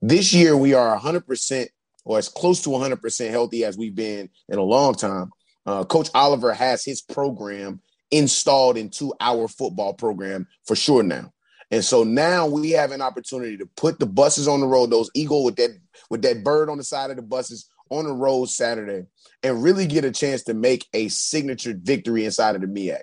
This 0.00 0.32
year, 0.32 0.56
we 0.56 0.72
are 0.72 0.98
100% 0.98 1.68
or 2.04 2.18
as 2.18 2.28
close 2.28 2.62
to 2.62 2.70
100% 2.70 3.30
healthy 3.30 3.64
as 3.64 3.76
we've 3.76 3.94
been 3.94 4.30
in 4.48 4.58
a 4.58 4.62
long 4.62 4.94
time. 4.94 5.30
Uh, 5.66 5.84
Coach 5.84 6.08
Oliver 6.14 6.54
has 6.54 6.84
his 6.84 7.02
program 7.02 7.80
installed 8.10 8.76
into 8.76 9.12
our 9.20 9.46
football 9.46 9.92
program 9.92 10.46
for 10.66 10.74
sure 10.74 11.02
now. 11.02 11.32
And 11.70 11.84
so 11.84 12.02
now 12.02 12.48
we 12.48 12.70
have 12.70 12.90
an 12.90 13.02
opportunity 13.02 13.56
to 13.58 13.66
put 13.76 14.00
the 14.00 14.06
buses 14.06 14.48
on 14.48 14.60
the 14.60 14.66
road, 14.66 14.90
those 14.90 15.10
eagle 15.14 15.44
with 15.44 15.56
that 15.56 15.70
with 16.08 16.22
that 16.22 16.42
bird 16.42 16.68
on 16.68 16.78
the 16.78 16.84
side 16.84 17.10
of 17.10 17.16
the 17.16 17.22
buses 17.22 17.69
on 17.90 18.04
the 18.04 18.12
road 18.12 18.46
Saturday, 18.46 19.06
and 19.42 19.62
really 19.62 19.86
get 19.86 20.04
a 20.04 20.10
chance 20.10 20.44
to 20.44 20.54
make 20.54 20.86
a 20.94 21.08
signature 21.08 21.74
victory 21.76 22.24
inside 22.24 22.54
of 22.54 22.62
the 22.62 22.66
MEAC. 22.66 23.02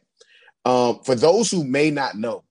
Um, 0.65 1.01
for 1.03 1.15
those 1.15 1.51
who 1.51 1.63
may 1.63 1.91
not 1.91 2.15
know, 2.15 2.43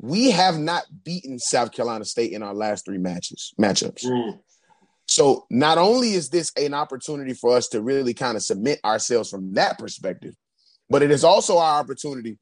we 0.00 0.30
have 0.30 0.58
not 0.58 0.84
beaten 1.04 1.38
South 1.38 1.72
Carolina 1.72 2.04
State 2.04 2.32
in 2.32 2.42
our 2.42 2.54
last 2.54 2.84
three 2.86 2.98
matches 2.98 3.52
matchups. 3.60 4.04
Mm. 4.04 4.38
So 5.06 5.46
not 5.50 5.76
only 5.76 6.12
is 6.12 6.30
this 6.30 6.52
an 6.56 6.72
opportunity 6.72 7.34
for 7.34 7.56
us 7.56 7.68
to 7.68 7.82
really 7.82 8.14
kind 8.14 8.36
of 8.36 8.42
submit 8.42 8.78
ourselves 8.84 9.28
from 9.28 9.54
that 9.54 9.78
perspective, 9.78 10.34
but 10.88 11.02
it 11.02 11.10
is 11.10 11.24
also 11.24 11.58
our 11.58 11.80
opportunity 11.80 12.38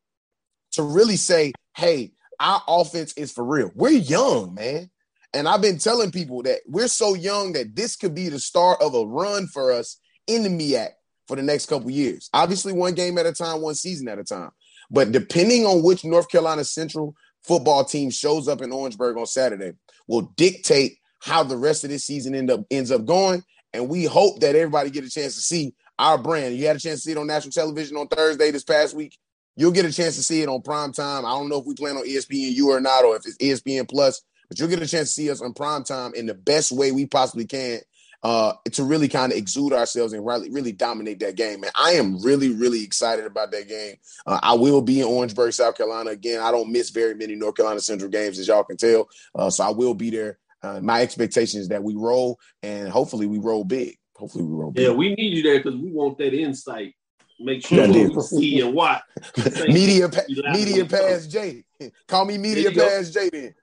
to 0.73 0.83
really 0.83 1.17
say, 1.17 1.53
hey, 1.77 2.13
our 2.39 2.63
offense 2.69 3.13
is 3.15 3.33
for 3.33 3.45
real. 3.45 3.71
We're 3.75 3.91
young, 3.91 4.55
man. 4.55 4.91
And 5.35 5.49
I've 5.49 5.61
been 5.61 5.79
telling 5.79 6.11
people 6.11 6.43
that 6.45 6.61
we're 6.67 6.89
so 6.89 7.15
young 7.15 7.53
that 7.53 7.77
this 7.77 7.97
could 7.97 8.15
be 8.15 8.29
the 8.29 8.39
start 8.39 8.81
of 8.81 8.95
a 8.95 9.05
run 9.05 9.47
for 9.47 9.73
us 9.73 10.01
in 10.27 10.43
the 10.43 10.49
MEAC 10.49 10.89
for 11.27 11.37
the 11.37 11.43
next 11.43 11.67
couple 11.67 11.91
years. 11.91 12.31
Obviously, 12.33 12.73
one 12.73 12.95
game 12.95 13.19
at 13.19 13.27
a 13.27 13.33
time, 13.33 13.61
one 13.61 13.75
season 13.75 14.09
at 14.09 14.19
a 14.19 14.25
time. 14.25 14.51
But 14.91 15.13
depending 15.13 15.67
on 15.67 15.83
which 15.83 16.05
North 16.05 16.31
Carolina 16.31 16.65
Central 16.65 17.15
football 17.43 17.85
team 17.85 18.11
shows 18.11 18.49
up 18.49 18.63
in 18.63 18.73
Orangeburg 18.73 19.19
on 19.19 19.27
Saturday, 19.27 19.73
will 20.07 20.33
dictate 20.37 20.97
how 21.21 21.43
the 21.43 21.57
rest 21.57 21.85
of 21.85 21.91
this 21.91 22.05
season 22.05 22.35
end 22.35 22.51
up 22.51 22.61
ends 22.71 22.91
up 22.91 23.05
going. 23.05 23.43
And 23.73 23.89
we 23.89 24.05
hope 24.05 24.41
that 24.41 24.55
everybody 24.55 24.91
get 24.91 25.05
a 25.05 25.11
chance 25.11 25.35
to 25.35 25.43
see 25.43 25.75
our 25.99 26.17
brand. 26.17 26.57
You 26.57 26.67
had 26.67 26.77
a 26.77 26.81
chance 26.81 27.01
to 27.01 27.05
see 27.05 27.13
it 27.13 27.19
on 27.19 27.27
national 27.27 27.53
television 27.53 27.97
on 27.97 28.09
Thursday 28.09 28.51
this 28.51 28.65
past 28.65 28.97
week. 28.97 29.17
You'll 29.57 29.73
get 29.73 29.85
a 29.85 29.93
chance 29.93 30.17
to 30.17 30.23
see 30.23 30.41
it 30.41 30.49
on 30.49 30.63
prime 30.63 30.93
time. 30.93 31.27
I 31.27 31.31
don't 31.31 31.49
know 31.49 31.59
if 31.59 31.67
we 31.67 31.75
plan 31.75 31.97
on 31.97 32.07
ESPN 32.07 32.55
ESPNU 32.55 32.65
or 32.65 32.81
not, 32.81 33.05
or 33.05 33.17
if 33.17 33.27
it's 33.27 33.37
ESPN 33.39 33.89
Plus, 33.89 34.23
but 34.49 34.59
you'll 34.59 34.69
get 34.69 34.83
a 34.83 34.87
chance 34.87 35.09
to 35.09 35.15
see 35.15 35.31
us 35.31 35.41
on 35.41 35.53
prime 35.53 35.85
time 35.85 36.15
in 36.15 36.27
the 36.27 36.35
best 36.35 36.73
way 36.73 36.93
we 36.93 37.07
possibly 37.07 37.47
can 37.47 37.81
uh, 38.23 38.53
to 38.73 38.85
really 38.85 39.09
kind 39.09 39.33
of 39.33 39.39
exude 39.39 39.73
ourselves 39.73 40.13
and 40.13 40.27
really, 40.27 40.51
really 40.51 40.73
dominate 40.73 41.21
that 41.21 41.37
game. 41.37 41.63
And 41.63 41.73
I 41.75 41.93
am 41.93 42.21
really, 42.23 42.53
really 42.53 42.83
excited 42.83 43.27
about 43.27 43.53
that 43.53 43.69
game. 43.69 43.97
Uh, 44.27 44.41
I 44.43 44.55
will 44.55 44.83
be 44.83 45.01
in 45.01 45.07
Orangeburg, 45.07 45.53
South 45.53 45.77
Carolina 45.77 46.11
again. 46.11 46.41
I 46.41 46.51
don't 46.51 46.73
miss 46.73 46.91
very 46.91 47.15
many 47.15 47.37
North 47.37 47.57
Carolina 47.57 47.81
Central 47.81 48.11
games, 48.11 48.39
as 48.39 48.49
y'all 48.49 48.65
can 48.65 48.77
tell. 48.77 49.09
Uh, 49.35 49.51
so 49.51 49.65
I 49.65 49.71
will 49.71 49.95
be 49.95 50.11
there. 50.11 50.39
Uh, 50.63 50.81
my 50.81 51.03
expectation 51.03 51.61
is 51.61 51.69
that 51.69 51.85
we 51.85 51.95
roll, 51.95 52.41
and 52.65 52.89
hopefully 52.89 53.27
we 53.27 53.39
roll 53.39 53.63
big. 53.63 53.97
Hopefully 54.17 54.45
we 54.45 54.53
roll 54.53 54.73
big. 54.73 54.87
Yeah, 54.87 54.93
we 54.93 55.15
need 55.15 55.37
you 55.37 55.43
there 55.45 55.59
because 55.59 55.77
we 55.77 55.93
want 55.93 56.19
that 56.19 56.35
insight 56.35 56.95
Make 57.41 57.65
sure 57.65 57.87
yeah, 57.87 58.09
we 58.09 58.21
see 58.23 58.61
and 58.61 58.75
watch. 58.75 59.03
media, 59.69 60.09
pa- 60.09 60.23
media 60.53 60.85
pass 60.85 61.27
J. 61.29 61.65
Call 62.09 62.25
me 62.25 62.37
media 62.37 62.73
pass 62.73 63.11
J. 63.11 63.31
Then. 63.31 63.55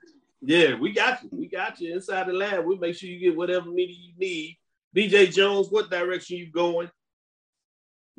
Yeah, 0.46 0.76
we 0.76 0.91
got 0.91 1.24
you. 1.24 1.30
We 1.32 1.48
got 1.48 1.80
you 1.80 1.93
inside 1.93 2.28
the 2.28 2.34
lab. 2.34 2.66
We 2.66 2.78
make 2.78 2.96
sure 2.96 3.10
you 3.10 3.20
get 3.20 3.36
whatever 3.36 3.70
media 3.70 3.96
you 4.00 4.14
need. 4.18 4.58
BJ 4.96 5.34
Jones, 5.34 5.68
what 5.70 5.89
direction 5.89 6.38
you 6.38 6.52
going? 6.52 6.89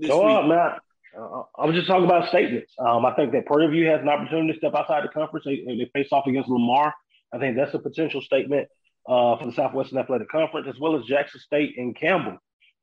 Go 0.04 0.22
on, 0.24 0.48
man. 0.48 0.72
Uh, 1.16 1.42
I 1.56 1.64
was 1.64 1.74
just 1.74 1.86
talking 1.86 2.04
about 2.04 2.28
statements. 2.28 2.74
Um, 2.78 3.06
I 3.06 3.14
think 3.14 3.32
that 3.32 3.46
Prairie 3.46 3.70
View 3.70 3.86
has 3.86 4.02
an 4.02 4.08
opportunity 4.08 4.52
to 4.52 4.58
step 4.58 4.74
outside 4.74 5.04
the 5.04 5.08
conference. 5.08 5.46
They, 5.46 5.64
they 5.66 5.90
face 5.94 6.08
off 6.12 6.26
against 6.26 6.50
Lamar. 6.50 6.92
I 7.32 7.38
think 7.38 7.56
that's 7.56 7.72
a 7.74 7.78
potential 7.78 8.20
statement 8.20 8.68
uh, 9.08 9.38
for 9.38 9.46
the 9.46 9.52
Southwestern 9.52 9.98
Athletic 9.98 10.28
Conference, 10.28 10.66
as 10.68 10.78
well 10.78 10.96
as 10.96 11.04
Jackson 11.06 11.40
State 11.40 11.78
and 11.78 11.96
Campbell. 11.96 12.36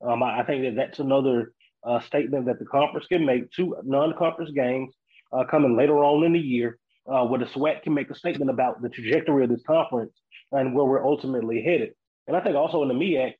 Um, 0.04 0.22
I, 0.22 0.40
I, 0.40 0.44
think 0.44 0.64
that 0.64 0.74
that's 0.74 0.98
another 0.98 1.52
uh, 1.84 2.00
statement 2.00 2.46
that 2.46 2.58
the 2.58 2.64
conference 2.64 3.06
can 3.06 3.24
make 3.24 3.50
two 3.52 3.76
non-conference 3.84 4.50
games 4.50 4.92
uh, 5.32 5.44
coming 5.44 5.76
later 5.76 6.02
on 6.02 6.24
in 6.24 6.32
the 6.32 6.40
year, 6.40 6.78
uh, 7.06 7.24
where 7.26 7.40
the 7.40 7.46
SWAC 7.46 7.82
can 7.82 7.94
make 7.94 8.10
a 8.10 8.14
statement 8.14 8.50
about 8.50 8.82
the 8.82 8.88
trajectory 8.88 9.44
of 9.44 9.50
this 9.50 9.62
conference 9.66 10.12
and 10.52 10.74
where 10.74 10.84
we're 10.84 11.04
ultimately 11.04 11.62
headed. 11.62 11.94
And 12.26 12.36
I 12.36 12.40
think 12.40 12.56
also 12.56 12.82
in 12.82 12.88
the 12.88 12.94
MEAC, 12.94 13.34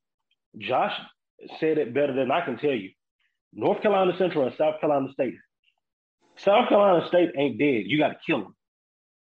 Josh 0.58 0.92
said 1.60 1.78
it 1.78 1.94
better 1.94 2.14
than 2.14 2.30
I 2.30 2.44
can 2.44 2.58
tell 2.58 2.72
you. 2.74 2.90
North 3.52 3.82
Carolina 3.82 4.12
Central 4.18 4.46
and 4.46 4.56
South 4.56 4.80
Carolina 4.80 5.12
State. 5.12 5.34
South 6.36 6.68
Carolina 6.68 7.06
State 7.08 7.30
ain't 7.38 7.58
dead. 7.58 7.84
You 7.86 7.98
got 7.98 8.08
to 8.08 8.16
kill 8.26 8.40
them. 8.40 8.56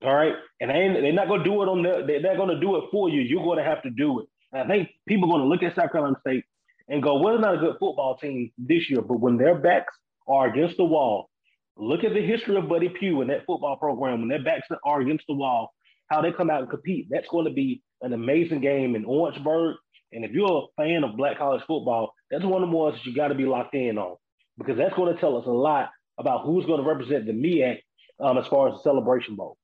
All 0.04 0.14
right, 0.14 0.34
and 0.60 0.70
they 0.70 1.00
they're 1.00 1.12
not 1.12 1.26
gonna 1.28 1.42
do 1.42 1.62
it 1.62 1.68
on 1.68 1.82
the. 1.82 2.04
They're 2.06 2.20
not 2.20 2.36
gonna 2.36 2.60
do 2.60 2.76
it 2.76 2.84
for 2.92 3.08
you. 3.08 3.20
You're 3.20 3.44
gonna 3.44 3.64
have 3.64 3.82
to 3.82 3.90
do 3.90 4.20
it. 4.20 4.26
And 4.52 4.62
I 4.62 4.66
think 4.66 4.90
people 5.08 5.28
are 5.28 5.38
gonna 5.38 5.48
look 5.50 5.64
at 5.64 5.74
South 5.74 5.90
Carolina 5.90 6.16
State 6.20 6.44
and 6.88 7.02
go, 7.02 7.20
well, 7.20 7.32
they're 7.34 7.42
not 7.42 7.56
a 7.56 7.58
good 7.58 7.76
football 7.80 8.16
team 8.16 8.52
this 8.58 8.88
year, 8.88 9.02
but 9.02 9.20
when 9.20 9.36
their 9.36 9.56
backs 9.56 9.94
are 10.28 10.48
against 10.48 10.76
the 10.76 10.84
wall, 10.84 11.30
look 11.78 12.04
at 12.04 12.12
the 12.12 12.20
history 12.20 12.56
of 12.56 12.68
Buddy 12.68 12.88
Pough 12.88 13.20
and 13.20 13.30
that 13.30 13.46
football 13.46 13.76
program. 13.76 14.20
When 14.20 14.28
their 14.28 14.42
backs 14.42 14.66
are 14.84 15.00
against 15.00 15.24
the 15.28 15.34
wall, 15.34 15.72
how 16.08 16.20
they 16.20 16.32
come 16.32 16.50
out 16.50 16.60
and 16.60 16.70
compete, 16.70 17.06
that's 17.10 17.28
going 17.28 17.44
to 17.44 17.52
be 17.52 17.82
an 18.02 18.12
amazing 18.12 18.60
game 18.60 18.96
in 18.96 19.04
Orangeburg. 19.04 19.76
And 20.12 20.24
if 20.24 20.32
you're 20.32 20.68
a 20.68 20.82
fan 20.82 21.04
of 21.04 21.16
black 21.16 21.38
college 21.38 21.62
football, 21.66 22.12
that's 22.30 22.44
one 22.44 22.62
of 22.62 22.70
the 22.70 22.76
ones 22.76 22.96
that 22.96 23.06
you 23.06 23.14
got 23.14 23.28
to 23.28 23.34
be 23.34 23.46
locked 23.46 23.74
in 23.74 23.98
on 23.98 24.16
because 24.58 24.76
that's 24.76 24.94
going 24.94 25.14
to 25.14 25.20
tell 25.20 25.36
us 25.36 25.46
a 25.46 25.50
lot 25.50 25.90
about 26.18 26.44
who's 26.44 26.66
going 26.66 26.82
to 26.82 26.88
represent 26.88 27.26
the 27.26 27.32
MEAC 27.32 27.78
um, 28.20 28.38
as 28.38 28.46
far 28.48 28.68
as 28.68 28.74
the 28.74 28.82
Celebration 28.82 29.36
Bowl. 29.36 29.56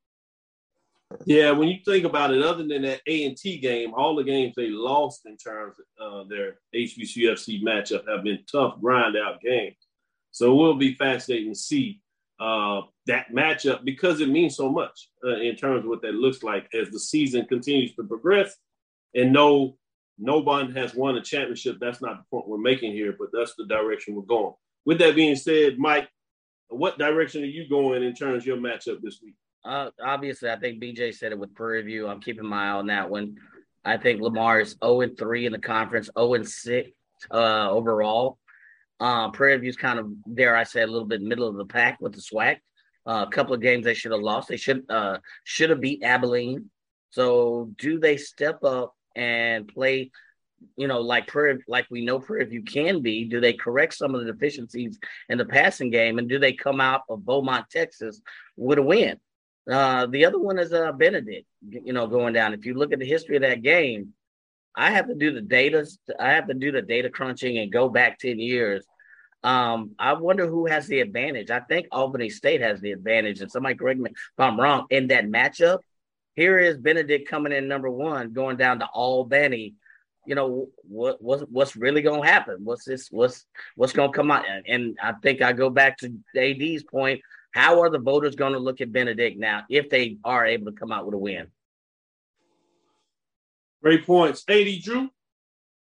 Yeah, 1.27 1.53
when 1.53 1.69
you 1.69 1.79
think 1.85 2.05
about 2.05 2.33
it, 2.33 2.43
other 2.43 2.65
than 2.65 2.83
that 2.83 3.01
A 3.07 3.25
and 3.25 3.37
T 3.37 3.59
game, 3.59 3.93
all 3.95 4.17
the 4.17 4.25
games 4.25 4.55
they 4.57 4.69
lost 4.69 5.27
in 5.27 5.37
terms 5.37 5.77
of 5.99 6.13
uh, 6.13 6.25
their 6.29 6.57
HBCUFC 6.75 7.63
matchup 7.63 8.09
have 8.09 8.25
been 8.25 8.41
tough, 8.51 8.81
grind 8.81 9.17
out 9.17 9.41
games. 9.41 9.77
So 10.33 10.51
it 10.51 10.55
will 10.55 10.75
be 10.75 10.95
fascinating 10.95 11.53
to 11.53 11.59
see 11.59 12.01
uh, 12.41 12.83
that 13.07 13.27
matchup 13.33 13.85
because 13.85 14.21
it 14.21 14.29
means 14.29 14.57
so 14.57 14.71
much 14.71 15.09
uh, 15.25 15.37
in 15.37 15.57
terms 15.57 15.85
of 15.85 15.89
what 15.89 16.03
that 16.03 16.15
looks 16.15 16.43
like 16.43 16.69
as 16.75 16.91
the 16.91 16.99
season 16.99 17.47
continues 17.47 17.95
to 17.95 18.05
progress. 18.05 18.57
And 19.15 19.33
no, 19.33 19.77
no 20.19 20.39
one 20.39 20.73
has 20.73 20.95
won 20.95 21.17
a 21.17 21.23
championship. 21.23 21.77
That's 21.81 22.03
not 22.03 22.19
the 22.19 22.25
point 22.31 22.49
we're 22.49 22.59
making 22.59 22.93
here, 22.93 23.15
but 23.19 23.29
that's 23.33 23.55
the 23.57 23.67
direction 23.67 24.15
we're 24.15 24.23
going. 24.23 24.55
With 24.85 24.99
that 24.99 25.15
being 25.15 25.37
said, 25.37 25.79
Mike, 25.79 26.09
what 26.69 26.99
direction 26.99 27.43
are 27.43 27.47
you 27.47 27.69
going 27.69 28.03
in 28.03 28.15
terms 28.15 28.43
of 28.43 28.47
your 28.47 28.57
matchup 28.57 29.01
this 29.03 29.21
week? 29.23 29.35
Uh, 29.65 29.91
obviously, 30.05 30.51
I 30.51 30.57
think 30.57 30.83
BJ 30.83 31.15
said 31.15 31.33
it 31.33 31.39
with 31.39 31.55
Prairie 31.55 31.83
View. 31.83 32.07
I'm 32.07 32.21
keeping 32.21 32.47
my 32.47 32.67
eye 32.67 32.71
on 32.71 32.87
that 32.89 33.09
one. 33.09 33.37
I 33.85 33.97
think 33.97 34.21
Lamar 34.21 34.61
is 34.61 34.77
0 34.85 35.09
3 35.17 35.47
in 35.47 35.53
the 35.53 35.59
conference, 35.59 36.11
0 36.19 36.43
6 36.43 36.91
uh, 37.31 37.71
overall. 37.71 38.39
Uh, 39.01 39.31
Prairie 39.31 39.59
View's 39.59 39.77
kind 39.77 39.99
of, 39.99 40.13
dare 40.35 40.57
I 40.57 40.65
say, 40.65 40.83
a 40.83 40.87
little 40.87 41.07
bit 41.07 41.21
middle 41.21 41.49
of 41.49 41.57
the 41.57 41.65
pack 41.65 42.01
with 42.01 42.15
the 42.15 42.21
SWAC. 42.21 42.59
Uh, 43.07 43.27
a 43.29 43.31
couple 43.31 43.55
of 43.55 43.61
games 43.61 43.85
they 43.85 43.95
should 43.95 44.13
have 44.13 44.23
lost. 44.23 44.49
They 44.49 44.57
should 44.57 44.91
uh, 44.91 45.19
should 45.45 45.71
have 45.71 45.81
beat 45.81 46.03
Abilene. 46.03 46.71
So, 47.11 47.71
do 47.79 48.01
they 48.01 48.17
step 48.17 48.65
up 48.65 48.95
and 49.15 49.69
play 49.69 50.11
you 50.77 50.89
know, 50.89 51.01
like 51.01 51.27
Prairie, 51.27 51.63
like 51.69 51.87
we 51.91 52.05
know 52.05 52.19
Prairie 52.19 52.47
View 52.47 52.63
can 52.63 53.01
be, 53.01 53.25
do 53.25 53.41
they 53.41 53.53
correct 53.53 53.95
some 53.95 54.15
of 54.15 54.25
the 54.25 54.33
deficiencies 54.33 54.99
in 55.29 55.39
the 55.39 55.45
passing 55.45 55.91
game, 55.91 56.19
and 56.19 56.29
do 56.29 56.39
they 56.39 56.53
come 56.53 56.81
out 56.81 57.03
of 57.09 57.25
Beaumont, 57.25 57.67
Texas, 57.71 58.21
with 58.57 58.79
a 58.79 58.83
win? 58.83 59.19
Uh, 59.71 60.07
the 60.07 60.25
other 60.25 60.39
one 60.39 60.59
is 60.59 60.73
uh, 60.73 60.93
Benedict, 60.93 61.47
you 61.69 61.93
know, 61.93 62.07
going 62.07 62.35
down. 62.35 62.53
If 62.55 62.67
you 62.67 62.75
look 62.75 62.93
at 62.93 62.99
the 62.99 63.07
history 63.07 63.37
of 63.37 63.43
that 63.43 63.63
game, 63.63 64.13
I 64.77 64.91
have 64.91 65.09
to 65.09 65.15
do 65.15 65.33
the 65.33 65.41
data. 65.41 65.87
I 66.19 66.33
have 66.33 66.49
to 66.49 66.55
do 66.55 66.73
the 66.73 66.83
data 66.83 67.11
crunching 67.11 67.59
and 67.59 67.73
go 67.73 67.89
back 67.89 68.19
10 68.19 68.39
years. 68.39 68.85
Um, 69.43 69.93
I 69.99 70.15
wonder 70.15 70.47
who 70.47 70.67
has 70.67 70.87
the 70.87 71.01
advantage. 71.01 71.51
I 71.51 71.61
think 71.61 71.87
Albany 71.93 72.31
State 72.31 72.63
has 72.63 72.81
the 72.81 72.93
advantage. 72.93 73.41
And 73.41 73.51
somebody 73.51 73.75
correct 73.75 74.01
me 74.01 74.11
if 74.11 74.17
I'm 74.39 74.59
wrong 74.59 74.87
in 74.91 75.09
that 75.09 75.27
matchup. 75.27 75.81
Here 76.35 76.59
is 76.59 76.79
Benedict 76.79 77.29
coming 77.29 77.53
in 77.53 77.69
number 77.69 77.91
one, 77.91 78.33
going 78.33 78.57
down 78.57 78.81
to 78.81 78.87
Albany. 78.87 79.75
You 80.27 80.35
know 80.35 80.69
what? 80.83 81.23
What's 81.23 81.43
what's 81.51 81.77
really 81.77 82.01
gonna 82.01 82.27
happen? 82.27 82.65
What's 82.65 82.87
this? 82.87 83.09
What's 83.11 83.45
what's 83.77 83.93
gonna 83.93 84.11
come 84.11 84.31
out? 84.31 84.45
And 84.67 84.97
I 85.01 85.13
think 85.23 85.43
I 85.43 85.53
go 85.53 85.69
back 85.69 85.99
to 85.99 86.13
AD's 86.35 86.83
point 86.83 87.21
how 87.55 87.81
are 87.83 87.89
the 87.89 88.01
voters 88.01 88.35
going 88.35 88.53
to 88.53 88.59
look 88.59 88.81
at 88.81 88.93
Benedict 88.93 89.39
now 89.39 89.63
if 89.71 89.89
they 89.89 90.19
are 90.25 90.45
able 90.45 90.73
to 90.73 90.77
come 90.77 90.91
out 90.91 91.07
with 91.07 91.15
a 91.15 91.19
win? 91.19 91.47
Great 93.85 94.07
points. 94.07 94.45
AD 94.49 94.81
Drew, 94.83 95.11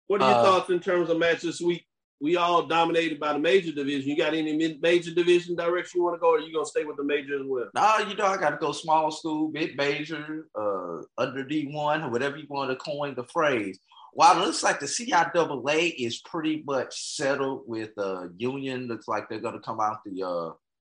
what 0.07 0.23
are 0.23 0.31
your 0.31 0.41
Uh, 0.41 0.43
thoughts 0.43 0.71
in 0.71 0.81
terms 0.81 1.11
of 1.11 1.19
match 1.19 1.43
this 1.43 1.61
week? 1.61 1.87
We 2.19 2.37
all 2.37 2.63
dominated 2.67 3.21
by 3.21 3.35
the 3.35 3.39
major 3.39 3.73
division. 3.73 4.09
You 4.09 4.17
got 4.17 4.33
any 4.33 4.79
major 4.81 5.13
division 5.13 5.55
direction 5.55 5.99
you 5.99 6.05
want 6.05 6.17
to 6.17 6.19
go, 6.21 6.29
or 6.29 6.41
you 6.41 6.51
gonna 6.51 6.65
stay 6.65 6.85
with 6.85 6.97
the 6.97 7.05
major 7.05 7.39
as 7.39 7.47
well? 7.47 7.69
Nah, 7.75 7.99
you 7.99 8.15
know, 8.15 8.25
I 8.25 8.39
got 8.39 8.51
to 8.51 8.57
go 8.57 8.73
small 8.73 9.11
school, 9.11 9.51
mid 9.51 9.77
major, 9.77 10.49
uh, 10.55 11.03
under 11.19 11.45
D1, 11.45 12.07
or 12.07 12.09
whatever 12.09 12.39
you 12.39 12.47
want 12.49 12.71
to 12.71 12.77
coin 12.77 13.15
the 13.17 13.25
phrase. 13.25 13.79
While 14.15 14.41
it 14.41 14.47
looks 14.47 14.63
like 14.63 14.81
the 14.81 14.87
CIAA 14.87 15.95
is 15.99 16.23
pretty 16.23 16.63
much 16.65 17.17
settled 17.17 17.65
with 17.67 17.91
uh, 17.99 18.29
Union, 18.39 18.87
looks 18.87 19.09
like 19.09 19.29
they're 19.29 19.41
going 19.41 19.57
to 19.57 19.61
come 19.61 19.81
out 19.81 19.99
the 20.07 20.23
uh, 20.23 20.53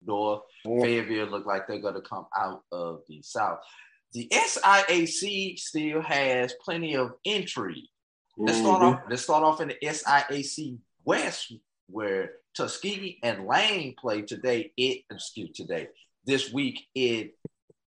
north. 0.05 0.41
Fayetteville 0.63 1.27
look 1.27 1.47
like 1.47 1.67
they're 1.67 1.79
going 1.79 1.95
to 1.95 2.01
come 2.01 2.27
out 2.37 2.61
of 2.71 3.01
the 3.07 3.21
south. 3.23 3.59
The 4.13 4.29
SIAC 4.31 5.59
still 5.59 6.01
has 6.01 6.53
plenty 6.63 6.95
of 6.95 7.13
intrigue. 7.23 7.85
Let's 8.37 8.57
start 8.57 8.83
off. 8.83 9.01
Let's 9.09 9.23
start 9.23 9.43
off 9.43 9.61
in 9.61 9.69
the 9.69 9.77
SIAC 9.83 10.77
West, 11.03 11.53
where 11.87 12.31
Tuskegee 12.55 13.19
and 13.23 13.45
Lane 13.45 13.95
play 13.99 14.21
today. 14.21 14.71
It 14.77 15.03
excuse 15.09 15.51
today 15.55 15.89
this 16.25 16.51
week 16.51 16.81
in 16.95 17.31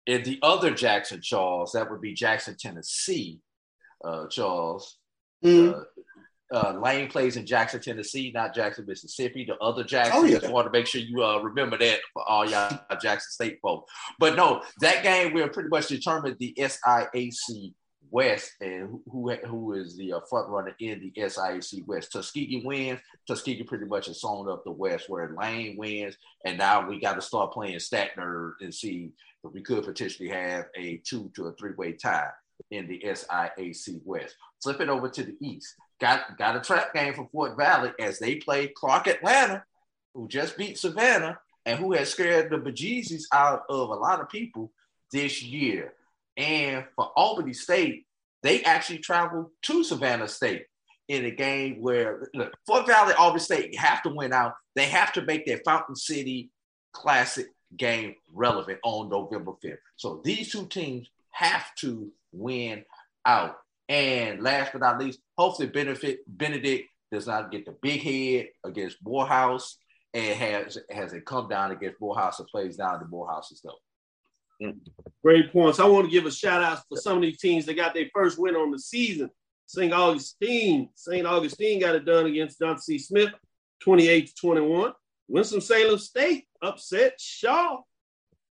in 0.05 0.23
the 0.23 0.39
other 0.41 0.71
Jackson 0.71 1.21
Charles. 1.21 1.71
That 1.71 1.89
would 1.89 2.01
be 2.01 2.13
Jackson, 2.13 2.55
Tennessee. 2.59 3.39
Uh, 4.03 4.27
Charles. 4.27 4.97
Uh, 5.43 5.81
uh, 6.53 6.73
Lane 6.79 7.07
plays 7.07 7.37
in 7.37 7.45
Jackson, 7.45 7.81
Tennessee, 7.81 8.31
not 8.33 8.53
Jackson, 8.53 8.85
Mississippi. 8.87 9.45
The 9.45 9.57
other 9.57 9.83
Jackson. 9.83 10.13
Oh, 10.15 10.23
yeah. 10.25 10.39
Just 10.39 10.51
want 10.51 10.67
to 10.67 10.71
make 10.71 10.85
sure 10.87 11.01
you 11.01 11.23
uh, 11.23 11.39
remember 11.39 11.77
that 11.77 11.99
for 12.13 12.27
all 12.27 12.47
y'all 12.47 12.79
Jackson 13.01 13.31
State 13.31 13.59
folks. 13.61 13.91
But 14.19 14.35
no, 14.35 14.61
that 14.81 15.03
game 15.03 15.33
will 15.33 15.49
pretty 15.49 15.69
much 15.69 15.87
determine 15.87 16.35
the 16.39 16.53
SIAC 16.57 17.73
West 18.11 18.51
and 18.61 18.99
who 19.11 19.31
who, 19.45 19.73
is 19.73 19.97
the 19.97 20.13
uh, 20.13 20.19
front 20.29 20.49
runner 20.49 20.75
in 20.79 20.99
the 20.99 21.21
SIAC 21.21 21.85
West. 21.87 22.11
Tuskegee 22.11 22.61
wins. 22.63 22.99
Tuskegee 23.27 23.63
pretty 23.63 23.85
much 23.85 24.05
has 24.05 24.21
sewn 24.21 24.49
up 24.49 24.63
the 24.63 24.71
West, 24.71 25.09
where 25.09 25.35
Lane 25.37 25.75
wins, 25.77 26.15
and 26.45 26.57
now 26.57 26.87
we 26.87 26.99
got 26.99 27.15
to 27.15 27.21
start 27.21 27.53
playing 27.53 27.79
stat 27.79 28.11
nerd 28.17 28.53
and 28.61 28.73
see 28.73 29.11
if 29.43 29.51
we 29.51 29.61
could 29.61 29.83
potentially 29.83 30.29
have 30.29 30.65
a 30.77 30.97
two 30.97 31.31
to 31.35 31.47
a 31.47 31.53
three 31.53 31.73
way 31.73 31.93
tie 31.93 32.29
in 32.71 32.87
the 32.87 33.01
SIAC 33.05 33.99
West. 34.05 34.35
Flip 34.61 34.79
it 34.81 34.89
over 34.89 35.09
to 35.09 35.23
the 35.23 35.35
East. 35.41 35.75
Got 36.01 36.37
got 36.37 36.57
a 36.57 36.61
trap 36.61 36.93
game 36.93 37.13
for 37.13 37.27
Fort 37.31 37.55
Valley 37.57 37.91
as 37.99 38.19
they 38.19 38.35
play 38.35 38.67
Clark 38.67 39.07
Atlanta, 39.07 39.63
who 40.13 40.27
just 40.27 40.57
beat 40.57 40.77
Savannah 40.77 41.39
and 41.65 41.79
who 41.79 41.93
has 41.93 42.09
scared 42.09 42.51
the 42.51 42.57
bejesus 42.57 43.23
out 43.33 43.63
of 43.69 43.89
a 43.89 43.95
lot 43.95 44.19
of 44.19 44.29
people 44.29 44.71
this 45.11 45.41
year. 45.41 45.93
And 46.37 46.85
for 46.95 47.11
Albany 47.15 47.53
State, 47.53 48.05
they 48.43 48.61
actually 48.63 48.99
traveled 48.99 49.51
to 49.63 49.83
Savannah 49.83 50.27
State 50.27 50.65
in 51.07 51.25
a 51.25 51.31
game 51.31 51.81
where 51.81 52.27
look, 52.33 52.53
Fort 52.67 52.87
Valley, 52.87 53.13
Albany 53.13 53.39
State 53.39 53.77
have 53.77 54.03
to 54.03 54.09
win 54.09 54.33
out. 54.33 54.55
They 54.75 54.85
have 54.85 55.13
to 55.13 55.21
make 55.21 55.45
their 55.45 55.61
Fountain 55.65 55.95
City 55.95 56.51
Classic 56.93 57.47
game 57.77 58.15
relevant 58.33 58.79
on 58.83 59.09
November 59.09 59.51
5th. 59.63 59.77
So 59.95 60.21
these 60.23 60.51
two 60.51 60.67
teams 60.67 61.07
have 61.31 61.73
to 61.75 62.11
win 62.31 62.85
out. 63.25 63.57
And 63.87 64.41
last 64.41 64.71
but 64.71 64.81
not 64.81 64.99
least, 64.99 65.19
hopefully 65.37 65.67
benefit 65.67 66.19
Benedict 66.27 66.89
does 67.11 67.27
not 67.27 67.51
get 67.51 67.65
the 67.65 67.75
big 67.81 68.01
head 68.01 68.47
against 68.63 68.97
Morehouse 69.03 69.77
and 70.13 70.35
has 70.37 70.77
has 70.89 71.13
it 71.13 71.25
come 71.25 71.47
down 71.47 71.71
against 71.71 72.01
Morehouse 72.01 72.39
and 72.39 72.47
plays 72.47 72.77
down 72.77 72.99
to 72.99 73.05
Morehouse's 73.05 73.61
though. 73.61 74.73
Great 75.21 75.51
points. 75.51 75.79
I 75.79 75.85
want 75.85 76.05
to 76.05 76.11
give 76.11 76.25
a 76.25 76.31
shout 76.31 76.63
out 76.63 76.79
for 76.87 76.97
some 76.97 77.17
of 77.17 77.21
these 77.21 77.39
teams 77.39 77.65
that 77.65 77.73
got 77.75 77.93
their 77.93 78.09
first 78.13 78.39
win 78.39 78.55
on 78.55 78.71
the 78.71 78.79
season. 78.79 79.29
St. 79.65 79.91
Augustine. 79.91 80.89
St. 80.95 81.25
Augustine 81.25 81.79
got 81.79 81.95
it 81.95 82.05
done 82.05 82.25
against 82.25 82.59
John 82.59 82.79
C. 82.79 82.97
Smith, 82.97 83.31
28 83.81 84.27
to 84.27 84.33
21. 84.35 84.93
Winston-Salem 85.27 85.97
State 85.97 86.45
upset 86.61 87.19
Shaw, 87.19 87.81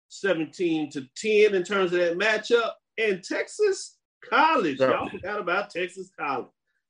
17 0.09 0.91
to 0.91 1.07
10 1.15 1.55
in 1.55 1.63
terms 1.63 1.93
of 1.93 1.99
that 1.99 2.17
matchup. 2.17 2.71
And 2.97 3.23
Texas 3.23 3.96
College, 4.21 4.79
y'all 4.79 5.09
forgot 5.09 5.39
about 5.39 5.69
Texas 5.69 6.09
College. 6.17 6.47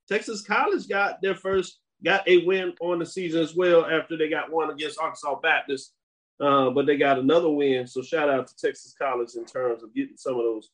Texas 0.08 0.41
College 0.41 0.88
got 0.88 1.22
their 1.22 1.36
first, 1.36 1.80
got 2.04 2.28
a 2.28 2.45
win 2.45 2.74
on 2.82 2.99
the 2.99 3.06
season 3.06 3.41
as 3.41 3.56
well 3.56 3.86
after 3.86 4.18
they 4.18 4.30
got 4.30 4.52
one 4.52 4.70
against 4.70 4.99
Arkansas 4.99 5.40
Baptist. 5.41 5.94
Uh, 6.40 6.70
but 6.70 6.86
they 6.86 6.98
got 6.98 7.18
another 7.18 7.49
win. 7.49 7.88
So 7.88 8.02
shout 8.02 8.30
out 8.30 8.48
to 8.48 8.56
Texas 8.56 8.94
College 8.99 9.32
in 9.36 9.45
terms 9.45 9.84
of 9.84 9.94
getting 9.94 10.18
some 10.18 10.36
of 10.36 10.44
those 10.44 10.70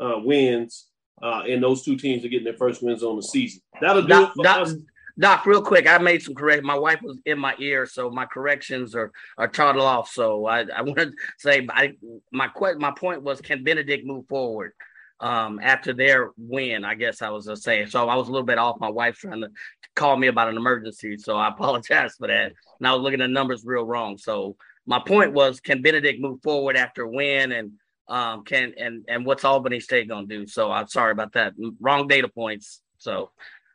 uh, 0.00 0.18
wins. 0.20 0.86
Uh, 1.20 1.42
and 1.48 1.60
those 1.60 1.84
two 1.84 1.96
teams 1.96 2.24
are 2.24 2.28
getting 2.28 2.44
their 2.44 2.56
first 2.56 2.82
wins 2.82 3.02
on 3.02 3.16
the 3.16 3.22
season. 3.22 3.60
That'll 3.80 4.02
do 4.02 4.08
Doc, 4.08 4.30
it 4.30 4.34
for 4.36 4.44
Doc, 4.44 4.60
us. 4.60 4.74
Doc, 5.18 5.46
real 5.46 5.62
quick, 5.62 5.88
I 5.88 5.98
made 5.98 6.22
some 6.22 6.36
correct. 6.36 6.62
My 6.62 6.78
wife 6.78 7.02
was 7.02 7.18
in 7.26 7.40
my 7.40 7.56
ear, 7.58 7.86
so 7.86 8.08
my 8.08 8.24
corrections 8.24 8.94
are 8.94 9.10
are 9.36 9.48
toddled 9.48 9.84
off. 9.84 10.08
So 10.10 10.46
I, 10.46 10.60
I 10.72 10.82
want 10.82 10.98
to 10.98 11.12
say, 11.38 11.66
I 11.70 11.94
my 12.30 12.48
my 12.78 12.92
point 12.92 13.22
was, 13.22 13.40
can 13.40 13.64
Benedict 13.64 14.06
move 14.06 14.28
forward 14.28 14.72
um, 15.20 15.58
after 15.62 15.92
their 15.92 16.30
win? 16.36 16.84
I 16.84 16.94
guess 16.94 17.22
I 17.22 17.30
was 17.30 17.46
just 17.46 17.62
saying. 17.62 17.88
So 17.88 18.08
I 18.08 18.14
was 18.16 18.28
a 18.28 18.30
little 18.30 18.46
bit 18.46 18.58
off. 18.58 18.78
My 18.80 18.90
wife's 18.90 19.18
trying 19.20 19.40
to 19.42 19.50
call 19.96 20.16
me 20.16 20.26
about 20.28 20.48
an 20.48 20.56
emergency, 20.56 21.16
so 21.18 21.36
I 21.36 21.48
apologize 21.54 22.14
for 22.16 22.28
that. 22.28 22.52
And 22.78 22.86
I 22.88 22.92
was 22.94 23.02
looking 23.02 23.20
at 23.20 23.30
numbers 23.30 23.64
real 23.64 23.84
wrong. 23.84 24.18
So 24.18 24.56
my 24.86 25.00
point 25.00 25.32
was, 25.32 25.60
can 25.60 25.82
Benedict 25.82 26.20
move 26.20 26.40
forward 26.42 26.76
after 26.76 27.02
a 27.02 27.08
win 27.10 27.52
and 27.52 27.72
um, 28.08 28.42
can 28.44 28.72
and 28.78 29.04
and 29.06 29.26
what's 29.26 29.44
Albany 29.44 29.80
State 29.80 30.08
gonna 30.08 30.26
do? 30.26 30.46
So 30.46 30.70
I'm 30.72 30.88
sorry 30.88 31.12
about 31.12 31.32
that. 31.34 31.52
Wrong 31.78 32.08
data 32.08 32.26
points. 32.28 32.80
So 32.96 33.30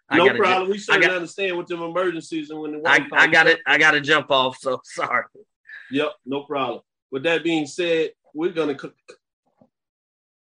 I 0.09 0.17
No 0.17 0.25
gotta 0.25 0.37
ju- 0.39 0.43
problem. 0.43 0.69
We 0.71 0.77
certainly 0.79 1.07
got- 1.07 1.15
understand 1.17 1.57
with 1.57 1.67
them 1.67 1.83
emergencies 1.83 2.49
and 2.49 2.59
when 2.59 2.71
the 2.71 2.77
I, 2.89 2.99
wife 2.99 3.07
I 3.13 3.27
got 3.27 3.45
it. 3.47 3.59
I 3.67 3.77
got 3.77 3.91
to 3.91 4.01
jump 4.01 4.31
off. 4.31 4.57
So 4.57 4.81
sorry. 4.85 5.25
Yep, 5.91 6.13
no 6.25 6.43
problem. 6.43 6.81
With 7.11 7.23
that 7.23 7.43
being 7.43 7.67
said, 7.67 8.11
we're 8.33 8.51
going 8.51 8.75
to 8.75 8.93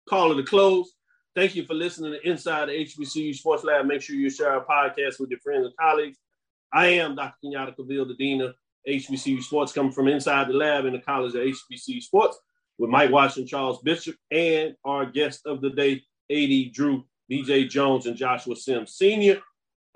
call 0.09 0.33
it 0.33 0.39
a 0.39 0.43
close. 0.43 0.93
Thank 1.35 1.55
you 1.55 1.65
for 1.65 1.75
listening 1.75 2.13
to 2.13 2.29
Inside 2.29 2.69
the 2.69 2.85
HBCU 2.85 3.35
Sports 3.35 3.65
Lab. 3.65 3.87
Make 3.87 4.01
sure 4.01 4.17
you 4.17 4.31
share 4.31 4.53
our 4.53 4.65
podcast 4.65 5.21
with 5.21 5.31
your 5.31 5.41
friends 5.41 5.67
and 5.67 5.77
colleagues. 5.77 6.19
I 6.73 6.87
am 6.87 7.15
Dr. 7.15 7.35
Kenyatta 7.45 7.77
Cavil, 7.77 8.07
the 8.07 8.15
Dean 8.15 8.41
of 8.41 8.55
HBCU 8.89 9.43
Sports, 9.43 9.73
coming 9.73 9.93
from 9.93 10.09
inside 10.09 10.49
the 10.49 10.55
lab 10.55 10.87
in 10.87 10.93
the 10.93 11.01
College 11.01 11.35
of 11.35 11.43
HBCU 11.43 12.03
Sports 12.03 12.39
with 12.79 12.91
Mike 12.91 13.11
Washington, 13.11 13.47
Charles 13.47 13.81
Bishop, 13.83 14.17
and 14.31 14.75
our 14.85 15.07
guest 15.07 15.47
of 15.47 15.61
the 15.61 15.71
day, 15.71 16.03
AD 16.31 16.73
Drew, 16.73 17.05
BJ 17.31 17.69
Jones, 17.69 18.07
and 18.07 18.17
Joshua 18.17 18.57
Sims 18.57 18.95
Sr. 18.95 19.41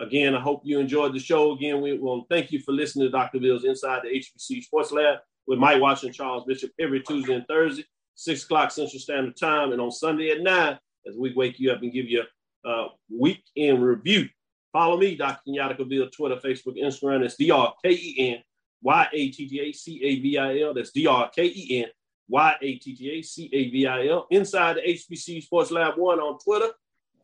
Again, 0.00 0.34
I 0.34 0.40
hope 0.40 0.62
you 0.64 0.78
enjoyed 0.78 1.14
the 1.14 1.20
show. 1.20 1.52
Again, 1.52 1.82
we 1.82 1.98
want 1.98 2.28
to 2.28 2.34
thank 2.34 2.50
you 2.52 2.60
for 2.60 2.72
listening 2.72 3.06
to 3.06 3.10
Dr. 3.10 3.38
Bill's 3.38 3.64
Inside 3.64 4.02
the 4.02 4.08
HBCU 4.08 4.62
Sports 4.62 4.92
Lab 4.92 5.18
with 5.46 5.58
Mike 5.58 5.80
Washington, 5.80 6.14
Charles 6.14 6.44
Bishop, 6.46 6.70
every 6.80 7.00
Tuesday 7.02 7.34
and 7.34 7.46
Thursday, 7.46 7.84
6 8.14 8.44
o'clock 8.44 8.70
Central 8.70 9.00
Standard 9.00 9.36
Time, 9.36 9.72
and 9.72 9.80
on 9.80 9.90
Sunday 9.90 10.30
at 10.30 10.42
9 10.42 10.78
as 11.08 11.16
we 11.16 11.32
wake 11.34 11.58
you 11.58 11.72
up 11.72 11.82
and 11.82 11.92
give 11.92 12.08
you 12.08 12.22
a 12.64 12.68
uh, 12.68 12.88
week 13.10 13.42
in 13.56 13.80
review. 13.80 14.28
Follow 14.72 14.96
me, 14.98 15.16
Dr. 15.16 15.40
Kenyatta 15.48 15.76
Cavil, 15.76 16.10
Twitter, 16.10 16.36
Facebook, 16.36 16.76
Instagram. 16.78 17.22
That's 17.22 17.36
D-R-K-E-N 17.36 18.42
Y-A-T-T-A-C-A-V-I-L. 18.82 20.74
That's 20.74 20.90
D-R-K-E-N 20.90 21.86
Y-A-T-T-A-C-A-V-I-L. 22.28 24.26
Inside 24.30 24.76
the 24.76 24.82
HBC 24.82 25.42
Sports 25.42 25.70
Lab 25.70 25.94
1 25.96 26.20
on 26.20 26.38
Twitter, 26.38 26.70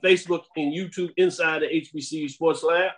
Facebook, 0.03 0.45
and 0.57 0.73
YouTube 0.73 1.13
inside 1.17 1.63
the 1.63 1.67
HBC 1.67 2.31
Sports 2.31 2.63
Lab. 2.63 2.93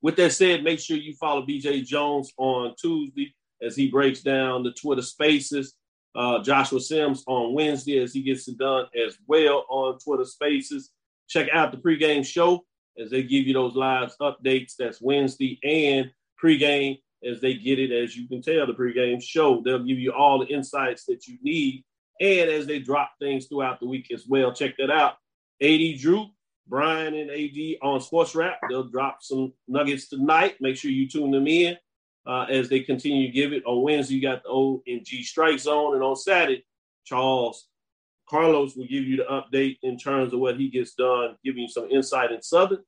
With 0.00 0.16
that 0.16 0.32
said, 0.32 0.62
make 0.62 0.80
sure 0.80 0.96
you 0.96 1.14
follow 1.14 1.46
BJ 1.46 1.84
Jones 1.84 2.32
on 2.36 2.74
Tuesday 2.80 3.34
as 3.62 3.74
he 3.76 3.90
breaks 3.90 4.20
down 4.20 4.62
the 4.62 4.72
Twitter 4.72 5.02
spaces. 5.02 5.74
Uh, 6.14 6.42
Joshua 6.42 6.80
Sims 6.80 7.24
on 7.26 7.54
Wednesday 7.54 7.98
as 7.98 8.12
he 8.12 8.22
gets 8.22 8.46
it 8.46 8.58
done 8.58 8.86
as 9.04 9.18
well 9.26 9.64
on 9.68 9.98
Twitter 9.98 10.24
spaces. 10.24 10.90
Check 11.28 11.48
out 11.52 11.72
the 11.72 11.78
pregame 11.78 12.24
show 12.24 12.64
as 12.98 13.10
they 13.10 13.22
give 13.22 13.46
you 13.46 13.54
those 13.54 13.74
live 13.74 14.12
updates. 14.20 14.74
That's 14.78 15.02
Wednesday 15.02 15.58
and 15.64 16.10
pregame 16.42 17.00
as 17.28 17.40
they 17.40 17.54
get 17.54 17.78
it. 17.78 17.90
As 17.90 18.16
you 18.16 18.28
can 18.28 18.42
tell, 18.42 18.66
the 18.66 18.74
pregame 18.74 19.20
show, 19.22 19.60
they'll 19.64 19.82
give 19.82 19.98
you 19.98 20.12
all 20.12 20.38
the 20.38 20.46
insights 20.46 21.04
that 21.06 21.26
you 21.26 21.38
need. 21.42 21.84
And 22.20 22.48
as 22.48 22.66
they 22.66 22.78
drop 22.78 23.10
things 23.18 23.46
throughout 23.46 23.80
the 23.80 23.88
week 23.88 24.12
as 24.12 24.26
well, 24.28 24.52
check 24.52 24.76
that 24.78 24.90
out. 24.90 25.14
AD 25.60 25.98
Drew, 25.98 26.26
Brian, 26.68 27.14
and 27.14 27.30
AD 27.30 27.76
on 27.82 28.00
Sports 28.00 28.34
Wrap, 28.34 28.60
They'll 28.68 28.84
drop 28.84 29.18
some 29.20 29.52
nuggets 29.66 30.08
tonight. 30.08 30.56
Make 30.60 30.76
sure 30.76 30.92
you 30.92 31.08
tune 31.08 31.32
them 31.32 31.48
in 31.48 31.76
uh, 32.26 32.46
as 32.48 32.68
they 32.68 32.80
continue 32.80 33.26
to 33.26 33.32
give 33.32 33.52
it. 33.52 33.64
On 33.66 33.82
Wednesday, 33.82 34.14
you 34.14 34.22
got 34.22 34.42
the 34.42 34.48
O 34.48 34.82
and 34.86 35.04
G 35.04 35.22
Strike 35.22 35.58
Zone. 35.58 35.94
And 35.94 36.02
on 36.02 36.16
Saturday, 36.16 36.64
Charles 37.04 37.68
Carlos 38.28 38.76
will 38.76 38.86
give 38.86 39.04
you 39.04 39.16
the 39.18 39.24
update 39.24 39.78
in 39.82 39.98
terms 39.98 40.32
of 40.32 40.40
what 40.40 40.58
he 40.58 40.68
gets 40.68 40.94
done, 40.94 41.36
giving 41.44 41.62
you 41.62 41.68
some 41.68 41.90
insight 41.90 42.32
in 42.32 42.42
Southern. 42.42 42.82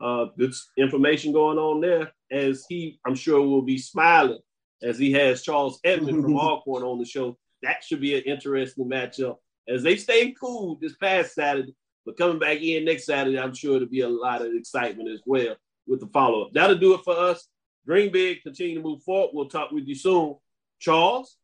Uh, 0.00 0.26
good 0.38 0.52
information 0.76 1.32
going 1.32 1.58
on 1.58 1.80
there 1.80 2.12
as 2.30 2.66
he, 2.68 3.00
I'm 3.06 3.14
sure, 3.14 3.40
will 3.40 3.62
be 3.62 3.78
smiling 3.78 4.38
as 4.82 4.98
he 4.98 5.10
has 5.12 5.42
Charles 5.42 5.80
Edmond 5.84 6.22
from 6.22 6.36
Alcorn 6.38 6.82
on 6.82 6.98
the 6.98 7.04
show. 7.04 7.36
That 7.62 7.82
should 7.82 8.00
be 8.00 8.16
an 8.16 8.22
interesting 8.24 8.88
matchup 8.88 9.36
as 9.68 9.82
they 9.82 9.96
stayed 9.96 10.38
cool 10.38 10.78
this 10.80 10.96
past 10.96 11.34
Saturday 11.34 11.74
But 12.04 12.16
coming 12.16 12.38
back 12.38 12.60
in 12.60 12.84
next 12.84 13.06
Saturday, 13.06 13.38
I'm 13.38 13.54
sure 13.54 13.76
it'll 13.76 13.88
be 13.88 14.02
a 14.02 14.08
lot 14.08 14.42
of 14.42 14.54
excitement 14.54 15.08
as 15.08 15.20
well 15.26 15.56
with 15.86 16.00
the 16.00 16.06
follow 16.08 16.42
up. 16.42 16.52
That'll 16.52 16.78
do 16.78 16.94
it 16.94 17.00
for 17.04 17.18
us. 17.18 17.48
Dream 17.86 18.10
big, 18.10 18.42
continue 18.42 18.76
to 18.76 18.82
move 18.82 19.02
forward. 19.02 19.30
We'll 19.32 19.48
talk 19.48 19.70
with 19.70 19.86
you 19.86 19.94
soon. 19.94 20.36
Charles, 20.80 21.36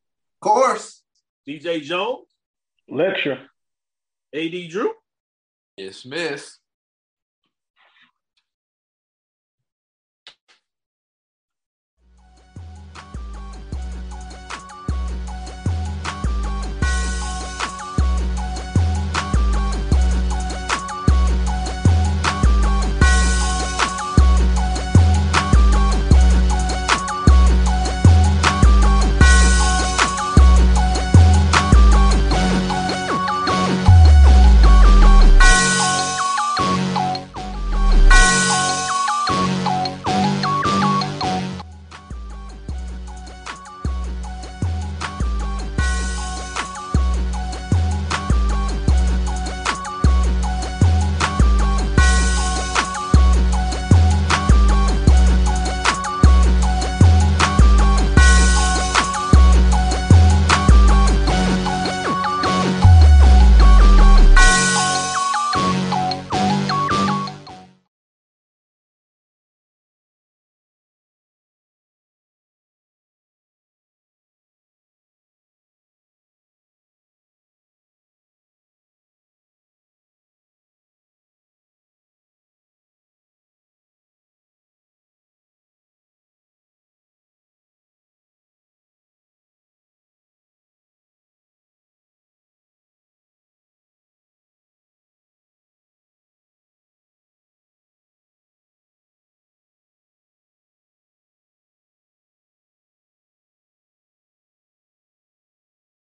of 0.43 0.49
course. 0.49 1.03
BJ 1.49 1.83
Jones, 1.83 2.27
lecture. 2.89 3.39
AD 4.35 4.69
Drew. 4.69 4.93
Dismiss. 5.77 6.59